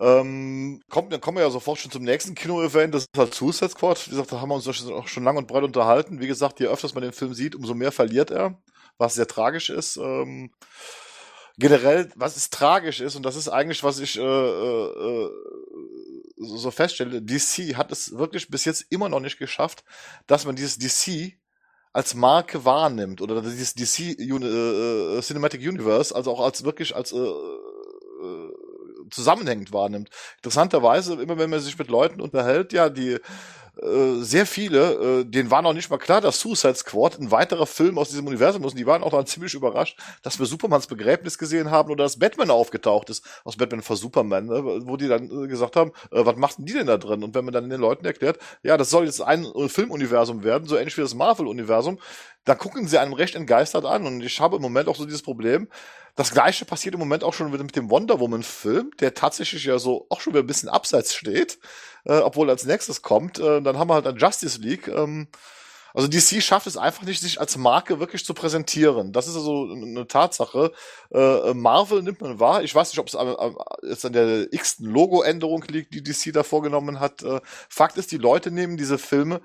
Ähm, 0.00 0.80
kommt, 0.88 1.12
dann 1.12 1.20
kommen 1.20 1.36
wir 1.36 1.44
ja 1.44 1.50
sofort 1.50 1.78
schon 1.78 1.90
zum 1.90 2.02
nächsten 2.02 2.34
Kino-Event, 2.34 2.94
das 2.94 3.02
ist 3.02 3.18
halt 3.18 3.34
Suicide 3.34 3.70
Squad. 3.70 4.06
Wie 4.06 4.10
gesagt, 4.10 4.32
da 4.32 4.40
haben 4.40 4.48
wir 4.48 4.54
uns 4.54 4.66
auch 4.66 5.06
schon 5.06 5.24
lang 5.24 5.36
und 5.36 5.46
breit 5.46 5.64
unterhalten. 5.64 6.20
Wie 6.20 6.26
gesagt, 6.26 6.60
je 6.60 6.66
öfters 6.66 6.94
man 6.94 7.02
den 7.02 7.12
Film 7.12 7.34
sieht, 7.34 7.54
umso 7.54 7.74
mehr 7.74 7.92
verliert 7.92 8.30
er, 8.30 8.58
was 8.96 9.14
sehr 9.14 9.26
tragisch 9.26 9.70
ist. 9.70 9.98
Ähm, 9.98 10.50
generell, 11.58 12.10
was 12.16 12.36
ist 12.36 12.52
tragisch 12.52 13.00
ist, 13.00 13.16
und 13.16 13.24
das 13.24 13.36
ist 13.36 13.48
eigentlich, 13.48 13.82
was 13.84 14.00
ich 14.00 14.18
äh, 14.18 14.22
äh, 14.22 15.30
so, 16.36 16.56
so 16.56 16.70
feststelle, 16.70 17.22
DC 17.22 17.76
hat 17.76 17.92
es 17.92 18.16
wirklich 18.16 18.48
bis 18.48 18.64
jetzt 18.64 18.86
immer 18.90 19.08
noch 19.08 19.20
nicht 19.20 19.38
geschafft, 19.38 19.84
dass 20.26 20.44
man 20.44 20.56
dieses 20.56 20.78
DC 20.78 21.34
als 21.92 22.14
Marke 22.14 22.64
wahrnimmt 22.64 23.20
oder 23.20 23.42
dieses 23.42 23.74
DC 23.74 24.18
äh, 24.18 24.22
äh, 24.22 25.20
Cinematic 25.20 25.60
Universe, 25.60 26.14
also 26.14 26.32
auch 26.32 26.40
als 26.40 26.64
wirklich 26.64 26.96
als 26.96 27.12
äh, 27.12 27.18
äh, 27.18 28.50
zusammenhängend 29.10 29.72
wahrnimmt. 29.72 30.08
Interessanterweise, 30.36 31.20
immer 31.20 31.38
wenn 31.38 31.50
man 31.50 31.60
sich 31.60 31.78
mit 31.78 31.88
Leuten 31.88 32.20
unterhält, 32.20 32.72
ja, 32.72 32.88
die 32.88 33.18
äh, 33.80 34.20
sehr 34.20 34.44
viele, 34.44 35.20
äh, 35.20 35.24
denen 35.24 35.50
war 35.50 35.62
noch 35.62 35.72
nicht 35.72 35.88
mal 35.88 35.96
klar, 35.96 36.20
dass 36.20 36.40
Suicide 36.40 36.74
Squad 36.74 37.18
ein 37.18 37.30
weiterer 37.30 37.66
Film 37.66 37.96
aus 37.96 38.10
diesem 38.10 38.26
Universum 38.26 38.62
ist. 38.64 38.72
Und 38.72 38.78
die 38.78 38.86
waren 38.86 39.02
auch 39.02 39.12
dann 39.12 39.26
ziemlich 39.26 39.54
überrascht, 39.54 39.98
dass 40.22 40.38
wir 40.38 40.44
Supermans 40.44 40.86
Begräbnis 40.86 41.38
gesehen 41.38 41.70
haben 41.70 41.90
oder 41.90 42.04
dass 42.04 42.18
Batman 42.18 42.50
aufgetaucht 42.50 43.08
ist 43.08 43.24
aus 43.44 43.56
Batman 43.56 43.80
vor 43.80 43.96
Superman, 43.96 44.46
ne? 44.46 44.82
wo 44.86 44.98
die 44.98 45.08
dann 45.08 45.24
äh, 45.44 45.48
gesagt 45.48 45.76
haben, 45.76 45.92
äh, 46.10 46.24
was 46.24 46.36
machten 46.36 46.66
die 46.66 46.74
denn 46.74 46.86
da 46.86 46.98
drin? 46.98 47.24
Und 47.24 47.34
wenn 47.34 47.46
man 47.46 47.54
dann 47.54 47.70
den 47.70 47.80
Leuten 47.80 48.04
erklärt, 48.04 48.38
ja, 48.62 48.76
das 48.76 48.90
soll 48.90 49.06
jetzt 49.06 49.22
ein 49.22 49.46
äh, 49.46 49.68
Filmuniversum 49.68 50.44
werden, 50.44 50.68
so 50.68 50.76
ähnlich 50.76 50.96
wie 50.98 51.02
das 51.02 51.14
Marvel-Universum, 51.14 51.98
dann 52.44 52.58
gucken 52.58 52.86
sie 52.86 52.98
einem 52.98 53.14
recht 53.14 53.34
entgeistert 53.34 53.86
an. 53.86 54.06
Und 54.06 54.22
ich 54.22 54.38
habe 54.38 54.56
im 54.56 54.62
Moment 54.62 54.88
auch 54.88 54.96
so 54.96 55.06
dieses 55.06 55.22
Problem, 55.22 55.68
das 56.16 56.32
gleiche 56.32 56.64
passiert 56.64 56.94
im 56.94 57.00
Moment 57.00 57.24
auch 57.24 57.34
schon 57.34 57.52
wieder 57.52 57.64
mit 57.64 57.76
dem 57.76 57.90
Wonder 57.90 58.20
Woman-Film, 58.20 58.90
der 59.00 59.14
tatsächlich 59.14 59.64
ja 59.64 59.78
so 59.78 60.06
auch 60.10 60.20
schon 60.20 60.32
wieder 60.34 60.42
ein 60.42 60.46
bisschen 60.46 60.68
abseits 60.68 61.14
steht, 61.14 61.58
äh, 62.04 62.18
obwohl 62.18 62.50
als 62.50 62.64
nächstes 62.64 63.02
kommt. 63.02 63.38
Äh, 63.38 63.62
dann 63.62 63.78
haben 63.78 63.88
wir 63.88 63.94
halt 63.94 64.06
ein 64.06 64.16
Justice 64.16 64.60
League. 64.60 64.88
Ähm, 64.88 65.28
Also 65.94 66.08
DC 66.08 66.42
schafft 66.42 66.66
es 66.66 66.78
einfach 66.78 67.02
nicht, 67.04 67.20
sich 67.20 67.38
als 67.38 67.58
Marke 67.58 68.00
wirklich 68.00 68.24
zu 68.24 68.32
präsentieren. 68.34 69.12
Das 69.12 69.28
ist 69.28 69.36
also 69.36 69.68
eine 69.70 70.06
Tatsache. 70.06 70.72
Äh, 71.12 71.52
Marvel 71.54 72.02
nimmt 72.02 72.22
man 72.22 72.40
wahr. 72.40 72.62
Ich 72.62 72.74
weiß 72.74 72.90
nicht, 72.90 72.98
ob 72.98 73.08
es 73.08 73.14
an, 73.14 73.36
jetzt 73.82 74.06
an 74.06 74.14
der 74.14 74.50
x-ten 74.52 74.86
Logo-Änderung 74.86 75.64
liegt, 75.68 75.92
die 75.94 76.02
DC 76.02 76.32
da 76.32 76.44
vorgenommen 76.44 76.98
hat. 76.98 77.22
Äh, 77.22 77.40
Fakt 77.68 77.98
ist, 77.98 78.10
die 78.10 78.16
Leute 78.18 78.50
nehmen 78.50 78.78
diese 78.78 78.96
Filme 78.98 79.42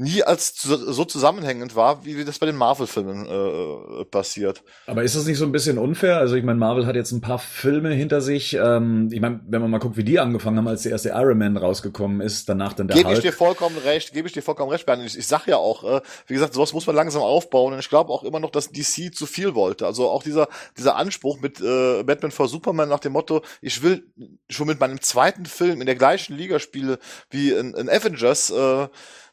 nie 0.00 0.22
als 0.22 0.54
so 0.62 1.04
zusammenhängend 1.04 1.76
war, 1.76 2.04
wie 2.04 2.24
das 2.24 2.38
bei 2.38 2.46
den 2.46 2.56
Marvel-Filmen 2.56 3.26
äh, 3.26 4.04
passiert. 4.06 4.62
Aber 4.86 5.02
ist 5.02 5.14
das 5.14 5.26
nicht 5.26 5.36
so 5.36 5.44
ein 5.44 5.52
bisschen 5.52 5.76
unfair? 5.76 6.16
Also 6.16 6.36
ich 6.36 6.42
meine, 6.42 6.58
Marvel 6.58 6.86
hat 6.86 6.96
jetzt 6.96 7.12
ein 7.12 7.20
paar 7.20 7.38
Filme 7.38 7.90
hinter 7.90 8.22
sich. 8.22 8.54
Ähm, 8.54 9.10
ich 9.12 9.20
meine, 9.20 9.40
wenn 9.46 9.60
man 9.60 9.70
mal 9.70 9.78
guckt, 9.78 9.98
wie 9.98 10.04
die 10.04 10.18
angefangen 10.18 10.56
haben, 10.56 10.68
als 10.68 10.82
der 10.82 10.92
erste 10.92 11.10
Iron 11.10 11.36
Man 11.36 11.56
rausgekommen 11.58 12.22
ist, 12.22 12.48
danach 12.48 12.72
dann 12.72 12.88
der 12.88 12.96
Gebe 12.96 13.12
ich 13.12 13.20
dir 13.20 13.32
vollkommen 13.32 13.76
recht, 13.76 14.14
gebe 14.14 14.26
ich 14.26 14.32
dir 14.32 14.42
vollkommen 14.42 14.70
recht, 14.70 14.86
Bernd. 14.86 15.04
Ich, 15.04 15.18
ich 15.18 15.26
sag 15.26 15.46
ja 15.46 15.58
auch, 15.58 15.84
äh, 15.84 16.00
wie 16.26 16.34
gesagt, 16.34 16.54
sowas 16.54 16.72
muss 16.72 16.86
man 16.86 16.96
langsam 16.96 17.22
aufbauen. 17.22 17.74
Und 17.74 17.78
ich 17.80 17.90
glaube 17.90 18.10
auch 18.10 18.24
immer 18.24 18.40
noch, 18.40 18.50
dass 18.50 18.72
DC 18.72 19.14
zu 19.14 19.26
viel 19.26 19.54
wollte. 19.54 19.84
Also 19.84 20.08
auch 20.08 20.22
dieser, 20.22 20.48
dieser 20.78 20.96
Anspruch 20.96 21.40
mit 21.40 21.60
äh, 21.60 22.02
Batman 22.04 22.30
vor 22.30 22.48
Superman 22.48 22.88
nach 22.88 23.00
dem 23.00 23.12
Motto, 23.12 23.42
ich 23.60 23.82
will 23.82 24.10
schon 24.48 24.66
mit 24.66 24.80
meinem 24.80 25.02
zweiten 25.02 25.44
Film 25.44 25.80
in 25.80 25.86
der 25.86 25.96
gleichen 25.96 26.34
Liga 26.36 26.58
spielen 26.58 26.96
wie 27.28 27.50
in, 27.50 27.74
in 27.74 27.90
Avengers, 27.90 28.48
äh, 28.48 28.88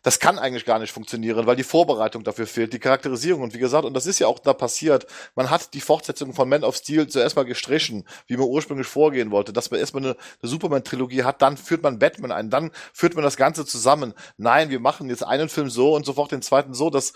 das 0.08 0.20
kann 0.20 0.39
eigentlich 0.39 0.64
gar 0.64 0.80
nicht 0.80 0.93
funktionieren, 0.93 1.47
weil 1.47 1.58
die 1.58 1.64
Vorbereitung 1.64 2.24
dafür 2.24 2.47
fehlt, 2.47 2.72
die 2.72 2.80
Charakterisierung. 2.80 3.41
Und 3.41 3.53
wie 3.53 3.60
gesagt, 3.60 3.84
und 3.84 3.93
das 3.93 4.05
ist 4.05 4.20
ja 4.20 4.28
auch 4.28 4.39
da 4.39 4.53
passiert, 4.53 5.05
man 5.36 5.49
hat 5.49 5.74
die 5.74 5.82
Fortsetzung 5.82 6.34
von 6.34 6.47
Man 6.47 6.64
of 6.64 6.78
Steel 6.78 7.08
zuerst 7.08 7.36
mal 7.36 7.43
gestrichen, 7.43 8.05
wie 8.26 8.38
man 8.38 8.47
ursprünglich 8.47 8.88
vorgehen 8.88 9.32
wollte, 9.32 9.51
dass 9.51 9.70
man 9.70 9.82
erstmal 9.82 10.03
eine, 10.03 10.16
eine 10.41 10.49
Superman-Trilogie 10.49 11.24
hat, 11.24 11.41
dann 11.41 11.58
führt 11.58 11.84
man 11.84 11.99
Batman 11.99 12.32
ein, 12.32 12.49
dann 12.49 12.72
führt 12.93 13.16
man 13.16 13.24
das 13.26 13.36
Ganze 13.36 13.66
zusammen. 13.66 14.14
Nein, 14.38 14.70
wir 14.70 14.80
machen 14.80 15.10
jetzt 15.10 15.24
einen 15.24 15.49
Film 15.49 15.70
so 15.70 15.93
und 15.93 16.05
sofort 16.05 16.32
den 16.32 16.41
zweiten 16.41 16.74
so, 16.74 16.89
dass 16.89 17.12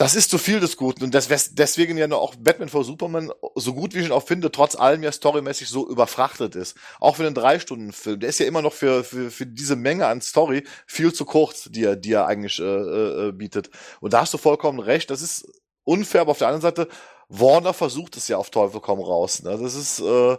das 0.00 0.14
ist 0.14 0.30
zu 0.30 0.38
viel 0.38 0.60
des 0.60 0.78
Guten 0.78 1.04
und 1.04 1.14
das, 1.14 1.28
deswegen 1.50 1.98
ja 1.98 2.08
nur 2.08 2.22
auch 2.22 2.34
Batman 2.34 2.70
vor 2.70 2.84
Superman, 2.84 3.30
so 3.54 3.74
gut 3.74 3.92
wie 3.92 3.98
ich 3.98 4.06
ihn 4.06 4.12
auch 4.12 4.26
finde, 4.26 4.50
trotz 4.50 4.74
allem 4.74 5.02
ja 5.02 5.12
storymäßig 5.12 5.68
so 5.68 5.86
überfrachtet 5.86 6.56
ist. 6.56 6.74
Auch 7.00 7.16
für 7.16 7.26
einen 7.26 7.34
Drei-Stunden-Film. 7.34 8.18
Der 8.18 8.30
ist 8.30 8.40
ja 8.40 8.46
immer 8.46 8.62
noch 8.62 8.72
für, 8.72 9.04
für, 9.04 9.30
für 9.30 9.44
diese 9.44 9.76
Menge 9.76 10.06
an 10.06 10.22
Story 10.22 10.64
viel 10.86 11.12
zu 11.12 11.26
kurz, 11.26 11.68
die 11.70 11.84
er, 11.84 11.96
die 11.96 12.12
er 12.12 12.26
eigentlich 12.26 12.58
äh, 12.60 12.62
äh, 12.62 13.28
äh, 13.28 13.32
bietet. 13.32 13.68
Und 14.00 14.14
da 14.14 14.22
hast 14.22 14.32
du 14.32 14.38
vollkommen 14.38 14.78
recht. 14.78 15.10
Das 15.10 15.20
ist 15.20 15.46
unfair, 15.84 16.22
aber 16.22 16.30
auf 16.30 16.38
der 16.38 16.48
anderen 16.48 16.62
Seite, 16.62 16.88
Warner 17.28 17.74
versucht 17.74 18.16
es 18.16 18.26
ja 18.26 18.38
auf 18.38 18.48
Teufel 18.48 18.80
komm 18.80 19.00
raus. 19.00 19.42
Ne? 19.42 19.58
Das 19.60 19.74
ist, 19.74 20.00
äh, 20.00 20.38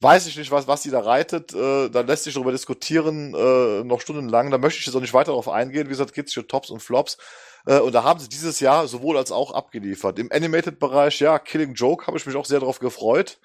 weiß 0.00 0.28
ich 0.28 0.36
nicht, 0.36 0.52
was, 0.52 0.68
was 0.68 0.82
die 0.82 0.90
da 0.90 1.00
reitet. 1.00 1.52
Äh, 1.52 1.88
da 1.88 2.02
lässt 2.02 2.22
sich 2.22 2.34
darüber 2.34 2.52
diskutieren, 2.52 3.34
äh, 3.34 3.82
noch 3.82 4.00
stundenlang. 4.00 4.52
Da 4.52 4.58
möchte 4.58 4.78
ich 4.78 4.86
jetzt 4.86 4.94
auch 4.94 5.00
nicht 5.00 5.14
weiter 5.14 5.32
darauf 5.32 5.48
eingehen. 5.48 5.88
Wie 5.88 5.90
gesagt, 5.90 6.14
geht's 6.14 6.32
für 6.32 6.46
Tops 6.46 6.70
und 6.70 6.78
Flops. 6.78 7.18
Äh, 7.66 7.80
und 7.80 7.92
da 7.92 8.04
haben 8.04 8.20
sie 8.20 8.28
dieses 8.28 8.60
Jahr 8.60 8.86
sowohl 8.88 9.16
als 9.16 9.32
auch 9.32 9.52
abgeliefert. 9.52 10.18
Im 10.18 10.30
Animated-Bereich, 10.32 11.20
ja, 11.20 11.38
Killing 11.38 11.74
Joke 11.74 12.06
habe 12.06 12.18
ich 12.18 12.26
mich 12.26 12.36
auch 12.36 12.46
sehr 12.46 12.60
darauf 12.60 12.78
gefreut. 12.78 13.38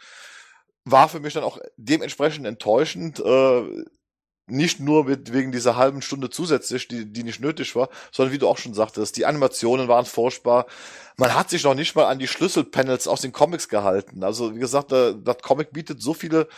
War 0.86 1.10
für 1.10 1.20
mich 1.20 1.34
dann 1.34 1.44
auch 1.44 1.60
dementsprechend 1.78 2.46
enttäuschend. 2.46 3.20
Äh, 3.20 3.86
nicht 4.48 4.80
nur 4.80 5.06
mit, 5.06 5.32
wegen 5.32 5.52
dieser 5.52 5.78
halben 5.78 6.02
Stunde 6.02 6.30
zusätzlich, 6.30 6.88
die, 6.88 7.12
die 7.12 7.24
nicht 7.24 7.40
nötig 7.40 7.76
war, 7.76 7.90
sondern 8.12 8.34
wie 8.34 8.38
du 8.38 8.48
auch 8.48 8.58
schon 8.58 8.74
sagtest, 8.74 9.16
die 9.16 9.26
Animationen 9.26 9.88
waren 9.88 10.06
furchtbar. 10.06 10.66
Man 11.18 11.34
hat 11.34 11.50
sich 11.50 11.64
noch 11.64 11.76
nicht 11.76 11.96
mal 11.96 12.06
an 12.06 12.20
die 12.20 12.28
Schlüsselpanels 12.28 13.08
aus 13.08 13.22
den 13.22 13.32
Comics 13.32 13.70
gehalten. 13.70 14.24
Also 14.24 14.54
wie 14.54 14.60
gesagt, 14.60 14.92
das 14.92 15.38
Comic 15.42 15.72
bietet 15.72 16.02
so 16.02 16.14
viele 16.14 16.50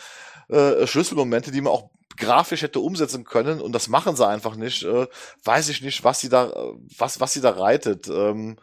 äh, 0.48 0.86
Schlüsselmomente, 0.86 1.52
die 1.52 1.60
man 1.60 1.72
auch 1.72 1.90
grafisch 2.16 2.62
hätte 2.62 2.80
umsetzen 2.80 3.24
können 3.24 3.60
und 3.60 3.72
das 3.72 3.88
machen 3.88 4.16
sie 4.16 4.26
einfach 4.26 4.56
nicht. 4.56 4.82
Äh, 4.84 5.06
weiß 5.44 5.68
ich 5.68 5.82
nicht, 5.82 6.04
was 6.04 6.20
sie 6.20 6.28
da, 6.28 6.52
was, 6.98 7.20
was 7.20 7.32
sie 7.32 7.40
da 7.40 7.50
reitet. 7.50 8.08
Ähm, 8.08 8.56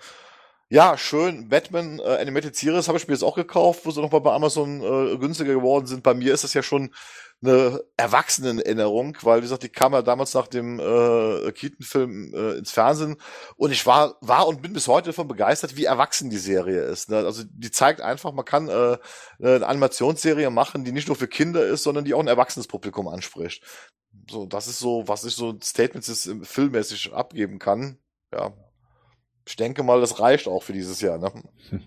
ja, 0.73 0.97
schön. 0.97 1.49
Batman 1.49 1.99
äh, 1.99 2.17
Animated 2.19 2.55
Series 2.55 2.87
habe 2.87 2.97
ich 2.97 3.07
mir 3.07 3.13
jetzt 3.13 3.21
auch 3.21 3.35
gekauft, 3.35 3.81
wo 3.83 3.91
sie 3.91 4.01
nochmal 4.01 4.21
bei 4.21 4.31
Amazon 4.33 4.81
äh, 4.81 5.17
günstiger 5.19 5.53
geworden 5.53 5.85
sind. 5.85 6.01
Bei 6.01 6.15
mir 6.15 6.33
ist 6.33 6.43
das 6.43 6.55
ja 6.55 6.63
schon 6.63 6.91
eine 7.43 7.83
Erwachsenenerinnerung, 7.95 9.15
weil 9.21 9.37
wie 9.37 9.43
gesagt, 9.43 9.61
die 9.61 9.69
kam 9.69 9.93
ja 9.93 10.01
damals 10.01 10.33
nach 10.33 10.47
dem 10.47 10.79
äh, 10.79 11.51
Keaton-Film 11.51 12.33
äh, 12.33 12.57
ins 12.57 12.71
Fernsehen 12.71 13.17
und 13.55 13.69
ich 13.69 13.85
war 13.85 14.15
war 14.21 14.47
und 14.47 14.63
bin 14.63 14.73
bis 14.73 14.87
heute 14.87 15.11
davon 15.11 15.27
begeistert, 15.27 15.77
wie 15.77 15.85
erwachsen 15.85 16.31
die 16.31 16.37
Serie 16.37 16.81
ist. 16.81 17.07
Ne? 17.07 17.17
Also 17.17 17.43
die 17.47 17.69
zeigt 17.69 18.01
einfach, 18.01 18.31
man 18.31 18.45
kann 18.45 18.67
äh, 18.67 18.97
eine 19.39 19.67
Animationsserie 19.67 20.49
machen, 20.49 20.85
die 20.85 20.91
nicht 20.91 21.07
nur 21.07 21.17
für 21.17 21.27
Kinder 21.27 21.63
ist, 21.63 21.83
sondern 21.83 22.03
die 22.03 22.15
auch 22.15 22.19
ein 22.19 22.27
erwachsenes 22.27 22.65
Publikum 22.65 23.07
anspricht. 23.07 23.63
So, 24.27 24.47
das 24.47 24.65
ist 24.65 24.79
so, 24.79 25.07
was 25.07 25.23
ich 25.23 25.35
so 25.35 25.55
Statements 25.61 26.09
ist, 26.09 26.31
filmmäßig 26.41 27.13
abgeben 27.13 27.59
kann. 27.59 27.99
Ja, 28.31 28.53
ich 29.45 29.55
denke 29.55 29.83
mal, 29.83 29.99
das 30.01 30.19
reicht 30.19 30.47
auch 30.47 30.63
für 30.63 30.73
dieses 30.73 31.01
Jahr. 31.01 31.17
Ne? 31.17 31.31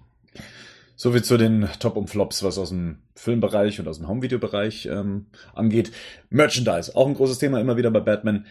So 0.99 1.15
wie 1.15 1.21
zu 1.21 1.37
den 1.37 1.69
Top 1.79 1.99
und 1.99 2.09
Flops, 2.09 2.43
was 2.43 2.57
aus 2.57 2.71
dem 2.71 3.03
Filmbereich 3.15 3.79
und 3.79 3.87
aus 3.87 3.99
dem 3.99 4.09
Homevideo-Bereich 4.09 4.87
ähm, 4.87 5.27
angeht. 5.55 5.93
Merchandise, 6.31 6.97
auch 6.97 7.07
ein 7.07 7.13
großes 7.13 7.37
Thema 7.37 7.61
immer 7.61 7.77
wieder 7.77 7.91
bei 7.91 8.01
Batman. 8.01 8.47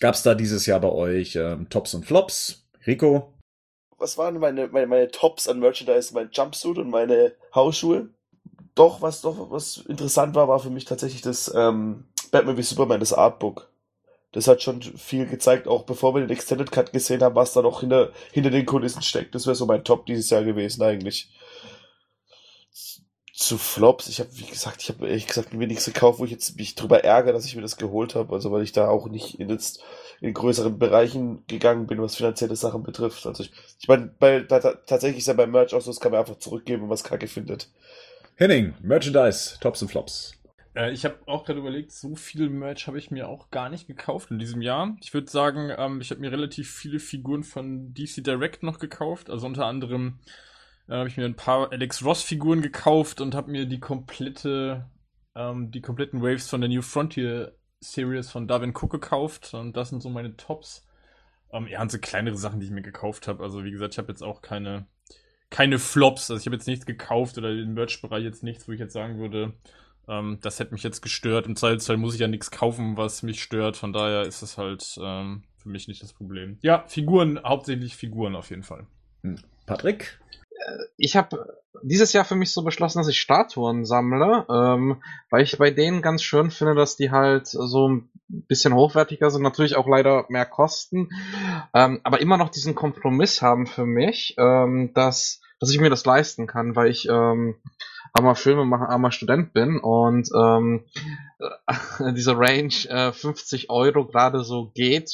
Gab 0.00 0.14
es 0.14 0.22
da 0.22 0.34
dieses 0.34 0.64
Jahr 0.64 0.80
bei 0.80 0.88
euch 0.88 1.36
ähm, 1.36 1.68
Tops 1.68 1.92
und 1.92 2.06
Flops? 2.06 2.66
Rico? 2.86 3.34
Was 3.98 4.16
waren 4.16 4.38
meine, 4.38 4.68
meine, 4.68 4.86
meine 4.86 5.08
Tops 5.08 5.46
an 5.46 5.60
Merchandise? 5.60 6.14
Mein 6.14 6.30
Jumpsuit 6.32 6.78
und 6.78 6.88
meine 6.88 7.34
Hausschuhe? 7.54 8.08
Doch, 8.74 9.02
was 9.02 9.20
doch 9.20 9.50
was 9.50 9.76
interessant 9.86 10.34
war, 10.34 10.48
war 10.48 10.58
für 10.58 10.70
mich 10.70 10.86
tatsächlich 10.86 11.20
das 11.20 11.52
ähm, 11.54 12.04
Batman 12.30 12.56
wie 12.56 12.62
Superman, 12.62 13.00
das 13.00 13.12
Artbook. 13.12 13.69
Das 14.32 14.46
hat 14.46 14.62
schon 14.62 14.80
viel 14.80 15.26
gezeigt, 15.26 15.66
auch 15.66 15.84
bevor 15.84 16.14
wir 16.14 16.20
den 16.20 16.30
Extended 16.30 16.70
Cut 16.70 16.92
gesehen 16.92 17.22
haben, 17.22 17.34
was 17.34 17.52
da 17.52 17.62
noch 17.62 17.80
hinter, 17.80 18.12
hinter 18.32 18.50
den 18.50 18.66
Kulissen 18.66 19.02
steckt. 19.02 19.34
Das 19.34 19.46
wäre 19.46 19.56
so 19.56 19.66
mein 19.66 19.84
Top 19.84 20.06
dieses 20.06 20.30
Jahr 20.30 20.44
gewesen 20.44 20.82
eigentlich 20.82 21.30
zu 23.40 23.56
Flops. 23.56 24.08
Ich 24.08 24.20
habe, 24.20 24.28
wie 24.34 24.44
gesagt, 24.44 24.82
ich 24.82 24.90
habe 24.90 25.08
ehrlich 25.08 25.26
gesagt 25.26 25.54
mir 25.54 25.66
nichts 25.66 25.86
gekauft, 25.86 26.18
wo 26.18 26.24
ich 26.24 26.30
jetzt 26.30 26.56
mich 26.56 26.74
drüber 26.74 27.04
ärgere, 27.04 27.32
dass 27.32 27.46
ich 27.46 27.56
mir 27.56 27.62
das 27.62 27.78
geholt 27.78 28.14
habe. 28.14 28.34
Also 28.34 28.52
weil 28.52 28.62
ich 28.62 28.72
da 28.72 28.88
auch 28.88 29.08
nicht 29.08 29.40
in 29.40 29.48
jetzt 29.48 29.82
in 30.20 30.34
größeren 30.34 30.78
Bereichen 30.78 31.44
gegangen 31.46 31.86
bin, 31.86 32.02
was 32.02 32.16
finanzielle 32.16 32.54
Sachen 32.54 32.82
betrifft. 32.82 33.26
Also 33.26 33.42
ich, 33.42 33.50
ich 33.80 33.88
meine, 33.88 34.14
bei, 34.18 34.40
da, 34.40 34.60
tatsächlich 34.60 35.20
ist 35.20 35.28
ja 35.28 35.32
beim 35.32 35.50
Merch 35.50 35.74
auch 35.74 35.80
so, 35.80 35.90
das 35.90 36.00
kann 36.00 36.12
man 36.12 36.20
einfach 36.20 36.38
zurückgeben, 36.38 36.82
wenn 36.82 36.88
man 36.88 36.96
es 36.96 37.04
kacke 37.04 37.26
findet. 37.26 37.70
Henning, 38.36 38.74
Merchandise, 38.82 39.58
Tops 39.60 39.80
und 39.80 39.88
Flops. 39.88 40.32
Äh, 40.80 40.92
ich 40.92 41.04
habe 41.04 41.18
auch 41.26 41.44
gerade 41.44 41.60
überlegt, 41.60 41.92
so 41.92 42.14
viel 42.14 42.48
Merch 42.48 42.86
habe 42.86 42.98
ich 42.98 43.10
mir 43.10 43.28
auch 43.28 43.50
gar 43.50 43.68
nicht 43.68 43.86
gekauft 43.86 44.30
in 44.30 44.38
diesem 44.38 44.62
Jahr. 44.62 44.96
Ich 45.02 45.12
würde 45.12 45.30
sagen, 45.30 45.72
ähm, 45.76 46.00
ich 46.00 46.10
habe 46.10 46.20
mir 46.20 46.32
relativ 46.32 46.70
viele 46.70 46.98
Figuren 46.98 47.44
von 47.44 47.92
DC 47.92 48.24
Direct 48.24 48.62
noch 48.62 48.78
gekauft, 48.78 49.30
also 49.30 49.46
unter 49.46 49.66
anderem 49.66 50.20
dann 50.90 50.98
habe 50.98 51.08
ich 51.08 51.16
mir 51.16 51.24
ein 51.24 51.36
paar 51.36 51.70
Alex 51.70 52.04
Ross 52.04 52.24
Figuren 52.24 52.62
gekauft 52.62 53.20
und 53.20 53.36
habe 53.36 53.52
mir 53.52 53.66
die 53.66 53.78
komplette, 53.78 54.90
ähm, 55.36 55.70
die 55.70 55.80
kompletten 55.80 56.20
Waves 56.20 56.48
von 56.48 56.60
der 56.60 56.68
New 56.68 56.82
Frontier 56.82 57.54
Series 57.78 58.28
von 58.28 58.48
Darwin 58.48 58.74
Cook 58.74 58.90
gekauft. 58.90 59.54
Und 59.54 59.76
das 59.76 59.90
sind 59.90 60.02
so 60.02 60.10
meine 60.10 60.36
Tops. 60.36 60.84
Ähm, 61.52 61.68
ja, 61.68 61.80
und 61.80 61.92
so 61.92 61.98
kleinere 62.00 62.36
Sachen, 62.36 62.58
die 62.58 62.66
ich 62.66 62.72
mir 62.72 62.82
gekauft 62.82 63.28
habe. 63.28 63.40
Also 63.44 63.62
wie 63.62 63.70
gesagt, 63.70 63.94
ich 63.94 63.98
habe 63.98 64.08
jetzt 64.08 64.24
auch 64.24 64.42
keine, 64.42 64.88
keine 65.48 65.78
Flops. 65.78 66.28
Also 66.28 66.40
ich 66.40 66.46
habe 66.46 66.56
jetzt 66.56 66.66
nichts 66.66 66.86
gekauft 66.86 67.38
oder 67.38 67.50
im 67.50 67.74
Merch-Bereich 67.74 68.24
jetzt 68.24 68.42
nichts, 68.42 68.66
wo 68.66 68.72
ich 68.72 68.80
jetzt 68.80 68.92
sagen 68.92 69.20
würde, 69.20 69.52
ähm, 70.10 70.38
das 70.42 70.58
hätte 70.58 70.72
mich 70.72 70.82
jetzt 70.82 71.00
gestört. 71.00 71.46
Im 71.46 71.56
Zweifelsfall 71.56 71.96
muss 71.96 72.14
ich 72.14 72.20
ja 72.20 72.28
nichts 72.28 72.50
kaufen, 72.50 72.96
was 72.96 73.22
mich 73.22 73.42
stört. 73.42 73.76
Von 73.76 73.92
daher 73.92 74.22
ist 74.22 74.42
es 74.42 74.58
halt 74.58 74.98
ähm, 75.02 75.44
für 75.56 75.68
mich 75.68 75.88
nicht 75.88 76.02
das 76.02 76.12
Problem. 76.12 76.58
Ja, 76.62 76.84
Figuren, 76.88 77.40
hauptsächlich 77.44 77.96
Figuren 77.96 78.34
auf 78.34 78.50
jeden 78.50 78.62
Fall. 78.62 78.86
Hm. 79.22 79.36
Patrick? 79.66 80.18
ich 80.96 81.16
habe 81.16 81.60
dieses 81.82 82.12
Jahr 82.12 82.24
für 82.24 82.34
mich 82.34 82.52
so 82.52 82.62
beschlossen, 82.62 82.98
dass 82.98 83.08
ich 83.08 83.20
Statuen 83.20 83.84
sammle, 83.84 84.44
ähm, 84.50 85.02
weil 85.30 85.42
ich 85.42 85.56
bei 85.56 85.70
denen 85.70 86.02
ganz 86.02 86.22
schön 86.22 86.50
finde, 86.50 86.74
dass 86.74 86.96
die 86.96 87.10
halt 87.10 87.46
so 87.46 87.88
ein 87.88 88.10
bisschen 88.28 88.74
hochwertiger 88.74 89.30
sind, 89.30 89.42
natürlich 89.42 89.76
auch 89.76 89.88
leider 89.88 90.26
mehr 90.28 90.46
kosten, 90.46 91.08
ähm, 91.74 92.00
aber 92.04 92.20
immer 92.20 92.36
noch 92.36 92.50
diesen 92.50 92.74
Kompromiss 92.74 93.40
haben 93.40 93.66
für 93.66 93.86
mich, 93.86 94.34
ähm, 94.38 94.92
dass, 94.94 95.40
dass 95.58 95.70
ich 95.70 95.80
mir 95.80 95.90
das 95.90 96.04
leisten 96.04 96.46
kann, 96.46 96.76
weil 96.76 96.90
ich 96.90 97.08
ähm, 97.08 97.56
armer 98.12 98.34
Filmemacher, 98.34 98.88
armer 98.88 99.12
Student 99.12 99.52
bin 99.52 99.78
und 99.78 100.28
ähm, 100.34 100.84
diese 102.14 102.36
Range 102.36 102.74
äh, 102.88 103.12
50 103.12 103.70
Euro 103.70 104.06
gerade 104.06 104.42
so 104.44 104.70
geht. 104.74 105.10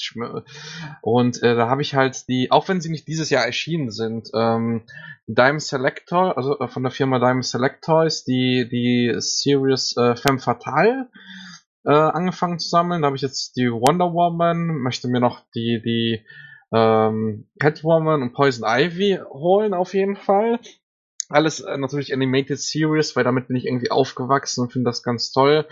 Und 1.03 1.43
äh, 1.43 1.55
da 1.55 1.69
habe 1.69 1.83
ich 1.83 1.95
halt 1.95 2.29
die, 2.29 2.51
auch 2.51 2.69
wenn 2.69 2.81
sie 2.81 2.91
nicht 2.91 3.09
dieses 3.09 3.31
Jahr 3.31 3.45
erschienen 3.45 3.91
sind, 3.91 4.31
ähm, 4.35 4.83
Diamond 5.27 5.63
Selector, 5.63 6.37
also 6.37 6.59
äh, 6.59 6.69
von 6.69 6.83
der 6.83 6.93
Firma 6.93 7.19
Diamond 7.19 7.47
Selectors, 7.47 8.25
die 8.25 8.69
die 8.69 9.15
Series 9.19 9.97
äh, 9.97 10.17
Femme 10.17 10.39
Fatale 10.39 11.09
äh, 11.85 11.93
angefangen 11.93 12.59
zu 12.59 12.69
sammeln. 12.69 13.03
Da 13.03 13.07
habe 13.07 13.17
ich 13.17 13.23
jetzt 13.23 13.57
die 13.57 13.71
Wonder 13.71 14.13
Woman, 14.13 14.79
möchte 14.79 15.09
mir 15.09 15.21
noch 15.21 15.43
die 15.55 15.83
die 15.85 16.25
ähm, 16.73 17.47
Catwoman 17.61 18.23
und 18.23 18.33
Poison 18.33 18.69
Ivy 18.69 19.21
holen 19.31 19.73
auf 19.75 19.95
jeden 19.95 20.17
Fall 20.17 20.59
alles 21.29 21.61
äh, 21.61 21.77
natürlich 21.77 22.13
Animated 22.13 22.59
Series, 22.59 23.17
weil 23.17 23.25
damit 23.25 23.49
bin 23.49 23.57
ich 23.57 23.67
irgendwie 23.67 23.91
aufgewachsen 23.91 24.63
und 24.63 24.73
finde 24.73 24.91
das 24.91 25.03
ganz 25.03 25.33
toll. 25.33 25.67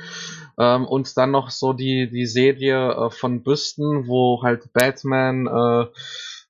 Ähm, 0.58 0.86
und 0.86 1.16
dann 1.16 1.30
noch 1.30 1.50
so 1.50 1.72
die, 1.72 2.10
die 2.10 2.26
Serie 2.26 2.92
äh, 2.92 3.10
von 3.10 3.42
Büsten, 3.42 4.08
wo 4.08 4.42
halt 4.42 4.72
Batman, 4.72 5.46
äh, 5.46 5.86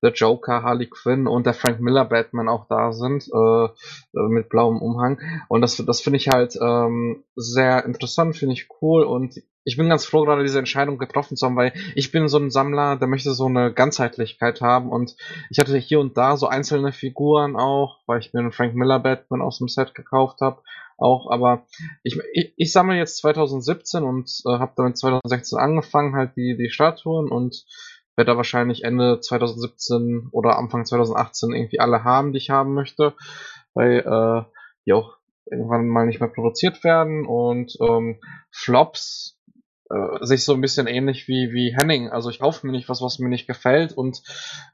der 0.02 0.12
Joker, 0.12 0.62
Harley 0.62 0.86
Quinn 0.86 1.26
und 1.26 1.47
der 1.47 1.55
Frank 1.55 1.81
Miller 1.81 2.05
Batman 2.05 2.48
auch 2.48 2.66
da 2.68 2.93
sind, 2.93 3.26
äh, 3.32 3.64
äh 3.64 4.28
mit 4.28 4.51
blauem 4.51 4.81
Umhang. 4.81 5.18
Und 5.48 5.62
das, 5.62 5.76
das 5.76 6.01
finde 6.02 6.18
ich 6.18 6.28
halt 6.28 6.56
ähm, 6.60 7.24
sehr 7.36 7.85
interessant, 7.86 8.36
finde 8.36 8.52
ich 8.52 8.68
cool 8.82 9.05
und 9.05 9.43
ich 9.65 9.77
bin 9.77 9.89
ganz 9.89 10.05
froh, 10.05 10.24
gerade 10.24 10.43
diese 10.43 10.59
Entscheidung 10.59 10.99
getroffen 10.99 11.36
zu 11.36 11.47
haben, 11.47 11.57
weil 11.57 11.73
ich 11.95 12.12
bin 12.12 12.28
so 12.28 12.39
ein 12.39 12.51
Sammler, 12.51 12.97
der 12.97 13.09
möchte 13.09 13.32
so 13.32 13.47
eine 13.47 13.73
Ganzheitlichkeit 13.73 14.61
haben. 14.61 14.91
Und 14.91 15.16
ich 15.51 15.59
hatte 15.59 15.77
hier 15.77 16.01
und 16.01 16.16
da 16.16 16.36
so 16.36 16.47
einzelne 16.47 16.93
Figuren 16.93 17.57
auch, 17.57 17.99
weil 18.07 18.20
ich 18.20 18.32
mir 18.32 18.41
einen 18.41 18.53
Frank 18.53 18.74
Miller 18.74 19.01
Batman 19.01 19.43
aus 19.43 19.59
dem 19.59 19.69
Set 19.69 19.95
gekauft 19.95 20.41
habe, 20.41 20.62
auch, 20.97 21.28
aber 21.31 21.66
ich, 22.05 22.20
ich, 22.32 22.55
ich 22.57 22.73
sammle 22.73 22.97
jetzt 22.97 23.16
2017 23.16 24.05
und 24.05 24.31
äh, 24.47 24.59
habe 24.59 24.74
damit 24.77 24.97
2016 24.97 25.59
angefangen, 25.59 26.15
halt 26.15 26.36
die, 26.36 26.57
die 26.57 26.70
Statuen. 26.70 27.31
Und 27.31 27.65
werde 28.16 28.32
da 28.32 28.36
wahrscheinlich 28.36 28.85
Ende 28.85 29.20
2017 29.20 30.28
oder 30.31 30.57
Anfang 30.57 30.85
2018 30.85 31.53
irgendwie 31.53 31.81
alle 31.81 32.05
haben, 32.05 32.32
die 32.32 32.39
ich 32.39 32.51
haben 32.51 32.74
möchte, 32.74 33.15
weil 33.74 33.99
äh, 34.01 34.45
die 34.86 34.93
auch 34.93 35.16
irgendwann 35.51 35.89
mal 35.89 36.07
nicht 36.07 36.20
mehr 36.20 36.28
produziert 36.28 36.85
werden. 36.85 37.27
Und 37.27 37.77
ähm, 37.81 38.20
Flops 38.51 39.39
äh, 39.90 40.24
sich 40.24 40.44
so 40.44 40.55
ein 40.55 40.61
bisschen 40.61 40.86
ähnlich 40.86 41.28
wie 41.28 41.52
wie 41.52 41.74
Henning. 41.77 42.11
Also 42.11 42.31
ich 42.31 42.40
kaufe 42.40 42.66
mir 42.66 42.73
nicht 42.73 42.89
was, 42.89 43.02
was 43.02 43.19
mir 43.19 43.28
nicht 43.28 43.47
gefällt 43.47 43.93
und 43.93 44.23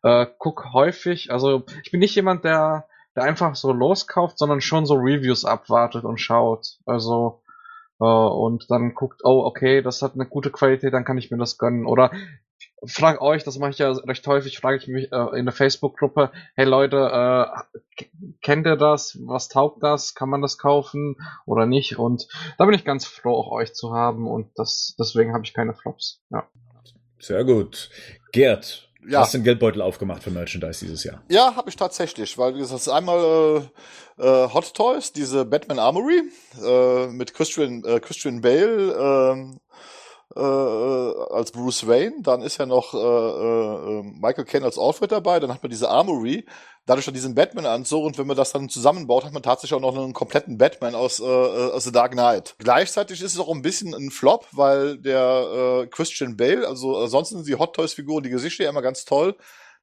äh, 0.02 0.26
guck 0.38 0.72
häufig. 0.72 1.32
Also 1.32 1.64
ich 1.82 1.90
bin 1.90 2.00
nicht 2.00 2.14
jemand, 2.14 2.44
der 2.44 2.86
der 3.16 3.24
einfach 3.24 3.56
so 3.56 3.72
loskauft, 3.72 4.38
sondern 4.38 4.60
schon 4.60 4.86
so 4.86 4.94
Reviews 4.94 5.44
abwartet 5.44 6.04
und 6.04 6.20
schaut. 6.20 6.78
Also 6.86 7.42
äh, 8.00 8.04
und 8.04 8.70
dann 8.70 8.94
guckt, 8.94 9.20
oh 9.24 9.44
okay, 9.44 9.82
das 9.82 10.02
hat 10.02 10.14
eine 10.14 10.26
gute 10.26 10.50
Qualität, 10.50 10.92
dann 10.92 11.04
kann 11.04 11.18
ich 11.18 11.30
mir 11.30 11.38
das 11.38 11.58
gönnen. 11.58 11.86
Oder 11.86 12.12
frag 12.84 13.20
euch, 13.20 13.44
das 13.44 13.58
mache 13.58 13.70
ich 13.70 13.78
ja 13.78 13.90
recht 13.92 14.26
häufig, 14.26 14.58
frage 14.58 14.78
ich 14.78 14.88
mich 14.88 15.12
äh, 15.12 15.38
in 15.38 15.44
der 15.44 15.54
Facebook-Gruppe, 15.54 16.30
hey 16.54 16.64
Leute, 16.64 16.96
äh, 16.96 18.04
kennt 18.42 18.66
ihr 18.66 18.76
das? 18.76 19.18
Was 19.24 19.48
taugt 19.48 19.82
das? 19.82 20.14
Kann 20.14 20.28
man 20.28 20.42
das 20.42 20.58
kaufen 20.58 21.16
oder 21.46 21.66
nicht? 21.66 21.98
Und 21.98 22.28
da 22.58 22.64
bin 22.64 22.74
ich 22.74 22.84
ganz 22.84 23.06
froh, 23.06 23.34
auch 23.34 23.50
euch 23.50 23.74
zu 23.74 23.92
haben 23.92 24.26
und 24.26 24.50
das 24.56 24.94
deswegen 24.98 25.34
habe 25.34 25.44
ich 25.44 25.54
keine 25.54 25.74
Flops. 25.74 26.22
Ja. 26.30 26.48
Sehr 27.18 27.44
gut. 27.44 27.90
Gerd, 28.32 28.90
ja. 29.08 29.20
Hast 29.20 29.34
du 29.34 29.38
den 29.38 29.44
Geldbeutel 29.44 29.80
aufgemacht 29.80 30.22
für 30.22 30.30
Merchandise 30.30 30.84
dieses 30.84 31.04
Jahr? 31.04 31.22
Ja, 31.30 31.56
habe 31.56 31.70
ich 31.70 31.76
tatsächlich, 31.76 32.36
weil 32.36 32.58
das 32.58 32.70
ist 32.70 32.88
einmal 32.88 33.68
äh, 34.18 34.22
äh, 34.22 34.48
Hot 34.52 34.74
Toys, 34.74 35.12
diese 35.12 35.44
Batman 35.44 35.78
Armory 35.78 36.22
äh, 36.62 37.06
mit 37.06 37.32
Christian, 37.32 37.82
äh, 37.84 38.00
Christian 38.00 38.42
Bale, 38.42 38.92
äh, 38.92 39.58
äh, 40.36 40.40
als 40.40 41.50
Bruce 41.52 41.86
Wayne, 41.86 42.22
dann 42.22 42.42
ist 42.42 42.58
ja 42.58 42.66
noch 42.66 42.94
äh, 42.94 42.98
äh, 42.98 44.02
Michael 44.02 44.44
Caine 44.44 44.64
als 44.64 44.78
Alfred 44.78 45.10
dabei, 45.10 45.40
dann 45.40 45.52
hat 45.52 45.62
man 45.62 45.70
diese 45.70 45.88
Armory, 45.88 46.46
dadurch 46.86 47.04
dann 47.06 47.14
diesen 47.14 47.34
Batman-Anzug. 47.34 48.04
Und 48.04 48.18
wenn 48.18 48.26
man 48.26 48.36
das 48.36 48.52
dann 48.52 48.68
zusammenbaut, 48.68 49.24
hat 49.24 49.32
man 49.32 49.42
tatsächlich 49.42 49.76
auch 49.76 49.80
noch 49.80 49.96
einen 49.96 50.12
kompletten 50.12 50.58
Batman 50.58 50.94
aus, 50.94 51.20
äh, 51.20 51.24
aus 51.24 51.84
The 51.84 51.92
Dark 51.92 52.12
Knight. 52.12 52.54
Gleichzeitig 52.58 53.20
ist 53.22 53.34
es 53.34 53.40
auch 53.40 53.52
ein 53.52 53.62
bisschen 53.62 53.94
ein 53.94 54.10
Flop, 54.10 54.46
weil 54.52 54.98
der 54.98 55.82
äh, 55.82 55.86
Christian 55.88 56.36
Bale, 56.36 56.66
also 56.66 56.96
ansonsten 56.96 57.36
sind 57.36 57.48
die 57.48 57.58
Hot 57.58 57.74
Toys-Figuren, 57.74 58.22
die 58.22 58.30
Gesichter 58.30 58.64
ja 58.64 58.70
immer 58.70 58.82
ganz 58.82 59.04
toll, 59.04 59.36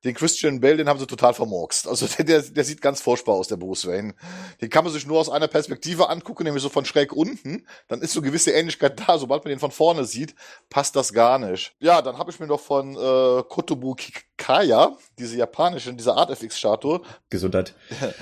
den 0.04 0.14
Christian 0.14 0.60
Bale, 0.60 0.78
den 0.78 0.88
haben 0.88 1.00
sie 1.00 1.08
total 1.08 1.34
vermurkst. 1.34 1.88
Also 1.88 2.08
der, 2.24 2.42
der, 2.42 2.64
sieht 2.64 2.82
ganz 2.82 3.02
furchtbar 3.02 3.34
aus, 3.34 3.48
der 3.48 3.58
Bruce 3.58 3.88
Wayne. 3.88 4.14
Den 4.62 4.70
kann 4.70 4.84
man 4.84 4.94
sich 4.94 5.08
nur 5.08 5.20
aus 5.20 5.30
einer 5.30 5.48
Perspektive 5.48 6.10
angucken, 6.10 6.44
nämlich 6.44 6.64
so 6.64 6.70
von 6.70 6.86
schräg 6.86 7.14
unten. 7.14 7.66
Dann 7.88 8.02
ist 8.02 8.14
so 8.14 8.22
gewisse 8.22 8.52
Ähnlichkeit 8.52 9.02
da. 9.08 9.18
Sobald 9.18 9.44
man 9.44 9.50
den 9.50 9.60
von 9.60 9.72
vorne 9.72 10.06
sieht, 10.06 10.36
passt 10.70 10.96
das 10.96 11.14
gar 11.14 11.40
nicht. 11.40 11.76
Ja, 11.80 12.02
dann 12.02 12.18
habe 12.18 12.32
ich 12.32 12.40
mir 12.40 12.48
noch 12.48 12.60
von 12.60 12.96
äh, 12.96 13.44
Kotobu 13.48 13.96
Kaya, 14.38 14.96
diese 15.18 15.38
japanische, 15.38 15.94
diese 15.94 16.14
Art 16.14 16.30
FX-Statue. 16.30 17.02
Gesundheit. 17.30 17.74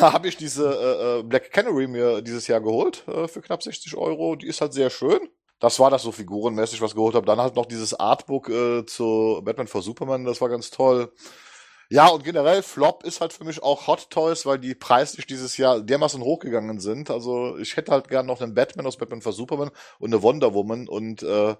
Da 0.00 0.12
habe 0.12 0.26
ich 0.26 0.36
diese 0.36 0.64
äh, 0.68 1.20
äh, 1.20 1.22
Black 1.22 1.52
Canary 1.52 1.86
mir 1.86 2.20
dieses 2.20 2.48
Jahr 2.48 2.60
geholt 2.60 3.04
äh, 3.06 3.28
für 3.28 3.40
knapp 3.40 3.62
60 3.62 3.96
Euro. 3.96 4.34
Die 4.34 4.48
ist 4.48 4.60
halt 4.60 4.72
sehr 4.72 4.90
schön 4.90 5.20
das 5.58 5.78
war 5.78 5.90
das 5.90 6.02
so 6.02 6.12
figurenmäßig, 6.12 6.80
was 6.80 6.94
geholt 6.94 7.14
habe. 7.14 7.26
Dann 7.26 7.40
halt 7.40 7.56
noch 7.56 7.66
dieses 7.66 7.94
Artbook 7.94 8.48
äh, 8.48 8.86
zu 8.86 9.40
Batman 9.44 9.66
for 9.66 9.82
Superman, 9.82 10.24
das 10.24 10.40
war 10.40 10.48
ganz 10.48 10.70
toll. 10.70 11.12
Ja, 11.88 12.08
und 12.08 12.24
generell 12.24 12.62
Flop 12.62 13.04
ist 13.04 13.20
halt 13.20 13.32
für 13.32 13.44
mich 13.44 13.62
auch 13.62 13.86
Hot 13.86 14.10
Toys, 14.10 14.44
weil 14.44 14.58
die 14.58 14.74
preislich 14.74 15.26
dieses 15.26 15.56
Jahr 15.56 15.80
dermaßen 15.80 16.20
hochgegangen 16.20 16.80
sind. 16.80 17.10
Also 17.10 17.56
ich 17.58 17.76
hätte 17.76 17.92
halt 17.92 18.08
gern 18.08 18.26
noch 18.26 18.40
einen 18.40 18.54
Batman 18.54 18.86
aus 18.86 18.96
Batman 18.96 19.22
for 19.22 19.32
Superman 19.32 19.70
und 20.00 20.12
eine 20.12 20.22
Wonder 20.22 20.52
Woman 20.52 20.88
und 20.88 21.22
äh, 21.22 21.54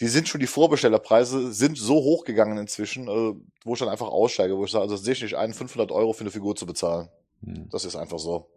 die 0.00 0.08
sind 0.08 0.28
schon 0.28 0.40
die 0.40 0.48
Vorbestellerpreise 0.48 1.52
sind 1.52 1.78
so 1.78 1.94
hochgegangen 1.94 2.58
inzwischen, 2.58 3.06
äh, 3.06 3.34
wo 3.64 3.74
ich 3.74 3.78
dann 3.78 3.88
einfach 3.88 4.08
aussteige, 4.08 4.56
wo 4.56 4.64
ich 4.64 4.72
sage, 4.72 4.82
also 4.82 4.96
sehe 4.96 5.12
ich 5.12 5.22
nicht 5.22 5.36
ein, 5.36 5.54
500 5.54 5.92
Euro 5.92 6.12
für 6.12 6.22
eine 6.22 6.32
Figur 6.32 6.56
zu 6.56 6.66
bezahlen. 6.66 7.08
Hm. 7.44 7.68
Das 7.70 7.84
ist 7.84 7.94
einfach 7.94 8.18
so. 8.18 8.50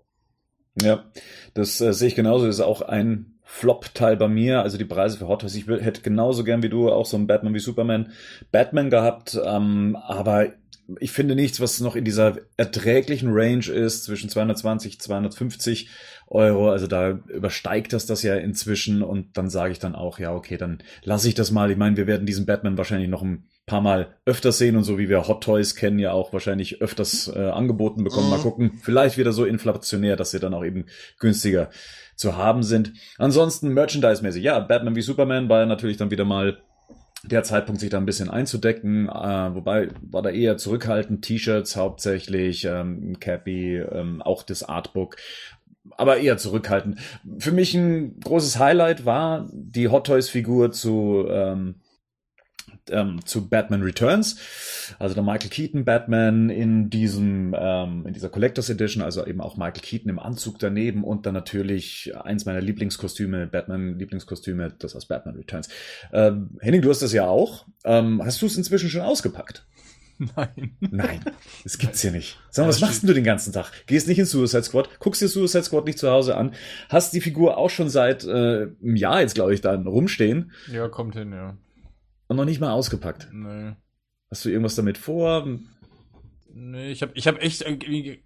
Ja, 0.81 1.05
das 1.53 1.79
äh, 1.81 1.93
sehe 1.93 2.07
ich 2.07 2.15
genauso. 2.15 2.47
Das 2.47 2.55
ist 2.55 2.61
auch 2.61 2.81
ein 2.81 3.34
Flop-Teil 3.45 4.17
bei 4.17 4.27
mir, 4.27 4.63
also 4.63 4.77
die 4.77 4.85
Preise 4.85 5.17
für 5.17 5.27
Hot 5.27 5.41
Toys. 5.41 5.55
Ich 5.55 5.67
hätte 5.67 6.01
genauso 6.01 6.43
gern 6.43 6.63
wie 6.63 6.69
du 6.69 6.91
auch 6.91 7.05
so 7.05 7.15
ein 7.15 7.27
Batman 7.27 7.53
wie 7.53 7.59
Superman 7.59 8.11
Batman 8.51 8.89
gehabt, 8.89 9.39
ähm, 9.45 9.95
aber 9.95 10.47
ich 10.99 11.11
finde 11.11 11.35
nichts, 11.35 11.59
was 11.59 11.79
noch 11.79 11.95
in 11.95 12.05
dieser 12.05 12.37
erträglichen 12.57 13.29
Range 13.31 13.65
ist, 13.65 14.03
zwischen 14.03 14.29
220, 14.29 14.99
250 14.99 15.89
Euro. 16.27 16.69
Also 16.69 16.87
da 16.87 17.19
übersteigt 17.27 17.93
das 17.93 18.05
das 18.05 18.23
ja 18.23 18.35
inzwischen 18.35 19.01
und 19.01 19.37
dann 19.37 19.49
sage 19.49 19.71
ich 19.71 19.79
dann 19.79 19.95
auch, 19.95 20.19
ja, 20.19 20.33
okay, 20.33 20.57
dann 20.57 20.79
lasse 21.03 21.27
ich 21.27 21.33
das 21.33 21.51
mal. 21.51 21.71
Ich 21.71 21.77
meine, 21.77 21.97
wir 21.97 22.07
werden 22.07 22.27
diesen 22.27 22.45
Batman 22.45 22.77
wahrscheinlich 22.77 23.09
noch 23.09 23.23
ein 23.23 23.45
paar 23.65 23.81
Mal 23.81 24.15
öfters 24.25 24.57
sehen 24.57 24.75
und 24.75 24.83
so 24.83 24.97
wie 24.99 25.09
wir 25.09 25.27
Hot 25.27 25.43
Toys 25.43 25.75
kennen, 25.75 25.97
ja 25.97 26.11
auch 26.11 26.33
wahrscheinlich 26.33 26.81
öfters 26.81 27.31
äh, 27.35 27.39
angeboten 27.39 28.03
bekommen. 28.03 28.29
Mal 28.29 28.37
mhm. 28.37 28.43
gucken, 28.43 28.71
vielleicht 28.81 29.17
wieder 29.17 29.31
so 29.31 29.45
inflationär, 29.45 30.15
dass 30.15 30.31
sie 30.31 30.39
dann 30.39 30.53
auch 30.53 30.63
eben 30.63 30.85
günstiger 31.19 31.69
zu 32.15 32.37
haben 32.37 32.63
sind. 32.63 32.93
Ansonsten 33.17 33.69
Merchandise-mäßig, 33.69 34.43
ja, 34.43 34.59
Batman 34.59 34.95
wie 34.95 35.01
Superman 35.01 35.49
war 35.49 35.65
natürlich 35.65 35.97
dann 35.97 36.11
wieder 36.11 36.25
mal 36.25 36.59
der 37.23 37.43
Zeitpunkt, 37.43 37.81
sich 37.81 37.89
da 37.89 37.97
ein 37.97 38.05
bisschen 38.05 38.29
einzudecken, 38.29 39.09
äh, 39.09 39.55
wobei 39.55 39.89
war 40.01 40.21
da 40.21 40.29
eher 40.29 40.57
zurückhaltend, 40.57 41.25
T-Shirts 41.25 41.75
hauptsächlich, 41.75 42.65
ähm, 42.65 43.17
Cappy, 43.19 43.77
ähm, 43.77 44.21
auch 44.21 44.43
das 44.43 44.61
Artbook, 44.61 45.15
aber 45.97 46.17
eher 46.17 46.37
zurückhaltend. 46.37 46.99
Für 47.39 47.51
mich 47.51 47.73
ein 47.73 48.19
großes 48.19 48.59
Highlight 48.59 49.05
war 49.05 49.49
die 49.51 49.87
Hot 49.87 50.07
Toys 50.07 50.29
Figur 50.29 50.71
zu 50.71 51.25
ähm, 51.29 51.75
ähm, 52.89 53.25
zu 53.25 53.49
Batman 53.49 53.81
Returns. 53.81 54.37
Also 54.99 55.15
der 55.15 55.23
Michael 55.23 55.49
Keaton 55.49 55.85
Batman 55.85 56.49
in 56.49 56.89
diesem, 56.89 57.55
ähm, 57.57 58.05
in 58.05 58.13
dieser 58.13 58.29
Collectors 58.29 58.69
Edition, 58.69 59.03
also 59.03 59.25
eben 59.25 59.41
auch 59.41 59.57
Michael 59.57 59.81
Keaton 59.81 60.09
im 60.09 60.19
Anzug 60.19 60.59
daneben 60.59 61.03
und 61.03 61.25
dann 61.25 61.33
natürlich 61.33 62.13
eins 62.23 62.45
meiner 62.45 62.61
Lieblingskostüme, 62.61 63.47
Batman 63.47 63.97
Lieblingskostüme, 63.97 64.73
das 64.77 64.95
aus 64.95 65.05
Batman 65.05 65.35
Returns. 65.35 65.69
Ähm, 66.13 66.57
Henning, 66.61 66.81
du 66.81 66.89
hast 66.89 67.01
das 67.01 67.13
ja 67.13 67.27
auch. 67.27 67.65
Ähm, 67.83 68.21
hast 68.23 68.41
du 68.41 68.45
es 68.45 68.57
inzwischen 68.57 68.89
schon 68.89 69.01
ausgepackt? 69.01 69.65
Nein. 70.17 70.77
Nein, 70.79 71.19
das 71.63 71.77
gibt's 71.77 72.01
hier 72.01 72.11
nicht. 72.11 72.39
Sag 72.49 72.63
mal, 72.63 72.69
was 72.69 72.79
machst 72.79 73.03
denn 73.03 73.07
du 73.07 73.13
den 73.13 73.25
ganzen 73.25 73.51
Tag? 73.51 73.71
Gehst 73.85 74.07
nicht 74.07 74.19
in 74.19 74.25
Suicide 74.25 74.63
Squad, 74.63 74.89
guckst 74.99 75.21
dir 75.21 75.27
Suicide 75.27 75.63
Squad 75.63 75.85
nicht 75.85 75.99
zu 75.99 76.09
Hause 76.09 76.37
an, 76.37 76.53
hast 76.89 77.13
die 77.13 77.21
Figur 77.21 77.57
auch 77.57 77.69
schon 77.69 77.89
seit 77.89 78.23
äh, 78.23 78.67
einem 78.81 78.95
Jahr 78.95 79.19
jetzt, 79.21 79.35
glaube 79.35 79.53
ich, 79.53 79.61
da 79.61 79.75
rumstehen. 79.75 80.51
Ja, 80.71 80.87
kommt 80.87 81.15
hin, 81.15 81.33
ja. 81.33 81.57
Und 82.27 82.37
noch 82.37 82.45
nicht 82.45 82.59
mal 82.59 82.71
ausgepackt. 82.71 83.29
Nee. 83.31 83.75
Hast 84.31 84.45
du 84.45 84.49
irgendwas 84.49 84.75
damit 84.75 84.97
vor? 84.97 85.47
Nee, 86.57 86.91
ich 86.91 87.01
habe 87.01 87.11
ich 87.15 87.27
hab 87.27 87.41
echt 87.41 87.65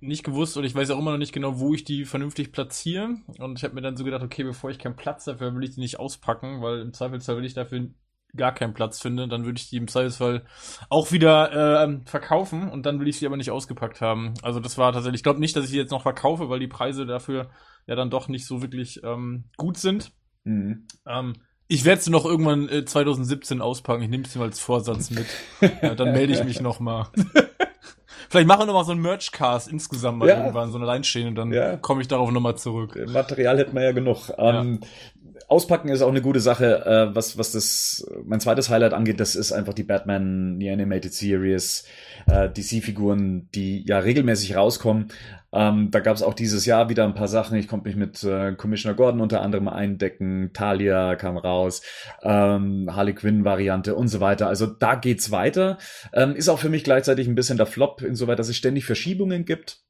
nicht 0.02 0.24
gewusst 0.24 0.56
und 0.56 0.64
ich 0.64 0.76
weiß 0.76 0.92
auch 0.92 1.00
immer 1.00 1.12
noch 1.12 1.18
nicht 1.18 1.34
genau, 1.34 1.60
wo 1.60 1.74
ich 1.74 1.84
die 1.84 2.06
vernünftig 2.06 2.52
platziere. 2.52 3.18
Und 3.40 3.58
ich 3.58 3.64
habe 3.64 3.74
mir 3.74 3.82
dann 3.82 3.98
so 3.98 4.04
gedacht, 4.04 4.22
okay, 4.22 4.44
bevor 4.44 4.70
ich 4.70 4.78
keinen 4.78 4.96
Platz 4.96 5.26
dafür 5.26 5.56
will 5.56 5.64
ich 5.64 5.74
die 5.74 5.82
nicht 5.82 6.00
auspacken, 6.00 6.62
weil 6.62 6.80
im 6.80 6.94
Zweifelsfall, 6.94 7.38
wenn 7.38 7.44
ich 7.44 7.56
dafür 7.56 7.90
gar 8.36 8.54
keinen 8.54 8.76
Platz 8.76 9.02
finde, 9.02 9.28
dann 9.28 9.46
würde 9.46 9.60
ich 9.60 9.70
die 9.70 9.78
im 9.78 9.88
Zweifelsfall 9.88 10.46
auch 10.90 11.12
wieder 11.12 11.88
äh, 11.88 12.00
verkaufen 12.06 12.70
und 12.70 12.86
dann 12.86 13.00
will 13.00 13.08
ich 13.08 13.18
sie 13.18 13.26
aber 13.26 13.38
nicht 13.38 13.50
ausgepackt 13.50 14.02
haben. 14.02 14.36
Also 14.44 14.60
das 14.60 14.78
war 14.78 14.94
tatsächlich, 14.94 15.22
ich 15.22 15.24
glaube 15.24 15.40
nicht, 15.40 15.56
dass 15.56 15.66
ich 15.66 15.72
sie 15.72 15.78
jetzt 15.78 15.92
noch 15.92 16.04
verkaufe, 16.04 16.50
weil 16.50 16.60
die 16.60 16.68
Preise 16.68 17.08
dafür 17.08 17.50
ja 17.88 17.96
dann 17.96 18.12
doch 18.12 18.28
nicht 18.28 18.46
so 18.46 18.62
wirklich 18.62 19.02
ähm, 19.04 19.46
gut 19.58 19.78
sind. 19.78 20.12
Mhm. 20.44 20.86
Ähm, 21.08 21.34
ich 21.72 21.86
werde 21.86 22.02
sie 22.02 22.10
noch 22.10 22.26
irgendwann 22.26 22.68
äh, 22.68 22.84
2017 22.84 23.62
auspacken. 23.62 24.02
Ich 24.02 24.10
nehme 24.10 24.24
es 24.26 24.36
mir 24.36 24.42
als 24.42 24.60
Vorsatz 24.60 25.12
mit. 25.12 25.28
ja, 25.82 25.94
dann 25.94 26.12
melde 26.12 26.34
ich 26.34 26.44
mich 26.44 26.60
noch 26.60 26.80
mal. 26.80 27.08
Vielleicht 28.30 28.48
machen 28.48 28.62
wir 28.62 28.66
noch 28.66 28.74
mal 28.74 28.84
so 28.84 28.92
einen 28.92 29.02
Merchcast 29.02 29.68
insgesamt 29.68 30.20
mal 30.20 30.28
ja. 30.28 30.38
irgendwann, 30.38 30.72
so 30.72 30.78
eine 30.78 30.86
Line 30.86 31.04
stehen 31.04 31.28
und 31.30 31.36
dann 31.36 31.52
ja. 31.52 31.78
komme 31.78 32.02
ich 32.02 32.08
darauf 32.08 32.30
noch 32.32 32.42
mal 32.42 32.56
zurück. 32.56 33.00
Material 33.08 33.58
hätten 33.58 33.74
wir 33.74 33.84
ja 33.84 33.92
genug. 33.92 34.32
Ähm, 34.38 34.82
Auspacken 35.50 35.90
ist 35.90 36.04
auch 36.04 36.10
eine 36.10 36.22
gute 36.22 36.40
Sache. 36.40 36.86
Äh, 36.86 37.16
was, 37.16 37.36
was 37.40 37.52
das, 37.52 38.08
mein 38.24 38.40
zweites 38.40 38.70
Highlight 38.70 38.94
angeht, 38.94 39.20
das 39.20 39.36
ist 39.36 39.52
einfach 39.52 39.74
die 39.74 39.84
Batman, 39.84 40.60
die 40.60 40.70
Animated 40.70 41.12
Series, 41.12 41.86
äh, 42.28 42.50
DC-Figuren, 42.50 43.50
die 43.56 43.84
ja 43.84 43.98
regelmäßig 43.98 44.56
rauskommen. 44.56 45.08
Ähm, 45.52 45.90
da 45.90 46.02
gab 46.02 46.16
es 46.16 46.22
auch 46.22 46.36
dieses 46.36 46.68
Jahr 46.68 46.90
wieder 46.90 47.04
ein 47.04 47.16
paar 47.16 47.28
Sachen. 47.28 47.58
Ich 47.58 47.68
konnte 47.68 47.88
mich 47.88 47.96
mit 47.96 48.24
äh, 48.24 48.54
Commissioner 48.54 48.96
Gordon 48.96 49.22
unter 49.22 49.42
anderem 49.42 49.68
eindecken. 49.68 50.52
Talia 50.54 51.16
kam 51.16 51.36
raus, 51.36 51.82
ähm, 52.22 52.96
Harley 52.96 53.16
Quinn-Variante 53.16 53.96
und 53.96 54.08
so 54.08 54.20
weiter. 54.20 54.48
Also 54.48 54.68
da 54.68 54.94
geht's 54.94 55.32
weiter. 55.32 55.80
Ähm, 56.14 56.36
ist 56.36 56.50
auch 56.50 56.60
für 56.60 56.70
mich 56.70 56.84
gleichzeitig 56.84 57.28
ein 57.28 57.34
bisschen 57.34 57.58
der 57.58 57.66
Flop, 57.66 58.04
insoweit, 58.04 58.38
dass 58.38 58.50
es 58.50 58.56
ständig 58.56 58.86
Verschiebungen 58.86 59.46
gibt 59.46 59.82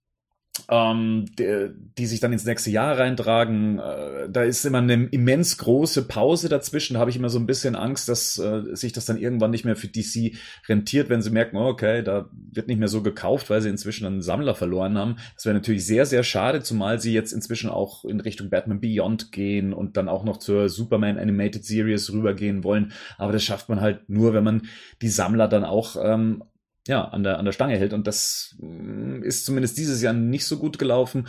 ähm, 0.70 1.26
die, 1.38 1.70
die 1.98 2.06
sich 2.06 2.20
dann 2.20 2.34
ins 2.34 2.46
nächste 2.46 2.72
Jahr 2.72 2.98
reintragen. 2.98 3.80
Äh, 3.80 4.30
da 4.30 4.44
ist 4.44 4.66
immer 4.66 4.80
eine 4.80 5.06
immens 5.12 5.58
große 5.58 6.08
Pause 6.08 6.50
dazwischen. 6.50 6.96
Da 6.96 7.00
habe 7.00 7.10
ich 7.10 7.18
immer 7.18 7.30
so 7.30 7.40
ein 7.40 7.46
bisschen 7.46 7.76
Angst, 7.76 8.10
dass 8.10 8.38
äh, 8.38 8.76
sich 8.76 8.94
das 8.94 9.06
dann 9.06 9.18
irgendwann 9.18 9.52
nicht 9.52 9.66
mehr 9.66 9.76
für 9.76 9.88
DC 9.88 10.36
rentiert, 10.68 11.10
wenn 11.10 11.22
sie 11.22 11.30
merken, 11.30 11.58
oh, 11.58 11.68
okay, 11.68 12.04
da 12.04 12.30
wird 12.52 12.68
nicht 12.68 12.80
mehr 12.80 12.88
so 12.88 13.02
gekauft, 13.02 13.50
weil 13.50 13.62
sie 13.62 13.70
inzwischen 13.70 14.06
einen 14.06 14.22
Sammler 14.22 14.56
verloren 14.56 14.98
haben. 14.98 15.18
Das 15.36 15.46
wäre 15.46 15.56
natürlich 15.56 15.86
sehr, 15.86 16.06
sehr 16.06 16.24
schade, 16.24 16.62
zumal 16.62 17.00
sie 17.00 17.14
jetzt 17.14 17.32
inzwischen 17.32 17.70
auch 17.70 18.06
in 18.06 18.20
Richtung 18.20 18.50
Batman 18.50 18.82
Beyond 18.82 19.32
gehen 19.32 19.74
und 19.74 19.98
dann 19.98 20.10
auch 20.10 20.24
noch 20.24 20.38
zur 20.38 20.70
Superman 20.70 21.18
Animated 21.18 21.64
Series 21.64 22.12
rübergehen 22.12 22.64
wollen. 22.64 22.92
Aber 23.18 23.32
das 23.32 23.44
schafft 23.44 23.70
man 23.70 23.82
halt 23.82 24.10
nur, 24.10 24.34
wenn 24.34 24.44
man 24.44 24.64
die 25.02 25.10
Sammler 25.10 25.48
dann 25.48 25.64
auch 25.64 25.96
ähm, 26.02 26.44
ja, 26.88 27.06
an 27.06 27.24
der, 27.24 27.38
an 27.38 27.46
der 27.46 27.52
Stange 27.52 27.78
hält. 27.78 27.94
Und 27.94 28.08
das 28.08 28.56
mm, 28.60 29.24
ist 29.24 29.46
zumindest 29.46 29.78
dieses 29.78 30.02
Jahr 30.02 30.14
nicht 30.14 30.46
so 30.46 30.58
gut 30.58 30.80
gelaufen. 30.80 31.28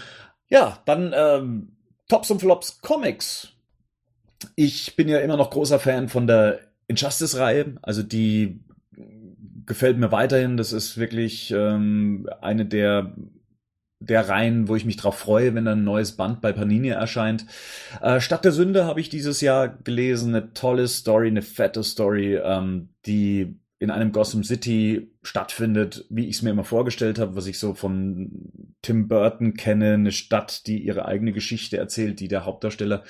Ja, 0.49 0.83
dann 0.87 1.13
ähm, 1.15 1.77
Tops 2.09 2.31
und 2.31 2.41
Flops 2.41 2.81
Comics. 2.81 3.49
Ich 4.57 4.97
bin 4.97 5.09
ja 5.09 5.19
immer 5.19 5.37
noch 5.37 5.51
großer 5.51 5.79
Fan 5.79 6.09
von 6.09 6.27
der 6.27 6.61
Injustice-Reihe. 6.89 7.77
Also 7.83 8.03
die 8.03 8.61
gefällt 9.67 9.99
mir 9.99 10.11
weiterhin. 10.11 10.57
Das 10.57 10.73
ist 10.73 10.99
wirklich 10.99 11.53
ähm, 11.53 12.29
eine 12.41 12.67
der 12.67 13.15
der 14.01 14.29
Reihen, 14.29 14.67
wo 14.67 14.77
ich 14.77 14.87
mich 14.87 14.97
drauf 14.97 15.19
freue, 15.19 15.55
wenn 15.55 15.69
ein 15.69 15.85
neues 15.85 16.13
Band 16.13 16.41
bei 16.41 16.53
Panini 16.53 16.89
erscheint. 16.89 17.45
Äh, 18.01 18.21
Stadt 18.21 18.47
der 18.47 18.53
Sünde 18.53 18.87
habe 18.87 19.01
ich 19.01 19.11
dieses 19.11 19.43
Jahr 19.43 19.69
gelesen. 19.69 20.35
Eine 20.35 20.55
tolle 20.55 20.89
Story, 20.89 21.29
eine 21.29 21.43
fette 21.43 21.85
Story, 21.85 22.37
ähm, 22.37 22.89
die 23.05 23.61
in 23.81 23.91
einem 23.91 24.13
Gotham 24.13 24.45
City 24.45 25.11
stattfindet, 25.23 26.05
wie 26.11 26.27
ich 26.27 26.37
es 26.37 26.43
mir 26.43 26.51
immer 26.51 26.65
vorgestellt 26.65 27.19
habe, 27.19 27.35
was 27.35 27.47
ich 27.47 27.59
so 27.59 27.73
von 27.73 28.53
Tim 28.83 29.09
Burton 29.09 29.55
kenne, 29.55 29.95
eine 29.95 30.13
Stadt, 30.13 30.67
die 30.67 30.85
ihre 30.85 31.07
eigene 31.07 31.33
Geschichte 31.33 31.79
erzählt, 31.79 32.21
die 32.21 32.29
der 32.29 32.45
Hauptdarsteller 32.45 33.05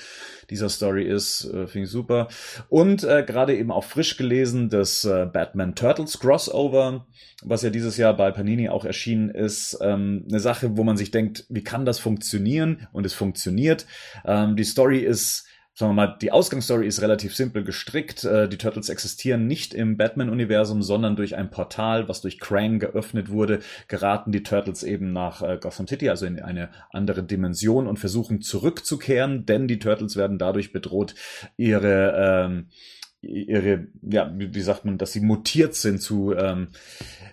dieser 0.48 0.68
Story 0.68 1.04
ist, 1.04 1.44
äh, 1.44 1.66
finde 1.66 1.86
ich 1.86 1.90
super. 1.90 2.28
Und 2.68 3.02
äh, 3.02 3.24
gerade 3.26 3.56
eben 3.56 3.72
auch 3.72 3.82
frisch 3.82 4.16
gelesen 4.16 4.68
das 4.68 5.04
äh, 5.04 5.26
Batman 5.26 5.74
Turtles 5.74 6.20
Crossover, 6.20 7.04
was 7.42 7.62
ja 7.62 7.70
dieses 7.70 7.96
Jahr 7.96 8.16
bei 8.16 8.30
Panini 8.30 8.68
auch 8.68 8.84
erschienen 8.84 9.28
ist, 9.28 9.76
ähm, 9.82 10.24
eine 10.28 10.38
Sache, 10.38 10.76
wo 10.76 10.84
man 10.84 10.96
sich 10.96 11.10
denkt, 11.10 11.46
wie 11.48 11.64
kann 11.64 11.84
das 11.84 11.98
funktionieren? 11.98 12.86
Und 12.92 13.04
es 13.06 13.14
funktioniert. 13.14 13.86
Ähm, 14.24 14.54
die 14.54 14.64
Story 14.64 15.00
ist 15.00 15.48
sagen 15.80 15.92
wir 15.92 16.06
mal, 16.06 16.16
die 16.20 16.30
Ausgangsstory 16.30 16.86
ist 16.86 17.00
relativ 17.00 17.34
simpel 17.34 17.64
gestrickt. 17.64 18.24
Äh, 18.24 18.48
die 18.48 18.58
Turtles 18.58 18.90
existieren 18.90 19.46
nicht 19.46 19.72
im 19.72 19.96
Batman-Universum, 19.96 20.82
sondern 20.82 21.16
durch 21.16 21.36
ein 21.36 21.50
Portal, 21.50 22.06
was 22.06 22.20
durch 22.20 22.38
Krang 22.38 22.78
geöffnet 22.78 23.30
wurde, 23.30 23.60
geraten 23.88 24.30
die 24.30 24.42
Turtles 24.42 24.82
eben 24.82 25.12
nach 25.12 25.42
äh, 25.42 25.58
Gotham 25.58 25.88
City, 25.88 26.10
also 26.10 26.26
in 26.26 26.38
eine 26.38 26.68
andere 26.92 27.22
Dimension 27.22 27.86
und 27.86 27.98
versuchen 27.98 28.42
zurückzukehren, 28.42 29.46
denn 29.46 29.66
die 29.66 29.78
Turtles 29.78 30.16
werden 30.16 30.38
dadurch 30.38 30.72
bedroht, 30.72 31.14
ihre 31.56 32.44
ähm, 32.44 32.68
ihre, 33.22 33.86
ja, 34.00 34.32
wie, 34.34 34.60
sagt 34.62 34.86
man, 34.86 34.96
dass 34.96 35.12
sie 35.12 35.20
mutiert 35.20 35.74
sind 35.74 36.00
zu 36.00 36.34
ähm, 36.34 36.68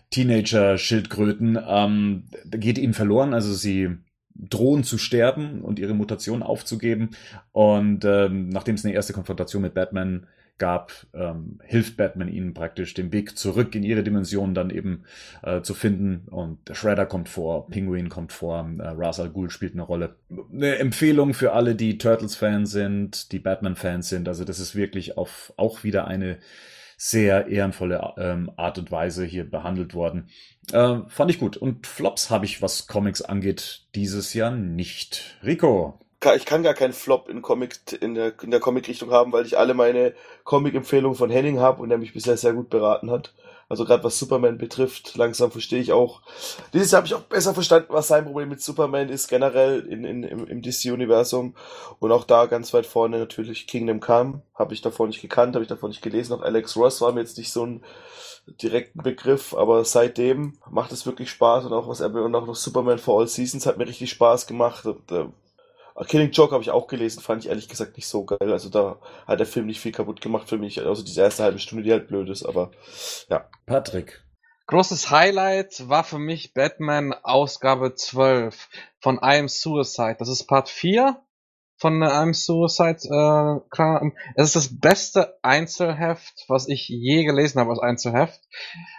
Teenager-Schildkröten, 0.10 1.58
ähm, 1.66 2.24
geht 2.52 2.78
ihnen 2.78 2.94
verloren. 2.94 3.34
Also 3.34 3.54
sie 3.54 3.98
drohen 4.38 4.84
zu 4.84 4.98
sterben 4.98 5.62
und 5.62 5.80
ihre 5.80 5.94
Mutation 5.94 6.44
aufzugeben. 6.44 7.12
Und 7.52 8.06
ähm, 8.06 8.50
nachdem 8.50 8.76
es 8.76 8.86
eine 8.86 8.94
erste 8.94 9.14
Konfrontation 9.14 9.62
mit 9.62 9.74
Batman 9.74 10.28
gab, 10.58 10.92
ähm, 11.14 11.60
hilft 11.64 11.98
Batman 11.98 12.30
ihnen 12.30 12.54
praktisch 12.54 12.94
den 12.94 13.12
Weg 13.12 13.38
zurück 13.38 13.76
in 13.76 13.84
ihre 13.84 14.04
Dimension 14.04 14.54
dann 14.54 14.70
eben 14.70 15.04
äh, 15.44 15.62
zu 15.62 15.74
finden. 15.74 16.28
Und 16.30 16.68
der 16.68 16.74
Shredder 16.74 17.06
kommt 17.06 17.30
vor, 17.30 17.68
Penguin 17.68 18.10
kommt 18.10 18.34
vor, 18.34 18.70
äh, 18.80 18.88
Ra's 18.88 19.20
al 19.20 19.30
Ghul 19.30 19.50
spielt 19.50 19.74
eine 19.74 19.84
Rolle. 19.84 20.16
Eine 20.52 20.78
Empfehlung 20.78 21.34
für 21.34 21.54
alle, 21.54 21.76
die 21.76 21.98
Turtles-Fans 21.98 22.72
sind, 22.72 23.32
die 23.32 23.40
Batman-Fans 23.40 24.10
sind. 24.10 24.28
Also 24.28 24.44
das 24.44 24.60
ist 24.60 24.76
wirklich 24.76 25.18
auf 25.18 25.54
auch 25.58 25.84
wieder 25.84 26.08
eine 26.08 26.38
sehr 26.98 27.48
ehrenvolle 27.48 28.16
ähm, 28.18 28.52
Art 28.58 28.80
und 28.80 28.92
Weise 28.92 29.24
hier 29.24 29.50
behandelt 29.50 29.94
worden. 29.94 30.30
Äh, 30.74 31.02
fand 31.08 31.32
ich 31.32 31.40
gut. 31.40 31.56
Und 31.56 31.86
Flops 31.86 32.30
habe 32.32 32.46
ich, 32.46 32.62
was 32.62 32.88
Comics 32.88 33.22
angeht, 33.22 33.84
dieses 33.96 34.34
Jahr 34.34 34.52
nicht. 34.52 35.38
Rico. 35.44 36.00
Ich 36.36 36.46
kann 36.46 36.64
gar 36.64 36.74
keinen 36.74 36.94
Flop 36.94 37.30
in 37.30 37.44
Comic 37.44 37.80
in 38.02 38.16
der, 38.16 38.34
in 38.42 38.50
der 38.50 38.60
Comic-Richtung 38.60 39.12
haben, 39.12 39.32
weil 39.32 39.46
ich 39.46 39.60
alle 39.60 39.76
meine 39.76 40.16
Comic-Empfehlungen 40.44 41.16
von 41.16 41.30
Henning 41.30 41.60
habe 41.60 41.82
und 41.82 41.90
der 41.90 42.00
mich 42.00 42.14
bisher 42.14 42.36
sehr 42.36 42.54
gut 42.54 42.72
beraten 42.72 43.12
hat. 43.12 43.36
Also 43.70 43.84
gerade 43.84 44.04
was 44.04 44.18
Superman 44.18 44.58
betrifft, 44.58 45.18
langsam 45.18 45.52
verstehe 45.52 45.82
ich 45.82 45.92
auch. 45.92 46.22
Dieses 46.74 46.92
Jahr 46.92 47.00
habe 47.00 47.08
ich 47.08 47.14
auch 47.14 47.22
besser 47.22 47.54
verstanden, 47.54 47.90
was 47.90 48.08
sein 48.08 48.24
Problem 48.24 48.48
mit 48.48 48.62
Superman 48.62 49.10
ist, 49.10 49.28
generell 49.28 49.82
in, 49.82 50.06
in, 50.06 50.24
im, 50.24 50.48
im 50.48 50.62
DC-Universum. 50.62 51.54
Und 52.00 52.12
auch 52.12 52.24
da 52.24 52.46
ganz 52.46 52.74
weit 52.74 52.86
vorne 52.86 53.20
natürlich 53.20 53.68
Kingdom 53.68 54.00
Come. 54.00 54.42
Habe 54.56 54.74
ich 54.74 54.82
davor 54.82 55.08
nicht 55.08 55.22
gekannt, 55.22 55.56
habe 55.56 55.64
ich 55.64 55.70
davor 55.70 55.90
nicht 55.90 56.02
gelesen. 56.02 56.34
Auch 56.34 56.44
Alex 56.44 56.78
Ross 56.78 57.02
war 57.02 57.12
mir 57.12 57.20
jetzt 57.20 57.38
nicht 57.38 57.52
so 57.52 57.66
ein 57.66 57.84
direkten 58.62 59.04
Begriff, 59.04 59.54
aber 59.54 59.84
seitdem 59.84 60.54
macht 60.70 60.94
es 60.94 61.06
wirklich 61.06 61.30
Spaß 61.30 61.66
und 61.66 61.74
auch 61.74 61.90
was 61.90 62.00
er 62.00 62.14
und 62.14 62.34
auch 62.36 62.48
noch 62.48 62.56
Superman 62.56 63.00
for 63.00 63.20
All 63.20 63.28
Seasons 63.28 63.66
hat 63.66 63.78
mir 63.78 63.88
richtig 63.88 64.10
Spaß 64.12 64.48
gemacht. 64.48 64.86
Und, 64.86 65.12
äh, 65.12 65.26
Killing 66.06 66.32
Joke 66.32 66.54
habe 66.54 66.64
ich 66.64 66.72
auch 66.72 66.88
gelesen, 66.88 67.22
fand 67.22 67.44
ich 67.44 67.50
ehrlich 67.50 67.70
gesagt 67.70 67.96
nicht 67.96 68.08
so 68.08 68.24
geil. 68.24 68.52
Also 68.52 68.70
da 68.70 69.00
hat 69.26 69.40
der 69.40 69.48
Film 69.48 69.66
nicht 69.66 69.80
viel 69.80 69.92
kaputt 69.92 70.22
gemacht 70.22 70.48
für 70.48 70.58
mich. 70.58 70.86
Also 70.86 71.04
diese 71.04 71.22
erste 71.22 71.44
halbe 71.44 71.60
Stunde, 71.60 71.84
die 71.84 71.92
halt 71.92 72.08
blöd 72.08 72.30
ist, 72.30 72.46
aber 72.46 72.72
ja. 73.30 73.50
Patrick. 73.66 74.24
Großes 74.68 75.10
Highlight 75.12 75.88
war 75.88 76.04
für 76.04 76.20
mich 76.20 76.54
Batman 76.54 77.14
Ausgabe 77.24 77.96
12 77.96 78.70
von 79.00 79.16
I 79.16 79.40
Am 79.40 79.48
Suicide. 79.48 80.18
Das 80.20 80.28
ist 80.28 80.46
Part 80.46 80.70
4 80.70 81.20
von 81.78 82.02
I 82.02 82.06
Am 82.06 82.34
Suicide. 82.34 83.00
Äh. 83.10 84.12
Es 84.36 84.48
ist 84.48 84.56
das 84.56 84.80
beste 84.80 85.40
Einzelheft, 85.42 86.44
was 86.48 86.68
ich 86.68 86.90
je 86.90 87.24
gelesen 87.24 87.60
habe 87.60 87.72
als 87.72 87.80
Einzelheft. 87.80 88.42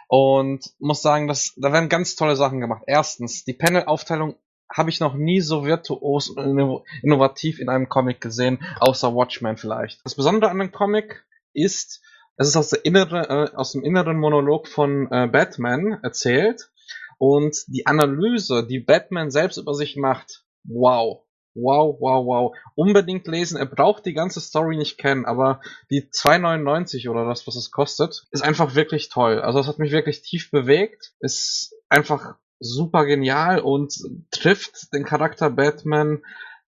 Und 0.09 0.73
muss 0.79 1.03
sagen, 1.03 1.29
dass, 1.29 1.53
da 1.57 1.73
werden 1.73 1.91
ganz 1.91 2.17
tolle 2.17 2.35
Sachen 2.35 2.61
gemacht. 2.61 2.85
Erstens, 2.87 3.45
die 3.45 3.53
Panel-Aufteilung 3.53 4.37
habe 4.71 4.91
ich 4.91 5.01
noch 5.01 5.15
nie 5.15 5.41
so 5.41 5.65
virtuos 5.65 6.29
und 6.31 6.83
innovativ 7.03 7.59
in 7.59 7.69
einem 7.69 7.89
Comic 7.89 8.21
gesehen, 8.21 8.59
außer 8.81 9.15
Watchmen 9.15 9.57
vielleicht. 9.57 10.05
Das 10.05 10.15
Besondere 10.15 10.51
an 10.51 10.59
dem 10.59 10.73
Comic 10.73 11.25
ist, 11.53 12.03
es 12.37 12.49
ist 12.49 12.57
aus, 12.57 12.73
innere, 12.73 13.29
äh, 13.29 13.57
aus 13.57 13.73
dem 13.73 13.83
inneren 13.83 14.19
Monolog 14.19 14.69
von 14.69 15.09
äh, 15.11 15.27
Batman 15.27 15.99
erzählt 16.03 16.71
und 17.19 17.57
die 17.67 17.87
Analyse, 17.87 18.67
die 18.67 18.79
Batman 18.79 19.31
selbst 19.31 19.57
über 19.57 19.75
sich 19.75 19.97
macht, 19.97 20.45
wow. 20.65 21.25
Wow, 21.61 21.97
wow, 21.99 22.25
wow. 22.25 22.57
Unbedingt 22.77 23.27
lesen. 23.27 23.57
Er 23.57 23.67
braucht 23.67 24.07
die 24.07 24.13
ganze 24.13 24.41
Story 24.41 24.77
nicht 24.77 24.97
kennen, 24.97 25.25
aber 25.25 25.61
die 25.91 26.03
2,99 26.03 27.11
oder 27.11 27.25
das, 27.25 27.49
was 27.49 27.57
es 27.57 27.73
kostet, 27.73 28.27
ist 28.31 28.45
einfach 28.45 28.77
wirklich 28.77 29.09
toll. 29.09 29.41
Also 29.41 29.59
es 29.59 29.67
hat 29.67 29.81
mich 29.81 29.91
wirklich 29.91 30.23
tief 30.23 30.53
bewegt. 30.53 31.15
Ist 31.19 31.75
einfach 31.89 32.37
super 32.61 33.05
genial 33.07 33.61
und 33.61 33.95
trifft 34.31 34.93
den 34.93 35.05
Charakter 35.05 35.51
Batman 35.51 36.23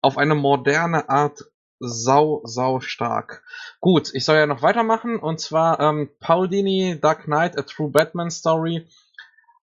auf 0.02 0.18
eine 0.18 0.36
moderne 0.36 1.10
Art 1.10 1.46
sau, 1.80 2.42
sau 2.46 2.80
stark. 2.80 3.44
Gut, 3.82 4.14
ich 4.14 4.26
soll 4.26 4.38
ja 4.38 4.46
noch 4.46 4.62
weitermachen 4.62 5.20
und 5.20 5.40
zwar 5.40 5.80
ähm, 5.80 6.10
Paul 6.20 6.48
Dini, 6.48 6.98
Dark 7.00 7.26
Knight, 7.26 7.58
A 7.58 7.64
True 7.64 7.90
Batman 7.90 8.32
Story. 8.32 8.88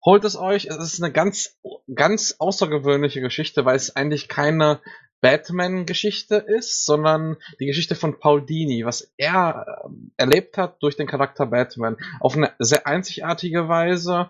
Holt 0.03 0.23
es 0.23 0.37
euch, 0.37 0.65
es 0.65 0.77
ist 0.77 1.03
eine 1.03 1.11
ganz, 1.11 1.57
ganz 1.93 2.35
außergewöhnliche 2.39 3.21
Geschichte, 3.21 3.65
weil 3.65 3.75
es 3.75 3.95
eigentlich 3.95 4.27
keine 4.27 4.79
Batman-Geschichte 5.21 6.35
ist, 6.35 6.85
sondern 6.85 7.37
die 7.59 7.65
Geschichte 7.65 7.95
von 7.95 8.19
Paul 8.19 8.45
Dini, 8.45 8.85
was 8.85 9.11
er 9.17 9.65
äh, 9.67 9.89
erlebt 10.17 10.57
hat 10.57 10.81
durch 10.81 10.95
den 10.95 11.07
Charakter 11.07 11.45
Batman. 11.45 11.97
Auf 12.21 12.37
eine 12.37 12.53
sehr 12.59 12.87
einzigartige 12.87 13.67
Weise 13.67 14.29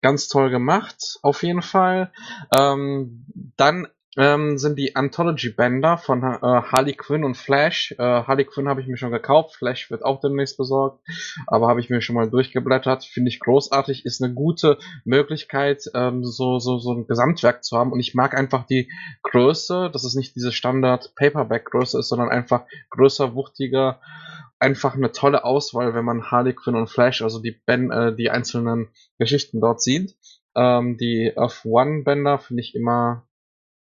ganz 0.00 0.28
toll 0.28 0.50
gemacht, 0.50 1.18
auf 1.22 1.42
jeden 1.42 1.62
Fall. 1.62 2.12
Ähm, 2.56 3.26
dann 3.56 3.88
ähm, 4.18 4.58
sind 4.58 4.76
die 4.76 4.96
Anthology-Bänder 4.96 5.96
von 5.96 6.24
äh, 6.24 6.38
Harley 6.42 6.94
Quinn 6.94 7.22
und 7.22 7.36
Flash. 7.36 7.94
Äh, 7.98 8.02
Harley 8.02 8.44
Quinn 8.44 8.68
habe 8.68 8.80
ich 8.80 8.88
mir 8.88 8.96
schon 8.96 9.12
gekauft, 9.12 9.54
Flash 9.54 9.92
wird 9.92 10.04
auch 10.04 10.20
demnächst 10.20 10.56
besorgt, 10.56 11.00
aber 11.46 11.68
habe 11.68 11.78
ich 11.78 11.88
mir 11.88 12.02
schon 12.02 12.16
mal 12.16 12.28
durchgeblättert. 12.28 13.04
Finde 13.04 13.28
ich 13.28 13.38
großartig, 13.38 14.04
ist 14.04 14.20
eine 14.20 14.34
gute 14.34 14.78
Möglichkeit, 15.04 15.84
ähm, 15.94 16.24
so, 16.24 16.58
so, 16.58 16.78
so 16.78 16.94
ein 16.94 17.06
Gesamtwerk 17.06 17.62
zu 17.62 17.78
haben. 17.78 17.92
Und 17.92 18.00
ich 18.00 18.16
mag 18.16 18.36
einfach 18.36 18.66
die 18.66 18.90
Größe, 19.22 19.88
dass 19.92 20.02
es 20.02 20.16
nicht 20.16 20.34
diese 20.34 20.50
Standard-Paperback-Größe 20.50 22.00
ist, 22.00 22.08
sondern 22.08 22.28
einfach 22.28 22.64
größer, 22.90 23.36
wuchtiger 23.36 24.00
einfach 24.58 24.96
eine 24.96 25.12
tolle 25.12 25.44
Auswahl, 25.44 25.94
wenn 25.94 26.04
man 26.04 26.32
Harley 26.32 26.54
Quinn 26.54 26.74
und 26.74 26.90
Flash, 26.90 27.22
also 27.22 27.40
die, 27.40 27.52
ben, 27.52 27.92
äh, 27.92 28.16
die 28.16 28.30
einzelnen 28.30 28.88
Geschichten 29.16 29.60
dort 29.60 29.80
sieht. 29.80 30.16
Ähm, 30.56 30.96
die 30.98 31.32
Earth 31.36 31.64
One 31.64 32.02
Bänder 32.02 32.40
finde 32.40 32.62
ich 32.62 32.74
immer 32.74 33.27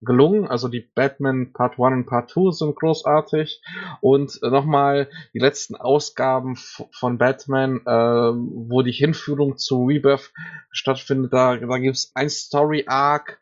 gelungen. 0.07 0.47
Also 0.47 0.69
die 0.69 0.81
Batman 0.81 1.53
Part 1.53 1.79
1 1.79 1.93
und 1.93 2.07
Part 2.07 2.31
2 2.31 2.53
sind 2.53 2.77
großartig. 2.77 3.61
Und 4.01 4.41
äh, 4.43 4.49
nochmal 4.49 5.09
die 5.35 5.39
letzten 5.39 5.77
Ausgaben 5.77 6.57
von 6.57 7.19
Batman, 7.19 7.81
äh, 7.85 7.91
wo 7.91 8.83
die 8.83 8.93
Hinführung 8.93 9.59
zu 9.59 9.85
Rebirth 9.85 10.33
stattfindet, 10.71 11.33
da, 11.33 11.57
da 11.57 11.79
gibt 11.79 11.97
es 11.97 12.13
ein 12.15 12.31
Story 12.31 12.85
Arc, 12.87 13.39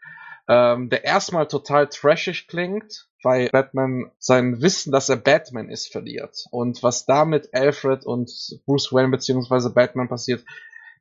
ähm, 0.49 0.91
der 0.91 1.05
erstmal 1.05 1.47
total 1.47 1.89
trashig 1.89 2.49
klingt, 2.49 3.07
weil 3.23 3.49
Batman 3.49 4.11
sein 4.19 4.61
Wissen, 4.61 4.93
dass 4.93 5.09
er 5.09 5.17
Batman 5.17 5.71
ist, 5.71 5.91
verliert. 5.91 6.47
Und 6.51 6.83
was 6.83 7.07
da 7.07 7.25
mit 7.25 7.55
Alfred 7.55 8.05
und 8.05 8.31
Bruce 8.67 8.93
Wayne 8.93 9.09
beziehungsweise 9.11 9.73
Batman 9.73 10.09
passiert, 10.09 10.45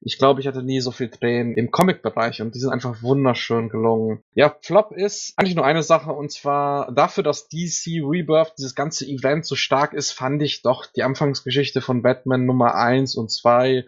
ich 0.06 0.18
glaube, 0.18 0.42
ich 0.42 0.48
hatte 0.48 0.64
nie 0.64 0.82
so 0.82 0.92
viel 0.92 1.10
Tränen 1.10 1.56
im 1.56 1.72
Comic-Bereich 1.72 2.42
und 2.42 2.56
die 2.56 2.60
sind 2.60 2.72
einfach 2.72 3.02
wunderschön 3.02 3.70
gelungen. 3.70 4.22
Ja, 4.34 4.56
Flop 4.62 4.92
ist 4.92 5.34
eigentlich 5.38 5.56
nur 5.56 5.66
eine 5.66 5.84
Sache 5.84 6.12
und 6.12 6.32
zwar 6.32 6.92
dafür, 6.92 7.24
dass 7.24 7.48
DC 7.48 8.02
Rebirth, 8.04 8.54
dieses 8.58 8.76
ganze 8.76 9.06
Event 9.06 9.46
so 9.46 9.56
stark 9.56 9.94
ist, 9.94 10.12
fand 10.12 10.42
ich 10.42 10.62
doch 10.62 10.86
die 10.86 11.04
Anfangsgeschichte 11.04 11.82
von 11.82 12.02
Batman 12.02 12.46
Nummer 12.46 12.76
1 12.76 13.16
und 13.16 13.32
2 13.32 13.86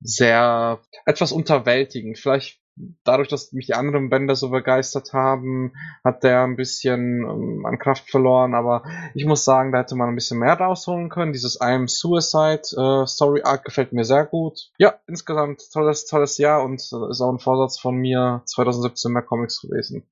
sehr 0.00 0.80
etwas 1.06 1.32
unterwältigend. 1.32 2.18
Vielleicht 2.18 2.60
dadurch, 3.04 3.28
dass 3.28 3.52
mich 3.52 3.66
die 3.66 3.74
anderen 3.74 4.10
Bände 4.10 4.34
so 4.34 4.50
begeistert 4.50 5.12
haben, 5.12 5.72
hat 6.02 6.24
der 6.24 6.42
ein 6.42 6.56
bisschen 6.56 7.24
um, 7.24 7.66
an 7.66 7.78
Kraft 7.78 8.10
verloren, 8.10 8.54
aber 8.54 8.82
ich 9.14 9.24
muss 9.26 9.44
sagen, 9.44 9.72
da 9.72 9.78
hätte 9.78 9.94
man 9.94 10.08
ein 10.08 10.14
bisschen 10.14 10.38
mehr 10.38 10.54
rausholen 10.54 11.08
können. 11.08 11.32
Dieses 11.32 11.56
I 11.56 11.74
Am 11.74 11.88
Suicide 11.88 12.62
äh, 12.76 13.06
Story 13.06 13.42
Arc 13.44 13.64
gefällt 13.64 13.92
mir 13.92 14.04
sehr 14.04 14.26
gut. 14.26 14.70
Ja, 14.78 14.94
insgesamt 15.06 15.62
tolles, 15.72 16.06
tolles 16.06 16.38
Jahr 16.38 16.64
und 16.64 16.80
äh, 16.80 17.10
ist 17.10 17.20
auch 17.20 17.32
ein 17.32 17.38
Vorsatz 17.38 17.78
von 17.78 17.96
mir, 17.96 18.42
2017 18.46 19.12
mehr 19.12 19.22
Comics 19.22 19.56
zu 19.56 19.72
lesen. 19.72 20.06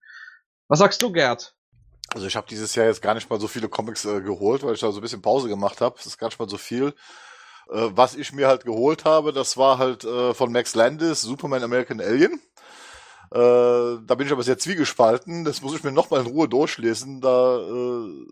Was 0.69 0.79
sagst 0.79 1.03
du, 1.03 1.13
Gerd? 1.13 1.55
Also 2.15 2.27
ich 2.27 2.37
habe 2.37 2.47
dieses 2.49 2.75
Jahr 2.75 2.87
jetzt 2.87 3.03
gar 3.03 3.15
nicht 3.15 3.29
mal 3.31 3.41
so 3.41 3.49
viele 3.49 3.69
Comics 3.69 4.05
äh, 4.05 4.21
geholt, 4.21 4.63
weil 4.63 4.75
ich 4.75 4.81
da 4.81 4.93
so 4.93 4.99
ein 4.99 5.03
bisschen 5.03 5.23
Pause 5.23 5.49
gemacht 5.49 5.81
habe. 5.81 5.97
Das 5.97 6.07
ist 6.07 6.19
gar 6.19 6.29
nicht 6.29 6.39
mal 6.39 6.49
so 6.49 6.59
viel. 6.59 6.95
Äh, 7.71 7.91
was 7.91 8.15
ich 8.15 8.33
mir 8.33 8.49
halt 8.49 8.65
geholt 8.65 9.05
habe, 9.05 9.33
das 9.33 9.57
war 9.57 9.79
halt 9.79 10.05
äh, 10.05 10.35
von 10.35 10.53
Max 10.53 10.75
Landis, 10.75 11.23
Superman 11.23 11.63
American 11.63 12.01
Alien. 12.01 12.41
Äh, 13.33 13.99
da 14.07 14.15
bin 14.15 14.27
ich 14.27 14.33
aber 14.33 14.43
sehr 14.43 14.59
zwiegespalten. 14.59 15.45
Das 15.45 15.63
muss 15.63 15.75
ich 15.75 15.83
mir 15.83 15.93
nochmal 15.93 16.21
in 16.21 16.27
Ruhe 16.27 16.49
durchlesen. 16.49 17.23
Da, 17.23 17.61
äh, 17.61 18.27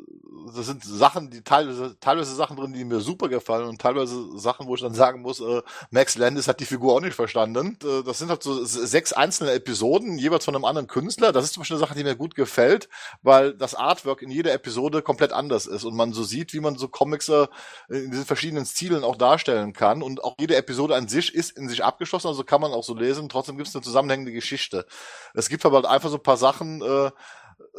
das 0.54 0.66
sind 0.66 0.84
Sachen, 0.84 1.30
die 1.30 1.42
teilweise, 1.42 1.98
teilweise 2.00 2.34
Sachen 2.34 2.56
drin, 2.56 2.74
die 2.74 2.84
mir 2.84 3.00
super 3.00 3.28
gefallen 3.30 3.66
und 3.66 3.80
teilweise 3.80 4.38
Sachen, 4.38 4.66
wo 4.66 4.74
ich 4.74 4.82
dann 4.82 4.92
sagen 4.92 5.22
muss, 5.22 5.40
äh, 5.40 5.62
Max 5.90 6.18
Landis 6.18 6.48
hat 6.48 6.60
die 6.60 6.66
Figur 6.66 6.94
auch 6.94 7.00
nicht 7.00 7.14
verstanden. 7.14 7.78
Äh, 7.82 8.02
das 8.04 8.18
sind 8.18 8.28
halt 8.28 8.42
so 8.42 8.62
sechs 8.62 9.14
einzelne 9.14 9.52
Episoden, 9.52 10.18
jeweils 10.18 10.44
von 10.44 10.54
einem 10.54 10.66
anderen 10.66 10.86
Künstler. 10.86 11.32
Das 11.32 11.44
ist 11.44 11.54
zum 11.54 11.62
Beispiel 11.62 11.76
eine 11.76 11.86
Sache, 11.86 11.94
die 11.94 12.04
mir 12.04 12.16
gut 12.16 12.34
gefällt, 12.34 12.90
weil 13.22 13.54
das 13.54 13.74
Artwork 13.74 14.20
in 14.20 14.30
jeder 14.30 14.52
Episode 14.52 15.00
komplett 15.00 15.32
anders 15.32 15.66
ist 15.66 15.84
und 15.84 15.96
man 15.96 16.12
so 16.12 16.24
sieht, 16.24 16.52
wie 16.52 16.60
man 16.60 16.76
so 16.76 16.88
Comics 16.88 17.30
äh, 17.30 17.46
in 17.88 18.10
diesen 18.10 18.26
verschiedenen 18.26 18.66
Stilen 18.66 19.02
auch 19.02 19.16
darstellen 19.16 19.72
kann. 19.72 20.02
Und 20.02 20.22
auch 20.22 20.34
jede 20.38 20.56
Episode 20.56 20.94
an 20.94 21.08
sich 21.08 21.34
ist 21.34 21.56
in 21.56 21.70
sich 21.70 21.82
abgeschlossen, 21.82 22.28
also 22.28 22.44
kann 22.44 22.60
man 22.60 22.72
auch 22.72 22.84
so 22.84 22.94
lesen. 22.94 23.30
Trotzdem 23.30 23.56
gibt 23.56 23.68
es 23.68 23.74
eine 23.74 23.82
zusammenhängende 23.82 24.32
Geschichte. 24.32 24.84
Es 25.34 25.48
gibt 25.48 25.64
aber 25.64 25.76
halt 25.76 25.86
einfach 25.86 26.10
so 26.10 26.16
ein 26.16 26.22
paar 26.22 26.36
Sachen, 26.36 26.82
äh, 26.82 27.10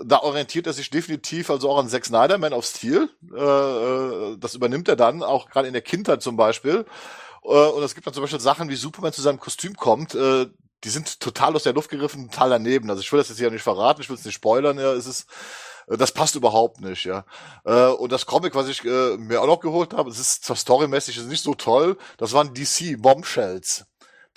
da 0.03 0.19
orientiert 0.19 0.67
er 0.67 0.73
sich 0.73 0.89
definitiv 0.89 1.49
also 1.49 1.69
auch 1.69 1.77
an 1.77 1.89
Zack 1.89 2.05
Snyder, 2.05 2.37
Man 2.37 2.53
of 2.53 2.65
Steel. 2.65 3.09
Äh, 3.33 3.41
äh, 3.41 4.37
das 4.37 4.55
übernimmt 4.55 4.87
er 4.87 4.95
dann, 4.95 5.23
auch 5.23 5.49
gerade 5.49 5.67
in 5.67 5.73
der 5.73 5.81
Kindheit 5.81 6.21
zum 6.21 6.37
Beispiel. 6.37 6.85
Äh, 7.43 7.47
und 7.47 7.83
es 7.83 7.95
gibt 7.95 8.07
dann 8.07 8.13
zum 8.13 8.23
Beispiel 8.23 8.39
Sachen, 8.39 8.69
wie 8.69 8.75
Superman 8.75 9.13
zu 9.13 9.21
seinem 9.21 9.39
Kostüm 9.39 9.75
kommt, 9.75 10.15
äh, 10.15 10.47
die 10.83 10.89
sind 10.89 11.19
total 11.19 11.55
aus 11.55 11.63
der 11.63 11.73
Luft 11.73 11.89
gegriffen, 11.89 12.29
total 12.31 12.49
daneben. 12.51 12.89
Also 12.89 13.01
ich 13.01 13.11
will 13.11 13.19
das 13.19 13.29
jetzt 13.29 13.37
hier 13.37 13.51
nicht 13.51 13.61
verraten, 13.61 14.01
ich 14.01 14.09
will 14.09 14.15
es 14.15 14.25
nicht 14.25 14.35
spoilern, 14.35 14.79
ja, 14.79 14.93
es 14.93 15.05
ist 15.05 15.27
äh, 15.87 15.97
das 15.97 16.11
passt 16.11 16.35
überhaupt 16.35 16.81
nicht, 16.81 17.05
ja. 17.05 17.25
Äh, 17.65 17.87
und 17.87 18.11
das 18.11 18.25
Comic, 18.25 18.55
was 18.55 18.67
ich 18.67 18.83
mir 18.83 19.41
auch 19.41 19.47
noch 19.47 19.59
geholt 19.59 19.93
habe, 19.93 20.09
es 20.09 20.19
ist 20.19 20.45
zwar 20.45 20.55
storymäßig 20.55 21.17
ist 21.17 21.27
nicht 21.27 21.43
so 21.43 21.53
toll, 21.53 21.97
das 22.17 22.33
waren 22.33 22.53
DC 22.53 22.99
Bombshells 22.99 23.85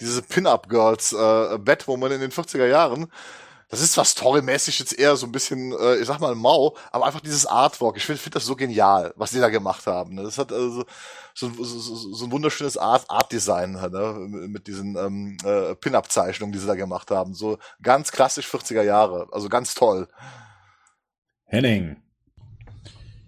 diese 0.00 0.22
Pin-Up-Girls, 0.22 1.12
äh, 1.12 1.58
Batwoman 1.58 2.12
in 2.12 2.20
den 2.20 2.32
40er 2.32 2.66
Jahren. 2.66 3.10
Das 3.70 3.80
ist 3.80 3.92
zwar 3.92 4.04
storymäßig 4.04 4.78
jetzt 4.78 4.96
eher 4.96 5.16
so 5.16 5.26
ein 5.26 5.32
bisschen, 5.32 5.72
äh, 5.72 5.96
ich 5.96 6.06
sag 6.06 6.20
mal, 6.20 6.34
mau, 6.34 6.76
aber 6.92 7.06
einfach 7.06 7.20
dieses 7.20 7.46
Artwork, 7.46 7.96
ich 7.96 8.04
finde 8.04 8.20
find 8.20 8.36
das 8.36 8.44
so 8.44 8.54
genial, 8.54 9.12
was 9.16 9.30
die 9.32 9.40
da 9.40 9.48
gemacht 9.48 9.86
haben. 9.86 10.14
Ne? 10.14 10.22
Das 10.22 10.38
hat 10.38 10.52
also 10.52 10.84
so, 11.34 11.48
so, 11.48 11.64
so, 11.64 12.14
so 12.14 12.24
ein 12.26 12.30
wunderschönes 12.30 12.76
Art, 12.76 13.04
Art-Design 13.08 13.72
ne? 13.72 14.14
mit 14.48 14.66
diesen 14.66 14.96
ähm, 14.96 15.36
äh, 15.44 15.74
Pin-Up-Zeichnungen, 15.74 16.52
die 16.52 16.58
sie 16.58 16.66
da 16.66 16.74
gemacht 16.74 17.10
haben. 17.10 17.34
So 17.34 17.58
ganz 17.82 18.12
klassisch 18.12 18.46
40er 18.46 18.82
Jahre, 18.82 19.26
also 19.32 19.48
ganz 19.48 19.74
toll. 19.74 20.08
Henning. 21.46 21.96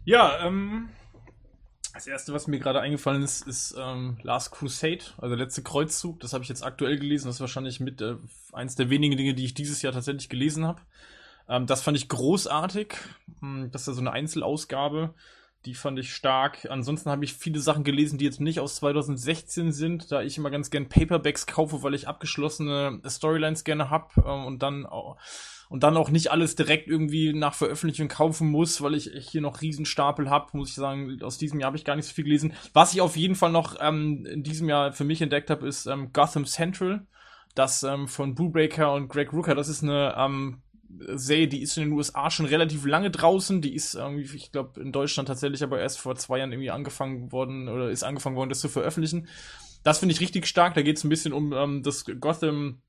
Ja, 0.04 0.46
ähm, 0.46 0.90
das 1.96 2.06
erste, 2.06 2.32
was 2.32 2.46
mir 2.46 2.58
gerade 2.58 2.80
eingefallen 2.80 3.22
ist, 3.22 3.46
ist 3.46 3.74
ähm, 3.78 4.18
Last 4.22 4.52
Crusade, 4.52 5.00
also 5.16 5.34
der 5.34 5.44
letzte 5.44 5.62
Kreuzzug. 5.62 6.20
Das 6.20 6.32
habe 6.32 6.42
ich 6.42 6.48
jetzt 6.48 6.62
aktuell 6.62 6.98
gelesen. 6.98 7.26
Das 7.26 7.36
ist 7.36 7.40
wahrscheinlich 7.40 7.80
mit 7.80 8.00
äh, 8.00 8.16
eins 8.52 8.76
der 8.76 8.90
wenigen 8.90 9.16
Dinge, 9.16 9.34
die 9.34 9.44
ich 9.44 9.54
dieses 9.54 9.82
Jahr 9.82 9.92
tatsächlich 9.92 10.28
gelesen 10.28 10.66
habe. 10.66 10.80
Ähm, 11.48 11.66
das 11.66 11.82
fand 11.82 11.96
ich 11.96 12.08
großartig. 12.08 12.94
Hm, 13.40 13.70
das 13.72 13.82
ist 13.82 13.88
ja 13.88 13.92
so 13.94 14.00
eine 14.00 14.12
Einzelausgabe. 14.12 15.14
Die 15.66 15.74
fand 15.74 15.98
ich 15.98 16.14
stark. 16.14 16.68
Ansonsten 16.70 17.10
habe 17.10 17.24
ich 17.24 17.34
viele 17.34 17.58
Sachen 17.58 17.82
gelesen, 17.82 18.18
die 18.18 18.24
jetzt 18.24 18.40
nicht 18.40 18.60
aus 18.60 18.76
2016 18.76 19.72
sind, 19.72 20.12
da 20.12 20.22
ich 20.22 20.38
immer 20.38 20.50
ganz 20.50 20.70
gern 20.70 20.88
Paperbacks 20.88 21.46
kaufe, 21.46 21.82
weil 21.82 21.94
ich 21.94 22.06
abgeschlossene 22.06 23.00
Storylines 23.04 23.64
gerne 23.64 23.90
habe 23.90 24.08
ähm, 24.24 24.46
und 24.46 24.62
dann 24.62 24.86
auch 24.86 25.16
und 25.68 25.82
dann 25.82 25.96
auch 25.96 26.10
nicht 26.10 26.30
alles 26.30 26.54
direkt 26.54 26.86
irgendwie 26.86 27.32
nach 27.32 27.54
Veröffentlichung 27.54 28.06
kaufen 28.06 28.48
muss, 28.48 28.80
weil 28.82 28.94
ich 28.94 29.10
hier 29.28 29.40
noch 29.40 29.62
Riesenstapel 29.62 30.30
habe, 30.30 30.56
muss 30.56 30.68
ich 30.68 30.76
sagen, 30.76 31.20
aus 31.22 31.38
diesem 31.38 31.58
Jahr 31.58 31.68
habe 31.68 31.76
ich 31.76 31.84
gar 31.84 31.96
nicht 31.96 32.06
so 32.06 32.14
viel 32.14 32.22
gelesen. 32.22 32.52
Was 32.72 32.94
ich 32.94 33.00
auf 33.00 33.16
jeden 33.16 33.34
Fall 33.34 33.50
noch 33.50 33.74
ähm, 33.80 34.24
in 34.26 34.44
diesem 34.44 34.68
Jahr 34.68 34.92
für 34.92 35.02
mich 35.02 35.20
entdeckt 35.20 35.50
habe, 35.50 35.66
ist 35.66 35.86
ähm, 35.86 36.12
Gotham 36.12 36.46
Central, 36.46 37.04
das 37.56 37.82
ähm, 37.82 38.06
von 38.06 38.36
Breaker 38.36 38.92
und 38.92 39.08
Greg 39.08 39.32
Rooker, 39.32 39.56
das 39.56 39.68
ist 39.68 39.82
eine 39.82 40.14
ähm, 40.16 40.62
Serie, 41.14 41.48
die 41.48 41.62
ist 41.62 41.76
in 41.76 41.84
den 41.84 41.92
USA 41.92 42.30
schon 42.30 42.46
relativ 42.46 42.84
lange 42.86 43.10
draußen, 43.10 43.60
die 43.60 43.74
ist 43.74 43.94
irgendwie, 43.94 44.36
ich 44.36 44.52
glaube, 44.52 44.80
in 44.80 44.92
Deutschland 44.92 45.28
tatsächlich 45.28 45.62
aber 45.62 45.80
erst 45.80 45.98
vor 45.98 46.16
zwei 46.16 46.38
Jahren 46.38 46.52
irgendwie 46.52 46.70
angefangen 46.70 47.32
worden 47.32 47.68
oder 47.68 47.90
ist 47.90 48.02
angefangen 48.02 48.36
worden, 48.36 48.48
das 48.48 48.60
zu 48.60 48.68
veröffentlichen. 48.68 49.28
Das 49.82 49.98
finde 49.98 50.14
ich 50.14 50.20
richtig 50.20 50.46
stark, 50.46 50.74
da 50.74 50.82
geht 50.82 50.96
es 50.96 51.04
ein 51.04 51.08
bisschen 51.08 51.32
um 51.32 51.52
ähm, 51.52 51.82
das 51.82 52.04
Gotham 52.20 52.82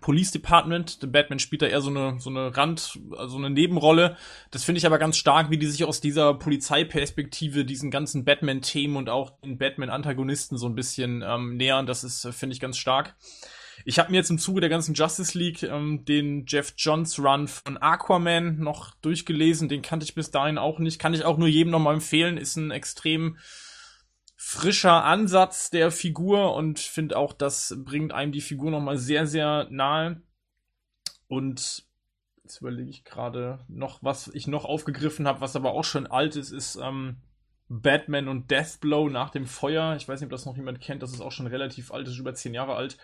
Police 0.00 0.32
Department. 0.32 1.02
Der 1.02 1.06
Batman 1.06 1.38
spielt 1.38 1.62
da 1.62 1.66
eher 1.66 1.80
so 1.80 1.88
eine, 1.88 2.20
so 2.20 2.28
eine 2.28 2.56
Rand, 2.56 2.98
also 3.16 3.38
eine 3.38 3.50
Nebenrolle. 3.50 4.16
Das 4.50 4.64
finde 4.64 4.78
ich 4.78 4.86
aber 4.86 4.98
ganz 4.98 5.16
stark, 5.16 5.50
wie 5.50 5.58
die 5.58 5.66
sich 5.66 5.84
aus 5.84 6.00
dieser 6.00 6.34
Polizeiperspektive 6.34 7.64
diesen 7.64 7.90
ganzen 7.90 8.24
Batman-Themen 8.24 8.96
und 8.96 9.08
auch 9.08 9.40
den 9.40 9.56
Batman-Antagonisten 9.56 10.58
so 10.58 10.66
ein 10.66 10.74
bisschen 10.74 11.24
ähm, 11.26 11.56
nähern. 11.56 11.86
Das 11.86 12.04
ist, 12.04 12.24
äh, 12.24 12.32
finde 12.32 12.54
ich, 12.54 12.60
ganz 12.60 12.76
stark. 12.76 13.16
Ich 13.84 13.98
habe 13.98 14.10
mir 14.10 14.18
jetzt 14.18 14.30
im 14.30 14.38
Zuge 14.38 14.60
der 14.60 14.70
ganzen 14.70 14.94
Justice 14.94 15.36
League 15.36 15.62
ähm, 15.62 16.04
den 16.04 16.44
Jeff 16.46 16.74
Johns 16.76 17.18
Run 17.18 17.48
von 17.48 17.76
Aquaman 17.76 18.58
noch 18.58 18.94
durchgelesen. 18.96 19.68
Den 19.68 19.82
kannte 19.82 20.04
ich 20.04 20.14
bis 20.14 20.30
dahin 20.30 20.58
auch 20.58 20.78
nicht. 20.78 20.98
Kann 20.98 21.14
ich 21.14 21.24
auch 21.24 21.38
nur 21.38 21.48
jedem 21.48 21.70
nochmal 21.70 21.94
empfehlen. 21.94 22.36
Ist 22.36 22.56
ein 22.56 22.70
extrem 22.70 23.38
frischer 24.36 25.04
Ansatz 25.04 25.70
der 25.70 25.90
Figur 25.90 26.54
und 26.54 26.78
finde 26.78 27.16
auch, 27.16 27.32
das 27.32 27.74
bringt 27.84 28.12
einem 28.12 28.32
die 28.32 28.40
Figur 28.40 28.70
nochmal 28.70 28.96
sehr, 28.96 29.26
sehr 29.26 29.66
nahe. 29.70 30.22
Und 31.26 31.84
jetzt 32.44 32.60
überlege 32.60 32.88
ich 32.88 33.04
gerade 33.04 33.64
noch, 33.68 34.02
was 34.02 34.28
ich 34.28 34.46
noch 34.46 34.64
aufgegriffen 34.64 35.26
habe, 35.26 35.40
was 35.40 35.56
aber 35.56 35.72
auch 35.72 35.84
schon 35.84 36.06
alt 36.06 36.36
ist, 36.36 36.50
ist 36.50 36.76
ähm, 36.76 37.18
Batman 37.68 38.28
und 38.28 38.50
Deathblow 38.50 39.10
nach 39.10 39.30
dem 39.30 39.46
Feuer. 39.46 39.96
Ich 39.96 40.08
weiß 40.08 40.20
nicht, 40.20 40.28
ob 40.28 40.32
das 40.32 40.46
noch 40.46 40.56
jemand 40.56 40.80
kennt, 40.80 41.02
das 41.02 41.12
ist 41.12 41.20
auch 41.20 41.32
schon 41.32 41.46
relativ 41.46 41.92
alt, 41.92 42.08
ist 42.08 42.18
über 42.18 42.34
zehn 42.34 42.54
Jahre 42.54 42.74
alt, 42.74 42.96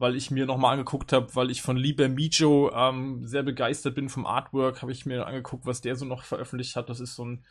weil 0.00 0.16
ich 0.16 0.32
mir 0.32 0.46
nochmal 0.46 0.72
angeguckt 0.72 1.12
habe, 1.12 1.32
weil 1.36 1.50
ich 1.50 1.62
von 1.62 1.76
Liber 1.76 2.08
Mijo 2.08 2.72
ähm, 2.74 3.24
sehr 3.24 3.44
begeistert 3.44 3.94
bin 3.94 4.08
vom 4.08 4.26
Artwork, 4.26 4.82
habe 4.82 4.90
ich 4.90 5.06
mir 5.06 5.26
angeguckt, 5.26 5.66
was 5.66 5.82
der 5.82 5.94
so 5.94 6.04
noch 6.04 6.24
veröffentlicht 6.24 6.74
hat. 6.74 6.88
Das 6.88 6.98
ist 6.98 7.14
so 7.14 7.24
ein 7.24 7.44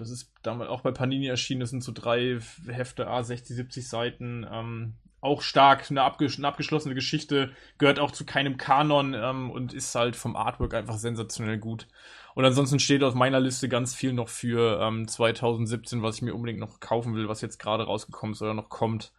das 0.00 0.10
ist 0.10 0.32
damals 0.42 0.70
auch 0.70 0.80
bei 0.80 0.92
Panini 0.92 1.26
erschienen. 1.26 1.60
Das 1.60 1.70
sind 1.70 1.84
so 1.84 1.92
drei 1.92 2.40
Hefte, 2.66 3.06
A, 3.06 3.22
60, 3.22 3.54
70 3.54 3.88
Seiten. 3.88 4.46
Ähm, 4.50 4.94
auch 5.20 5.42
stark, 5.42 5.90
eine, 5.90 6.02
abges 6.02 6.38
eine, 6.38 6.48
abgeschlossene 6.48 6.94
Geschichte, 6.94 7.50
gehört 7.76 8.00
auch 8.00 8.10
zu 8.10 8.24
keinem 8.24 8.56
Kanon 8.56 9.14
ähm, 9.14 9.50
und 9.50 9.74
ist 9.74 9.94
halt 9.94 10.16
vom 10.16 10.36
Artwork 10.36 10.72
einfach 10.72 10.96
sensationell 10.96 11.58
gut. 11.58 11.86
Und 12.34 12.44
ansonsten 12.44 12.78
steht 12.78 13.02
auf 13.02 13.14
meiner 13.14 13.40
Liste 13.40 13.68
ganz 13.68 13.94
viel 13.94 14.14
noch 14.14 14.28
für 14.28 14.80
ähm, 14.80 15.06
2017, 15.06 16.02
was 16.02 16.16
ich 16.16 16.22
mir 16.22 16.34
unbedingt 16.34 16.60
noch 16.60 16.80
kaufen 16.80 17.14
will, 17.14 17.28
was 17.28 17.42
jetzt 17.42 17.58
gerade 17.58 17.84
rausgekommen 17.84 18.32
ist 18.32 18.40
oder 18.40 18.54
noch 18.54 18.70
kommt. 18.70 19.12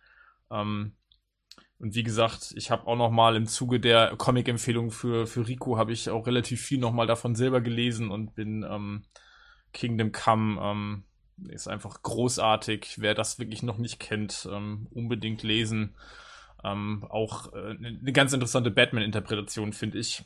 Ähm, 0.49 0.93
und 1.81 1.95
wie 1.95 2.03
gesagt, 2.03 2.53
ich 2.55 2.69
habe 2.69 2.85
auch 2.85 2.95
noch 2.95 3.09
mal 3.09 3.35
im 3.35 3.47
Zuge 3.47 3.79
der 3.79 4.15
Comic-Empfehlung 4.15 4.91
für, 4.91 5.25
für 5.25 5.47
Rico 5.47 5.79
habe 5.79 5.91
ich 5.91 6.11
auch 6.11 6.27
relativ 6.27 6.61
viel 6.61 6.77
noch 6.77 6.91
mal 6.91 7.07
davon 7.07 7.33
selber 7.33 7.59
gelesen 7.59 8.11
und 8.11 8.35
bin 8.35 8.63
ähm, 8.69 9.01
Kingdom 9.73 10.11
Come 10.11 10.61
ähm, 10.61 11.03
ist 11.49 11.67
einfach 11.67 12.03
großartig. 12.03 12.97
Wer 12.99 13.15
das 13.15 13.39
wirklich 13.39 13.63
noch 13.63 13.79
nicht 13.79 13.99
kennt, 13.99 14.47
ähm, 14.51 14.87
unbedingt 14.91 15.41
lesen. 15.41 15.95
Ähm, 16.63 17.03
auch 17.09 17.51
äh, 17.53 17.71
eine 17.71 18.13
ganz 18.13 18.31
interessante 18.33 18.69
Batman-Interpretation, 18.69 19.73
finde 19.73 19.97
ich. 19.97 20.23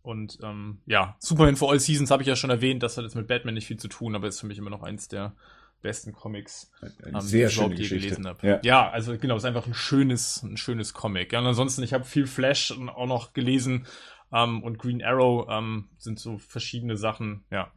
Und 0.00 0.38
ähm, 0.42 0.80
ja, 0.86 1.14
Superman 1.18 1.56
for 1.56 1.70
All 1.70 1.78
Seasons 1.78 2.10
habe 2.10 2.22
ich 2.22 2.28
ja 2.28 2.36
schon 2.36 2.48
erwähnt, 2.48 2.82
das 2.82 2.96
hat 2.96 3.04
jetzt 3.04 3.16
mit 3.16 3.28
Batman 3.28 3.52
nicht 3.52 3.66
viel 3.66 3.76
zu 3.76 3.88
tun, 3.88 4.14
aber 4.14 4.28
ist 4.28 4.40
für 4.40 4.46
mich 4.46 4.56
immer 4.56 4.70
noch 4.70 4.82
eins 4.82 5.08
der 5.08 5.36
besten 5.82 6.12
Comics, 6.12 6.70
ähm, 6.82 7.20
sehr 7.20 7.48
die 7.48 7.52
ich 7.52 7.56
überhaupt 7.56 7.78
je 7.78 7.88
gelesen 7.88 8.26
habe. 8.26 8.46
Ja. 8.46 8.60
ja. 8.62 8.90
also 8.90 9.16
genau, 9.16 9.36
ist 9.36 9.44
einfach 9.44 9.66
ein 9.66 9.74
schönes, 9.74 10.42
ein 10.42 10.56
schönes 10.56 10.94
Comic. 10.94 11.32
Ja, 11.32 11.40
und 11.40 11.46
ansonsten, 11.46 11.82
ich 11.82 11.92
habe 11.92 12.04
viel 12.04 12.26
Flash 12.26 12.72
auch 12.72 13.06
noch 13.06 13.32
gelesen 13.32 13.86
ähm, 14.32 14.62
und 14.62 14.78
Green 14.78 15.02
Arrow 15.02 15.48
ähm, 15.50 15.88
sind 15.98 16.18
so 16.18 16.38
verschiedene 16.38 16.96
Sachen, 16.96 17.44
ja. 17.50 17.72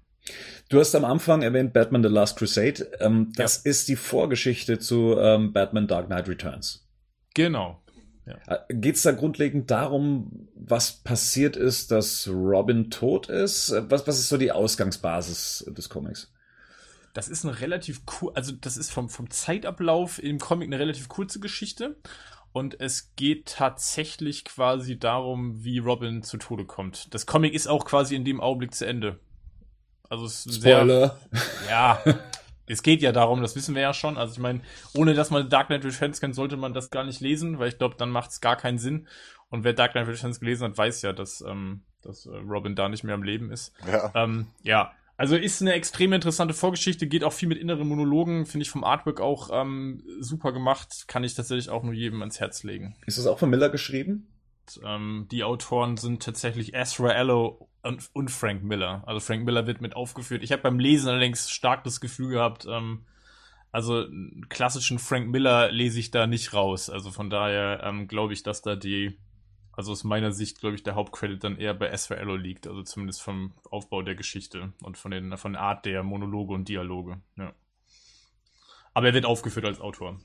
Du 0.69 0.80
hast 0.80 0.94
am 0.94 1.03
Anfang 1.03 1.41
erwähnt 1.41 1.73
Batman 1.73 2.03
The 2.03 2.10
Last 2.10 2.38
Crusade. 2.38 2.91
Ähm, 2.99 3.34
das 3.36 3.64
ja. 3.64 3.72
ist 3.72 3.90
die 3.90 3.95
Vorgeschichte 3.95 4.78
zu 4.78 5.18
ähm, 5.18 5.52
Batman 5.52 5.88
Dark 5.88 6.07
Knight 6.07 6.30
Returns. 6.30 6.88
Genau. 7.34 7.82
Ja. 8.26 8.38
Äh, 8.48 8.76
Geht 8.76 8.98
es 8.98 9.02
da 9.02 9.14
grundlegend 9.14 9.72
darum, 9.72 10.48
was 10.56 11.03
passiert 11.03 11.56
ist, 11.56 11.91
dass 11.91 12.28
Robin 12.28 12.91
tot 12.91 13.30
ist? 13.30 13.73
Was, 13.90 14.06
was 14.06 14.19
ist 14.19 14.30
so 14.30 14.38
die 14.38 14.52
Ausgangsbasis 14.52 15.65
des 15.76 15.90
Comics? 15.90 16.32
Das 17.14 17.28
ist 17.28 17.46
eine 17.46 17.60
relativ 17.60 18.02
cool, 18.22 18.32
also 18.36 18.52
das 18.54 18.78
ist 18.78 18.92
vom, 18.92 19.10
vom 19.10 19.30
Zeitablauf 19.30 20.22
im 20.22 20.40
Comic 20.40 20.68
eine 20.68 20.80
relativ 20.80 21.10
kurze 21.10 21.40
Geschichte. 21.40 21.98
Und 22.54 22.80
es 22.82 23.16
geht 23.16 23.46
tatsächlich 23.46 24.44
quasi 24.44 25.00
darum, 25.00 25.64
wie 25.64 25.80
Robin 25.80 26.22
zu 26.22 26.38
Tode 26.38 26.66
kommt. 26.66 27.14
Das 27.14 27.26
Comic 27.26 27.54
ist 27.54 27.68
auch 27.68 27.86
quasi 27.86 28.16
in 28.16 28.26
dem 28.26 28.42
Augenblick 28.42 28.76
zu 28.76 28.86
Ende. 28.86 29.20
Also 30.10 30.26
es 30.26 30.46
ist 30.46 30.56
Spoiler. 30.58 31.18
Sehr, 31.32 31.70
ja, 31.70 32.04
es 32.68 32.84
geht 32.84 33.02
ja 33.02 33.14
darum, 33.14 33.42
das 33.42 33.56
wissen 33.56 33.76
wir 33.76 33.82
ja 33.82 33.94
schon. 33.94 34.18
Also 34.18 34.34
ich 34.34 34.40
meine, 34.40 34.62
ohne 34.94 35.14
dass 35.14 35.30
man 35.30 35.50
Dark 35.50 35.68
Knight 35.68 35.86
Returns 35.86 36.20
kennt, 36.20 36.36
sollte 36.36 36.58
man 36.58 36.74
das 36.74 36.90
gar 36.90 37.06
nicht 37.06 37.22
lesen, 37.22 37.60
weil 37.60 37.70
ich 37.70 37.78
glaube, 37.78 37.96
dann 37.98 38.10
macht 38.10 38.32
es 38.32 38.42
gar 38.42 38.58
keinen 38.58 38.80
Sinn. 38.80 39.08
Und 39.50 39.64
wer 39.64 39.74
Dark 39.74 39.94
Knight 39.94 40.08
Returns 40.08 40.40
gelesen 40.42 40.66
hat, 40.66 40.78
weiß 40.78 41.02
ja, 41.04 41.14
dass, 41.14 41.42
ähm, 41.42 41.84
dass 42.02 42.26
äh, 42.26 42.36
Robin 42.36 42.76
da 42.76 42.90
nicht 42.90 43.04
mehr 43.06 43.16
am 43.16 43.24
Leben 43.24 43.52
ist. 43.52 43.74
Ja. 43.90 44.12
Ähm, 44.16 44.48
ja, 44.64 44.94
also 45.22 45.35
ist 45.35 45.61
eine 45.61 45.73
extrem 45.73 46.14
interessante 46.14 46.56
Vorgeschichte, 46.56 47.06
geht 47.06 47.23
auch 47.23 47.31
viel 47.31 47.48
mit 47.48 47.60
inneren 47.60 47.88
Monologen, 47.88 48.48
finde 48.48 48.64
ich 48.64 48.72
vom 48.72 48.84
Artwork 48.84 49.22
auch 49.22 49.52
ähm, 49.53 50.02
super 50.19 50.52
gemacht, 50.52 51.06
kann 51.07 51.23
ich 51.23 51.35
tatsächlich 51.35 51.69
auch 51.69 51.84
nur 51.84 51.93
jedem 51.93 52.22
ans 52.22 52.39
Herz 52.39 52.64
legen. 52.64 52.95
Ist 53.06 53.19
das 53.19 53.27
auch 53.27 53.38
von 53.38 53.52
Miller 53.52 53.69
geschrieben? 53.69 54.34
Ähm, 54.84 55.27
die 55.31 55.43
Autoren 55.43 55.98
sind 55.98 56.23
tatsächlich 56.23 56.73
Ezra 56.73 57.11
Ello 57.11 57.69
und, 57.84 58.10
und, 58.14 58.31
Frank 58.31 58.64
Miller. 58.64 59.03
Also 59.06 59.19
Frank 59.19 59.45
Miller 59.45 59.68
wird 59.68 59.80
mit 59.80 59.95
aufgeführt. 59.95 60.41
Ich 60.41 60.52
habe 60.52 60.64
beim 60.64 60.80
Lesen 60.80 61.10
allerdings 61.10 61.52
stark 61.52 61.84
das 61.84 62.02
Gefühl 62.02 62.30
gehabt, 62.31 62.65
ähm, 62.68 63.06
also 63.72 63.98
einen 63.98 64.49
klassischen 64.49 64.98
Frank 64.98 65.30
Miller 65.30 65.72
lese 65.72 65.99
ich 65.99 66.10
da 66.10 66.26
nicht 66.26 66.56
raus. 66.56 66.89
Also 66.89 67.11
von 67.11 67.30
daher 67.30 67.84
ähm, 67.84 68.07
glaube 68.07 68.34
ich, 68.34 68.41
dass 68.41 68.64
da 68.64 68.76
die 68.76 69.19
also 69.73 69.91
aus 69.91 70.03
meiner 70.03 70.31
Sicht, 70.31 70.60
glaube 70.60 70.76
ich, 70.76 70.84
der 70.84 70.95
Hauptcredit 70.95 71.43
dann 71.43 71.57
eher 71.57 71.73
bei 71.73 71.88
Esraello 71.88 72.35
liegt, 72.35 72.68
also 72.68 72.84
zumindest 72.84 73.22
vom 73.22 73.53
Aufbau 73.69 74.02
der 74.02 74.15
Geschichte 74.15 74.73
und 74.84 74.98
von, 74.98 75.11
den, 75.11 75.38
von 75.38 75.53
der 75.53 75.61
Art 75.61 75.85
der 75.85 76.03
Monologe 76.03 76.53
und 76.53 76.68
Dialoge. 76.68 77.22
Ja. 77.38 77.53
Aber 78.93 79.07
er 79.07 79.14
wird 79.14 79.26
aufgeführt 79.26 79.65
als 79.65 79.80
Autor. 79.80 80.19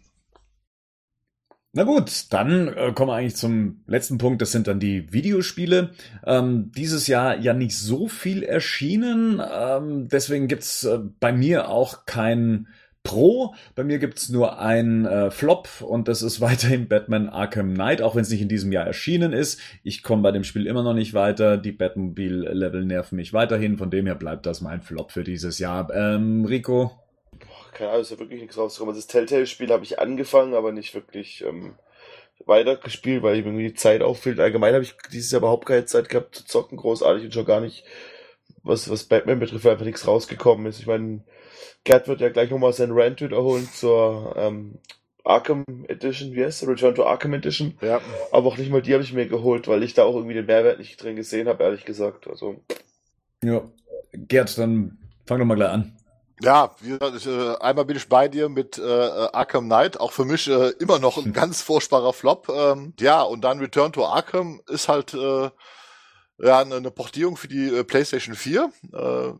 Na 1.72 1.84
gut, 1.84 2.32
dann 2.32 2.68
äh, 2.68 2.92
kommen 2.94 3.10
wir 3.10 3.16
eigentlich 3.16 3.36
zum 3.36 3.82
letzten 3.86 4.16
Punkt. 4.16 4.40
Das 4.40 4.50
sind 4.50 4.66
dann 4.66 4.80
die 4.80 5.12
Videospiele. 5.12 5.92
Ähm, 6.24 6.72
dieses 6.74 7.06
Jahr 7.06 7.38
ja 7.38 7.52
nicht 7.52 7.76
so 7.76 8.08
viel 8.08 8.42
erschienen. 8.42 9.42
Ähm, 9.46 10.08
deswegen 10.08 10.48
gibt's 10.48 10.84
äh, 10.84 11.00
bei 11.20 11.32
mir 11.32 11.68
auch 11.68 12.06
kein 12.06 12.68
Pro. 13.06 13.54
Bei 13.76 13.84
mir 13.84 13.98
gibt's 13.98 14.28
nur 14.28 14.58
ein 14.58 15.06
äh, 15.06 15.30
Flop 15.30 15.68
und 15.80 16.08
das 16.08 16.22
ist 16.22 16.40
weiterhin 16.40 16.88
Batman 16.88 17.28
Arkham 17.28 17.74
Knight, 17.74 18.02
auch 18.02 18.14
wenn 18.16 18.22
es 18.22 18.30
nicht 18.30 18.42
in 18.42 18.48
diesem 18.48 18.72
Jahr 18.72 18.86
erschienen 18.86 19.32
ist. 19.32 19.60
Ich 19.84 20.02
komme 20.02 20.22
bei 20.22 20.32
dem 20.32 20.44
Spiel 20.44 20.66
immer 20.66 20.82
noch 20.82 20.94
nicht 20.94 21.14
weiter. 21.14 21.56
Die 21.56 21.72
Batmobile-Level 21.72 22.84
nerven 22.84 23.16
mich 23.16 23.32
weiterhin. 23.32 23.78
Von 23.78 23.90
dem 23.90 24.06
her 24.06 24.16
bleibt 24.16 24.46
das 24.46 24.60
mein 24.60 24.82
Flop 24.82 25.12
für 25.12 25.24
dieses 25.24 25.58
Jahr. 25.58 25.88
Ähm, 25.94 26.44
Rico? 26.44 26.92
Boah, 27.32 27.72
keine 27.72 27.90
Ahnung, 27.90 28.02
ist 28.02 28.10
ja 28.10 28.18
wirklich 28.18 28.40
nichts 28.40 28.58
rausgekommen. 28.58 28.94
Das 28.94 29.06
Telltale-Spiel 29.06 29.70
habe 29.70 29.84
ich 29.84 30.00
angefangen, 30.00 30.54
aber 30.54 30.72
nicht 30.72 30.94
wirklich 30.94 31.44
ähm, 31.46 31.74
weitergespielt, 32.44 33.22
weil 33.22 33.38
ich 33.38 33.46
irgendwie 33.46 33.68
die 33.68 33.74
Zeit 33.74 34.02
auffällt. 34.02 34.40
Allgemein 34.40 34.74
habe 34.74 34.84
ich 34.84 34.94
dieses 35.12 35.30
Jahr 35.30 35.40
überhaupt 35.40 35.66
keine 35.66 35.84
Zeit 35.84 36.08
gehabt 36.08 36.34
zu 36.34 36.44
zocken, 36.44 36.76
großartig 36.76 37.24
und 37.24 37.34
schon 37.34 37.46
gar 37.46 37.60
nicht, 37.60 37.84
was, 38.66 38.90
was 38.90 39.04
Batman 39.04 39.38
betrifft, 39.38 39.64
weil 39.64 39.72
einfach 39.72 39.84
nichts 39.84 40.06
rausgekommen 40.06 40.66
ist. 40.66 40.80
Ich 40.80 40.86
meine, 40.86 41.24
Gerd 41.84 42.08
wird 42.08 42.20
ja 42.20 42.28
gleich 42.28 42.50
nochmal 42.50 42.72
sein 42.72 42.90
Rant 42.92 43.20
wiederholen 43.20 43.68
zur 43.72 44.34
ähm, 44.36 44.78
Arkham 45.24 45.64
Edition, 45.88 46.32
wie 46.32 46.44
heißt 46.44 46.62
der? 46.62 46.70
Return 46.70 46.94
to 46.94 47.04
Arkham 47.04 47.34
Edition. 47.34 47.76
Ja. 47.80 48.00
Aber 48.32 48.48
auch 48.48 48.56
nicht 48.56 48.70
mal 48.70 48.82
die 48.82 48.92
habe 48.92 49.02
ich 49.02 49.12
mir 49.12 49.26
geholt, 49.26 49.68
weil 49.68 49.82
ich 49.82 49.94
da 49.94 50.04
auch 50.04 50.14
irgendwie 50.14 50.34
den 50.34 50.46
Mehrwert 50.46 50.78
nicht 50.78 51.02
drin 51.02 51.16
gesehen 51.16 51.48
habe, 51.48 51.64
ehrlich 51.64 51.84
gesagt. 51.84 52.28
Also. 52.28 52.56
Ja. 53.42 53.62
Gerd, 54.12 54.56
dann 54.58 54.98
fang 55.26 55.38
doch 55.38 55.44
mal 55.44 55.56
gleich 55.56 55.70
an. 55.70 55.96
Ja, 56.42 56.74
wie 56.80 56.90
gesagt, 56.90 57.26
äh, 57.26 57.56
einmal 57.64 57.86
bin 57.86 57.96
ich 57.96 58.08
bei 58.08 58.28
dir 58.28 58.48
mit 58.48 58.78
äh, 58.78 58.82
Arkham 58.82 59.66
Knight, 59.66 59.98
auch 59.98 60.12
für 60.12 60.26
mich 60.26 60.48
äh, 60.48 60.70
immer 60.78 60.98
noch 60.98 61.16
ein 61.16 61.32
ganz 61.32 61.62
furchtbarer 61.62 62.12
Flop. 62.12 62.48
Ähm, 62.48 62.92
ja, 63.00 63.22
und 63.22 63.42
dann 63.42 63.58
Return 63.58 63.92
to 63.92 64.04
Arkham 64.04 64.60
ist 64.68 64.88
halt 64.88 65.14
äh, 65.14 65.50
ja 66.38 66.60
eine 66.60 66.90
Portierung 66.90 67.36
für 67.36 67.48
die 67.48 67.68
äh, 67.68 67.84
PlayStation 67.84 68.34
4. 68.34 68.70
Äh, 68.92 69.32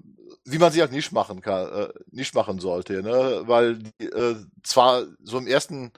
wie 0.49 0.59
man 0.59 0.71
sie 0.73 0.81
halt 0.81 0.93
nicht 0.93 1.13
machen 1.13 1.41
kann, 1.41 1.69
äh, 1.73 1.89
nicht 2.13 2.35
machen 2.35 2.61
sollte, 2.61 3.03
ne? 3.03 3.43
Weil 3.47 3.79
die, 3.79 4.07
äh, 4.07 4.37
zwar 4.63 5.05
so 5.25 5.39
im 5.39 5.49
ersten 5.49 5.93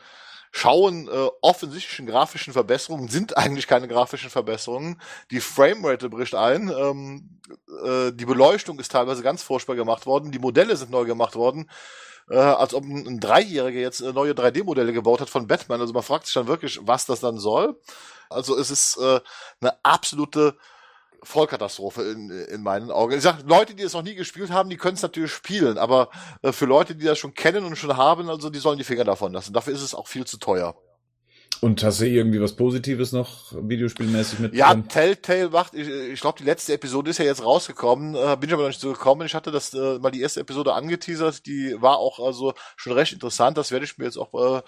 Schauen 0.50 1.08
äh, 1.08 1.28
offensichtlichen 1.42 2.06
grafischen 2.06 2.54
Verbesserungen 2.54 3.08
sind 3.08 3.36
eigentlich 3.36 3.66
keine 3.66 3.86
grafischen 3.86 4.30
Verbesserungen. 4.30 5.00
Die 5.30 5.40
Framerate 5.40 6.08
bricht 6.08 6.34
ein, 6.34 6.70
ähm, 6.70 7.40
äh, 7.84 8.12
die 8.12 8.24
Beleuchtung 8.24 8.78
ist 8.78 8.90
teilweise 8.90 9.22
ganz 9.22 9.42
furchtbar 9.42 9.76
gemacht 9.76 10.06
worden, 10.06 10.32
die 10.32 10.38
Modelle 10.38 10.76
sind 10.76 10.90
neu 10.90 11.04
gemacht 11.04 11.34
worden. 11.36 11.70
Äh, 12.30 12.36
als 12.38 12.74
ob 12.74 12.84
ein, 12.84 13.06
ein 13.06 13.20
Dreijähriger 13.20 13.80
jetzt 13.80 14.00
äh, 14.00 14.12
neue 14.12 14.32
3D-Modelle 14.32 14.92
gebaut 14.92 15.20
hat 15.20 15.30
von 15.30 15.46
Batman. 15.46 15.80
Also 15.80 15.92
man 15.92 16.02
fragt 16.02 16.26
sich 16.26 16.34
dann 16.34 16.46
wirklich, 16.46 16.78
was 16.82 17.06
das 17.06 17.20
dann 17.20 17.38
soll. 17.38 17.78
Also 18.28 18.58
es 18.58 18.70
ist 18.70 18.98
äh, 18.98 19.20
eine 19.60 19.72
absolute 19.82 20.56
Vollkatastrophe 21.22 22.02
in, 22.02 22.30
in 22.30 22.62
meinen 22.62 22.90
Augen. 22.90 23.14
Ich 23.14 23.22
sag, 23.22 23.42
Leute, 23.46 23.74
die 23.74 23.82
es 23.82 23.92
noch 23.92 24.02
nie 24.02 24.14
gespielt 24.14 24.50
haben, 24.50 24.70
die 24.70 24.76
können 24.76 24.94
es 24.94 25.02
natürlich 25.02 25.32
spielen, 25.32 25.78
aber 25.78 26.10
äh, 26.42 26.52
für 26.52 26.66
Leute, 26.66 26.94
die 26.94 27.04
das 27.04 27.18
schon 27.18 27.34
kennen 27.34 27.64
und 27.64 27.76
schon 27.76 27.96
haben, 27.96 28.28
also 28.28 28.50
die 28.50 28.58
sollen 28.58 28.78
die 28.78 28.84
Finger 28.84 29.04
davon 29.04 29.32
lassen. 29.32 29.52
Dafür 29.52 29.74
ist 29.74 29.82
es 29.82 29.94
auch 29.94 30.06
viel 30.08 30.26
zu 30.26 30.38
teuer. 30.38 30.76
Und 31.60 31.82
hast 31.82 32.00
du 32.00 32.06
irgendwie 32.06 32.40
was 32.40 32.54
Positives 32.54 33.10
noch 33.10 33.52
videospielmäßig 33.52 34.38
mit? 34.38 34.54
Ja, 34.54 34.72
Telltale 34.74 35.50
macht, 35.50 35.74
ich, 35.74 35.88
ich 35.88 36.20
glaube, 36.20 36.38
die 36.38 36.44
letzte 36.44 36.72
Episode 36.72 37.10
ist 37.10 37.18
ja 37.18 37.24
jetzt 37.24 37.44
rausgekommen, 37.44 38.14
äh, 38.14 38.36
bin 38.36 38.48
ich 38.48 38.54
aber 38.54 38.62
noch 38.62 38.68
nicht 38.68 38.80
so 38.80 38.92
gekommen. 38.92 39.26
Ich 39.26 39.34
hatte 39.34 39.50
das 39.50 39.74
äh, 39.74 39.98
mal 39.98 40.10
die 40.10 40.20
erste 40.20 40.40
Episode 40.40 40.74
angeteasert, 40.74 41.46
die 41.46 41.74
war 41.80 41.98
auch 41.98 42.20
also 42.20 42.54
schon 42.76 42.92
recht 42.92 43.12
interessant. 43.12 43.58
Das 43.58 43.72
werde 43.72 43.84
ich 43.84 43.98
mir 43.98 44.04
jetzt 44.04 44.18
auch 44.18 44.58
äh, 44.58 44.62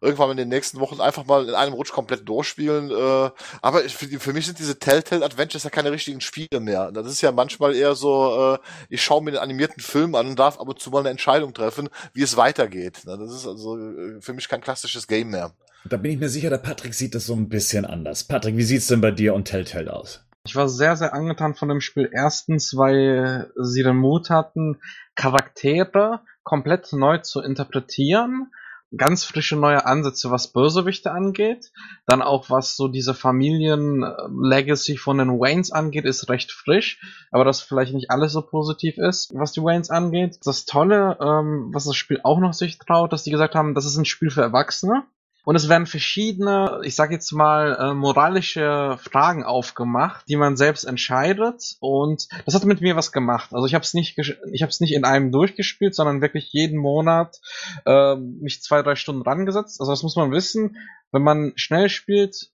irgendwann 0.00 0.32
in 0.32 0.36
den 0.36 0.48
nächsten 0.48 0.80
Wochen 0.80 1.00
einfach 1.00 1.24
mal 1.24 1.48
in 1.48 1.54
einem 1.54 1.72
Rutsch 1.72 1.92
komplett 1.92 2.28
durchspielen. 2.28 2.90
Äh, 2.90 3.30
aber 3.62 3.84
ich, 3.84 3.94
für, 3.94 4.06
für 4.18 4.32
mich 4.32 4.46
sind 4.46 4.58
diese 4.58 4.78
Telltale 4.78 5.24
Adventures 5.24 5.62
ja 5.62 5.70
keine 5.70 5.92
richtigen 5.92 6.20
Spiele 6.20 6.58
mehr. 6.58 6.90
Das 6.90 7.06
ist 7.06 7.20
ja 7.20 7.30
manchmal 7.30 7.76
eher 7.76 7.94
so, 7.94 8.54
äh, 8.54 8.58
ich 8.88 9.02
schaue 9.02 9.22
mir 9.22 9.30
den 9.30 9.40
animierten 9.40 9.82
Film 9.82 10.16
an 10.16 10.26
und 10.26 10.38
darf 10.38 10.58
aber 10.58 10.74
zu 10.74 10.90
mal 10.90 11.00
eine 11.00 11.10
Entscheidung 11.10 11.54
treffen, 11.54 11.88
wie 12.12 12.22
es 12.22 12.36
weitergeht. 12.36 13.02
Das 13.04 13.32
ist 13.32 13.46
also 13.46 13.78
äh, 13.78 14.20
für 14.20 14.32
mich 14.32 14.48
kein 14.48 14.60
klassisches 14.60 15.06
Game 15.06 15.30
mehr. 15.30 15.52
Da 15.86 15.98
bin 15.98 16.12
ich 16.12 16.18
mir 16.18 16.30
sicher, 16.30 16.48
der 16.48 16.58
Patrick 16.58 16.94
sieht 16.94 17.14
das 17.14 17.26
so 17.26 17.34
ein 17.34 17.50
bisschen 17.50 17.84
anders. 17.84 18.24
Patrick, 18.24 18.56
wie 18.56 18.62
sieht's 18.62 18.86
denn 18.86 19.02
bei 19.02 19.10
dir 19.10 19.34
und 19.34 19.44
Telltale 19.44 19.92
aus? 19.92 20.24
Ich 20.46 20.56
war 20.56 20.68
sehr, 20.68 20.96
sehr 20.96 21.12
angetan 21.12 21.54
von 21.54 21.68
dem 21.68 21.82
Spiel. 21.82 22.08
Erstens, 22.10 22.74
weil 22.76 23.50
sie 23.56 23.82
den 23.82 23.96
Mut 23.96 24.30
hatten, 24.30 24.80
Charaktere 25.14 26.20
komplett 26.42 26.92
neu 26.92 27.18
zu 27.18 27.40
interpretieren. 27.40 28.50
Ganz 28.96 29.24
frische 29.24 29.56
neue 29.56 29.84
Ansätze, 29.84 30.30
was 30.30 30.52
Bösewichte 30.52 31.10
angeht. 31.10 31.72
Dann 32.06 32.22
auch 32.22 32.48
was 32.48 32.76
so 32.76 32.88
diese 32.88 33.12
Familien-Legacy 33.12 34.96
von 34.96 35.18
den 35.18 35.40
Waynes 35.40 35.70
angeht, 35.70 36.04
ist 36.06 36.30
recht 36.30 36.52
frisch. 36.52 37.00
Aber 37.30 37.44
das 37.44 37.60
vielleicht 37.60 37.92
nicht 37.92 38.10
alles 38.10 38.32
so 38.32 38.40
positiv 38.40 38.96
ist, 38.96 39.34
was 39.34 39.52
die 39.52 39.62
Waynes 39.62 39.90
angeht. 39.90 40.38
Das 40.44 40.64
Tolle, 40.64 41.18
ähm, 41.20 41.70
was 41.74 41.84
das 41.84 41.96
Spiel 41.96 42.20
auch 42.22 42.38
noch 42.38 42.54
sich 42.54 42.78
traut, 42.78 43.12
dass 43.12 43.24
die 43.24 43.30
gesagt 43.30 43.54
haben, 43.54 43.74
das 43.74 43.84
ist 43.84 43.96
ein 43.98 44.04
Spiel 44.06 44.30
für 44.30 44.42
Erwachsene 44.42 45.04
und 45.44 45.56
es 45.56 45.68
werden 45.68 45.86
verschiedene, 45.86 46.80
ich 46.82 46.94
sage 46.94 47.14
jetzt 47.14 47.32
mal, 47.32 47.76
äh, 47.78 47.94
moralische 47.94 48.98
Fragen 49.00 49.44
aufgemacht, 49.44 50.26
die 50.28 50.36
man 50.36 50.56
selbst 50.56 50.84
entscheidet 50.84 51.76
und 51.80 52.28
das 52.46 52.54
hat 52.54 52.64
mit 52.64 52.80
mir 52.80 52.96
was 52.96 53.12
gemacht. 53.12 53.52
Also 53.52 53.66
ich 53.66 53.74
habe 53.74 53.82
es 53.82 53.94
nicht, 53.94 54.18
ich 54.18 54.62
habe 54.62 54.70
es 54.70 54.80
nicht 54.80 54.94
in 54.94 55.04
einem 55.04 55.30
durchgespielt, 55.30 55.94
sondern 55.94 56.22
wirklich 56.22 56.52
jeden 56.52 56.78
Monat 56.78 57.40
äh, 57.84 58.16
mich 58.16 58.62
zwei 58.62 58.82
drei 58.82 58.96
Stunden 58.96 59.22
rangesetzt. 59.22 59.80
Also 59.80 59.92
das 59.92 60.02
muss 60.02 60.16
man 60.16 60.30
wissen, 60.32 60.76
wenn 61.12 61.22
man 61.22 61.52
schnell 61.56 61.88
spielt, 61.88 62.50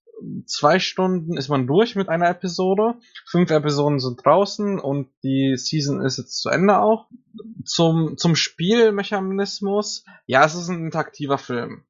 zwei 0.46 0.78
Stunden 0.78 1.36
ist 1.36 1.48
man 1.48 1.66
durch 1.66 1.96
mit 1.96 2.08
einer 2.08 2.28
Episode. 2.28 2.94
Fünf 3.26 3.50
Episoden 3.50 4.00
sind 4.00 4.24
draußen 4.24 4.78
und 4.78 5.08
die 5.22 5.56
Season 5.56 6.04
ist 6.04 6.18
jetzt 6.18 6.40
zu 6.40 6.50
Ende 6.50 6.78
auch. 6.78 7.08
Zum, 7.64 8.16
zum 8.16 8.36
Spielmechanismus, 8.36 10.04
ja, 10.26 10.44
es 10.44 10.54
ist 10.54 10.68
ein 10.68 10.84
interaktiver 10.84 11.38
Film. 11.38 11.84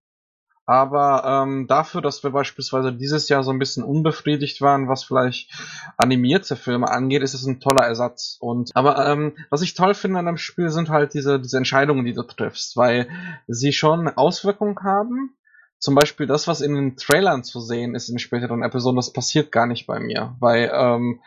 Aber 0.66 1.24
ähm, 1.24 1.66
dafür, 1.66 2.00
dass 2.00 2.22
wir 2.22 2.30
beispielsweise 2.30 2.92
dieses 2.92 3.28
Jahr 3.28 3.42
so 3.42 3.50
ein 3.50 3.58
bisschen 3.58 3.82
unbefriedigt 3.82 4.60
waren, 4.60 4.88
was 4.88 5.02
vielleicht 5.04 5.50
animierte 5.96 6.54
Filme 6.54 6.88
angeht, 6.88 7.22
ist 7.22 7.34
es 7.34 7.44
ein 7.44 7.60
toller 7.60 7.86
Ersatz. 7.86 8.36
Und 8.40 8.70
aber 8.74 9.06
ähm, 9.08 9.36
was 9.50 9.62
ich 9.62 9.74
toll 9.74 9.94
finde 9.94 10.20
an 10.20 10.26
dem 10.26 10.36
Spiel 10.36 10.70
sind 10.70 10.88
halt 10.88 11.14
diese 11.14 11.40
diese 11.40 11.56
Entscheidungen, 11.56 12.04
die 12.04 12.14
du 12.14 12.22
triffst, 12.22 12.76
weil 12.76 13.08
sie 13.48 13.72
schon 13.72 14.08
Auswirkungen 14.08 14.76
haben 14.82 15.34
zum 15.80 15.94
Beispiel 15.94 16.26
das, 16.26 16.46
was 16.46 16.60
in 16.60 16.74
den 16.74 16.96
Trailern 16.96 17.42
zu 17.42 17.58
sehen 17.58 17.94
ist 17.94 18.10
in 18.10 18.18
späteren 18.18 18.62
Episoden, 18.62 18.96
das 18.96 19.12
passiert 19.12 19.50
gar 19.50 19.66
nicht 19.66 19.86
bei 19.86 19.98
mir, 19.98 20.36
weil, 20.38 20.70
ähm, 20.72 21.20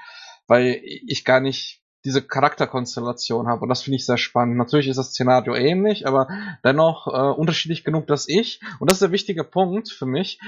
weil 0.48 0.80
ich 0.84 1.26
gar 1.26 1.40
nicht 1.40 1.83
diese 2.06 2.22
Charakterkonstellation 2.22 3.48
habe 3.48 3.62
und 3.62 3.70
das 3.70 3.84
finde 3.84 3.96
ich 3.98 4.06
sehr 4.06 4.18
spannend. 4.18 4.58
Natürlich 4.58 4.88
ist 4.88 4.98
das 4.98 5.12
Szenario 5.12 5.56
ähnlich, 5.56 6.08
aber 6.08 6.28
dennoch 6.64 7.08
äh, 7.08 7.40
unterschiedlich 7.40 7.84
genug, 7.84 8.08
dass 8.08 8.28
ich, 8.28 8.62
und 8.80 8.90
das 8.90 8.98
ist 8.98 9.04
der 9.04 9.12
wichtige 9.12 9.44
Punkt 9.44 9.90
für 9.90 10.06
mich, 10.06 10.40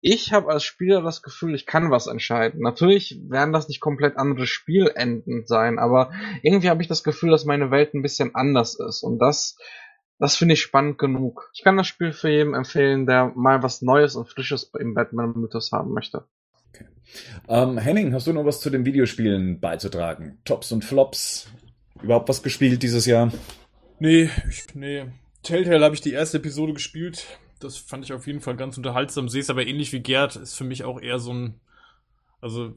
ich 0.00 0.32
habe 0.32 0.52
als 0.52 0.62
Spieler 0.62 1.02
das 1.02 1.22
Gefühl, 1.22 1.54
ich 1.54 1.66
kann 1.66 1.90
was 1.90 2.06
entscheiden. 2.06 2.60
Natürlich 2.60 3.18
werden 3.28 3.52
das 3.52 3.66
nicht 3.66 3.80
komplett 3.80 4.18
andere 4.18 4.46
Spielenden 4.46 5.46
sein, 5.46 5.78
aber 5.78 6.12
irgendwie 6.42 6.70
habe 6.70 6.82
ich 6.82 6.88
das 6.88 7.02
Gefühl, 7.02 7.30
dass 7.30 7.44
meine 7.44 7.70
Welt 7.70 7.94
ein 7.94 8.02
bisschen 8.02 8.34
anders 8.34 8.78
ist 8.78 9.02
und 9.02 9.18
das 9.18 9.56
das 10.18 10.36
finde 10.36 10.54
ich 10.54 10.62
spannend 10.62 10.98
genug. 10.98 11.50
Ich 11.54 11.62
kann 11.62 11.76
das 11.76 11.86
Spiel 11.86 12.12
für 12.12 12.30
jeden 12.30 12.54
empfehlen, 12.54 13.06
der 13.06 13.32
mal 13.34 13.62
was 13.62 13.82
Neues 13.82 14.16
und 14.16 14.28
Frisches 14.28 14.70
im 14.78 14.94
Batman-Mythos 14.94 15.72
haben 15.72 15.92
möchte. 15.92 16.26
Ähm, 17.48 17.78
Henning, 17.78 18.12
hast 18.14 18.26
du 18.26 18.32
noch 18.32 18.44
was 18.44 18.60
zu 18.60 18.70
den 18.70 18.84
Videospielen 18.84 19.60
beizutragen? 19.60 20.38
Tops 20.44 20.72
und 20.72 20.84
Flops? 20.84 21.48
Überhaupt 22.02 22.28
was 22.28 22.42
gespielt 22.42 22.82
dieses 22.82 23.06
Jahr? 23.06 23.32
Nee, 23.98 24.30
ich, 24.48 24.74
nee. 24.74 25.06
Telltale 25.42 25.84
habe 25.84 25.94
ich 25.94 26.00
die 26.00 26.12
erste 26.12 26.38
Episode 26.38 26.74
gespielt. 26.74 27.26
Das 27.60 27.76
fand 27.76 28.04
ich 28.04 28.12
auf 28.12 28.26
jeden 28.26 28.40
Fall 28.40 28.56
ganz 28.56 28.76
unterhaltsam. 28.76 29.28
Sehe 29.28 29.40
es 29.40 29.50
aber 29.50 29.66
ähnlich 29.66 29.92
wie 29.92 30.00
Gerd. 30.00 30.36
Ist 30.36 30.54
für 30.54 30.64
mich 30.64 30.84
auch 30.84 31.00
eher 31.00 31.18
so 31.18 31.32
ein. 31.32 31.54
Also 32.40 32.74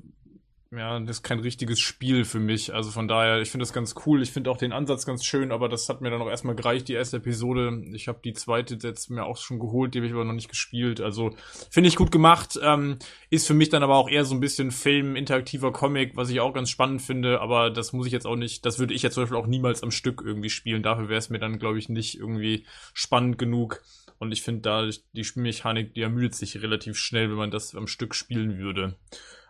ja, 0.71 0.99
das 0.99 1.17
ist 1.17 1.23
kein 1.23 1.39
richtiges 1.39 1.79
Spiel 1.79 2.25
für 2.25 2.39
mich. 2.39 2.75
Also 2.75 2.91
von 2.91 3.07
daher, 3.07 3.41
ich 3.41 3.49
finde 3.49 3.63
das 3.63 3.73
ganz 3.73 3.95
cool. 4.05 4.21
Ich 4.21 4.31
finde 4.31 4.51
auch 4.51 4.57
den 4.57 4.71
Ansatz 4.71 5.03
ganz 5.03 5.25
schön, 5.25 5.51
aber 5.51 5.67
das 5.67 5.89
hat 5.89 6.01
mir 6.01 6.11
dann 6.11 6.21
auch 6.21 6.29
erstmal 6.29 6.53
gereicht, 6.53 6.87
die 6.87 6.93
erste 6.93 7.17
Episode. 7.17 7.81
Ich 7.93 8.07
habe 8.07 8.19
die 8.23 8.33
zweite 8.33 8.77
jetzt 8.79 9.09
mir 9.09 9.25
auch 9.25 9.37
schon 9.37 9.57
geholt, 9.57 9.93
die 9.93 9.99
habe 9.99 10.05
ich 10.05 10.13
aber 10.13 10.25
noch 10.25 10.33
nicht 10.33 10.49
gespielt. 10.49 11.01
Also 11.01 11.35
finde 11.71 11.87
ich 11.87 11.95
gut 11.95 12.11
gemacht. 12.11 12.59
Ähm, 12.61 12.99
ist 13.31 13.47
für 13.47 13.55
mich 13.55 13.69
dann 13.69 13.81
aber 13.81 13.95
auch 13.95 14.07
eher 14.07 14.25
so 14.25 14.35
ein 14.35 14.41
bisschen 14.41 14.69
Film, 14.69 15.15
interaktiver 15.15 15.73
Comic, 15.73 16.15
was 16.15 16.29
ich 16.29 16.39
auch 16.39 16.53
ganz 16.53 16.69
spannend 16.69 17.01
finde, 17.01 17.41
aber 17.41 17.71
das 17.71 17.91
muss 17.91 18.05
ich 18.05 18.13
jetzt 18.13 18.27
auch 18.27 18.35
nicht, 18.35 18.63
das 18.63 18.77
würde 18.77 18.93
ich 18.93 19.01
jetzt 19.01 19.15
zum 19.15 19.23
Beispiel 19.23 19.39
auch 19.39 19.47
niemals 19.47 19.81
am 19.81 19.89
Stück 19.89 20.21
irgendwie 20.23 20.51
spielen. 20.51 20.83
Dafür 20.83 21.09
wäre 21.09 21.17
es 21.17 21.31
mir 21.31 21.39
dann, 21.39 21.57
glaube 21.57 21.79
ich, 21.79 21.89
nicht 21.89 22.19
irgendwie 22.19 22.67
spannend 22.93 23.39
genug. 23.39 23.81
Und 24.19 24.31
ich 24.33 24.43
finde 24.43 24.61
da, 24.61 24.87
die 25.13 25.23
Spielmechanik, 25.23 25.95
die 25.95 26.01
ermüdet 26.01 26.35
sich 26.35 26.61
relativ 26.61 26.95
schnell, 26.97 27.29
wenn 27.31 27.37
man 27.37 27.51
das 27.51 27.73
am 27.73 27.87
Stück 27.87 28.13
spielen 28.13 28.59
würde. 28.59 28.97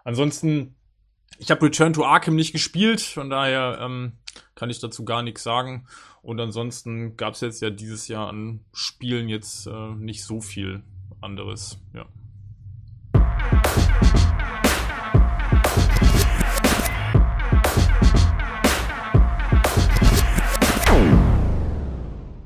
Ansonsten 0.06 0.76
ich 1.38 1.52
habe 1.52 1.66
Return 1.66 1.94
to 1.94 2.04
Arkham 2.06 2.36
nicht 2.36 2.52
gespielt, 2.52 3.02
von 3.02 3.30
daher 3.30 3.80
ähm, 3.82 4.14
kann 4.56 4.70
ich 4.70 4.80
dazu 4.80 5.06
gar 5.06 5.22
nichts 5.22 5.44
sagen. 5.44 5.86
Und 6.22 6.40
ansonsten 6.40 7.16
gab 7.16 7.36
es 7.36 7.42
jetzt 7.42 7.62
ja 7.62 7.70
dieses 7.70 8.08
Jahr 8.08 8.28
an 8.28 8.60
Spielen 8.74 9.30
jetzt 9.30 9.68
äh, 9.68 9.96
nicht 9.96 10.24
so 10.24 10.42
viel 10.42 10.84
anderes. 11.22 11.80
Ja. 11.94 12.06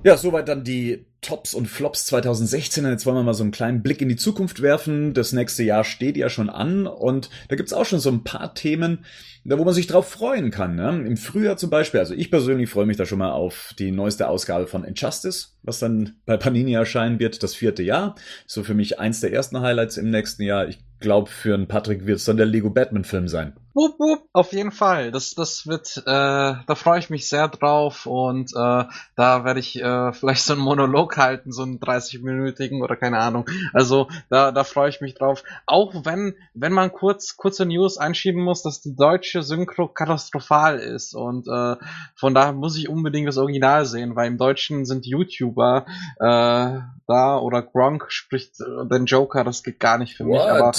Ja, 0.03 0.18
soweit 0.18 0.49
dann 0.49 0.65
die 0.65 1.05
Tops 1.23 1.55
und 1.55 1.67
Flops 1.67 2.05
2016. 2.05 2.85
Jetzt 2.85 3.05
wollen 3.05 3.17
wir 3.17 3.23
mal 3.23 3.33
so 3.33 3.43
einen 3.43 3.51
kleinen 3.51 3.81
Blick 3.81 4.01
in 4.01 4.09
die 4.09 4.15
Zukunft 4.15 4.61
werfen. 4.61 5.15
Das 5.15 5.33
nächste 5.33 5.63
Jahr 5.63 5.83
steht 5.83 6.17
ja 6.17 6.29
schon 6.29 6.49
an 6.49 6.85
und 6.85 7.29
da 7.47 7.55
gibt's 7.55 7.73
auch 7.73 7.85
schon 7.85 7.99
so 7.99 8.11
ein 8.11 8.23
paar 8.23 8.53
Themen, 8.53 9.05
da 9.45 9.59
wo 9.59 9.65
man 9.65 9.73
sich 9.73 9.87
drauf 9.87 10.09
freuen 10.09 10.51
kann. 10.51 10.75
Ne? 10.75 11.03
Im 11.05 11.17
Frühjahr 11.17 11.57
zum 11.57 11.69
Beispiel, 11.69 11.99
also 11.99 12.13
ich 12.13 12.31
persönlich 12.31 12.69
freue 12.69 12.85
mich 12.85 12.97
da 12.97 13.05
schon 13.05 13.19
mal 13.19 13.31
auf 13.31 13.73
die 13.77 13.91
neueste 13.91 14.27
Ausgabe 14.27 14.67
von 14.67 14.83
Injustice, 14.83 15.57
was 15.63 15.79
dann 15.79 16.15
bei 16.25 16.37
Panini 16.37 16.73
erscheinen 16.73 17.19
wird, 17.19 17.43
das 17.43 17.55
vierte 17.55 17.83
Jahr. 17.83 18.15
So 18.45 18.63
für 18.63 18.73
mich 18.73 18.99
eins 18.99 19.19
der 19.19 19.33
ersten 19.33 19.61
Highlights 19.61 19.97
im 19.97 20.09
nächsten 20.09 20.43
Jahr. 20.43 20.67
Ich 20.67 20.79
glaube, 21.03 21.29
für 21.29 21.53
einen 21.53 21.67
Patrick 21.67 22.07
wird 22.07 22.17
es 22.17 22.25
dann 22.25 22.37
der 22.37 22.45
Lego 22.45 22.69
Batman 22.69 23.03
Film 23.03 23.27
sein. 23.27 23.53
Wupp, 23.75 23.99
wupp, 23.99 24.29
auf 24.33 24.53
jeden 24.53 24.71
Fall. 24.71 25.11
Das, 25.11 25.33
das 25.33 25.65
wird, 25.65 25.97
äh, 25.97 26.01
da 26.05 26.75
freue 26.75 26.99
ich 26.99 27.09
mich 27.09 27.27
sehr 27.27 27.47
drauf 27.47 28.05
und 28.05 28.51
äh, 28.51 28.83
da 29.15 29.45
werde 29.45 29.59
ich 29.59 29.81
äh, 29.81 30.13
vielleicht 30.13 30.43
so 30.43 30.53
einen 30.53 30.61
Monolog 30.61 31.17
halten, 31.17 31.51
so 31.51 31.63
einen 31.63 31.79
30-minütigen 31.79 32.83
oder 32.83 32.95
keine 32.95 33.17
Ahnung. 33.17 33.45
Also 33.73 34.07
da, 34.29 34.51
da 34.51 34.63
freue 34.63 34.89
ich 34.89 35.01
mich 35.01 35.15
drauf. 35.15 35.43
Auch 35.65 36.05
wenn, 36.05 36.35
wenn 36.53 36.71
man 36.71 36.91
kurz 36.91 37.35
kurze 37.35 37.65
News 37.65 37.97
einschieben 37.97 38.43
muss, 38.43 38.61
dass 38.61 38.81
die 38.81 38.95
deutsche 38.95 39.32
Synchro 39.41 39.88
katastrophal 39.88 40.80
ist 40.80 41.15
und 41.15 41.47
äh, 41.47 41.76
von 42.15 42.34
daher 42.34 42.53
muss 42.53 42.77
ich 42.77 42.89
unbedingt 42.89 43.27
das 43.27 43.38
Original 43.38 43.85
sehen, 43.85 44.15
weil 44.15 44.27
im 44.27 44.38
Deutschen 44.38 44.85
sind 44.85 45.05
YouTuber 45.05 45.85
äh, 46.19 46.80
da 47.07 47.38
oder 47.39 47.61
Gronk 47.61 48.05
spricht 48.10 48.60
äh, 48.61 48.88
den 48.88 49.05
Joker, 49.05 49.43
das 49.43 49.64
geht 49.64 49.80
gar 49.80 49.97
nicht 49.97 50.15
für 50.15 50.26
mich. 50.26 50.39
What? 50.39 50.49
Aber 50.49 50.72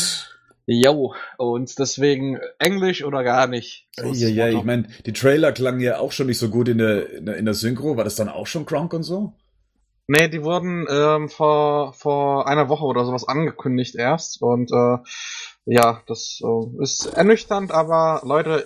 Jo, 0.66 1.14
und 1.36 1.78
deswegen 1.78 2.40
Englisch 2.58 3.04
oder 3.04 3.22
gar 3.22 3.46
nicht. 3.46 3.86
So 3.96 4.12
ja, 4.12 4.28
ja, 4.28 4.48
ich 4.48 4.64
meine, 4.64 4.88
die 5.04 5.12
Trailer 5.12 5.52
klangen 5.52 5.80
ja 5.80 5.98
auch 5.98 6.12
schon 6.12 6.26
nicht 6.26 6.38
so 6.38 6.48
gut 6.48 6.68
in 6.68 6.78
der, 6.78 7.10
in 7.36 7.44
der 7.44 7.52
Synchro. 7.52 7.98
War 7.98 8.04
das 8.04 8.16
dann 8.16 8.30
auch 8.30 8.46
schon 8.46 8.64
Gronk 8.64 8.94
und 8.94 9.02
so? 9.02 9.34
Nee, 10.06 10.28
die 10.28 10.42
wurden 10.42 10.86
ähm, 10.90 11.28
vor, 11.28 11.92
vor 11.92 12.48
einer 12.48 12.68
Woche 12.68 12.84
oder 12.84 13.04
sowas 13.04 13.26
angekündigt 13.26 13.94
erst. 13.94 14.40
Und 14.40 14.70
äh, 14.70 14.98
ja, 15.66 16.02
das 16.06 16.40
äh, 16.42 16.82
ist 16.82 17.06
ernüchternd, 17.06 17.72
aber 17.72 18.20
Leute, 18.24 18.64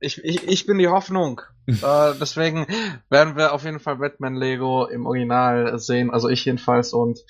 ich, 0.00 0.22
ich, 0.24 0.46
ich 0.48 0.66
bin 0.66 0.78
die 0.78 0.88
Hoffnung. 0.88 1.40
äh, 1.66 2.14
deswegen 2.20 2.66
werden 3.10 3.36
wir 3.36 3.52
auf 3.52 3.64
jeden 3.64 3.80
Fall 3.80 3.96
Batman 3.96 4.36
Lego 4.36 4.86
im 4.86 5.06
Original 5.06 5.78
sehen, 5.78 6.10
also 6.10 6.28
ich 6.28 6.44
jedenfalls 6.44 6.92
und 6.92 7.20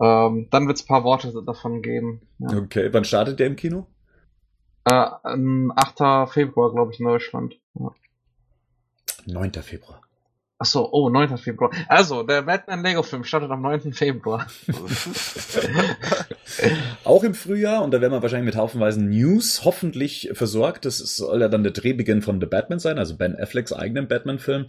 ähm, 0.00 0.48
dann 0.50 0.66
wird 0.66 0.78
es 0.78 0.84
paar 0.84 1.04
Worte 1.04 1.32
davon 1.44 1.82
geben. 1.82 2.22
Ja. 2.38 2.58
Okay, 2.58 2.92
wann 2.92 3.04
startet 3.04 3.38
der 3.38 3.46
im 3.46 3.56
Kino? 3.56 3.86
Äh, 4.84 4.90
8. 4.92 6.30
Februar, 6.32 6.72
glaube 6.72 6.92
ich, 6.92 7.00
in 7.00 7.06
Deutschland. 7.06 7.54
Ja. 7.74 7.94
9. 9.26 9.52
Februar. 9.62 10.00
Ach 10.62 10.66
so, 10.66 10.92
oh, 10.92 11.08
9. 11.08 11.38
Februar. 11.38 11.70
Also, 11.88 12.22
der 12.22 12.42
Batman 12.42 12.84
Lego 12.84 13.02
Film 13.02 13.24
startet 13.24 13.50
am 13.50 13.62
9. 13.62 13.94
Februar. 13.94 14.46
Auch 17.04 17.24
im 17.24 17.32
Frühjahr, 17.32 17.82
und 17.82 17.94
da 17.94 18.02
werden 18.02 18.12
wir 18.12 18.20
wahrscheinlich 18.20 18.52
mit 18.52 18.60
haufenweisen 18.60 19.08
News 19.08 19.64
hoffentlich 19.64 20.28
versorgt. 20.34 20.84
Das 20.84 20.98
soll 20.98 21.40
ja 21.40 21.48
dann 21.48 21.62
der 21.62 21.72
Drehbeginn 21.72 22.20
von 22.20 22.42
The 22.42 22.46
Batman 22.46 22.78
sein, 22.78 22.98
also 22.98 23.16
Ben 23.16 23.40
Afflecks 23.40 23.72
eigenen 23.72 24.06
Batman-Film. 24.06 24.66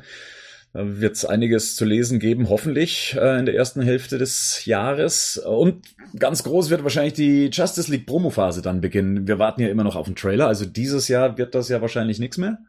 Da 0.72 1.02
wird 1.02 1.18
es 1.18 1.26
einiges 1.26 1.76
zu 1.76 1.84
lesen 1.84 2.20
geben, 2.20 2.48
hoffentlich, 2.48 3.18
äh, 3.20 3.40
in 3.40 3.46
der 3.46 3.56
ersten 3.56 3.82
Hälfte 3.82 4.18
des 4.18 4.66
Jahres. 4.66 5.42
Und 5.46 5.84
ganz 6.18 6.44
groß 6.44 6.70
wird 6.70 6.84
wahrscheinlich 6.84 7.16
die 7.16 7.50
Justice 7.52 7.92
League 7.92 8.06
Promo-Phase 8.06 8.62
dann 8.62 8.80
beginnen. 8.80 9.28
Wir 9.28 9.40
warten 9.40 9.60
ja 9.60 9.68
immer 9.68 9.84
noch 9.84 9.98
auf 9.98 10.06
den 10.06 10.16
Trailer, 10.16 10.48
also 10.48 10.64
dieses 10.64 11.10
Jahr 11.10 11.38
wird 11.38 11.54
das 11.54 11.68
ja 11.68 11.82
wahrscheinlich 11.82 12.20
nichts 12.20 12.38
mehr. 12.38 12.60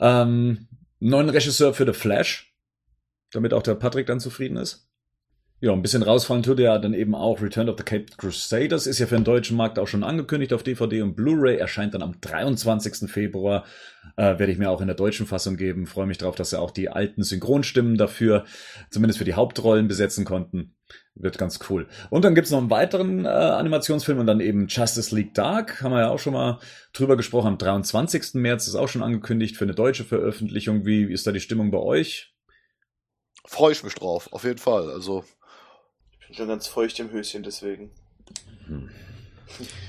Ähm, 0.00 0.68
neuen 1.08 1.28
Regisseur 1.28 1.74
für 1.74 1.86
The 1.86 1.92
Flash, 1.92 2.54
damit 3.32 3.54
auch 3.54 3.62
der 3.62 3.74
Patrick 3.74 4.06
dann 4.06 4.20
zufrieden 4.20 4.56
ist. 4.56 4.88
Ja, 5.60 5.72
ein 5.72 5.80
bisschen 5.80 6.02
rausfallen 6.02 6.42
tut 6.42 6.58
ja 6.58 6.76
dann 6.76 6.92
eben 6.92 7.14
auch 7.14 7.40
Return 7.40 7.68
of 7.68 7.76
the 7.78 7.84
Cape 7.84 8.06
Crusaders, 8.16 8.88
ist 8.88 8.98
ja 8.98 9.06
für 9.06 9.14
den 9.14 9.22
deutschen 9.22 9.56
Markt 9.56 9.78
auch 9.78 9.86
schon 9.86 10.02
angekündigt 10.02 10.52
auf 10.52 10.64
DVD 10.64 11.02
und 11.02 11.14
Blu-ray, 11.14 11.56
erscheint 11.56 11.94
dann 11.94 12.02
am 12.02 12.20
23. 12.20 13.08
Februar, 13.08 13.64
äh, 14.16 14.40
werde 14.40 14.50
ich 14.50 14.58
mir 14.58 14.70
auch 14.70 14.80
in 14.80 14.88
der 14.88 14.96
deutschen 14.96 15.24
Fassung 15.24 15.56
geben, 15.56 15.86
freue 15.86 16.08
mich 16.08 16.18
drauf, 16.18 16.34
dass 16.34 16.50
sie 16.50 16.58
auch 16.58 16.72
die 16.72 16.88
alten 16.88 17.22
Synchronstimmen 17.22 17.96
dafür, 17.96 18.44
zumindest 18.90 19.18
für 19.18 19.24
die 19.24 19.34
Hauptrollen 19.34 19.86
besetzen 19.86 20.24
konnten. 20.24 20.74
Wird 21.14 21.36
ganz 21.36 21.60
cool. 21.68 21.88
Und 22.08 22.24
dann 22.24 22.34
gibt's 22.34 22.50
noch 22.50 22.58
einen 22.58 22.70
weiteren 22.70 23.26
äh, 23.26 23.28
Animationsfilm 23.28 24.18
und 24.18 24.26
dann 24.26 24.40
eben 24.40 24.66
Justice 24.68 25.14
League 25.14 25.34
Dark, 25.34 25.82
haben 25.82 25.92
wir 25.92 26.00
ja 26.00 26.10
auch 26.10 26.18
schon 26.18 26.32
mal 26.32 26.58
drüber 26.94 27.16
gesprochen, 27.16 27.48
am 27.48 27.58
23. 27.58 28.34
März 28.34 28.66
ist 28.66 28.76
auch 28.76 28.88
schon 28.88 29.02
angekündigt 29.02 29.56
für 29.56 29.64
eine 29.64 29.74
deutsche 29.74 30.04
Veröffentlichung. 30.04 30.86
Wie 30.86 31.04
ist 31.04 31.26
da 31.26 31.32
die 31.32 31.40
Stimmung 31.40 31.70
bei 31.70 31.78
euch? 31.78 32.34
Freue 33.44 33.72
ich 33.72 33.82
mich 33.82 33.94
drauf, 33.94 34.32
auf 34.32 34.44
jeden 34.44 34.58
Fall. 34.58 34.90
Also 34.90 35.24
bin 36.32 36.34
schon 36.38 36.48
ganz 36.48 36.66
feucht 36.66 36.98
im 36.98 37.10
Höschen 37.10 37.42
deswegen. 37.42 37.90
Hm. 38.66 38.88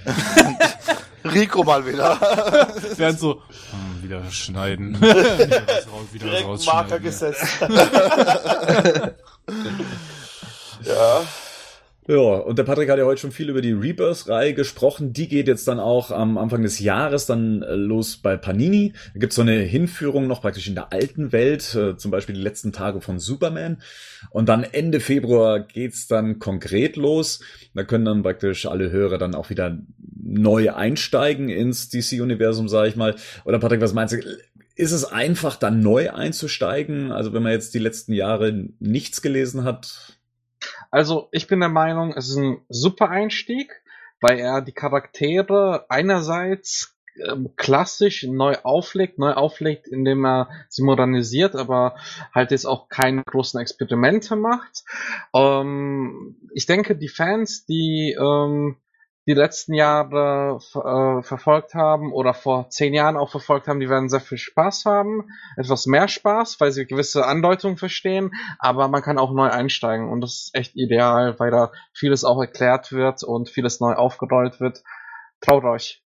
Rico 1.23 1.63
mal 1.63 1.87
wieder. 1.87 2.19
Während 2.97 3.17
so, 3.17 3.43
hm, 3.71 4.03
wieder 4.03 4.29
schneiden. 4.29 4.95
wieder 5.01 5.87
raus, 5.87 6.07
wieder 6.11 6.25
Direkt 6.25 6.65
Marker 6.65 6.99
gesetzt. 6.99 7.45
Ja. 10.85 11.23
Ja, 12.05 12.17
und 12.17 12.59
der 12.59 12.65
Patrick 12.65 12.89
hat 12.89 12.97
ja 12.97 13.05
heute 13.05 13.21
schon 13.21 13.31
viel 13.31 13.49
über 13.49 13.61
die 13.61 13.71
Rebirth-Reihe 13.71 14.53
gesprochen. 14.53 15.13
Die 15.13 15.29
geht 15.29 15.47
jetzt 15.47 15.69
dann 15.69 15.79
auch 15.79 16.11
am 16.11 16.37
Anfang 16.37 16.61
des 16.61 16.79
Jahres 16.79 17.27
dann 17.27 17.61
äh, 17.61 17.75
los 17.75 18.17
bei 18.17 18.35
Panini. 18.35 18.91
Da 19.13 19.21
gibt's 19.21 19.37
so 19.37 19.41
eine 19.41 19.59
Hinführung 19.59 20.27
noch 20.27 20.41
praktisch 20.41 20.67
in 20.67 20.75
der 20.75 20.91
alten 20.91 21.31
Welt, 21.31 21.73
äh, 21.75 21.95
zum 21.95 22.11
Beispiel 22.11 22.35
die 22.35 22.41
letzten 22.41 22.73
Tage 22.73 22.99
von 22.99 23.19
Superman. 23.19 23.81
Und 24.31 24.49
dann 24.49 24.65
Ende 24.65 24.99
Februar 24.99 25.61
geht's 25.61 26.07
dann 26.07 26.39
konkret 26.39 26.97
los. 26.97 27.39
Da 27.73 27.85
können 27.85 28.03
dann 28.03 28.23
praktisch 28.23 28.65
alle 28.65 28.91
Hörer 28.91 29.17
dann 29.17 29.33
auch 29.33 29.49
wieder 29.49 29.79
neu 30.21 30.73
einsteigen 30.73 31.47
ins 31.47 31.89
DC-Universum, 31.89 32.67
sage 32.67 32.89
ich 32.89 32.97
mal. 32.97 33.15
Oder 33.45 33.59
Patrick, 33.59 33.79
was 33.79 33.93
meinst 33.93 34.13
du? 34.13 34.17
Ist 34.75 34.91
es 34.91 35.05
einfach, 35.05 35.55
dann 35.55 35.79
neu 35.79 36.11
einzusteigen? 36.11 37.13
Also 37.13 37.31
wenn 37.31 37.43
man 37.43 37.53
jetzt 37.53 37.73
die 37.73 37.79
letzten 37.79 38.11
Jahre 38.11 38.67
nichts 38.79 39.21
gelesen 39.21 39.63
hat, 39.63 40.12
also 40.93 41.27
ich 41.31 41.47
bin 41.47 41.59
der 41.59 41.69
Meinung, 41.69 42.13
es 42.15 42.29
ist 42.29 42.35
ein 42.35 42.61
super 42.69 43.09
Einstieg, 43.09 43.81
weil 44.21 44.37
er 44.37 44.61
die 44.61 44.73
Charaktere 44.73 45.87
einerseits 45.89 46.95
ähm, 47.15 47.49
klassisch 47.55 48.21
neu 48.29 48.57
auflegt, 48.61 49.17
neu 49.17 49.33
auflegt, 49.33 49.87
indem 49.87 50.23
er 50.23 50.51
sie 50.69 50.83
modernisiert, 50.83 51.55
aber 51.55 51.95
halt 52.31 52.51
jetzt 52.51 52.65
auch 52.65 52.89
keine 52.89 53.23
großen 53.23 53.59
Experimente 53.59 54.35
macht. 54.35 54.83
Ähm, 55.33 56.37
ich 56.53 56.67
denke, 56.67 56.95
die 56.95 57.09
Fans, 57.09 57.65
die 57.65 58.15
ähm, 58.15 58.77
die 59.25 59.33
letzten 59.33 59.73
Jahre 59.73 60.59
äh, 60.59 61.23
verfolgt 61.23 61.73
haben 61.75 62.11
oder 62.11 62.33
vor 62.33 62.69
zehn 62.69 62.93
Jahren 62.93 63.15
auch 63.15 63.31
verfolgt 63.31 63.67
haben, 63.67 63.79
die 63.79 63.89
werden 63.89 64.09
sehr 64.09 64.19
viel 64.19 64.37
Spaß 64.37 64.85
haben, 64.85 65.29
etwas 65.55 65.85
mehr 65.85 66.07
Spaß, 66.07 66.59
weil 66.59 66.71
sie 66.71 66.85
gewisse 66.85 67.25
Andeutungen 67.25 67.77
verstehen, 67.77 68.31
aber 68.59 68.87
man 68.89 69.01
kann 69.01 69.17
auch 69.17 69.31
neu 69.31 69.49
einsteigen 69.49 70.09
und 70.09 70.21
das 70.21 70.33
ist 70.33 70.55
echt 70.55 70.75
ideal, 70.75 71.39
weil 71.39 71.51
da 71.51 71.71
vieles 71.93 72.25
auch 72.25 72.41
erklärt 72.41 72.91
wird 72.91 73.23
und 73.23 73.49
vieles 73.49 73.79
neu 73.79 73.93
aufgerollt 73.93 74.59
wird. 74.59 74.83
Traut 75.39 75.63
euch. 75.63 76.02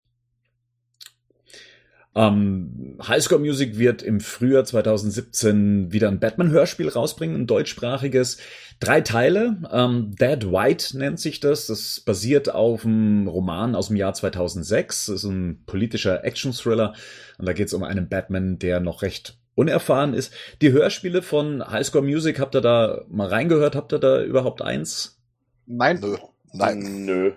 Ähm, 2.16 2.98
Highscore 3.06 3.42
Music 3.42 3.78
wird 3.78 4.02
im 4.02 4.22
Frühjahr 4.22 4.64
2017 4.64 5.92
wieder 5.92 6.08
ein 6.08 6.20
Batman-Hörspiel 6.20 6.88
rausbringen, 6.88 7.42
ein 7.42 7.48
deutschsprachiges. 7.48 8.38
Drei 8.80 9.02
Teile. 9.02 9.58
Ähm, 9.72 10.16
Dead 10.16 10.52
White 10.52 10.98
nennt 10.98 11.20
sich 11.20 11.42
das. 11.42 11.68
Das 11.68 12.00
basiert 12.00 12.54
auf 12.54 12.86
einem 12.86 13.28
Roman 13.28 13.76
aus 13.76 13.88
dem 13.88 13.98
Jahr 13.98 14.14
2006. 14.14 15.08
Das 15.08 15.16
ist 15.16 15.24
ein 15.26 15.64
politischer 15.66 16.24
Action-Thriller. 16.24 16.94
Und 17.38 17.48
da 17.48 17.54
geht 17.54 17.68
es 17.68 17.74
um 17.74 17.84
einen 17.84 18.08
Batman, 18.08 18.60
der 18.60 18.80
noch 18.80 19.02
recht 19.02 19.38
unerfahren 19.56 20.14
ist. 20.14 20.34
Die 20.62 20.72
Hörspiele 20.72 21.22
von 21.22 21.66
Highscore 21.70 22.04
Music, 22.04 22.40
habt 22.40 22.56
ihr 22.56 22.62
da 22.62 23.02
mal 23.10 23.28
reingehört? 23.28 23.76
Habt 23.76 23.94
ihr 23.94 24.00
da 24.00 24.22
überhaupt 24.22 24.62
eins? 24.62 25.20
Nein. 25.66 26.00
Nö. 26.02 26.18
Nein. 26.54 27.06
Nö. 27.06 27.32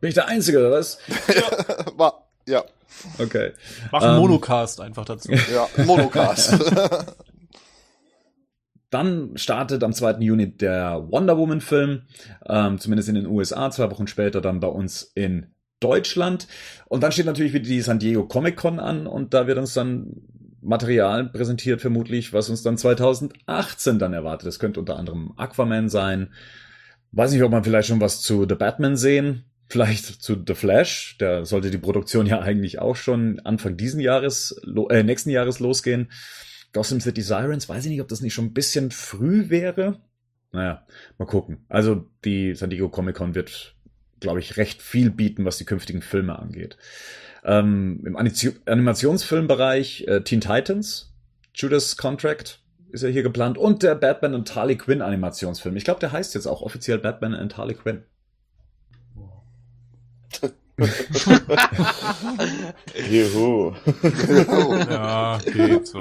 Bin 0.00 0.08
ich 0.08 0.14
der 0.14 0.26
Einzige, 0.26 0.58
oder 0.58 0.72
was? 0.72 0.98
Ja. 1.28 1.86
War, 1.96 2.28
ja. 2.46 2.64
Okay. 3.18 3.52
Mach 3.92 4.02
einen 4.02 4.14
ähm, 4.14 4.20
Monocast 4.20 4.80
einfach 4.80 5.04
dazu. 5.04 5.30
Ja, 5.52 5.68
Monocast. 5.84 6.58
Dann 8.90 9.36
startet 9.36 9.84
am 9.84 9.92
2. 9.92 10.18
Juni 10.18 10.56
der 10.56 11.06
Wonder 11.10 11.38
Woman 11.38 11.60
Film, 11.60 12.02
ähm, 12.46 12.78
zumindest 12.78 13.08
in 13.08 13.14
den 13.14 13.26
USA, 13.26 13.70
zwei 13.70 13.88
Wochen 13.88 14.08
später 14.08 14.40
dann 14.40 14.58
bei 14.58 14.66
uns 14.66 15.12
in 15.14 15.54
Deutschland. 15.78 16.48
Und 16.86 17.04
dann 17.04 17.12
steht 17.12 17.26
natürlich 17.26 17.52
wieder 17.52 17.64
die 17.64 17.80
San 17.82 18.00
Diego 18.00 18.26
Comic 18.26 18.56
Con 18.56 18.80
an 18.80 19.06
und 19.06 19.32
da 19.32 19.46
wird 19.46 19.58
uns 19.58 19.74
dann 19.74 20.22
Material 20.60 21.26
präsentiert, 21.26 21.80
vermutlich, 21.80 22.32
was 22.32 22.50
uns 22.50 22.62
dann 22.62 22.76
2018 22.76 23.98
dann 23.98 24.12
erwartet. 24.12 24.48
Das 24.48 24.58
könnte 24.58 24.80
unter 24.80 24.96
anderem 24.96 25.32
Aquaman 25.36 25.88
sein. 25.88 26.32
Weiß 27.12 27.32
nicht, 27.32 27.42
ob 27.42 27.50
man 27.50 27.64
vielleicht 27.64 27.88
schon 27.88 28.00
was 28.00 28.20
zu 28.20 28.46
The 28.48 28.54
Batman 28.56 28.96
sehen. 28.96 29.49
Vielleicht 29.70 30.04
zu 30.20 30.36
The 30.44 30.54
Flash, 30.54 31.14
da 31.20 31.44
sollte 31.44 31.70
die 31.70 31.78
Produktion 31.78 32.26
ja 32.26 32.40
eigentlich 32.40 32.80
auch 32.80 32.96
schon 32.96 33.38
Anfang 33.44 33.76
diesen 33.76 34.00
Jahres, 34.00 34.60
äh, 34.90 35.04
nächsten 35.04 35.30
Jahres 35.30 35.60
losgehen. 35.60 36.10
Gotham 36.72 37.00
City 37.00 37.22
Sirens, 37.22 37.68
weiß 37.68 37.84
ich 37.84 37.90
nicht, 37.92 38.00
ob 38.00 38.08
das 38.08 38.20
nicht 38.20 38.34
schon 38.34 38.46
ein 38.46 38.52
bisschen 38.52 38.90
früh 38.90 39.48
wäre. 39.48 40.00
Naja, 40.50 40.84
mal 41.18 41.26
gucken. 41.26 41.64
Also 41.68 42.10
die 42.24 42.56
San 42.56 42.70
Diego 42.70 42.88
Comic 42.88 43.14
Con 43.14 43.36
wird, 43.36 43.76
glaube 44.18 44.40
ich, 44.40 44.56
recht 44.56 44.82
viel 44.82 45.08
bieten, 45.10 45.44
was 45.44 45.58
die 45.58 45.66
künftigen 45.66 46.02
Filme 46.02 46.36
angeht. 46.36 46.76
Ähm, 47.44 48.02
Im 48.04 48.16
Animationsfilmbereich 48.16 50.04
äh, 50.08 50.22
Teen 50.22 50.40
Titans, 50.40 51.14
Judas 51.54 51.96
Contract 51.96 52.60
ist 52.90 53.02
ja 53.02 53.08
hier 53.08 53.22
geplant 53.22 53.56
und 53.56 53.84
der 53.84 53.94
Batman 53.94 54.34
und 54.34 54.52
Harley 54.52 54.76
Quinn 54.76 55.00
Animationsfilm. 55.00 55.76
Ich 55.76 55.84
glaube, 55.84 56.00
der 56.00 56.10
heißt 56.10 56.34
jetzt 56.34 56.46
auch 56.46 56.60
offiziell 56.60 56.98
Batman 56.98 57.34
and 57.34 57.56
Harley 57.56 57.74
Quinn. 57.74 58.02
Juhu. 63.10 63.74
ja, 64.90 65.38
geht 65.44 65.86
so. 65.86 66.00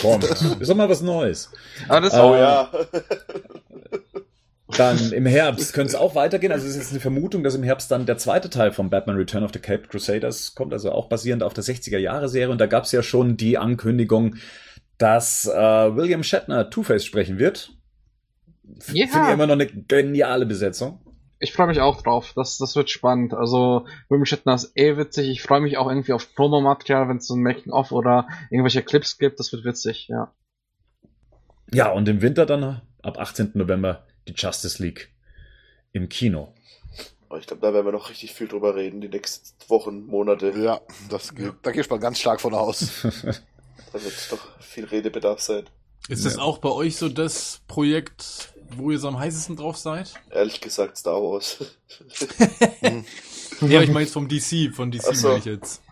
Kommt. 0.00 0.24
Ist 0.24 0.70
doch 0.70 0.76
mal 0.76 0.88
was 0.88 1.02
Neues. 1.02 1.50
Ah, 1.88 2.00
das 2.00 2.14
oh, 2.14 2.34
äh, 2.34 2.40
ja. 2.40 2.70
Dann 4.76 5.12
im 5.12 5.26
Herbst 5.26 5.72
könnte 5.72 5.88
es 5.88 5.94
auch 5.96 6.14
weitergehen. 6.14 6.52
Also 6.52 6.66
es 6.66 6.72
ist 6.72 6.78
jetzt 6.78 6.90
eine 6.92 7.00
Vermutung, 7.00 7.42
dass 7.42 7.56
im 7.56 7.64
Herbst 7.64 7.90
dann 7.90 8.06
der 8.06 8.18
zweite 8.18 8.50
Teil 8.50 8.72
von 8.72 8.88
Batman 8.88 9.16
Return 9.16 9.42
of 9.42 9.50
the 9.52 9.58
Cape 9.58 9.88
Crusaders 9.88 10.54
kommt, 10.54 10.72
also 10.72 10.92
auch 10.92 11.08
basierend 11.08 11.42
auf 11.42 11.54
der 11.54 11.64
60er-Jahre-Serie. 11.64 12.50
Und 12.50 12.60
da 12.60 12.66
gab 12.66 12.84
es 12.84 12.92
ja 12.92 13.02
schon 13.02 13.36
die 13.36 13.58
Ankündigung, 13.58 14.36
dass 14.98 15.46
äh, 15.46 15.96
William 15.96 16.22
Shatner 16.22 16.70
Two-Face 16.70 17.04
sprechen 17.04 17.38
wird. 17.38 17.72
Ja. 18.92 19.08
Finde 19.08 19.28
ich 19.28 19.34
immer 19.34 19.46
noch 19.46 19.54
eine 19.54 19.66
geniale 19.66 20.46
Besetzung. 20.46 21.00
Ich 21.40 21.52
freue 21.52 21.66
mich 21.66 21.80
auch 21.80 22.02
drauf. 22.02 22.32
Das, 22.36 22.58
das 22.58 22.76
wird 22.76 22.90
spannend. 22.90 23.32
Also, 23.32 23.86
William 24.08 24.26
Shatner 24.26 24.54
ist 24.54 24.72
eh 24.76 24.96
witzig. 24.98 25.28
Ich 25.30 25.42
freue 25.42 25.60
mich 25.60 25.78
auch 25.78 25.88
irgendwie 25.88 26.12
auf 26.12 26.34
Promomaterial, 26.34 27.08
wenn 27.08 27.16
es 27.16 27.26
so 27.26 27.34
ein 27.34 27.42
Making-of 27.42 27.92
oder 27.92 28.28
irgendwelche 28.50 28.82
Clips 28.82 29.18
gibt. 29.18 29.40
Das 29.40 29.50
wird 29.52 29.64
witzig, 29.64 30.08
ja. 30.08 30.32
Ja, 31.72 31.90
und 31.90 32.08
im 32.08 32.20
Winter 32.20 32.46
dann, 32.46 32.82
ab 33.02 33.18
18. 33.18 33.52
November, 33.54 34.06
die 34.28 34.34
Justice 34.34 34.82
League 34.82 35.10
im 35.92 36.08
Kino. 36.08 36.52
Oh, 37.30 37.36
ich 37.36 37.46
glaube, 37.46 37.62
da 37.62 37.72
werden 37.72 37.86
wir 37.86 37.92
noch 37.92 38.10
richtig 38.10 38.34
viel 38.34 38.48
drüber 38.48 38.74
reden, 38.74 39.00
die 39.00 39.08
nächsten 39.08 39.56
Wochen, 39.70 40.04
Monate. 40.06 40.52
Ja, 40.56 40.80
das, 41.08 41.32
ja. 41.38 41.54
da 41.62 41.70
gehe 41.70 41.80
ich 41.80 41.88
mal 41.88 42.00
ganz 42.00 42.18
stark 42.18 42.40
von 42.40 42.54
aus. 42.54 43.02
da 43.02 44.02
wird 44.02 44.32
doch 44.32 44.60
viel 44.60 44.84
Redebedarf 44.84 45.40
sein. 45.40 45.64
Ist 46.08 46.26
das 46.26 46.38
auch 46.38 46.58
bei 46.58 46.70
euch 46.70 46.96
so 46.96 47.08
das 47.08 47.60
Projekt, 47.68 48.52
wo 48.76 48.90
ihr 48.90 48.98
so 48.98 49.08
am 49.08 49.18
heißesten 49.18 49.56
drauf 49.56 49.76
seid? 49.76 50.14
Ehrlich 50.30 50.60
gesagt 50.60 50.96
Star 50.96 51.20
Wars. 51.22 51.58
ja, 53.60 53.82
ich 53.82 53.90
meine 53.90 54.00
jetzt 54.00 54.12
vom 54.12 54.28
DC, 54.28 54.74
von 54.74 54.90
DC 54.90 55.14
so. 55.14 55.28
meine 55.28 55.38
ich 55.40 55.44
jetzt. 55.44 55.82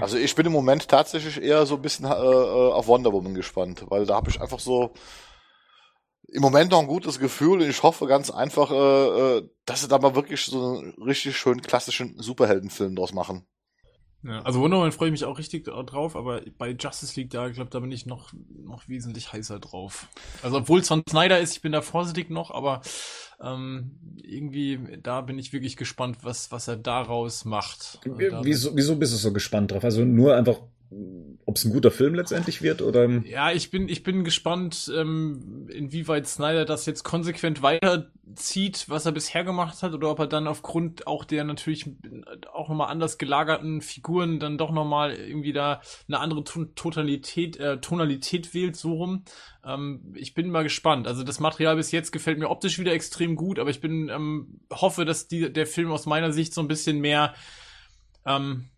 Also 0.00 0.16
ich 0.16 0.34
bin 0.34 0.46
im 0.46 0.52
Moment 0.52 0.88
tatsächlich 0.88 1.42
eher 1.42 1.66
so 1.66 1.76
ein 1.76 1.82
bisschen 1.82 2.04
äh, 2.06 2.08
äh 2.08 2.72
auf 2.72 2.86
Wonder 2.86 3.12
Woman 3.12 3.34
gespannt, 3.34 3.84
weil 3.88 4.06
da 4.06 4.16
habe 4.16 4.30
ich 4.30 4.40
einfach 4.40 4.60
so 4.60 4.92
im 6.28 6.40
Moment 6.40 6.70
noch 6.70 6.80
ein 6.80 6.86
gutes 6.86 7.18
Gefühl 7.18 7.60
und 7.60 7.68
ich 7.68 7.82
hoffe 7.82 8.06
ganz 8.06 8.30
einfach, 8.30 8.70
äh, 8.70 9.36
äh 9.38 9.48
dass 9.66 9.82
sie 9.82 9.88
da 9.88 9.98
mal 9.98 10.14
wirklich 10.14 10.44
so 10.44 10.78
einen 10.78 11.02
richtig 11.02 11.36
schönen 11.36 11.62
klassischen 11.62 12.16
Superheldenfilm 12.18 12.96
draus 12.96 13.12
machen. 13.12 13.46
Ja, 14.24 14.42
also 14.42 14.60
Wonder 14.60 14.76
Woman 14.76 14.92
freue 14.92 15.08
ich 15.08 15.12
mich 15.12 15.24
auch 15.24 15.38
richtig 15.38 15.64
drauf, 15.64 16.14
aber 16.14 16.42
bei 16.56 16.70
Justice 16.70 17.18
League, 17.18 17.30
da, 17.30 17.48
ich 17.48 17.54
glaube, 17.54 17.70
da 17.70 17.80
bin 17.80 17.90
ich 17.90 18.06
noch, 18.06 18.32
noch 18.64 18.88
wesentlich 18.88 19.32
heißer 19.32 19.58
drauf. 19.58 20.08
Also 20.42 20.58
obwohl 20.58 20.80
es 20.80 20.88
von 20.88 21.02
Snyder 21.08 21.40
ist, 21.40 21.56
ich 21.56 21.62
bin 21.62 21.72
da 21.72 21.80
vorsichtig 21.80 22.30
noch, 22.30 22.52
aber 22.52 22.82
ähm, 23.42 23.98
irgendwie, 24.22 24.78
da 25.02 25.20
bin 25.22 25.38
ich 25.38 25.52
wirklich 25.52 25.76
gespannt, 25.76 26.18
was, 26.22 26.52
was 26.52 26.68
er 26.68 26.76
daraus 26.76 27.44
macht. 27.44 27.98
Wieso, 28.04 28.76
wieso 28.76 28.96
bist 28.96 29.12
du 29.12 29.16
so 29.16 29.32
gespannt 29.32 29.72
drauf? 29.72 29.84
Also 29.84 30.04
nur 30.04 30.36
einfach 30.36 30.60
ob 31.44 31.56
es 31.56 31.64
ein 31.64 31.72
guter 31.72 31.90
Film 31.90 32.14
letztendlich 32.14 32.62
wird 32.62 32.82
oder 32.82 33.08
ja 33.24 33.50
ich 33.50 33.70
bin 33.70 33.88
ich 33.88 34.02
bin 34.02 34.24
gespannt 34.24 34.90
ähm, 34.94 35.68
inwieweit 35.72 36.26
Snyder 36.26 36.64
das 36.64 36.86
jetzt 36.86 37.02
konsequent 37.02 37.62
weiterzieht 37.62 38.86
was 38.88 39.06
er 39.06 39.12
bisher 39.12 39.44
gemacht 39.44 39.82
hat 39.82 39.92
oder 39.92 40.10
ob 40.10 40.18
er 40.18 40.26
dann 40.26 40.46
aufgrund 40.46 41.06
auch 41.06 41.24
der 41.24 41.44
natürlich 41.44 41.90
auch 42.52 42.68
nochmal 42.68 42.90
anders 42.90 43.18
gelagerten 43.18 43.80
Figuren 43.80 44.38
dann 44.38 44.58
doch 44.58 44.70
nochmal 44.70 45.14
irgendwie 45.14 45.52
da 45.52 45.80
eine 46.08 46.20
andere 46.20 46.44
Totalität 46.44 47.56
äh, 47.58 47.80
Tonalität 47.80 48.54
wählt 48.54 48.76
so 48.76 48.94
rum. 48.94 49.24
Ähm, 49.64 50.14
ich 50.14 50.34
bin 50.34 50.50
mal 50.50 50.62
gespannt. 50.62 51.06
Also 51.06 51.22
das 51.22 51.40
Material 51.40 51.76
bis 51.76 51.90
jetzt 51.90 52.12
gefällt 52.12 52.38
mir 52.38 52.50
optisch 52.50 52.78
wieder 52.78 52.92
extrem 52.92 53.36
gut 53.36 53.58
aber 53.58 53.70
ich 53.70 53.80
bin 53.80 54.08
ähm, 54.08 54.60
hoffe 54.70 55.04
dass 55.04 55.28
die, 55.28 55.52
der 55.52 55.66
Film 55.66 55.90
aus 55.90 56.06
meiner 56.06 56.32
Sicht 56.32 56.54
so 56.54 56.60
ein 56.60 56.68
bisschen 56.68 57.00
mehr 57.00 57.34
ähm, 58.24 58.68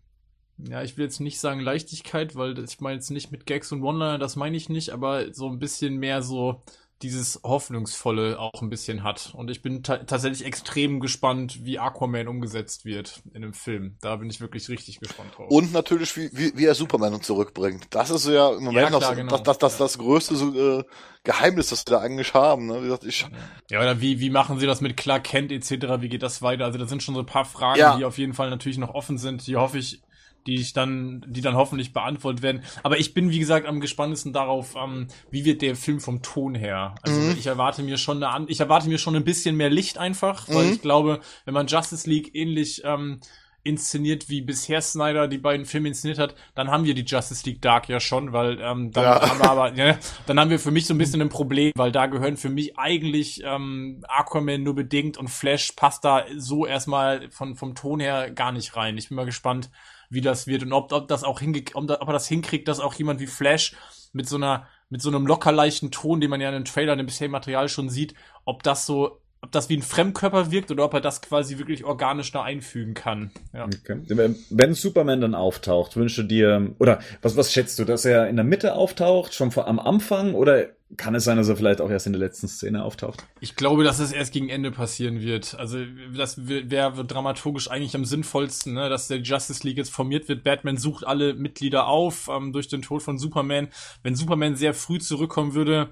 ja, 0.57 0.83
ich 0.83 0.97
will 0.97 1.05
jetzt 1.05 1.19
nicht 1.19 1.39
sagen 1.39 1.59
Leichtigkeit, 1.59 2.35
weil 2.35 2.57
ich 2.59 2.79
meine 2.79 2.95
jetzt 2.95 3.11
nicht 3.11 3.31
mit 3.31 3.45
Gags 3.45 3.71
und 3.71 3.81
Wonder, 3.81 4.17
das 4.17 4.35
meine 4.35 4.57
ich 4.57 4.69
nicht, 4.69 4.91
aber 4.91 5.33
so 5.33 5.47
ein 5.49 5.59
bisschen 5.59 5.97
mehr 5.97 6.21
so, 6.21 6.63
dieses 7.01 7.41
Hoffnungsvolle 7.43 8.39
auch 8.39 8.61
ein 8.61 8.69
bisschen 8.69 9.03
hat. 9.03 9.33
Und 9.35 9.51
ich 9.51 9.61
bin 9.61 9.83
ta 9.83 9.97
tatsächlich 9.97 10.45
extrem 10.45 10.99
gespannt, 10.99 11.65
wie 11.65 11.77
Aquaman 11.77 12.27
umgesetzt 12.27 12.85
wird 12.85 13.21
in 13.33 13.41
dem 13.41 13.53
Film. 13.53 13.97
Da 14.01 14.15
bin 14.15 14.29
ich 14.29 14.39
wirklich 14.39 14.69
richtig 14.69 14.99
gespannt 14.99 15.37
drauf. 15.37 15.51
Und 15.51 15.73
natürlich, 15.73 16.15
wie, 16.15 16.29
wie, 16.31 16.57
wie 16.57 16.65
er 16.65 16.73
Superman 16.73 17.21
zurückbringt. 17.21 17.87
Das 17.89 18.09
ist 18.09 18.27
ja 18.27 18.49
im 18.49 18.63
Moment 18.63 18.89
ja, 18.91 18.97
klar, 18.97 19.01
noch 19.01 19.15
genau. 19.15 19.31
das, 19.31 19.43
das, 19.43 19.57
das, 19.57 19.77
das 19.77 19.97
größte 19.97 20.35
so, 20.35 20.79
äh, 20.79 20.83
Geheimnis, 21.23 21.69
das 21.69 21.85
wir 21.85 21.97
da 21.97 21.99
eigentlich 21.99 22.33
haben. 22.33 22.67
Ne? 22.67 22.81
Wie 22.81 22.85
gesagt, 22.85 23.03
ich 23.03 23.27
ja, 23.69 23.79
oder 23.81 23.99
wie, 23.99 24.19
wie 24.21 24.29
machen 24.29 24.59
sie 24.59 24.65
das 24.65 24.79
mit 24.79 24.95
Clark 24.95 25.25
Kent 25.25 25.51
etc.? 25.51 26.01
Wie 26.01 26.09
geht 26.09 26.23
das 26.23 26.41
weiter? 26.41 26.63
Also 26.63 26.79
das 26.79 26.89
sind 26.89 27.03
schon 27.03 27.15
so 27.15 27.21
ein 27.21 27.25
paar 27.25 27.45
Fragen, 27.45 27.79
ja. 27.79 27.97
die 27.97 28.05
auf 28.05 28.17
jeden 28.17 28.33
Fall 28.33 28.49
natürlich 28.49 28.77
noch 28.77 28.93
offen 28.93 29.17
sind. 29.17 29.45
Die 29.47 29.57
hoffe 29.57 29.79
ich 29.79 30.01
die 30.47 30.55
ich 30.55 30.73
dann, 30.73 31.25
die 31.27 31.41
dann 31.41 31.55
hoffentlich 31.55 31.93
beantwortet 31.93 32.41
werden. 32.41 32.63
Aber 32.83 32.99
ich 32.99 33.13
bin, 33.13 33.31
wie 33.31 33.39
gesagt, 33.39 33.67
am 33.67 33.79
gespanntesten 33.79 34.33
darauf, 34.33 34.75
ähm, 34.75 35.07
wie 35.31 35.45
wird 35.45 35.61
der 35.61 35.75
Film 35.75 35.99
vom 35.99 36.21
Ton 36.21 36.55
her. 36.55 36.95
Also 37.01 37.19
mhm. 37.19 37.35
ich 37.37 37.47
erwarte 37.47 37.83
mir 37.83 37.97
schon 37.97 38.23
eine, 38.23 38.45
ich 38.47 38.59
erwarte 38.59 38.87
mir 38.87 38.97
schon 38.97 39.15
ein 39.15 39.23
bisschen 39.23 39.55
mehr 39.55 39.69
Licht 39.69 39.97
einfach, 39.97 40.47
weil 40.49 40.67
mhm. 40.67 40.73
ich 40.73 40.81
glaube, 40.81 41.19
wenn 41.45 41.53
man 41.53 41.67
Justice 41.67 42.09
League 42.09 42.35
ähnlich 42.35 42.83
ähm, 42.85 43.19
inszeniert, 43.65 44.29
wie 44.29 44.41
bisher 44.41 44.79
Snyder 44.79 45.27
die 45.27 45.39
beiden 45.39 45.65
Filme 45.65 45.87
inszeniert 45.87 46.19
hat, 46.19 46.35
dann 46.53 46.69
haben 46.69 46.85
wir 46.85 46.93
die 46.93 47.03
Justice 47.03 47.43
League 47.49 47.61
Dark 47.61 47.89
ja 47.89 47.99
schon, 47.99 48.31
weil 48.31 48.59
ähm, 48.61 48.91
dann 48.91 49.03
ja. 49.03 49.29
haben 49.29 49.39
wir 49.39 49.49
aber, 49.49 49.73
ja, 49.73 49.97
dann 50.27 50.39
haben 50.39 50.51
wir 50.51 50.59
für 50.59 50.69
mich 50.69 50.85
so 50.85 50.93
ein 50.93 50.99
bisschen 50.99 51.21
ein 51.21 51.29
Problem, 51.29 51.71
weil 51.75 51.91
da 51.91 52.05
gehören 52.05 52.37
für 52.37 52.49
mich 52.49 52.77
eigentlich 52.77 53.41
ähm, 53.43 54.03
Aquaman 54.07 54.61
nur 54.61 54.75
bedingt 54.75 55.17
und 55.17 55.29
Flash 55.29 55.71
passt 55.71 56.05
da 56.05 56.25
so 56.37 56.67
erstmal 56.67 57.31
von 57.31 57.55
vom 57.55 57.73
Ton 57.73 57.99
her 57.99 58.29
gar 58.29 58.51
nicht 58.51 58.75
rein. 58.75 58.99
Ich 58.99 59.09
bin 59.09 59.15
mal 59.15 59.25
gespannt, 59.25 59.71
wie 60.09 60.21
das 60.21 60.47
wird 60.47 60.63
und 60.63 60.73
ob, 60.73 60.91
ob 60.91 61.07
das 61.07 61.23
auch 61.23 61.39
hingekriegt, 61.39 61.75
ob, 61.75 61.89
er 61.89 62.13
das 62.13 62.27
hinkriegt, 62.27 62.67
dass 62.67 62.79
auch 62.79 62.93
jemand 62.93 63.19
wie 63.19 63.27
Flash 63.27 63.75
mit 64.13 64.27
so 64.27 64.37
einer, 64.37 64.67
mit 64.89 65.01
so 65.01 65.09
einem 65.09 65.27
locker 65.27 65.51
leichten 65.51 65.91
Ton, 65.91 66.21
den 66.21 66.29
man 66.29 66.41
ja 66.41 66.49
in 66.49 66.55
den 66.55 66.65
Trailern 66.65 66.99
im 66.99 67.05
bisherigen 67.05 67.31
Material 67.31 67.69
schon 67.69 67.89
sieht, 67.89 68.15
ob 68.45 68.63
das 68.63 68.85
so, 68.85 69.21
ob 69.41 69.51
das 69.51 69.69
wie 69.69 69.77
ein 69.77 69.83
Fremdkörper 69.83 70.51
wirkt 70.51 70.71
oder 70.71 70.85
ob 70.85 70.93
er 70.93 71.01
das 71.01 71.21
quasi 71.21 71.59
wirklich 71.59 71.83
organisch 71.83 72.31
da 72.31 72.43
einfügen 72.43 72.95
kann. 72.95 73.31
Ja. 73.53 73.65
Okay. 73.65 74.35
Wenn 74.49 74.73
Superman 74.73 75.21
dann 75.21 75.35
auftaucht, 75.35 75.95
wünsche 75.95 76.25
dir, 76.25 76.73
oder 76.79 76.99
was, 77.21 77.37
was 77.37 77.53
schätzt 77.53 77.77
du, 77.77 77.85
dass 77.85 78.05
er 78.05 78.27
in 78.27 78.37
der 78.37 78.45
Mitte 78.45 78.73
auftaucht, 78.73 79.33
schon 79.33 79.51
vor, 79.51 79.67
am 79.67 79.79
Anfang 79.79 80.33
oder 80.33 80.69
kann 80.97 81.15
es 81.15 81.23
sein, 81.23 81.37
dass 81.37 81.49
er 81.49 81.57
vielleicht 81.57 81.81
auch 81.81 81.89
erst 81.89 82.07
in 82.07 82.13
der 82.13 82.19
letzten 82.19 82.47
Szene 82.47 82.83
auftaucht? 82.83 83.25
Ich 83.39 83.55
glaube, 83.55 83.83
dass 83.83 83.99
es 83.99 84.11
erst 84.11 84.33
gegen 84.33 84.49
Ende 84.49 84.71
passieren 84.71 85.19
wird. 85.19 85.55
Also 85.55 85.79
das 86.15 86.47
wäre 86.47 87.05
dramaturgisch 87.05 87.69
eigentlich 87.69 87.95
am 87.95 88.05
sinnvollsten, 88.05 88.73
ne? 88.73 88.89
dass 88.89 89.07
der 89.07 89.17
Justice 89.17 89.65
League 89.65 89.77
jetzt 89.77 89.91
formiert 89.91 90.29
wird. 90.29 90.43
Batman 90.43 90.77
sucht 90.77 91.05
alle 91.05 91.33
Mitglieder 91.33 91.87
auf 91.87 92.29
ähm, 92.29 92.53
durch 92.53 92.67
den 92.67 92.81
Tod 92.81 93.01
von 93.03 93.17
Superman. 93.17 93.67
Wenn 94.03 94.15
Superman 94.15 94.55
sehr 94.55 94.73
früh 94.73 94.99
zurückkommen 94.99 95.53
würde, 95.53 95.89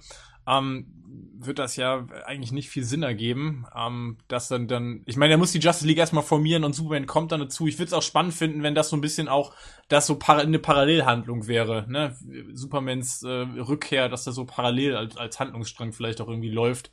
ähm, 0.47 0.87
wird 1.45 1.59
das 1.59 1.75
ja 1.75 2.05
eigentlich 2.25 2.51
nicht 2.51 2.69
viel 2.69 2.83
Sinn 2.83 3.03
ergeben. 3.03 3.65
Ähm, 3.75 4.17
dass 4.27 4.47
dann, 4.47 4.67
dann, 4.67 5.03
ich 5.05 5.17
meine, 5.17 5.33
er 5.33 5.37
muss 5.37 5.51
die 5.51 5.59
Justice 5.59 5.87
League 5.87 5.97
erstmal 5.97 6.23
formieren 6.23 6.63
und 6.63 6.73
Superman 6.73 7.05
kommt 7.05 7.31
dann 7.31 7.39
dazu. 7.39 7.67
Ich 7.67 7.77
würde 7.77 7.87
es 7.87 7.93
auch 7.93 8.01
spannend 8.01 8.33
finden, 8.33 8.63
wenn 8.63 8.75
das 8.75 8.89
so 8.89 8.97
ein 8.97 9.01
bisschen 9.01 9.27
auch, 9.27 9.53
das 9.89 10.07
so 10.07 10.15
para 10.15 10.39
eine 10.39 10.59
Parallelhandlung 10.59 11.47
wäre, 11.47 11.85
ne? 11.89 12.15
Supermans 12.53 13.23
äh, 13.23 13.27
Rückkehr, 13.27 14.09
dass 14.09 14.23
das 14.23 14.35
so 14.35 14.45
parallel 14.45 14.95
als, 14.95 15.17
als 15.17 15.39
Handlungsstrang 15.39 15.93
vielleicht 15.93 16.21
auch 16.21 16.27
irgendwie 16.27 16.51
läuft. 16.51 16.91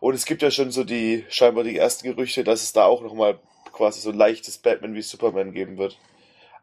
Und 0.00 0.14
es 0.14 0.24
gibt 0.24 0.42
ja 0.42 0.50
schon 0.50 0.72
so 0.72 0.82
die, 0.82 1.24
scheinbar 1.28 1.62
die 1.62 1.76
ersten 1.76 2.08
Gerüchte, 2.08 2.42
dass 2.42 2.62
es 2.62 2.72
da 2.72 2.84
auch 2.84 3.02
nochmal 3.02 3.38
quasi 3.72 4.00
so 4.00 4.10
ein 4.10 4.16
leichtes 4.16 4.58
Batman 4.58 4.94
wie 4.94 5.02
Superman 5.02 5.52
geben 5.52 5.78
wird. 5.78 5.98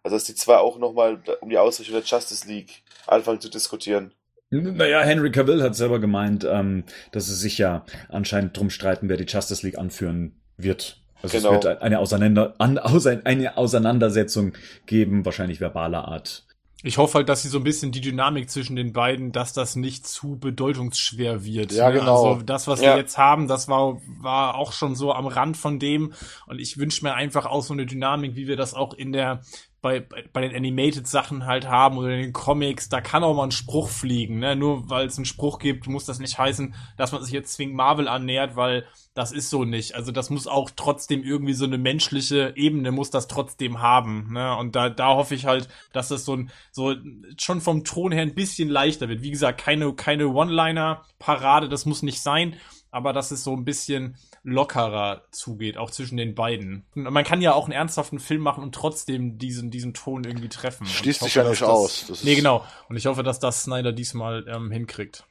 Also 0.04 0.16
dass 0.16 0.26
die 0.26 0.36
zwei 0.36 0.58
auch 0.58 0.78
nochmal 0.78 1.22
um 1.42 1.50
die 1.50 1.58
Ausrichtung 1.58 1.96
der 1.96 2.04
Justice 2.04 2.48
League 2.48 2.84
anfangen 3.08 3.42
zu 3.42 3.50
diskutieren. 3.50 4.14
Naja, 4.52 5.02
Henry 5.02 5.32
Cavill 5.32 5.62
hat 5.62 5.76
selber 5.76 6.00
gemeint, 6.00 6.46
ähm, 6.50 6.84
dass 7.12 7.30
es 7.30 7.40
sich 7.40 7.58
ja 7.58 7.86
anscheinend 8.10 8.58
drum 8.58 8.70
streiten, 8.70 9.08
wer 9.08 9.18
die 9.18 9.26
Justice 9.26 9.66
League 9.66 9.78
anführen 9.78 10.34
wird. 10.58 11.02
Also 11.22 11.38
genau. 11.38 11.50
es 11.56 11.66
wird 11.66 11.82
eine, 11.82 12.00
Auseinander, 12.00 12.56
an, 12.58 12.78
eine 12.78 13.58
Auseinandersetzung 13.58 14.54
geben, 14.86 15.26
wahrscheinlich 15.26 15.60
verbaler 15.60 16.08
Art. 16.08 16.46
Ich 16.82 16.98
hoffe 16.98 17.16
halt, 17.16 17.28
dass 17.28 17.42
sie 17.42 17.50
so 17.50 17.58
ein 17.58 17.66
bisschen 17.66 17.92
die 17.92 18.00
Dynamik 18.00 18.50
zwischen 18.50 18.78
den 18.78 18.94
beiden, 18.94 19.34
dass 19.34 19.52
das 19.52 19.76
nicht 19.76 20.08
zu 20.08 20.40
bedeutungsschwer 20.40 21.44
wird. 21.44 21.74
Ja, 21.74 21.90
ne? 21.90 22.00
genau. 22.00 22.30
Also 22.30 22.42
das, 22.44 22.70
was 22.70 22.80
ja. 22.80 22.94
wir 22.94 23.02
jetzt 23.02 23.18
haben, 23.18 23.50
das 23.50 23.68
war, 23.68 24.02
war 24.22 24.56
auch 24.56 24.72
schon 24.72 24.96
so 24.96 25.12
am 25.14 25.28
Rand 25.28 25.58
von 25.58 25.78
dem. 25.78 26.14
Und 26.48 26.60
ich 26.60 26.78
wünsche 26.78 27.04
mir 27.04 27.16
einfach 27.16 27.46
auch 27.46 27.64
so 27.64 27.74
eine 27.74 27.86
Dynamik, 27.86 28.38
wie 28.38 28.48
wir 28.48 28.56
das 28.56 28.74
auch 28.74 28.94
in 28.94 29.12
der 29.12 29.42
bei, 29.82 30.00
bei, 30.00 30.26
bei 30.34 30.42
den 30.42 30.56
Animated-Sachen 30.56 31.46
halt 31.46 31.68
haben 31.68 31.98
oder 31.98 32.10
in 32.10 32.22
den 32.22 32.34
Comics, 32.34 32.90
da 32.90 33.02
kann 33.02 33.24
auch 33.24 33.36
mal 33.36 33.46
ein 33.46 33.52
Spruch 33.52 33.90
fliegen. 33.90 34.40
Ne? 34.40 34.56
Nur 34.56 34.90
weil 34.90 35.08
es 35.08 35.18
einen 35.18 35.26
Spruch 35.26 35.60
gibt, 35.60 35.88
muss 35.88 36.06
das 36.06 36.20
nicht 36.20 36.38
heißen, 36.38 36.76
dass 36.98 37.12
man 37.12 37.24
sich 37.24 37.32
jetzt 37.32 37.54
zwingend 37.54 37.76
Marvel 37.76 38.08
annähert, 38.08 38.56
weil 38.56 38.86
das 39.14 39.32
ist 39.32 39.50
so 39.50 39.66
nicht. 39.66 39.96
Also 39.96 40.12
das 40.12 40.30
muss 40.30 40.48
auch 40.48 40.70
trotzdem 40.76 41.24
irgendwie 41.24 41.54
so 41.54 41.66
eine 41.66 41.78
menschliche 41.78 42.54
Ebene 42.56 42.92
muss 42.92 43.10
das 43.10 43.28
trotzdem 43.28 43.82
haben. 43.82 44.34
Ne? 44.34 44.56
Und 44.58 44.76
da, 44.76 44.90
da 44.90 45.16
hoffe 45.16 45.36
ich 45.36 45.46
halt, 45.46 45.70
dass 45.94 46.10
das 46.10 46.26
so 46.26 46.36
ein 46.36 46.52
so 46.72 46.96
schon 47.38 47.62
vom 47.62 47.84
Ton 47.84 48.12
her 48.12 48.22
ein 48.22 48.36
bisschen 48.36 48.70
leichter 48.70 49.10
wird. 49.10 49.22
Wie 49.22 49.32
gesagt, 49.32 49.62
keine 49.62 49.94
keine 49.94 50.28
One-Liner-Parade, 50.28 51.70
das 51.70 51.86
muss 51.86 52.04
nicht 52.04 52.22
sein, 52.22 52.56
aber 52.92 53.14
dass 53.14 53.32
es 53.32 53.44
so 53.44 53.54
ein 53.54 53.66
bisschen 53.66 54.18
lockerer 54.44 55.24
zugeht, 55.32 55.78
auch 55.78 55.92
zwischen 55.92 56.18
den 56.18 56.36
beiden. 56.36 56.86
Man 56.94 57.24
kann 57.24 57.42
ja 57.42 57.54
auch 57.54 57.66
einen 57.66 57.74
ernsthaften 57.74 58.20
Film 58.20 58.42
machen 58.42 58.64
und 58.64 58.74
trotzdem 58.74 59.38
diesen, 59.38 59.72
diesen 59.72 59.94
Ton 59.94 60.24
irgendwie 60.24 60.50
treffen. 60.50 60.86
Schließt 60.86 61.22
sich 61.22 61.36
ja 61.36 61.48
nicht 61.48 61.62
das, 61.62 61.70
aus. 61.70 62.06
Das 62.08 62.24
nee, 62.24 62.36
genau. 62.36 62.66
Und 62.88 62.98
ich 62.98 63.06
hoffe, 63.06 63.24
dass 63.24 63.40
das 63.40 63.64
Snyder 63.64 63.92
diesmal 63.92 64.46
ähm, 64.48 64.72
hinkriegt. 64.72 65.26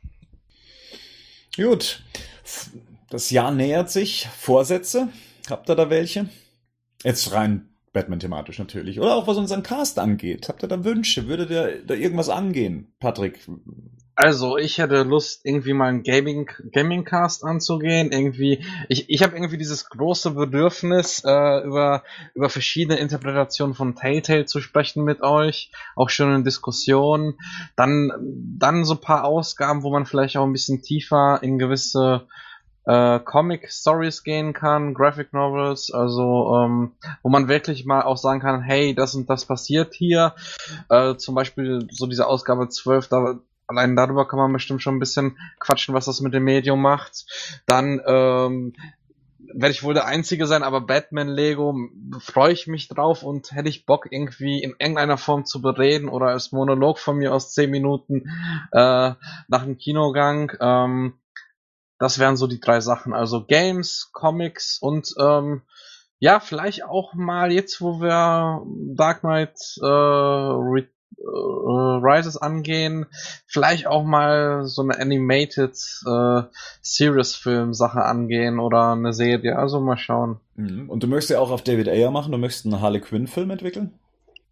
Gut. 1.56 2.02
Das 3.10 3.30
Jahr 3.30 3.51
nähert 3.51 3.90
sich. 3.90 4.28
Vorsätze? 4.39 5.09
Habt 5.48 5.68
ihr 5.68 5.74
da 5.74 5.90
welche? 5.90 6.28
Jetzt 7.02 7.32
rein 7.32 7.68
Batman-thematisch 7.93 8.59
natürlich. 8.59 9.01
Oder 9.01 9.14
auch 9.14 9.26
was 9.26 9.39
unseren 9.39 9.62
Cast 9.62 9.98
angeht. 9.98 10.48
Habt 10.48 10.62
ihr 10.62 10.68
da 10.68 10.85
Wünsche? 10.85 11.26
Würde 11.26 11.47
der 11.47 11.78
da 11.78 11.94
irgendwas 11.94 12.28
angehen? 12.28 12.93
Patrick, 13.01 13.40
also, 14.20 14.58
ich 14.58 14.78
hätte 14.78 15.04
Lust, 15.04 15.42
irgendwie 15.44 15.74
mal 15.74 15.90
einen 15.90 16.02
Gaming, 16.02 16.50
Gaming 16.72 17.04
Cast 17.04 17.44
anzugehen. 17.44 18.10
Irgendwie, 18.10 18.64
ich, 18.88 19.08
ich 19.08 19.22
habe 19.22 19.36
irgendwie 19.36 19.58
dieses 19.58 19.88
große 19.88 20.32
Bedürfnis, 20.32 21.22
äh, 21.24 21.60
über, 21.64 22.02
über 22.34 22.50
verschiedene 22.50 22.98
Interpretationen 22.98 23.76
von 23.76 23.94
Telltale 23.94 24.44
zu 24.44 24.60
sprechen 24.60 25.04
mit 25.04 25.22
euch. 25.22 25.70
Auch 25.94 26.10
schon 26.10 26.34
in 26.34 26.42
Diskussionen. 26.42 27.38
Dann, 27.76 28.10
dann 28.58 28.84
so 28.84 28.96
paar 28.96 29.22
Ausgaben, 29.22 29.84
wo 29.84 29.90
man 29.92 30.04
vielleicht 30.04 30.36
auch 30.36 30.44
ein 30.44 30.52
bisschen 30.52 30.82
tiefer 30.82 31.38
in 31.40 31.60
gewisse 31.60 32.26
äh, 32.86 33.20
Comic 33.20 33.70
Stories 33.70 34.24
gehen 34.24 34.52
kann, 34.52 34.94
Graphic 34.94 35.32
Novels, 35.32 35.92
also 35.92 36.56
ähm, 36.56 36.92
wo 37.22 37.28
man 37.28 37.46
wirklich 37.46 37.84
mal 37.86 38.02
auch 38.02 38.16
sagen 38.16 38.40
kann, 38.40 38.62
hey, 38.62 38.96
das 38.96 39.14
und 39.14 39.30
das 39.30 39.44
passiert 39.44 39.94
hier. 39.94 40.34
Äh, 40.88 41.14
zum 41.14 41.36
Beispiel 41.36 41.86
so 41.92 42.08
diese 42.08 42.26
Ausgabe 42.26 42.68
12, 42.68 43.06
da 43.06 43.38
allein 43.68 43.94
darüber 43.94 44.26
kann 44.26 44.38
man 44.38 44.52
bestimmt 44.52 44.82
schon 44.82 44.96
ein 44.96 45.00
bisschen 45.00 45.38
quatschen, 45.60 45.94
was 45.94 46.06
das 46.06 46.20
mit 46.20 46.34
dem 46.34 46.44
Medium 46.44 46.80
macht. 46.80 47.26
Dann 47.66 48.00
ähm, 48.06 48.72
werde 49.54 49.72
ich 49.72 49.82
wohl 49.82 49.94
der 49.94 50.06
Einzige 50.06 50.46
sein, 50.46 50.62
aber 50.62 50.80
Batman 50.80 51.28
Lego 51.28 51.74
freue 52.18 52.52
ich 52.52 52.66
mich 52.66 52.88
drauf 52.88 53.22
und 53.22 53.52
hätte 53.52 53.68
ich 53.68 53.86
Bock 53.86 54.08
irgendwie 54.10 54.62
in 54.62 54.74
irgendeiner 54.78 55.18
Form 55.18 55.44
zu 55.44 55.62
bereden 55.62 56.08
oder 56.08 56.26
als 56.26 56.52
Monolog 56.52 56.98
von 56.98 57.16
mir 57.16 57.32
aus 57.32 57.52
zehn 57.52 57.70
Minuten 57.70 58.24
äh, 58.72 59.12
nach 59.48 59.64
dem 59.64 59.78
Kinogang. 59.78 60.52
Ähm, 60.60 61.14
das 61.98 62.18
wären 62.18 62.36
so 62.36 62.46
die 62.46 62.60
drei 62.60 62.80
Sachen. 62.80 63.12
Also 63.12 63.44
Games, 63.44 64.10
Comics 64.12 64.78
und 64.80 65.14
ähm, 65.18 65.62
ja, 66.20 66.40
vielleicht 66.40 66.84
auch 66.84 67.14
mal 67.14 67.52
jetzt, 67.52 67.80
wo 67.80 68.00
wir 68.00 68.62
Dark 68.96 69.20
Knight 69.20 69.58
äh, 69.80 69.84
Rises 71.20 72.36
angehen, 72.36 73.06
vielleicht 73.47 73.86
auch 73.86 74.05
mal 74.05 74.64
so 74.64 74.82
eine 74.82 74.98
Animated 74.98 75.76
äh, 76.06 76.43
Series-Film-Sache 76.80 78.02
angehen 78.02 78.59
oder 78.59 78.93
eine 78.93 79.12
Serie, 79.12 79.59
also 79.59 79.80
mal 79.80 79.98
schauen. 79.98 80.40
Mhm. 80.56 80.89
Und 80.89 81.02
du 81.02 81.06
möchtest 81.06 81.30
ja 81.30 81.40
auch 81.40 81.51
auf 81.51 81.62
David 81.62 81.89
Ayer 81.89 82.10
machen, 82.10 82.32
du 82.32 82.39
möchtest 82.39 82.66
einen 82.66 82.80
Harley 82.80 83.01
Quinn-Film 83.01 83.51
entwickeln? 83.51 83.93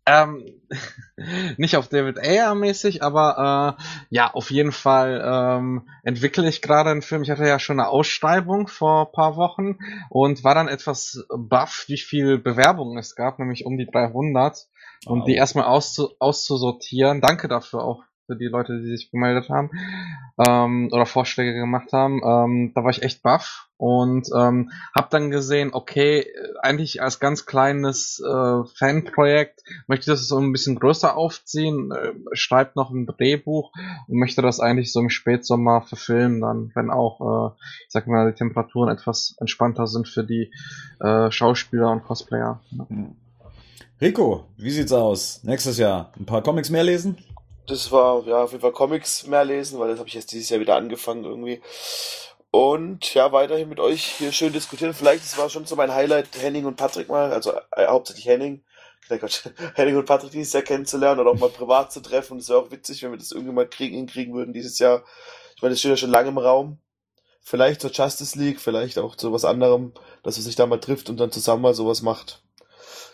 Ähm, 0.08 0.44
nicht 1.56 1.76
auf 1.76 1.88
David 1.88 2.18
Ayer 2.18 2.54
mäßig, 2.54 3.02
aber 3.02 3.76
äh, 3.78 3.82
ja, 4.10 4.32
auf 4.32 4.50
jeden 4.52 4.72
Fall 4.72 5.20
ähm, 5.24 5.88
entwickle 6.04 6.48
ich 6.48 6.62
gerade 6.62 6.90
einen 6.90 7.02
Film. 7.02 7.22
Ich 7.22 7.30
hatte 7.30 7.46
ja 7.46 7.58
schon 7.58 7.80
eine 7.80 7.88
Ausschreibung 7.88 8.68
vor 8.68 9.10
paar 9.10 9.36
Wochen 9.36 9.78
und 10.08 10.44
war 10.44 10.54
dann 10.54 10.68
etwas 10.68 11.26
baff, 11.36 11.86
wie 11.88 11.98
viel 11.98 12.38
Bewerbungen 12.38 12.98
es 12.98 13.16
gab, 13.16 13.40
nämlich 13.40 13.66
um 13.66 13.76
die 13.78 13.86
300 13.86 14.68
und 15.04 15.20
wow. 15.20 15.26
die 15.26 15.34
erstmal 15.34 15.66
auszu 15.66 16.10
auszusortieren. 16.18 17.20
Danke 17.20 17.48
dafür 17.48 17.82
auch 17.82 18.02
für 18.26 18.36
die 18.36 18.46
Leute, 18.46 18.80
die 18.80 18.96
sich 18.96 19.10
gemeldet 19.10 19.48
haben 19.48 19.70
ähm, 20.46 20.90
oder 20.92 21.06
Vorschläge 21.06 21.54
gemacht 21.54 21.92
haben. 21.92 22.20
Ähm, 22.24 22.72
da 22.74 22.82
war 22.82 22.90
ich 22.90 23.02
echt 23.02 23.22
baff 23.22 23.68
und 23.78 24.28
ähm, 24.36 24.70
habe 24.94 25.08
dann 25.10 25.30
gesehen, 25.30 25.70
okay, 25.72 26.26
eigentlich 26.60 27.02
als 27.02 27.20
ganz 27.20 27.46
kleines 27.46 28.20
äh, 28.20 28.64
Fanprojekt 28.74 29.62
möchte 29.86 30.10
ich 30.10 30.18
das 30.18 30.26
so 30.26 30.38
ein 30.38 30.52
bisschen 30.52 30.76
größer 30.76 31.16
aufziehen, 31.16 31.92
äh, 31.92 32.12
schreibt 32.32 32.74
noch 32.74 32.90
ein 32.90 33.06
Drehbuch 33.06 33.72
und 34.08 34.18
möchte 34.18 34.42
das 34.42 34.60
eigentlich 34.60 34.92
so 34.92 35.00
im 35.00 35.10
Spätsommer 35.10 35.82
verfilmen, 35.82 36.40
dann 36.40 36.72
wenn 36.74 36.90
auch, 36.90 37.20
äh, 37.20 37.54
ich 37.86 37.92
sag 37.92 38.06
mal, 38.06 38.30
die 38.30 38.36
Temperaturen 38.36 38.88
etwas 38.90 39.36
entspannter 39.38 39.86
sind 39.86 40.08
für 40.08 40.24
die 40.24 40.52
äh, 41.00 41.30
Schauspieler 41.30 41.90
und 41.90 42.04
Cosplayer. 42.04 42.60
Ja. 42.70 42.88
Hm. 42.88 43.16
Rico, 43.98 44.44
wie 44.58 44.70
sieht's 44.70 44.92
aus? 44.92 45.40
Nächstes 45.42 45.78
Jahr 45.78 46.12
ein 46.18 46.26
paar 46.26 46.42
Comics 46.42 46.68
mehr 46.68 46.84
lesen? 46.84 47.16
Das 47.66 47.90
war, 47.90 48.26
ja, 48.26 48.44
auf 48.44 48.52
jeden 48.52 48.60
Fall 48.60 48.72
Comics 48.72 49.26
mehr 49.26 49.46
lesen, 49.46 49.78
weil 49.78 49.88
das 49.88 49.98
habe 49.98 50.08
ich 50.08 50.14
jetzt 50.14 50.32
dieses 50.32 50.50
Jahr 50.50 50.60
wieder 50.60 50.76
angefangen 50.76 51.24
irgendwie. 51.24 51.62
Und 52.50 53.14
ja, 53.14 53.32
weiterhin 53.32 53.70
mit 53.70 53.80
euch 53.80 54.04
hier 54.04 54.32
schön 54.32 54.52
diskutieren. 54.52 54.92
Vielleicht, 54.92 55.24
das 55.24 55.38
war 55.38 55.48
schon 55.48 55.64
so 55.64 55.76
mein 55.76 55.94
Highlight, 55.94 56.28
Henning 56.38 56.66
und 56.66 56.76
Patrick 56.76 57.08
mal, 57.08 57.32
also 57.32 57.54
äh, 57.72 57.86
hauptsächlich 57.86 58.26
Henning. 58.26 58.62
Gott, 59.08 59.50
Henning 59.76 59.96
und 59.96 60.04
Patrick 60.04 60.30
dieses 60.30 60.52
Jahr 60.52 60.62
kennenzulernen 60.62 61.20
oder 61.20 61.30
auch 61.30 61.38
mal 61.38 61.48
privat 61.48 61.90
zu 61.90 62.00
treffen. 62.00 62.36
Das 62.36 62.50
wäre 62.50 62.58
auch 62.58 62.70
witzig, 62.70 63.02
wenn 63.02 63.12
wir 63.12 63.18
das 63.18 63.32
irgendwie 63.32 63.54
mal 63.54 63.66
kriegen, 63.66 63.96
hinkriegen 63.96 64.34
würden 64.34 64.52
dieses 64.52 64.78
Jahr. 64.78 65.04
Ich 65.54 65.62
meine, 65.62 65.72
das 65.72 65.80
steht 65.80 65.92
ja 65.92 65.96
schon 65.96 66.10
lange 66.10 66.28
im 66.28 66.38
Raum. 66.38 66.80
Vielleicht 67.40 67.80
zur 67.80 67.92
Justice 67.92 68.38
League, 68.38 68.60
vielleicht 68.60 68.98
auch 68.98 69.16
zu 69.16 69.32
was 69.32 69.46
anderem, 69.46 69.92
dass 70.22 70.36
man 70.36 70.44
sich 70.44 70.56
da 70.56 70.66
mal 70.66 70.80
trifft 70.80 71.08
und 71.08 71.18
dann 71.18 71.32
zusammen 71.32 71.62
mal 71.62 71.72
sowas 71.72 72.02
macht. 72.02 72.42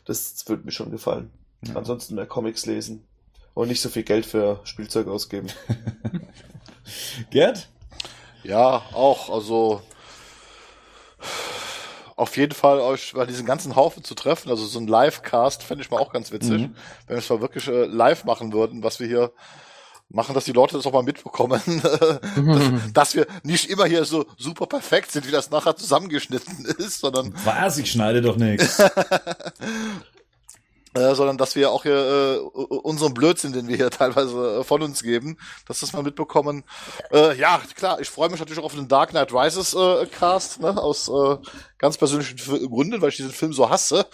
Das 0.05 0.49
würde 0.49 0.65
mir 0.65 0.73
schon 0.73 0.91
gefallen. 0.91 1.31
Ja. 1.67 1.77
Ansonsten 1.77 2.15
mehr 2.15 2.27
Comics 2.27 2.67
lesen 2.67 3.07
und 3.55 3.69
nicht 3.69 3.81
so 3.81 3.89
viel 3.89 4.03
Geld 4.03 4.27
für 4.27 4.61
Spielzeug 4.65 5.09
ausgeben. 5.09 5.49
Gerd? 7.31 7.69
Ja, 8.43 8.83
auch. 8.93 9.31
Also 9.31 9.83
auf 12.17 12.37
jeden 12.37 12.53
Fall 12.53 12.81
euch 12.81 13.13
bei 13.15 13.27
diesen 13.27 13.47
ganzen 13.47 13.77
Haufen 13.77 14.05
zu 14.05 14.15
treffen. 14.15 14.51
Also 14.51 14.65
so 14.67 14.79
ein 14.79 14.87
Live-Cast 14.87 15.63
fände 15.63 15.83
ich 15.83 15.91
mal 15.91 15.99
auch 15.99 16.13
ganz 16.13 16.33
witzig. 16.33 16.63
Mhm. 16.63 16.77
Wenn 17.07 17.17
wir 17.17 17.19
es 17.19 17.31
mal 17.31 17.41
wirklich 17.41 17.69
äh, 17.69 17.85
live 17.87 18.25
machen 18.25 18.53
würden, 18.53 18.83
was 18.83 19.01
wir 19.01 19.07
hier 19.07 19.33
machen, 20.13 20.35
dass 20.35 20.45
die 20.45 20.53
Leute 20.53 20.77
das 20.77 20.87
auch 20.87 20.93
mal 20.93 21.03
mitbekommen, 21.03 21.61
dass, 21.83 22.71
dass, 22.93 23.15
wir 23.15 23.27
nicht 23.43 23.69
immer 23.71 23.87
hier 23.87 24.05
so 24.05 24.27
super 24.37 24.67
perfekt 24.67 25.13
sind, 25.13 25.27
wie 25.27 25.33
das 25.33 25.51
nachher 25.51 25.77
zusammengeschnitten 25.77 26.65
ist, 26.79 27.01
sondern. 27.01 27.35
Was? 27.45 27.79
Ich 27.79 27.91
schneide 27.91 28.23
doch 28.23 28.37
nichts. 28.37 28.83
Äh, 30.95 31.15
sondern 31.15 31.39
dass 31.39 31.57
wir 31.57 31.71
auch 31.71 31.85
hier 31.85 31.95
äh, 31.95 32.39
unseren 32.39 33.15
Blödsinn, 33.15 33.55
den 33.55 33.67
wir 33.67 33.77
hier 33.77 33.89
teilweise 33.89 34.59
äh, 34.59 34.63
von 34.63 34.83
uns 34.83 35.03
geben, 35.03 35.39
dass 35.67 35.81
das 35.81 35.95
mal 35.95 36.03
mitbekommen. 36.03 36.65
Äh, 37.11 37.35
ja, 37.39 37.63
klar, 37.75 37.99
ich 38.03 38.11
freue 38.11 38.29
mich 38.29 38.41
natürlich 38.41 38.61
auch 38.61 38.67
auf 38.67 38.75
den 38.75 38.89
Dark 38.89 39.09
Knight 39.09 39.33
Rises 39.33 39.73
äh, 39.73 40.05
Cast, 40.05 40.61
ne, 40.61 40.77
aus 40.77 41.09
äh, 41.09 41.39
ganz 41.79 41.97
persönlichen 41.97 42.37
Gründen, 42.69 43.01
weil 43.01 43.09
ich 43.09 43.17
diesen 43.17 43.33
Film 43.33 43.55
so 43.55 43.71
hasse. 43.71 44.05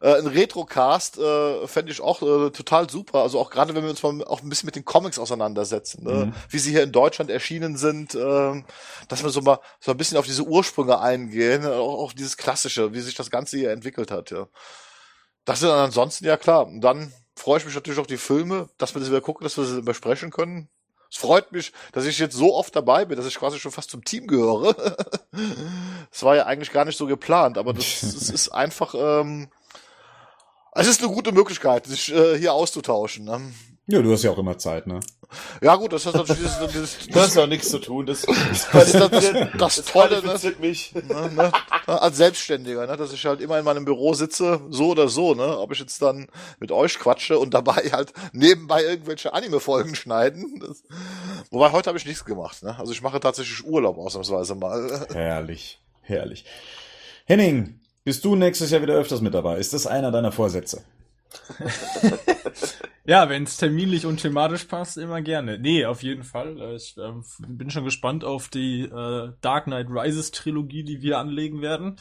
Äh, 0.00 0.14
ein 0.14 0.26
Retrocast 0.26 1.18
äh, 1.18 1.66
fände 1.66 1.92
ich 1.92 2.00
auch 2.00 2.22
äh, 2.22 2.50
total 2.50 2.88
super. 2.90 3.22
Also 3.22 3.38
auch 3.38 3.50
gerade 3.50 3.74
wenn 3.74 3.82
wir 3.82 3.90
uns 3.90 4.02
mal 4.02 4.24
auch 4.24 4.42
ein 4.42 4.48
bisschen 4.48 4.66
mit 4.66 4.76
den 4.76 4.84
Comics 4.84 5.18
auseinandersetzen, 5.18 6.04
ne? 6.04 6.26
mhm. 6.26 6.34
wie 6.48 6.58
sie 6.58 6.70
hier 6.70 6.82
in 6.82 6.92
Deutschland 6.92 7.30
erschienen 7.30 7.76
sind, 7.76 8.14
äh, 8.14 8.62
dass 9.08 9.22
wir 9.22 9.30
so 9.30 9.40
mal 9.40 9.60
so 9.80 9.90
ein 9.90 9.96
bisschen 9.96 10.18
auf 10.18 10.26
diese 10.26 10.44
Ursprünge 10.44 11.00
eingehen, 11.00 11.66
auch, 11.66 11.98
auch 12.02 12.12
dieses 12.12 12.36
Klassische, 12.36 12.92
wie 12.92 13.00
sich 13.00 13.14
das 13.14 13.30
Ganze 13.30 13.56
hier 13.56 13.70
entwickelt 13.70 14.10
hat. 14.10 14.30
Ja. 14.30 14.48
Das 15.44 15.60
sind 15.60 15.68
dann 15.68 15.78
ansonsten 15.78 16.24
ja 16.24 16.36
klar. 16.36 16.66
Und 16.66 16.80
dann 16.80 17.12
freue 17.36 17.58
ich 17.58 17.64
mich 17.64 17.74
natürlich 17.74 18.00
auf 18.00 18.06
die 18.06 18.16
Filme, 18.16 18.68
dass 18.78 18.94
wir 18.94 19.00
das 19.00 19.08
wieder 19.08 19.20
gucken, 19.20 19.44
dass 19.44 19.56
wir 19.56 19.64
sie 19.64 19.82
besprechen 19.82 20.30
können. 20.30 20.68
Es 21.10 21.18
freut 21.18 21.52
mich, 21.52 21.72
dass 21.92 22.04
ich 22.04 22.18
jetzt 22.18 22.34
so 22.34 22.54
oft 22.54 22.74
dabei 22.74 23.04
bin, 23.04 23.16
dass 23.16 23.26
ich 23.26 23.36
quasi 23.38 23.58
schon 23.58 23.70
fast 23.70 23.90
zum 23.90 24.04
Team 24.04 24.26
gehöre. 24.26 24.74
das 26.10 26.22
war 26.22 26.36
ja 26.36 26.46
eigentlich 26.46 26.72
gar 26.72 26.84
nicht 26.84 26.98
so 26.98 27.06
geplant, 27.06 27.58
aber 27.58 27.72
das, 27.72 27.84
das 28.00 28.28
ist 28.28 28.48
einfach 28.48 28.94
ähm, 28.94 29.48
es 30.76 30.86
ist 30.86 31.02
eine 31.02 31.12
gute 31.12 31.32
Möglichkeit, 31.32 31.86
sich 31.86 32.12
äh, 32.12 32.38
hier 32.38 32.52
auszutauschen. 32.52 33.24
Ne? 33.24 33.40
Ja, 33.88 34.02
du 34.02 34.12
hast 34.12 34.24
ja 34.24 34.30
auch 34.30 34.38
immer 34.38 34.58
Zeit, 34.58 34.86
ne? 34.86 35.00
Ja 35.60 35.76
gut, 35.76 35.92
das 35.92 36.06
hat 36.06 36.14
natürlich 36.14 36.42
dieses, 36.42 36.58
dieses, 36.72 36.98
das, 36.98 37.08
das 37.08 37.28
ist 37.28 37.36
ja 37.36 37.46
nichts 37.46 37.70
zu 37.70 37.78
tun. 37.78 38.06
Das, 38.06 38.22
das, 38.22 38.70
das, 38.70 38.92
das, 38.92 39.10
das, 39.10 39.76
das 39.76 39.84
Tolle, 39.84 40.22
ne? 40.22 40.38
mich. 40.60 40.92
Ne, 40.94 41.30
ne, 41.30 41.52
als 41.86 42.16
Selbstständiger, 42.16 42.86
ne? 42.86 42.96
dass 42.96 43.12
ich 43.12 43.24
halt 43.26 43.40
immer 43.40 43.58
in 43.58 43.64
meinem 43.64 43.84
Büro 43.84 44.14
sitze, 44.14 44.60
so 44.70 44.90
oder 44.90 45.08
so, 45.08 45.34
ne? 45.34 45.58
Ob 45.58 45.72
ich 45.72 45.78
jetzt 45.78 46.02
dann 46.02 46.28
mit 46.58 46.72
euch 46.72 46.98
quatsche 46.98 47.38
und 47.38 47.54
dabei 47.54 47.90
halt 47.92 48.12
nebenbei 48.32 48.82
irgendwelche 48.82 49.32
Anime-Folgen 49.32 49.94
schneiden. 49.94 50.60
Das, 50.60 50.82
wobei 51.50 51.72
heute 51.72 51.88
habe 51.88 51.98
ich 51.98 52.06
nichts 52.06 52.24
gemacht, 52.24 52.62
ne? 52.62 52.78
Also 52.78 52.92
ich 52.92 53.02
mache 53.02 53.20
tatsächlich 53.20 53.64
Urlaub 53.64 53.98
ausnahmsweise 53.98 54.54
mal. 54.56 55.06
Herrlich, 55.12 55.80
herrlich. 56.02 56.44
Henning, 57.24 57.80
bist 58.06 58.24
du 58.24 58.36
nächstes 58.36 58.70
Jahr 58.70 58.82
wieder 58.82 58.94
öfters 58.94 59.20
mit 59.20 59.34
dabei? 59.34 59.58
Ist 59.58 59.74
das 59.74 59.88
einer 59.88 60.12
deiner 60.12 60.30
Vorsätze? 60.30 60.84
ja, 63.04 63.28
wenn 63.28 63.42
es 63.42 63.56
terminlich 63.56 64.06
und 64.06 64.18
thematisch 64.18 64.62
passt, 64.66 64.96
immer 64.96 65.22
gerne. 65.22 65.58
Nee, 65.58 65.86
auf 65.86 66.04
jeden 66.04 66.22
Fall. 66.22 66.76
Ich 66.76 66.96
äh, 66.96 67.10
bin 67.48 67.68
schon 67.68 67.82
gespannt 67.82 68.24
auf 68.24 68.46
die 68.46 68.82
äh, 68.82 69.32
Dark 69.40 69.64
Knight 69.64 69.88
Rises 69.90 70.30
Trilogie, 70.30 70.84
die 70.84 71.02
wir 71.02 71.18
anlegen 71.18 71.62
werden. 71.62 71.96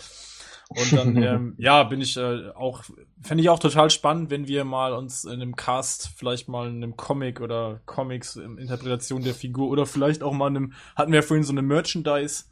Und 0.70 0.94
dann, 0.94 1.18
ähm, 1.24 1.56
ja, 1.58 1.82
bin 1.82 2.02
ich 2.02 2.16
äh, 2.18 2.50
auch, 2.52 2.84
fände 3.24 3.42
ich 3.42 3.50
auch 3.50 3.58
total 3.58 3.90
spannend, 3.90 4.30
wenn 4.30 4.48
wir 4.48 4.64
mal 4.64 4.94
uns 4.94 5.26
in 5.26 5.42
einem 5.42 5.56
Cast 5.56 6.12
vielleicht 6.16 6.48
mal 6.48 6.70
in 6.70 6.84
einem 6.84 6.98
Comic 6.98 7.42
oder 7.42 7.82
Comics, 7.88 8.36
in 8.36 8.60
Interpretation 8.60 9.24
der 9.24 9.34
Figur 9.34 9.70
oder 9.70 9.88
vielleicht 9.88 10.22
auch 10.22 10.34
mal 10.34 10.50
in 10.50 10.58
einem, 10.58 10.74
hatten 10.96 11.12
wir 11.12 11.22
ja 11.22 11.26
vorhin 11.26 11.44
so 11.44 11.52
eine 11.52 11.64
Merchandise 11.64 12.44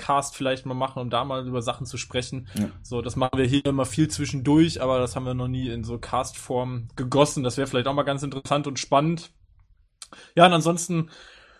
Cast 0.00 0.34
vielleicht 0.34 0.66
mal 0.66 0.74
machen, 0.74 1.00
um 1.00 1.10
da 1.10 1.24
mal 1.24 1.46
über 1.46 1.62
Sachen 1.62 1.86
zu 1.86 1.98
sprechen. 1.98 2.48
Ja. 2.54 2.70
So, 2.82 3.02
das 3.02 3.14
machen 3.14 3.38
wir 3.38 3.44
hier 3.44 3.64
immer 3.66 3.84
viel 3.84 4.08
zwischendurch, 4.08 4.82
aber 4.82 4.98
das 4.98 5.14
haben 5.14 5.26
wir 5.26 5.34
noch 5.34 5.48
nie 5.48 5.68
in 5.68 5.84
so 5.84 5.98
Cast-Form 5.98 6.88
gegossen. 6.96 7.44
Das 7.44 7.56
wäre 7.56 7.66
vielleicht 7.66 7.86
auch 7.86 7.94
mal 7.94 8.02
ganz 8.02 8.22
interessant 8.22 8.66
und 8.66 8.78
spannend. 8.78 9.30
Ja, 10.34 10.46
und 10.46 10.52
ansonsten 10.52 11.10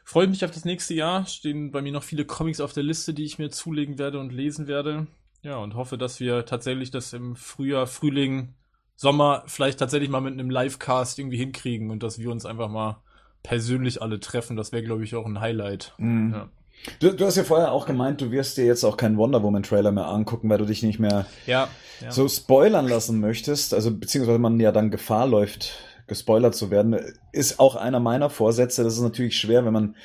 freue 0.05 0.25
ich 0.25 0.31
mich 0.31 0.45
auf 0.45 0.51
das 0.51 0.65
nächste 0.65 0.95
Jahr. 0.95 1.27
Stehen 1.27 1.71
bei 1.71 1.83
mir 1.83 1.93
noch 1.93 2.03
viele 2.03 2.25
Comics 2.25 2.61
auf 2.61 2.73
der 2.73 2.83
Liste, 2.83 3.15
die 3.15 3.25
ich 3.25 3.39
mir 3.39 3.51
zulegen 3.51 3.99
werde 3.99 4.19
und 4.19 4.33
lesen 4.33 4.67
werde. 4.67 5.07
Ja, 5.43 5.57
und 5.57 5.75
hoffe, 5.75 5.99
dass 5.99 6.21
wir 6.21 6.45
tatsächlich 6.47 6.91
das 6.91 7.12
im 7.12 7.37
Frühjahr, 7.37 7.87
Frühling, 7.87 8.55
Sommer 8.97 9.45
vielleicht 9.47 9.79
tatsächlich 9.79 10.11
mal 10.11 10.21
mit 10.21 10.35
einem 10.35 10.51
Live-Cast 10.51 11.19
irgendwie 11.19 11.39
hinkriegen 11.39 11.91
und 11.91 12.03
dass 12.03 12.19
wir 12.19 12.31
uns 12.31 12.45
einfach 12.45 12.69
mal 12.69 13.03
persönlich 13.43 14.03
alle 14.03 14.21
treffen. 14.21 14.57
Das 14.57 14.73
wäre, 14.73 14.83
glaube 14.83 15.05
ich, 15.05 15.15
auch 15.15 15.25
ein 15.25 15.41
Highlight. 15.41 15.95
Mhm. 15.99 16.33
Ja. 16.35 16.49
Du, 17.01 17.12
du 17.12 17.27
hast 17.27 17.36
ja 17.36 17.44
vorher 17.44 17.73
auch 17.73 17.86
gemeint, 17.86 18.20
du 18.20 18.31
wirst 18.31 18.57
dir 18.57 18.65
jetzt 18.65 18.85
auch 18.85 18.97
keinen 18.97 19.16
Wonder 19.16 19.43
Woman 19.43 19.62
Trailer 19.62 19.93
mehr 19.93 20.07
angucken, 20.07 20.48
weil 20.48 20.59
du 20.59 20.65
dich 20.65 20.82
nicht 20.82 20.98
mehr 20.98 21.27
ja, 21.47 21.69
ja. 22.01 22.11
so 22.11 22.27
spoilern 22.28 22.89
lassen 22.89 23.20
möchtest. 23.20 23.74
Also 23.74 23.94
beziehungsweise 23.94 24.39
man 24.39 24.59
ja 24.61 24.73
dann 24.73 24.90
Gefahr 24.90 25.27
läuft, 25.27 25.74
gespoilert 26.07 26.55
zu 26.55 26.70
werden. 26.70 26.98
Ist 27.32 27.61
auch 27.61 27.77
einer 27.77 28.01
meiner 28.01 28.31
Vorsätze. 28.31 28.82
Das 28.82 28.94
ist 28.94 29.02
natürlich 29.02 29.36
schwer, 29.36 29.65
wenn 29.65 29.73
man 29.73 29.97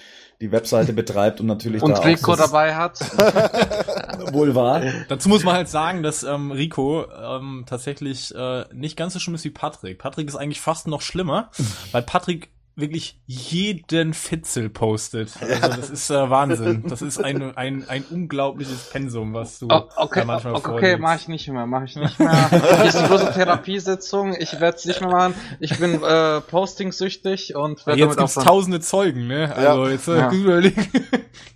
die 0.41 0.51
Webseite 0.51 0.91
betreibt 0.93 1.39
und 1.39 1.47
natürlich 1.47 1.81
und 1.81 1.91
da 1.91 2.01
Rico 2.01 2.33
auch 2.33 2.37
dabei 2.37 2.75
hat. 2.75 2.99
wohl 4.33 4.53
wahr. 4.53 4.81
Dazu 5.07 5.29
muss 5.29 5.43
man 5.43 5.55
halt 5.55 5.69
sagen, 5.69 6.03
dass 6.03 6.23
ähm, 6.23 6.51
Rico 6.51 7.05
ähm, 7.11 7.63
tatsächlich 7.65 8.33
äh, 8.35 8.65
nicht 8.73 8.97
ganz 8.97 9.13
so 9.13 9.19
schlimm 9.19 9.35
ist 9.35 9.45
wie 9.45 9.49
Patrick. 9.49 9.97
Patrick 9.97 10.27
ist 10.27 10.35
eigentlich 10.35 10.61
fast 10.61 10.87
noch 10.87 11.01
schlimmer, 11.01 11.51
weil 11.91 12.01
Patrick 12.01 12.49
wirklich 12.75 13.17
jeden 13.25 14.13
Fitzel 14.13 14.69
postet. 14.69 15.31
Also 15.45 15.77
das 15.77 15.89
ist 15.89 16.09
äh, 16.09 16.29
Wahnsinn. 16.29 16.83
Das 16.87 17.01
ist 17.01 17.23
ein, 17.23 17.55
ein, 17.55 17.87
ein 17.87 18.03
unglaubliches 18.09 18.89
Pensum, 18.89 19.33
was 19.33 19.59
du 19.59 19.67
oh, 19.69 19.83
okay, 19.95 20.21
da 20.21 20.25
manchmal 20.25 20.55
Okay, 20.55 20.71
okay 20.71 20.97
mach 20.97 21.15
ich 21.15 21.27
nicht 21.27 21.47
mehr, 21.47 21.65
mach 21.65 21.83
ich 21.83 21.95
nicht 21.95 22.19
mehr. 22.19 22.49
Hier 22.49 22.85
ist 22.85 22.95
eine 22.95 23.07
große 23.07 23.31
Therapiesitzung, 23.33 24.35
ich 24.37 24.59
werde 24.59 24.77
es 24.77 24.85
nicht 24.85 24.99
mehr 25.01 25.09
machen. 25.09 25.33
Ich 25.59 25.79
bin 25.79 26.03
äh, 26.03 26.41
postingsüchtig 26.41 27.55
und 27.55 27.85
werde 27.87 27.99
Jetzt 27.99 28.17
gibt's 28.17 28.35
tausende 28.35 28.81
Zeugen, 28.81 29.27
ne? 29.27 29.53
Also 29.55 29.85
ja. 29.85 29.91
jetzt 29.91 30.07
äh, 30.07 30.17
ja. 30.17 30.31
überlegen. 30.31 30.87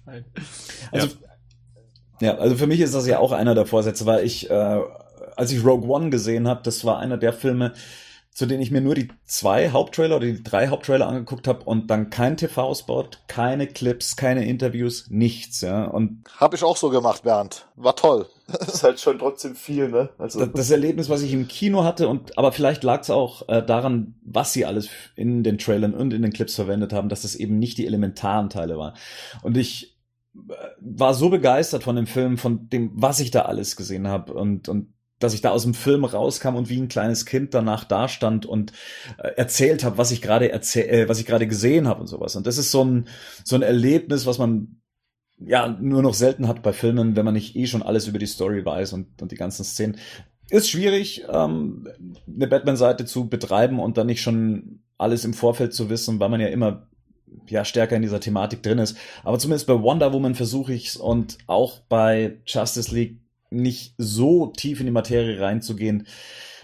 also, 0.92 1.08
ja. 2.20 2.28
ja, 2.28 2.38
also 2.38 2.56
für 2.56 2.68
mich 2.68 2.80
ist 2.80 2.96
das 2.96 3.06
ja 3.06 3.20
auch 3.20 3.34
einer 3.34 3.54
der 3.54 3.66
Vorsätze, 3.66 4.06
weil 4.06 4.24
ich, 4.24 4.50
äh, 4.50 4.80
als 5.36 5.52
ich 5.52 5.66
Rogue 5.66 5.90
One 5.90 6.10
gesehen 6.10 6.48
habe, 6.48 6.62
das 6.64 6.86
war 6.86 7.00
einer 7.00 7.18
der 7.18 7.34
Filme, 7.34 7.74
zu 8.32 8.46
denen 8.46 8.62
ich 8.62 8.72
mir 8.72 8.82
nur 8.82 8.96
die 8.96 9.10
zwei 9.26 9.72
Haupttrailer 9.72 10.16
oder 10.16 10.26
die 10.26 10.42
drei 10.42 10.70
Haupttrailer 10.70 11.08
angeguckt 11.08 11.48
habe 11.48 11.66
und 11.66 11.88
dann 11.88 12.10
kein 12.10 12.38
TV-Spot, 12.38 13.10
keine 13.28 13.68
Clips, 13.68 14.16
keine 14.16 14.46
Interviews, 14.46 15.08
nichts, 15.10 15.62
ja. 15.62 15.86
Und 15.86 16.24
habe 16.38 16.56
ich 16.56 16.64
auch 16.64 16.78
so 16.78 16.90
gemacht, 16.90 17.24
Bernd. 17.24 17.68
War 17.76 17.96
toll. 17.96 18.28
Das 18.48 18.68
ist 18.76 18.84
halt 18.84 19.00
schon 19.00 19.20
trotzdem 19.20 19.56
viel, 19.56 19.90
ne? 19.90 20.10
Also 20.18 20.40
das, 20.40 20.50
das 20.54 20.72
Erlebnis, 20.72 21.08
was 21.08 21.22
ich 21.22 21.34
im 21.34 21.48
Kino 21.48 21.84
hatte 21.84 22.08
und 22.08 22.36
aber 22.38 22.52
vielleicht 22.52 22.84
lag 22.84 23.02
es 23.02 23.12
auch 23.12 23.48
äh, 23.48 23.64
daran, 23.64 24.16
was 24.24 24.54
sie 24.54 24.66
alles 24.66 24.90
in 25.16 25.44
den 25.44 25.60
Trailern 25.60 25.94
und 25.94 26.14
in 26.14 26.24
den 26.24 26.34
Clips 26.34 26.56
verwendet 26.56 26.92
haben, 26.92 27.10
dass 27.10 27.22
das 27.22 27.36
eben 27.36 27.60
nicht 27.60 27.78
die 27.78 27.86
elementaren 27.86 28.50
Teile 28.50 28.78
waren. 28.78 28.96
Und 29.44 29.56
ich 29.56 30.00
äh, 30.36 30.54
war 30.80 31.14
so 31.14 31.30
begeistert 31.30 31.84
von 31.84 31.96
dem 31.96 32.08
Film, 32.08 32.40
von 32.40 32.70
dem, 32.70 32.92
was 32.96 33.20
ich 33.20 33.30
da 33.30 33.44
alles 33.44 33.76
gesehen 33.76 34.08
habe 34.08 34.34
und 34.34 34.68
und 34.68 34.94
dass 35.20 35.34
ich 35.34 35.42
da 35.42 35.52
aus 35.52 35.64
dem 35.64 35.74
Film 35.74 36.06
rauskam 36.06 36.56
und 36.56 36.70
wie 36.70 36.80
ein 36.80 36.88
kleines 36.88 37.26
Kind 37.26 37.54
danach 37.54 37.84
dastand 37.84 38.46
und 38.46 38.72
äh, 39.18 39.30
erzählt 39.36 39.84
habe, 39.84 39.98
was 39.98 40.12
ich 40.12 40.22
gerade 40.22 40.52
erzähl 40.52 40.90
äh, 40.90 41.10
was 41.10 41.20
ich 41.20 41.26
gerade 41.26 41.48
gesehen 41.48 41.88
habe 41.88 42.02
und 42.02 42.08
sowas. 42.08 42.36
Und 42.36 42.48
das 42.48 42.58
ist 42.58 42.72
so 42.72 42.84
ein 42.84 43.08
so 43.44 43.56
ein 43.56 43.62
Erlebnis, 43.62 44.26
was 44.26 44.38
man 44.38 44.80
ja 45.40 45.68
nur 45.80 46.02
noch 46.02 46.14
selten 46.14 46.48
hat 46.48 46.62
bei 46.62 46.74
Filmen, 46.74 47.16
wenn 47.16 47.26
man 47.26 47.34
nicht 47.34 47.56
eh 47.56 47.68
schon 47.68 47.84
alles 47.84 48.08
über 48.08 48.20
die 48.20 48.26
Story 48.26 48.66
weiß 48.66 48.94
und, 48.94 49.22
und 49.22 49.32
die 49.32 49.38
ganzen 49.38 49.64
Szenen. 49.64 49.98
Ist 50.50 50.70
schwierig, 50.70 51.26
ähm, 51.32 51.88
eine 52.28 52.48
Batman-Seite 52.48 53.06
zu 53.06 53.30
betreiben 53.30 53.80
und 53.80 53.98
dann 53.98 54.08
nicht 54.08 54.22
schon 54.22 54.82
alles 54.98 55.24
im 55.24 55.34
Vorfeld 55.34 55.74
zu 55.74 55.90
wissen, 55.90 56.20
weil 56.20 56.30
man 56.30 56.42
ja 56.42 56.48
immer 56.48 56.88
ja 57.48 57.64
stärker 57.64 57.96
in 57.96 58.02
dieser 58.02 58.20
Thematik 58.20 58.64
drin 58.64 58.80
ist. 58.80 58.98
Aber 59.24 59.38
zumindest 59.40 59.68
bei 59.68 59.82
Wonder 59.82 60.12
Woman 60.12 60.36
versuche 60.36 60.74
ich's 60.74 60.98
und 60.98 61.38
auch 61.48 61.80
bei 61.82 62.40
Justice 62.46 62.94
League 62.94 63.20
nicht 63.50 63.96
so 63.98 64.48
tief 64.48 64.80
in 64.80 64.86
die 64.86 64.92
Materie 64.92 65.40
reinzugehen, 65.40 66.08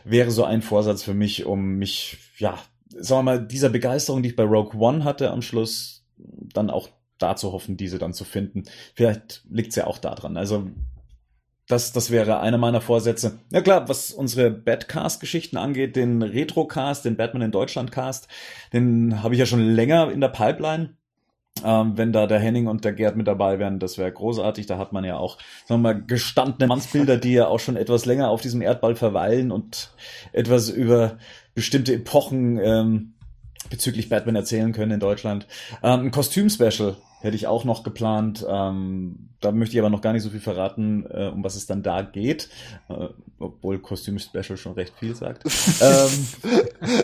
wäre 0.04 0.32
so 0.32 0.44
ein 0.44 0.62
Vorsatz 0.62 1.04
für 1.04 1.14
mich, 1.14 1.46
um 1.46 1.76
mich, 1.78 2.18
ja, 2.38 2.60
sagen 2.90 3.20
wir 3.20 3.24
mal, 3.24 3.48
dieser 3.48 3.70
Begeisterung, 3.70 4.24
die 4.24 4.30
ich 4.30 4.36
bei 4.36 4.44
Rogue 4.44 4.80
One 4.80 5.04
hatte 5.04 5.32
am 5.32 5.42
Schluss, 5.42 6.06
dann 6.18 6.70
auch 6.70 6.90
da 7.18 7.36
zu 7.36 7.52
hoffen, 7.52 7.78
diese 7.78 7.98
dann 7.98 8.14
zu 8.14 8.24
finden. 8.24 8.64
Vielleicht 8.94 9.44
liegt's 9.50 9.76
ja 9.76 9.88
auch 9.88 9.98
daran. 9.98 10.38
Also 10.38 10.68
das, 11.68 11.92
das 11.94 12.12
wäre 12.12 12.40
einer 12.40 12.58
meiner 12.58 12.82
Vorsätze. 12.82 13.40
Ja 13.52 13.62
klar, 13.62 13.90
was 13.90 14.12
unsere 14.12 14.52
Badcast-Geschichten 14.52 15.58
angeht, 15.58 15.96
den 15.96 16.22
Retrocast, 16.22 17.06
den 17.06 17.18
Batman 17.18 17.44
in 17.44 17.52
Deutschland 17.52 17.92
Cast, 17.92 18.28
den 18.72 19.24
habe 19.24 19.34
ich 19.34 19.40
ja 19.40 19.46
schon 19.46 19.62
länger 19.62 20.12
in 20.12 20.22
der 20.22 20.30
Pipeline. 20.30 20.96
Ähm, 21.64 21.98
wenn 21.98 22.12
da 22.12 22.28
der 22.28 22.40
Henning 22.40 22.68
und 22.68 22.84
der 22.84 22.94
Gerd 22.94 23.16
mit 23.16 23.28
dabei 23.28 23.60
wären, 23.60 23.80
das 23.80 23.98
wäre 23.98 24.12
großartig. 24.12 24.66
Da 24.66 24.78
hat 24.78 24.92
man 24.92 25.06
ja 25.06 25.18
auch, 25.18 25.38
sagen 25.66 25.82
wir 25.82 25.94
mal, 25.94 26.02
gestandene 26.02 26.68
Mannsbilder, 26.68 27.18
die 27.18 27.34
ja 27.34 27.48
auch 27.48 27.60
schon 27.60 27.78
etwas 27.78 28.06
länger 28.06 28.30
auf 28.30 28.42
diesem 28.42 28.62
Erdball 28.62 28.96
verweilen 28.96 29.52
und 29.52 29.92
etwas 30.34 30.70
über 30.70 31.18
bestimmte 31.54 31.94
Epochen 31.94 32.60
ähm, 32.60 33.14
bezüglich 33.70 34.10
Batman 34.10 34.36
erzählen 34.36 34.74
können 34.74 34.92
in 34.92 35.00
Deutschland. 35.00 35.48
Ähm, 35.82 36.02
ein 36.02 36.12
Kostüm-Special 36.12 36.98
hätte 37.22 37.36
ich 37.36 37.48
auch 37.48 37.64
noch 37.64 37.84
geplant. 37.84 38.46
Ähm, 38.48 39.30
da 39.42 39.52
möchte 39.52 39.76
ich 39.76 39.80
aber 39.80 39.90
noch 39.90 40.02
gar 40.02 40.14
nicht 40.14 40.24
so 40.24 40.30
viel 40.30 40.40
verraten, 40.40 41.06
äh, 41.10 41.28
um 41.28 41.44
was 41.44 41.56
es 41.56 41.68
dann 41.68 41.84
da 41.84 42.02
geht, 42.02 42.50
äh, 42.90 43.08
obwohl 43.40 43.80
Kostüm-Special 43.80 44.58
schon 44.58 44.74
recht 44.74 44.94
viel 45.00 45.16
sagt. 45.16 45.44
ähm, 45.82 46.28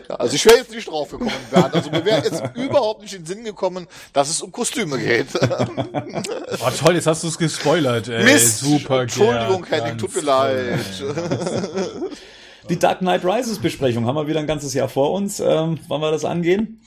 also 0.10 0.36
ich 0.36 0.46
wäre 0.46 0.58
jetzt 0.58 0.72
nicht 0.72 0.90
drauf 0.90 1.12
gekommen, 1.12 1.32
Bernd. 1.52 1.74
Also 1.74 1.92
mir 1.92 2.04
wäre 2.04 2.24
jetzt 2.24 2.44
überhaupt 2.56 3.02
nicht 3.02 3.14
in 3.14 3.22
den 3.22 3.26
Sinn 3.26 3.44
gekommen, 3.44 3.88
dass 4.14 4.30
es 4.30 4.42
um 4.42 4.52
Kostüme 4.52 4.98
geht. 4.98 5.28
oh 5.36 6.70
toll, 6.80 6.96
jetzt 6.96 7.08
hast 7.08 7.24
du 7.24 7.28
es 7.28 7.38
gespoilert. 7.38 8.08
Ey. 8.08 8.24
Mist, 8.24 8.60
Super, 8.60 9.04
Entschuldigung, 9.04 9.66
Henning, 9.66 9.98
tut 9.98 10.16
mir 10.16 10.22
leid. 10.22 10.80
Die 12.70 12.80
Dark 12.80 13.00
Knight 13.00 13.26
Rises 13.26 13.60
Besprechung 13.60 14.06
haben 14.06 14.16
wir 14.16 14.28
wieder 14.28 14.40
ein 14.40 14.48
ganzes 14.48 14.74
Jahr 14.74 14.90
vor 14.90 15.12
uns. 15.12 15.40
Ähm, 15.40 15.80
wann 15.88 16.02
wir 16.02 16.12
das 16.12 16.26
angehen? 16.26 16.82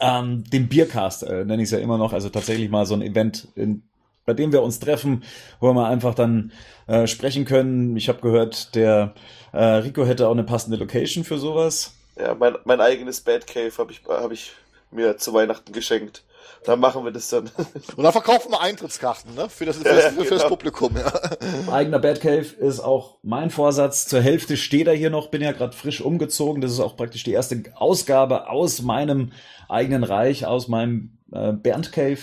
Ähm, 0.00 0.44
den 0.44 0.68
Biercast 0.68 1.22
äh, 1.22 1.44
nenne 1.44 1.62
ich 1.62 1.68
es 1.68 1.70
ja 1.70 1.78
immer 1.78 1.98
noch, 1.98 2.12
also 2.12 2.28
tatsächlich 2.28 2.70
mal 2.70 2.86
so 2.86 2.94
ein 2.94 3.02
Event, 3.02 3.48
in, 3.54 3.82
bei 4.24 4.34
dem 4.34 4.52
wir 4.52 4.62
uns 4.62 4.80
treffen, 4.80 5.22
wo 5.60 5.72
wir 5.72 5.86
einfach 5.86 6.14
dann 6.14 6.52
äh, 6.86 7.06
sprechen 7.06 7.44
können. 7.44 7.96
Ich 7.96 8.08
habe 8.08 8.20
gehört, 8.20 8.74
der 8.74 9.14
äh, 9.52 9.64
Rico 9.64 10.04
hätte 10.04 10.28
auch 10.28 10.32
eine 10.32 10.44
passende 10.44 10.76
Location 10.76 11.24
für 11.24 11.38
sowas. 11.38 11.94
Ja, 12.18 12.34
mein, 12.34 12.56
mein 12.64 12.80
eigenes 12.80 13.20
Batcave 13.20 13.72
habe 13.78 13.92
ich, 13.92 14.02
hab 14.06 14.32
ich 14.32 14.52
mir 14.90 15.16
zu 15.18 15.32
Weihnachten 15.32 15.72
geschenkt. 15.72 16.24
Da 16.66 16.74
machen 16.74 17.04
wir 17.04 17.12
das 17.12 17.28
dann. 17.28 17.48
Und 17.96 18.02
dann 18.02 18.12
verkaufen 18.12 18.50
wir 18.50 18.60
Eintrittskarten, 18.60 19.34
ne? 19.36 19.48
Für 19.48 19.66
das, 19.66 19.76
für 19.76 19.84
das, 19.84 20.04
für 20.14 20.24
das 20.24 20.28
genau. 20.28 20.48
Publikum, 20.48 20.96
ja. 20.96 21.72
Eigener 21.72 22.00
Batcave 22.00 22.56
ist 22.58 22.80
auch 22.80 23.18
mein 23.22 23.50
Vorsatz. 23.50 24.06
Zur 24.06 24.20
Hälfte 24.20 24.56
steht 24.56 24.88
er 24.88 24.94
hier 24.94 25.10
noch, 25.10 25.28
bin 25.28 25.42
ja 25.42 25.52
gerade 25.52 25.76
frisch 25.76 26.00
umgezogen. 26.00 26.60
Das 26.60 26.72
ist 26.72 26.80
auch 26.80 26.96
praktisch 26.96 27.22
die 27.22 27.30
erste 27.30 27.62
Ausgabe 27.76 28.50
aus 28.50 28.82
meinem 28.82 29.30
eigenen 29.68 30.02
Reich, 30.02 30.44
aus 30.44 30.66
meinem 30.66 31.16
äh, 31.32 31.52
Bernd 31.52 31.92
Cave. 31.92 32.18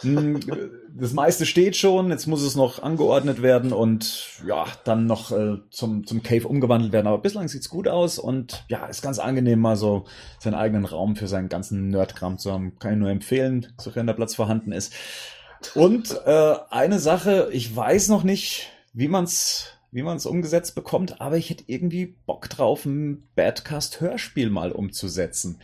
Hm, 0.00 0.40
das 0.94 1.12
meiste 1.12 1.46
steht 1.46 1.76
schon, 1.76 2.10
jetzt 2.10 2.26
muss 2.26 2.42
es 2.42 2.54
noch 2.54 2.82
angeordnet 2.82 3.40
werden 3.40 3.72
und 3.72 4.40
ja, 4.46 4.66
dann 4.84 5.06
noch 5.06 5.32
äh, 5.32 5.56
zum, 5.70 6.06
zum 6.06 6.22
Cave 6.22 6.46
umgewandelt 6.46 6.92
werden. 6.92 7.06
Aber 7.06 7.18
bislang 7.18 7.48
sieht's 7.48 7.70
gut 7.70 7.88
aus 7.88 8.18
und 8.18 8.64
ja, 8.68 8.86
ist 8.86 9.02
ganz 9.02 9.18
angenehm, 9.18 9.60
mal 9.60 9.76
so 9.76 10.04
seinen 10.38 10.54
eigenen 10.54 10.84
Raum 10.84 11.16
für 11.16 11.28
seinen 11.28 11.48
ganzen 11.48 11.88
Nerdkram 11.88 12.38
zu 12.38 12.52
haben. 12.52 12.78
Kann 12.78 12.92
ich 12.92 12.98
nur 12.98 13.10
empfehlen, 13.10 13.72
sofern 13.78 14.06
der 14.06 14.14
Platz 14.14 14.34
vorhanden 14.34 14.72
ist. 14.72 14.92
Und 15.74 16.20
äh, 16.26 16.54
eine 16.70 16.98
Sache, 16.98 17.48
ich 17.52 17.74
weiß 17.74 18.08
noch 18.08 18.22
nicht, 18.22 18.70
wie 18.92 19.08
man's 19.08 19.76
wie 19.92 20.02
man 20.02 20.18
es 20.18 20.26
umgesetzt 20.26 20.74
bekommt, 20.74 21.22
aber 21.22 21.38
ich 21.38 21.48
hätte 21.48 21.64
irgendwie 21.68 22.16
Bock 22.26 22.50
drauf, 22.50 22.84
ein 22.84 23.26
Badcast-Hörspiel 23.34 24.50
mal 24.50 24.70
umzusetzen. 24.70 25.58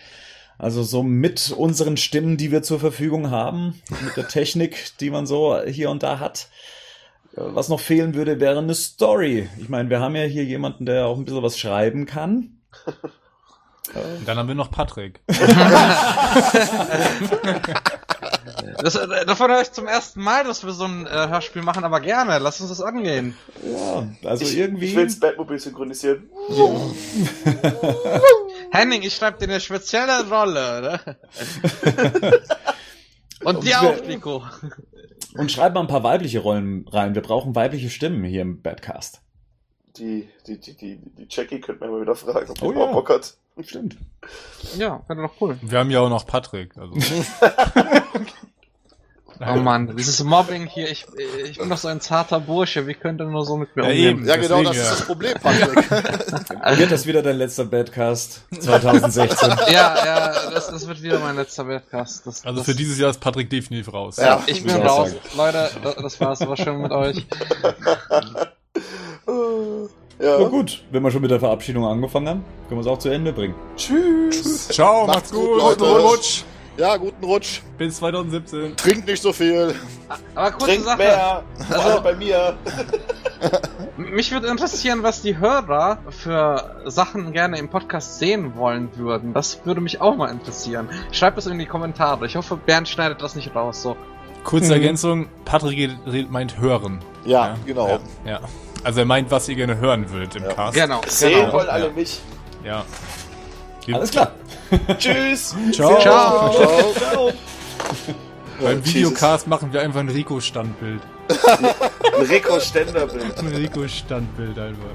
Also 0.58 0.82
so 0.82 1.02
mit 1.02 1.52
unseren 1.56 1.96
Stimmen, 1.96 2.36
die 2.36 2.52
wir 2.52 2.62
zur 2.62 2.78
Verfügung 2.78 3.30
haben, 3.30 3.80
mit 4.04 4.16
der 4.16 4.28
Technik, 4.28 4.96
die 5.00 5.10
man 5.10 5.26
so 5.26 5.60
hier 5.64 5.90
und 5.90 6.02
da 6.02 6.18
hat. 6.18 6.48
Was 7.34 7.68
noch 7.68 7.80
fehlen 7.80 8.14
würde, 8.14 8.40
wäre 8.40 8.58
eine 8.58 8.74
Story. 8.74 9.48
Ich 9.58 9.68
meine, 9.68 9.88
wir 9.90 10.00
haben 10.00 10.14
ja 10.14 10.24
hier 10.24 10.44
jemanden, 10.44 10.84
der 10.86 11.06
auch 11.06 11.16
ein 11.16 11.24
bisschen 11.24 11.42
was 11.42 11.58
schreiben 11.58 12.04
kann. 12.06 12.58
Und 13.94 14.26
dann 14.26 14.38
haben 14.38 14.48
wir 14.48 14.54
noch 14.54 14.70
Patrick. 14.70 15.20
Das, 18.82 18.96
äh, 18.96 19.26
davon 19.26 19.50
höre 19.50 19.62
ich 19.62 19.72
zum 19.72 19.86
ersten 19.86 20.22
Mal, 20.22 20.44
dass 20.44 20.64
wir 20.64 20.72
so 20.72 20.84
ein 20.84 21.06
äh, 21.06 21.28
Hörspiel 21.28 21.62
machen, 21.62 21.84
aber 21.84 22.00
gerne, 22.00 22.38
lass 22.38 22.60
uns 22.60 22.70
das 22.70 22.80
angehen. 22.80 23.36
Ja, 23.64 24.06
also 24.28 24.44
ich, 24.44 24.56
irgendwie. 24.56 24.86
Ich 24.86 24.96
will 24.96 25.06
das 25.06 25.20
Batmobil 25.20 25.58
synchronisieren. 25.58 26.30
Henning, 28.70 29.02
ich 29.02 29.14
schreibe 29.14 29.38
dir 29.38 29.44
eine 29.44 29.60
spezielle 29.60 30.28
Rolle. 30.28 30.82
Ne? 30.82 31.00
Und, 33.44 33.64
dir 33.64 33.82
auch, 33.82 34.06
Nico. 34.06 34.44
Und 35.36 35.50
schreib 35.50 35.74
mal 35.74 35.80
ein 35.80 35.88
paar 35.88 36.04
weibliche 36.04 36.40
Rollen 36.40 36.86
rein. 36.88 37.14
Wir 37.14 37.22
brauchen 37.22 37.54
weibliche 37.54 37.90
Stimmen 37.90 38.24
hier 38.24 38.42
im 38.42 38.62
Badcast. 38.62 39.20
Die, 39.96 40.28
die, 40.46 40.58
die, 40.58 40.76
die, 40.76 40.96
die 40.96 41.26
Jackie 41.28 41.60
könnte 41.60 41.80
man 41.80 41.90
mal 41.90 42.00
wieder 42.00 42.14
fragen, 42.14 42.50
ob 42.50 42.58
die 42.58 42.64
oh, 42.64 42.72
ja. 42.72 42.92
Bock 42.92 43.10
hat. 43.10 43.34
Stimmt. 43.60 43.98
Ja, 44.76 45.02
wäre 45.06 45.22
doch 45.22 45.34
cool. 45.40 45.58
Wir 45.60 45.78
haben 45.78 45.90
ja 45.90 46.00
auch 46.00 46.08
noch 46.08 46.26
Patrick. 46.26 46.76
Also. 46.78 46.94
Oh 49.40 49.56
Mann, 49.56 49.96
dieses 49.96 50.22
Mobbing 50.22 50.66
hier, 50.66 50.88
ich, 50.88 51.06
ich 51.44 51.58
bin 51.58 51.68
doch 51.68 51.76
so 51.76 51.88
ein 51.88 52.00
zarter 52.00 52.38
Bursche, 52.38 52.86
wie 52.86 52.94
könnt 52.94 53.20
ihr 53.20 53.24
nur 53.24 53.44
so 53.44 53.56
mit 53.56 53.74
mir 53.74 53.82
ja, 53.82 53.88
umgehen? 53.88 54.18
Eben, 54.18 54.28
ja, 54.28 54.36
genau, 54.36 54.62
das 54.62 54.76
ja. 54.76 54.82
ist 54.82 54.92
das 54.92 55.06
Problem, 55.06 55.34
Patrick. 55.42 56.78
wird 56.78 56.92
das 56.92 57.06
wieder 57.06 57.22
dein 57.22 57.38
letzter 57.38 57.64
Badcast 57.64 58.42
2016? 58.60 59.48
ja, 59.72 59.96
ja, 60.04 60.50
das, 60.50 60.68
das 60.68 60.86
wird 60.86 61.02
wieder 61.02 61.18
mein 61.18 61.34
letzter 61.34 61.64
Badcast. 61.64 62.26
Das, 62.26 62.44
also 62.44 62.58
das, 62.58 62.66
für 62.66 62.74
dieses 62.74 62.98
Jahr 62.98 63.10
ist 63.10 63.20
Patrick 63.20 63.50
definitiv 63.50 63.92
raus. 63.92 64.16
Ja, 64.18 64.42
ich 64.46 64.62
bin 64.62 64.76
raus. 64.76 65.10
Sagen. 65.10 65.20
Leute, 65.36 65.70
das 66.00 66.20
war's, 66.20 66.46
war 66.46 66.56
schön 66.56 66.80
mit 66.80 66.92
euch. 66.92 67.26
Ja. 70.20 70.38
Na 70.38 70.48
gut, 70.48 70.84
wenn 70.92 71.02
wir 71.02 71.10
schon 71.10 71.22
mit 71.22 71.32
der 71.32 71.40
Verabschiedung 71.40 71.84
angefangen 71.84 72.28
haben, 72.28 72.44
können 72.68 72.80
wir 72.80 72.82
es 72.82 72.86
auch 72.86 72.98
zu 72.98 73.08
Ende 73.08 73.32
bringen. 73.32 73.54
Tschüss. 73.76 74.68
Ciao, 74.68 75.06
macht's, 75.06 75.16
macht's 75.16 75.32
gut, 75.32 75.48
gut 75.48 75.80
Leute. 75.80 75.84
Rutsch. 75.84 76.44
Ja, 76.76 76.96
guten 76.96 77.24
Rutsch. 77.24 77.60
Bis 77.76 77.96
2017. 77.96 78.76
Trink 78.76 79.06
nicht 79.06 79.22
so 79.22 79.32
viel. 79.32 79.74
Aber 80.34 80.52
kurze 80.52 80.66
Trink 80.66 80.84
Sache. 80.84 80.96
mehr. 80.96 81.42
Also, 81.70 82.02
bei 82.02 82.14
mir. 82.14 82.56
Mich 83.96 84.32
würde 84.32 84.48
interessieren, 84.48 85.02
was 85.02 85.20
die 85.20 85.36
Hörer 85.38 85.98
für 86.08 86.82
Sachen 86.86 87.32
gerne 87.32 87.58
im 87.58 87.68
Podcast 87.68 88.18
sehen 88.18 88.56
wollen 88.56 88.88
würden. 88.96 89.34
Das 89.34 89.66
würde 89.66 89.80
mich 89.80 90.00
auch 90.00 90.16
mal 90.16 90.30
interessieren. 90.30 90.88
Schreibt 91.10 91.36
es 91.38 91.46
in 91.46 91.58
die 91.58 91.66
Kommentare. 91.66 92.24
Ich 92.26 92.36
hoffe, 92.36 92.56
Bernd 92.56 92.88
schneidet 92.88 93.20
das 93.20 93.36
nicht 93.36 93.54
raus. 93.54 93.82
So. 93.82 93.96
Kurze 94.44 94.68
hm. 94.68 94.72
Ergänzung: 94.72 95.28
Patrick 95.44 95.90
meint 96.30 96.58
hören. 96.58 97.00
Ja, 97.24 97.48
ja 97.48 97.56
genau. 97.66 97.88
Ja, 97.88 98.00
ja, 98.24 98.40
Also 98.82 99.00
er 99.00 99.06
meint, 99.06 99.30
was 99.30 99.48
ihr 99.48 99.56
gerne 99.56 99.76
hören 99.76 100.10
würdet 100.10 100.36
im 100.36 100.44
ja. 100.44 100.52
Cast. 100.54 100.74
Genau. 100.74 101.00
Sehen 101.06 101.40
genau. 101.40 101.52
wollen 101.52 101.68
alle 101.68 101.90
mich. 101.90 102.20
Ja. 102.64 102.84
Alles 103.92 104.10
klar. 104.10 104.32
Tschüss. 104.98 105.54
Ciao. 105.72 106.00
Ciao. 106.00 106.52
Ciao. 106.52 106.94
Ciao. 106.94 107.32
Beim 108.60 108.84
Videocast 108.84 109.46
machen 109.48 109.72
wir 109.72 109.82
einfach 109.82 110.00
ein 110.00 110.08
Rico-Standbild. 110.08 111.02
ein 112.16 112.26
Rico-Ständerbild. 112.26 113.38
Ein 113.38 113.46
Rico-Standbild 113.48 114.58
einfach. 114.58 114.94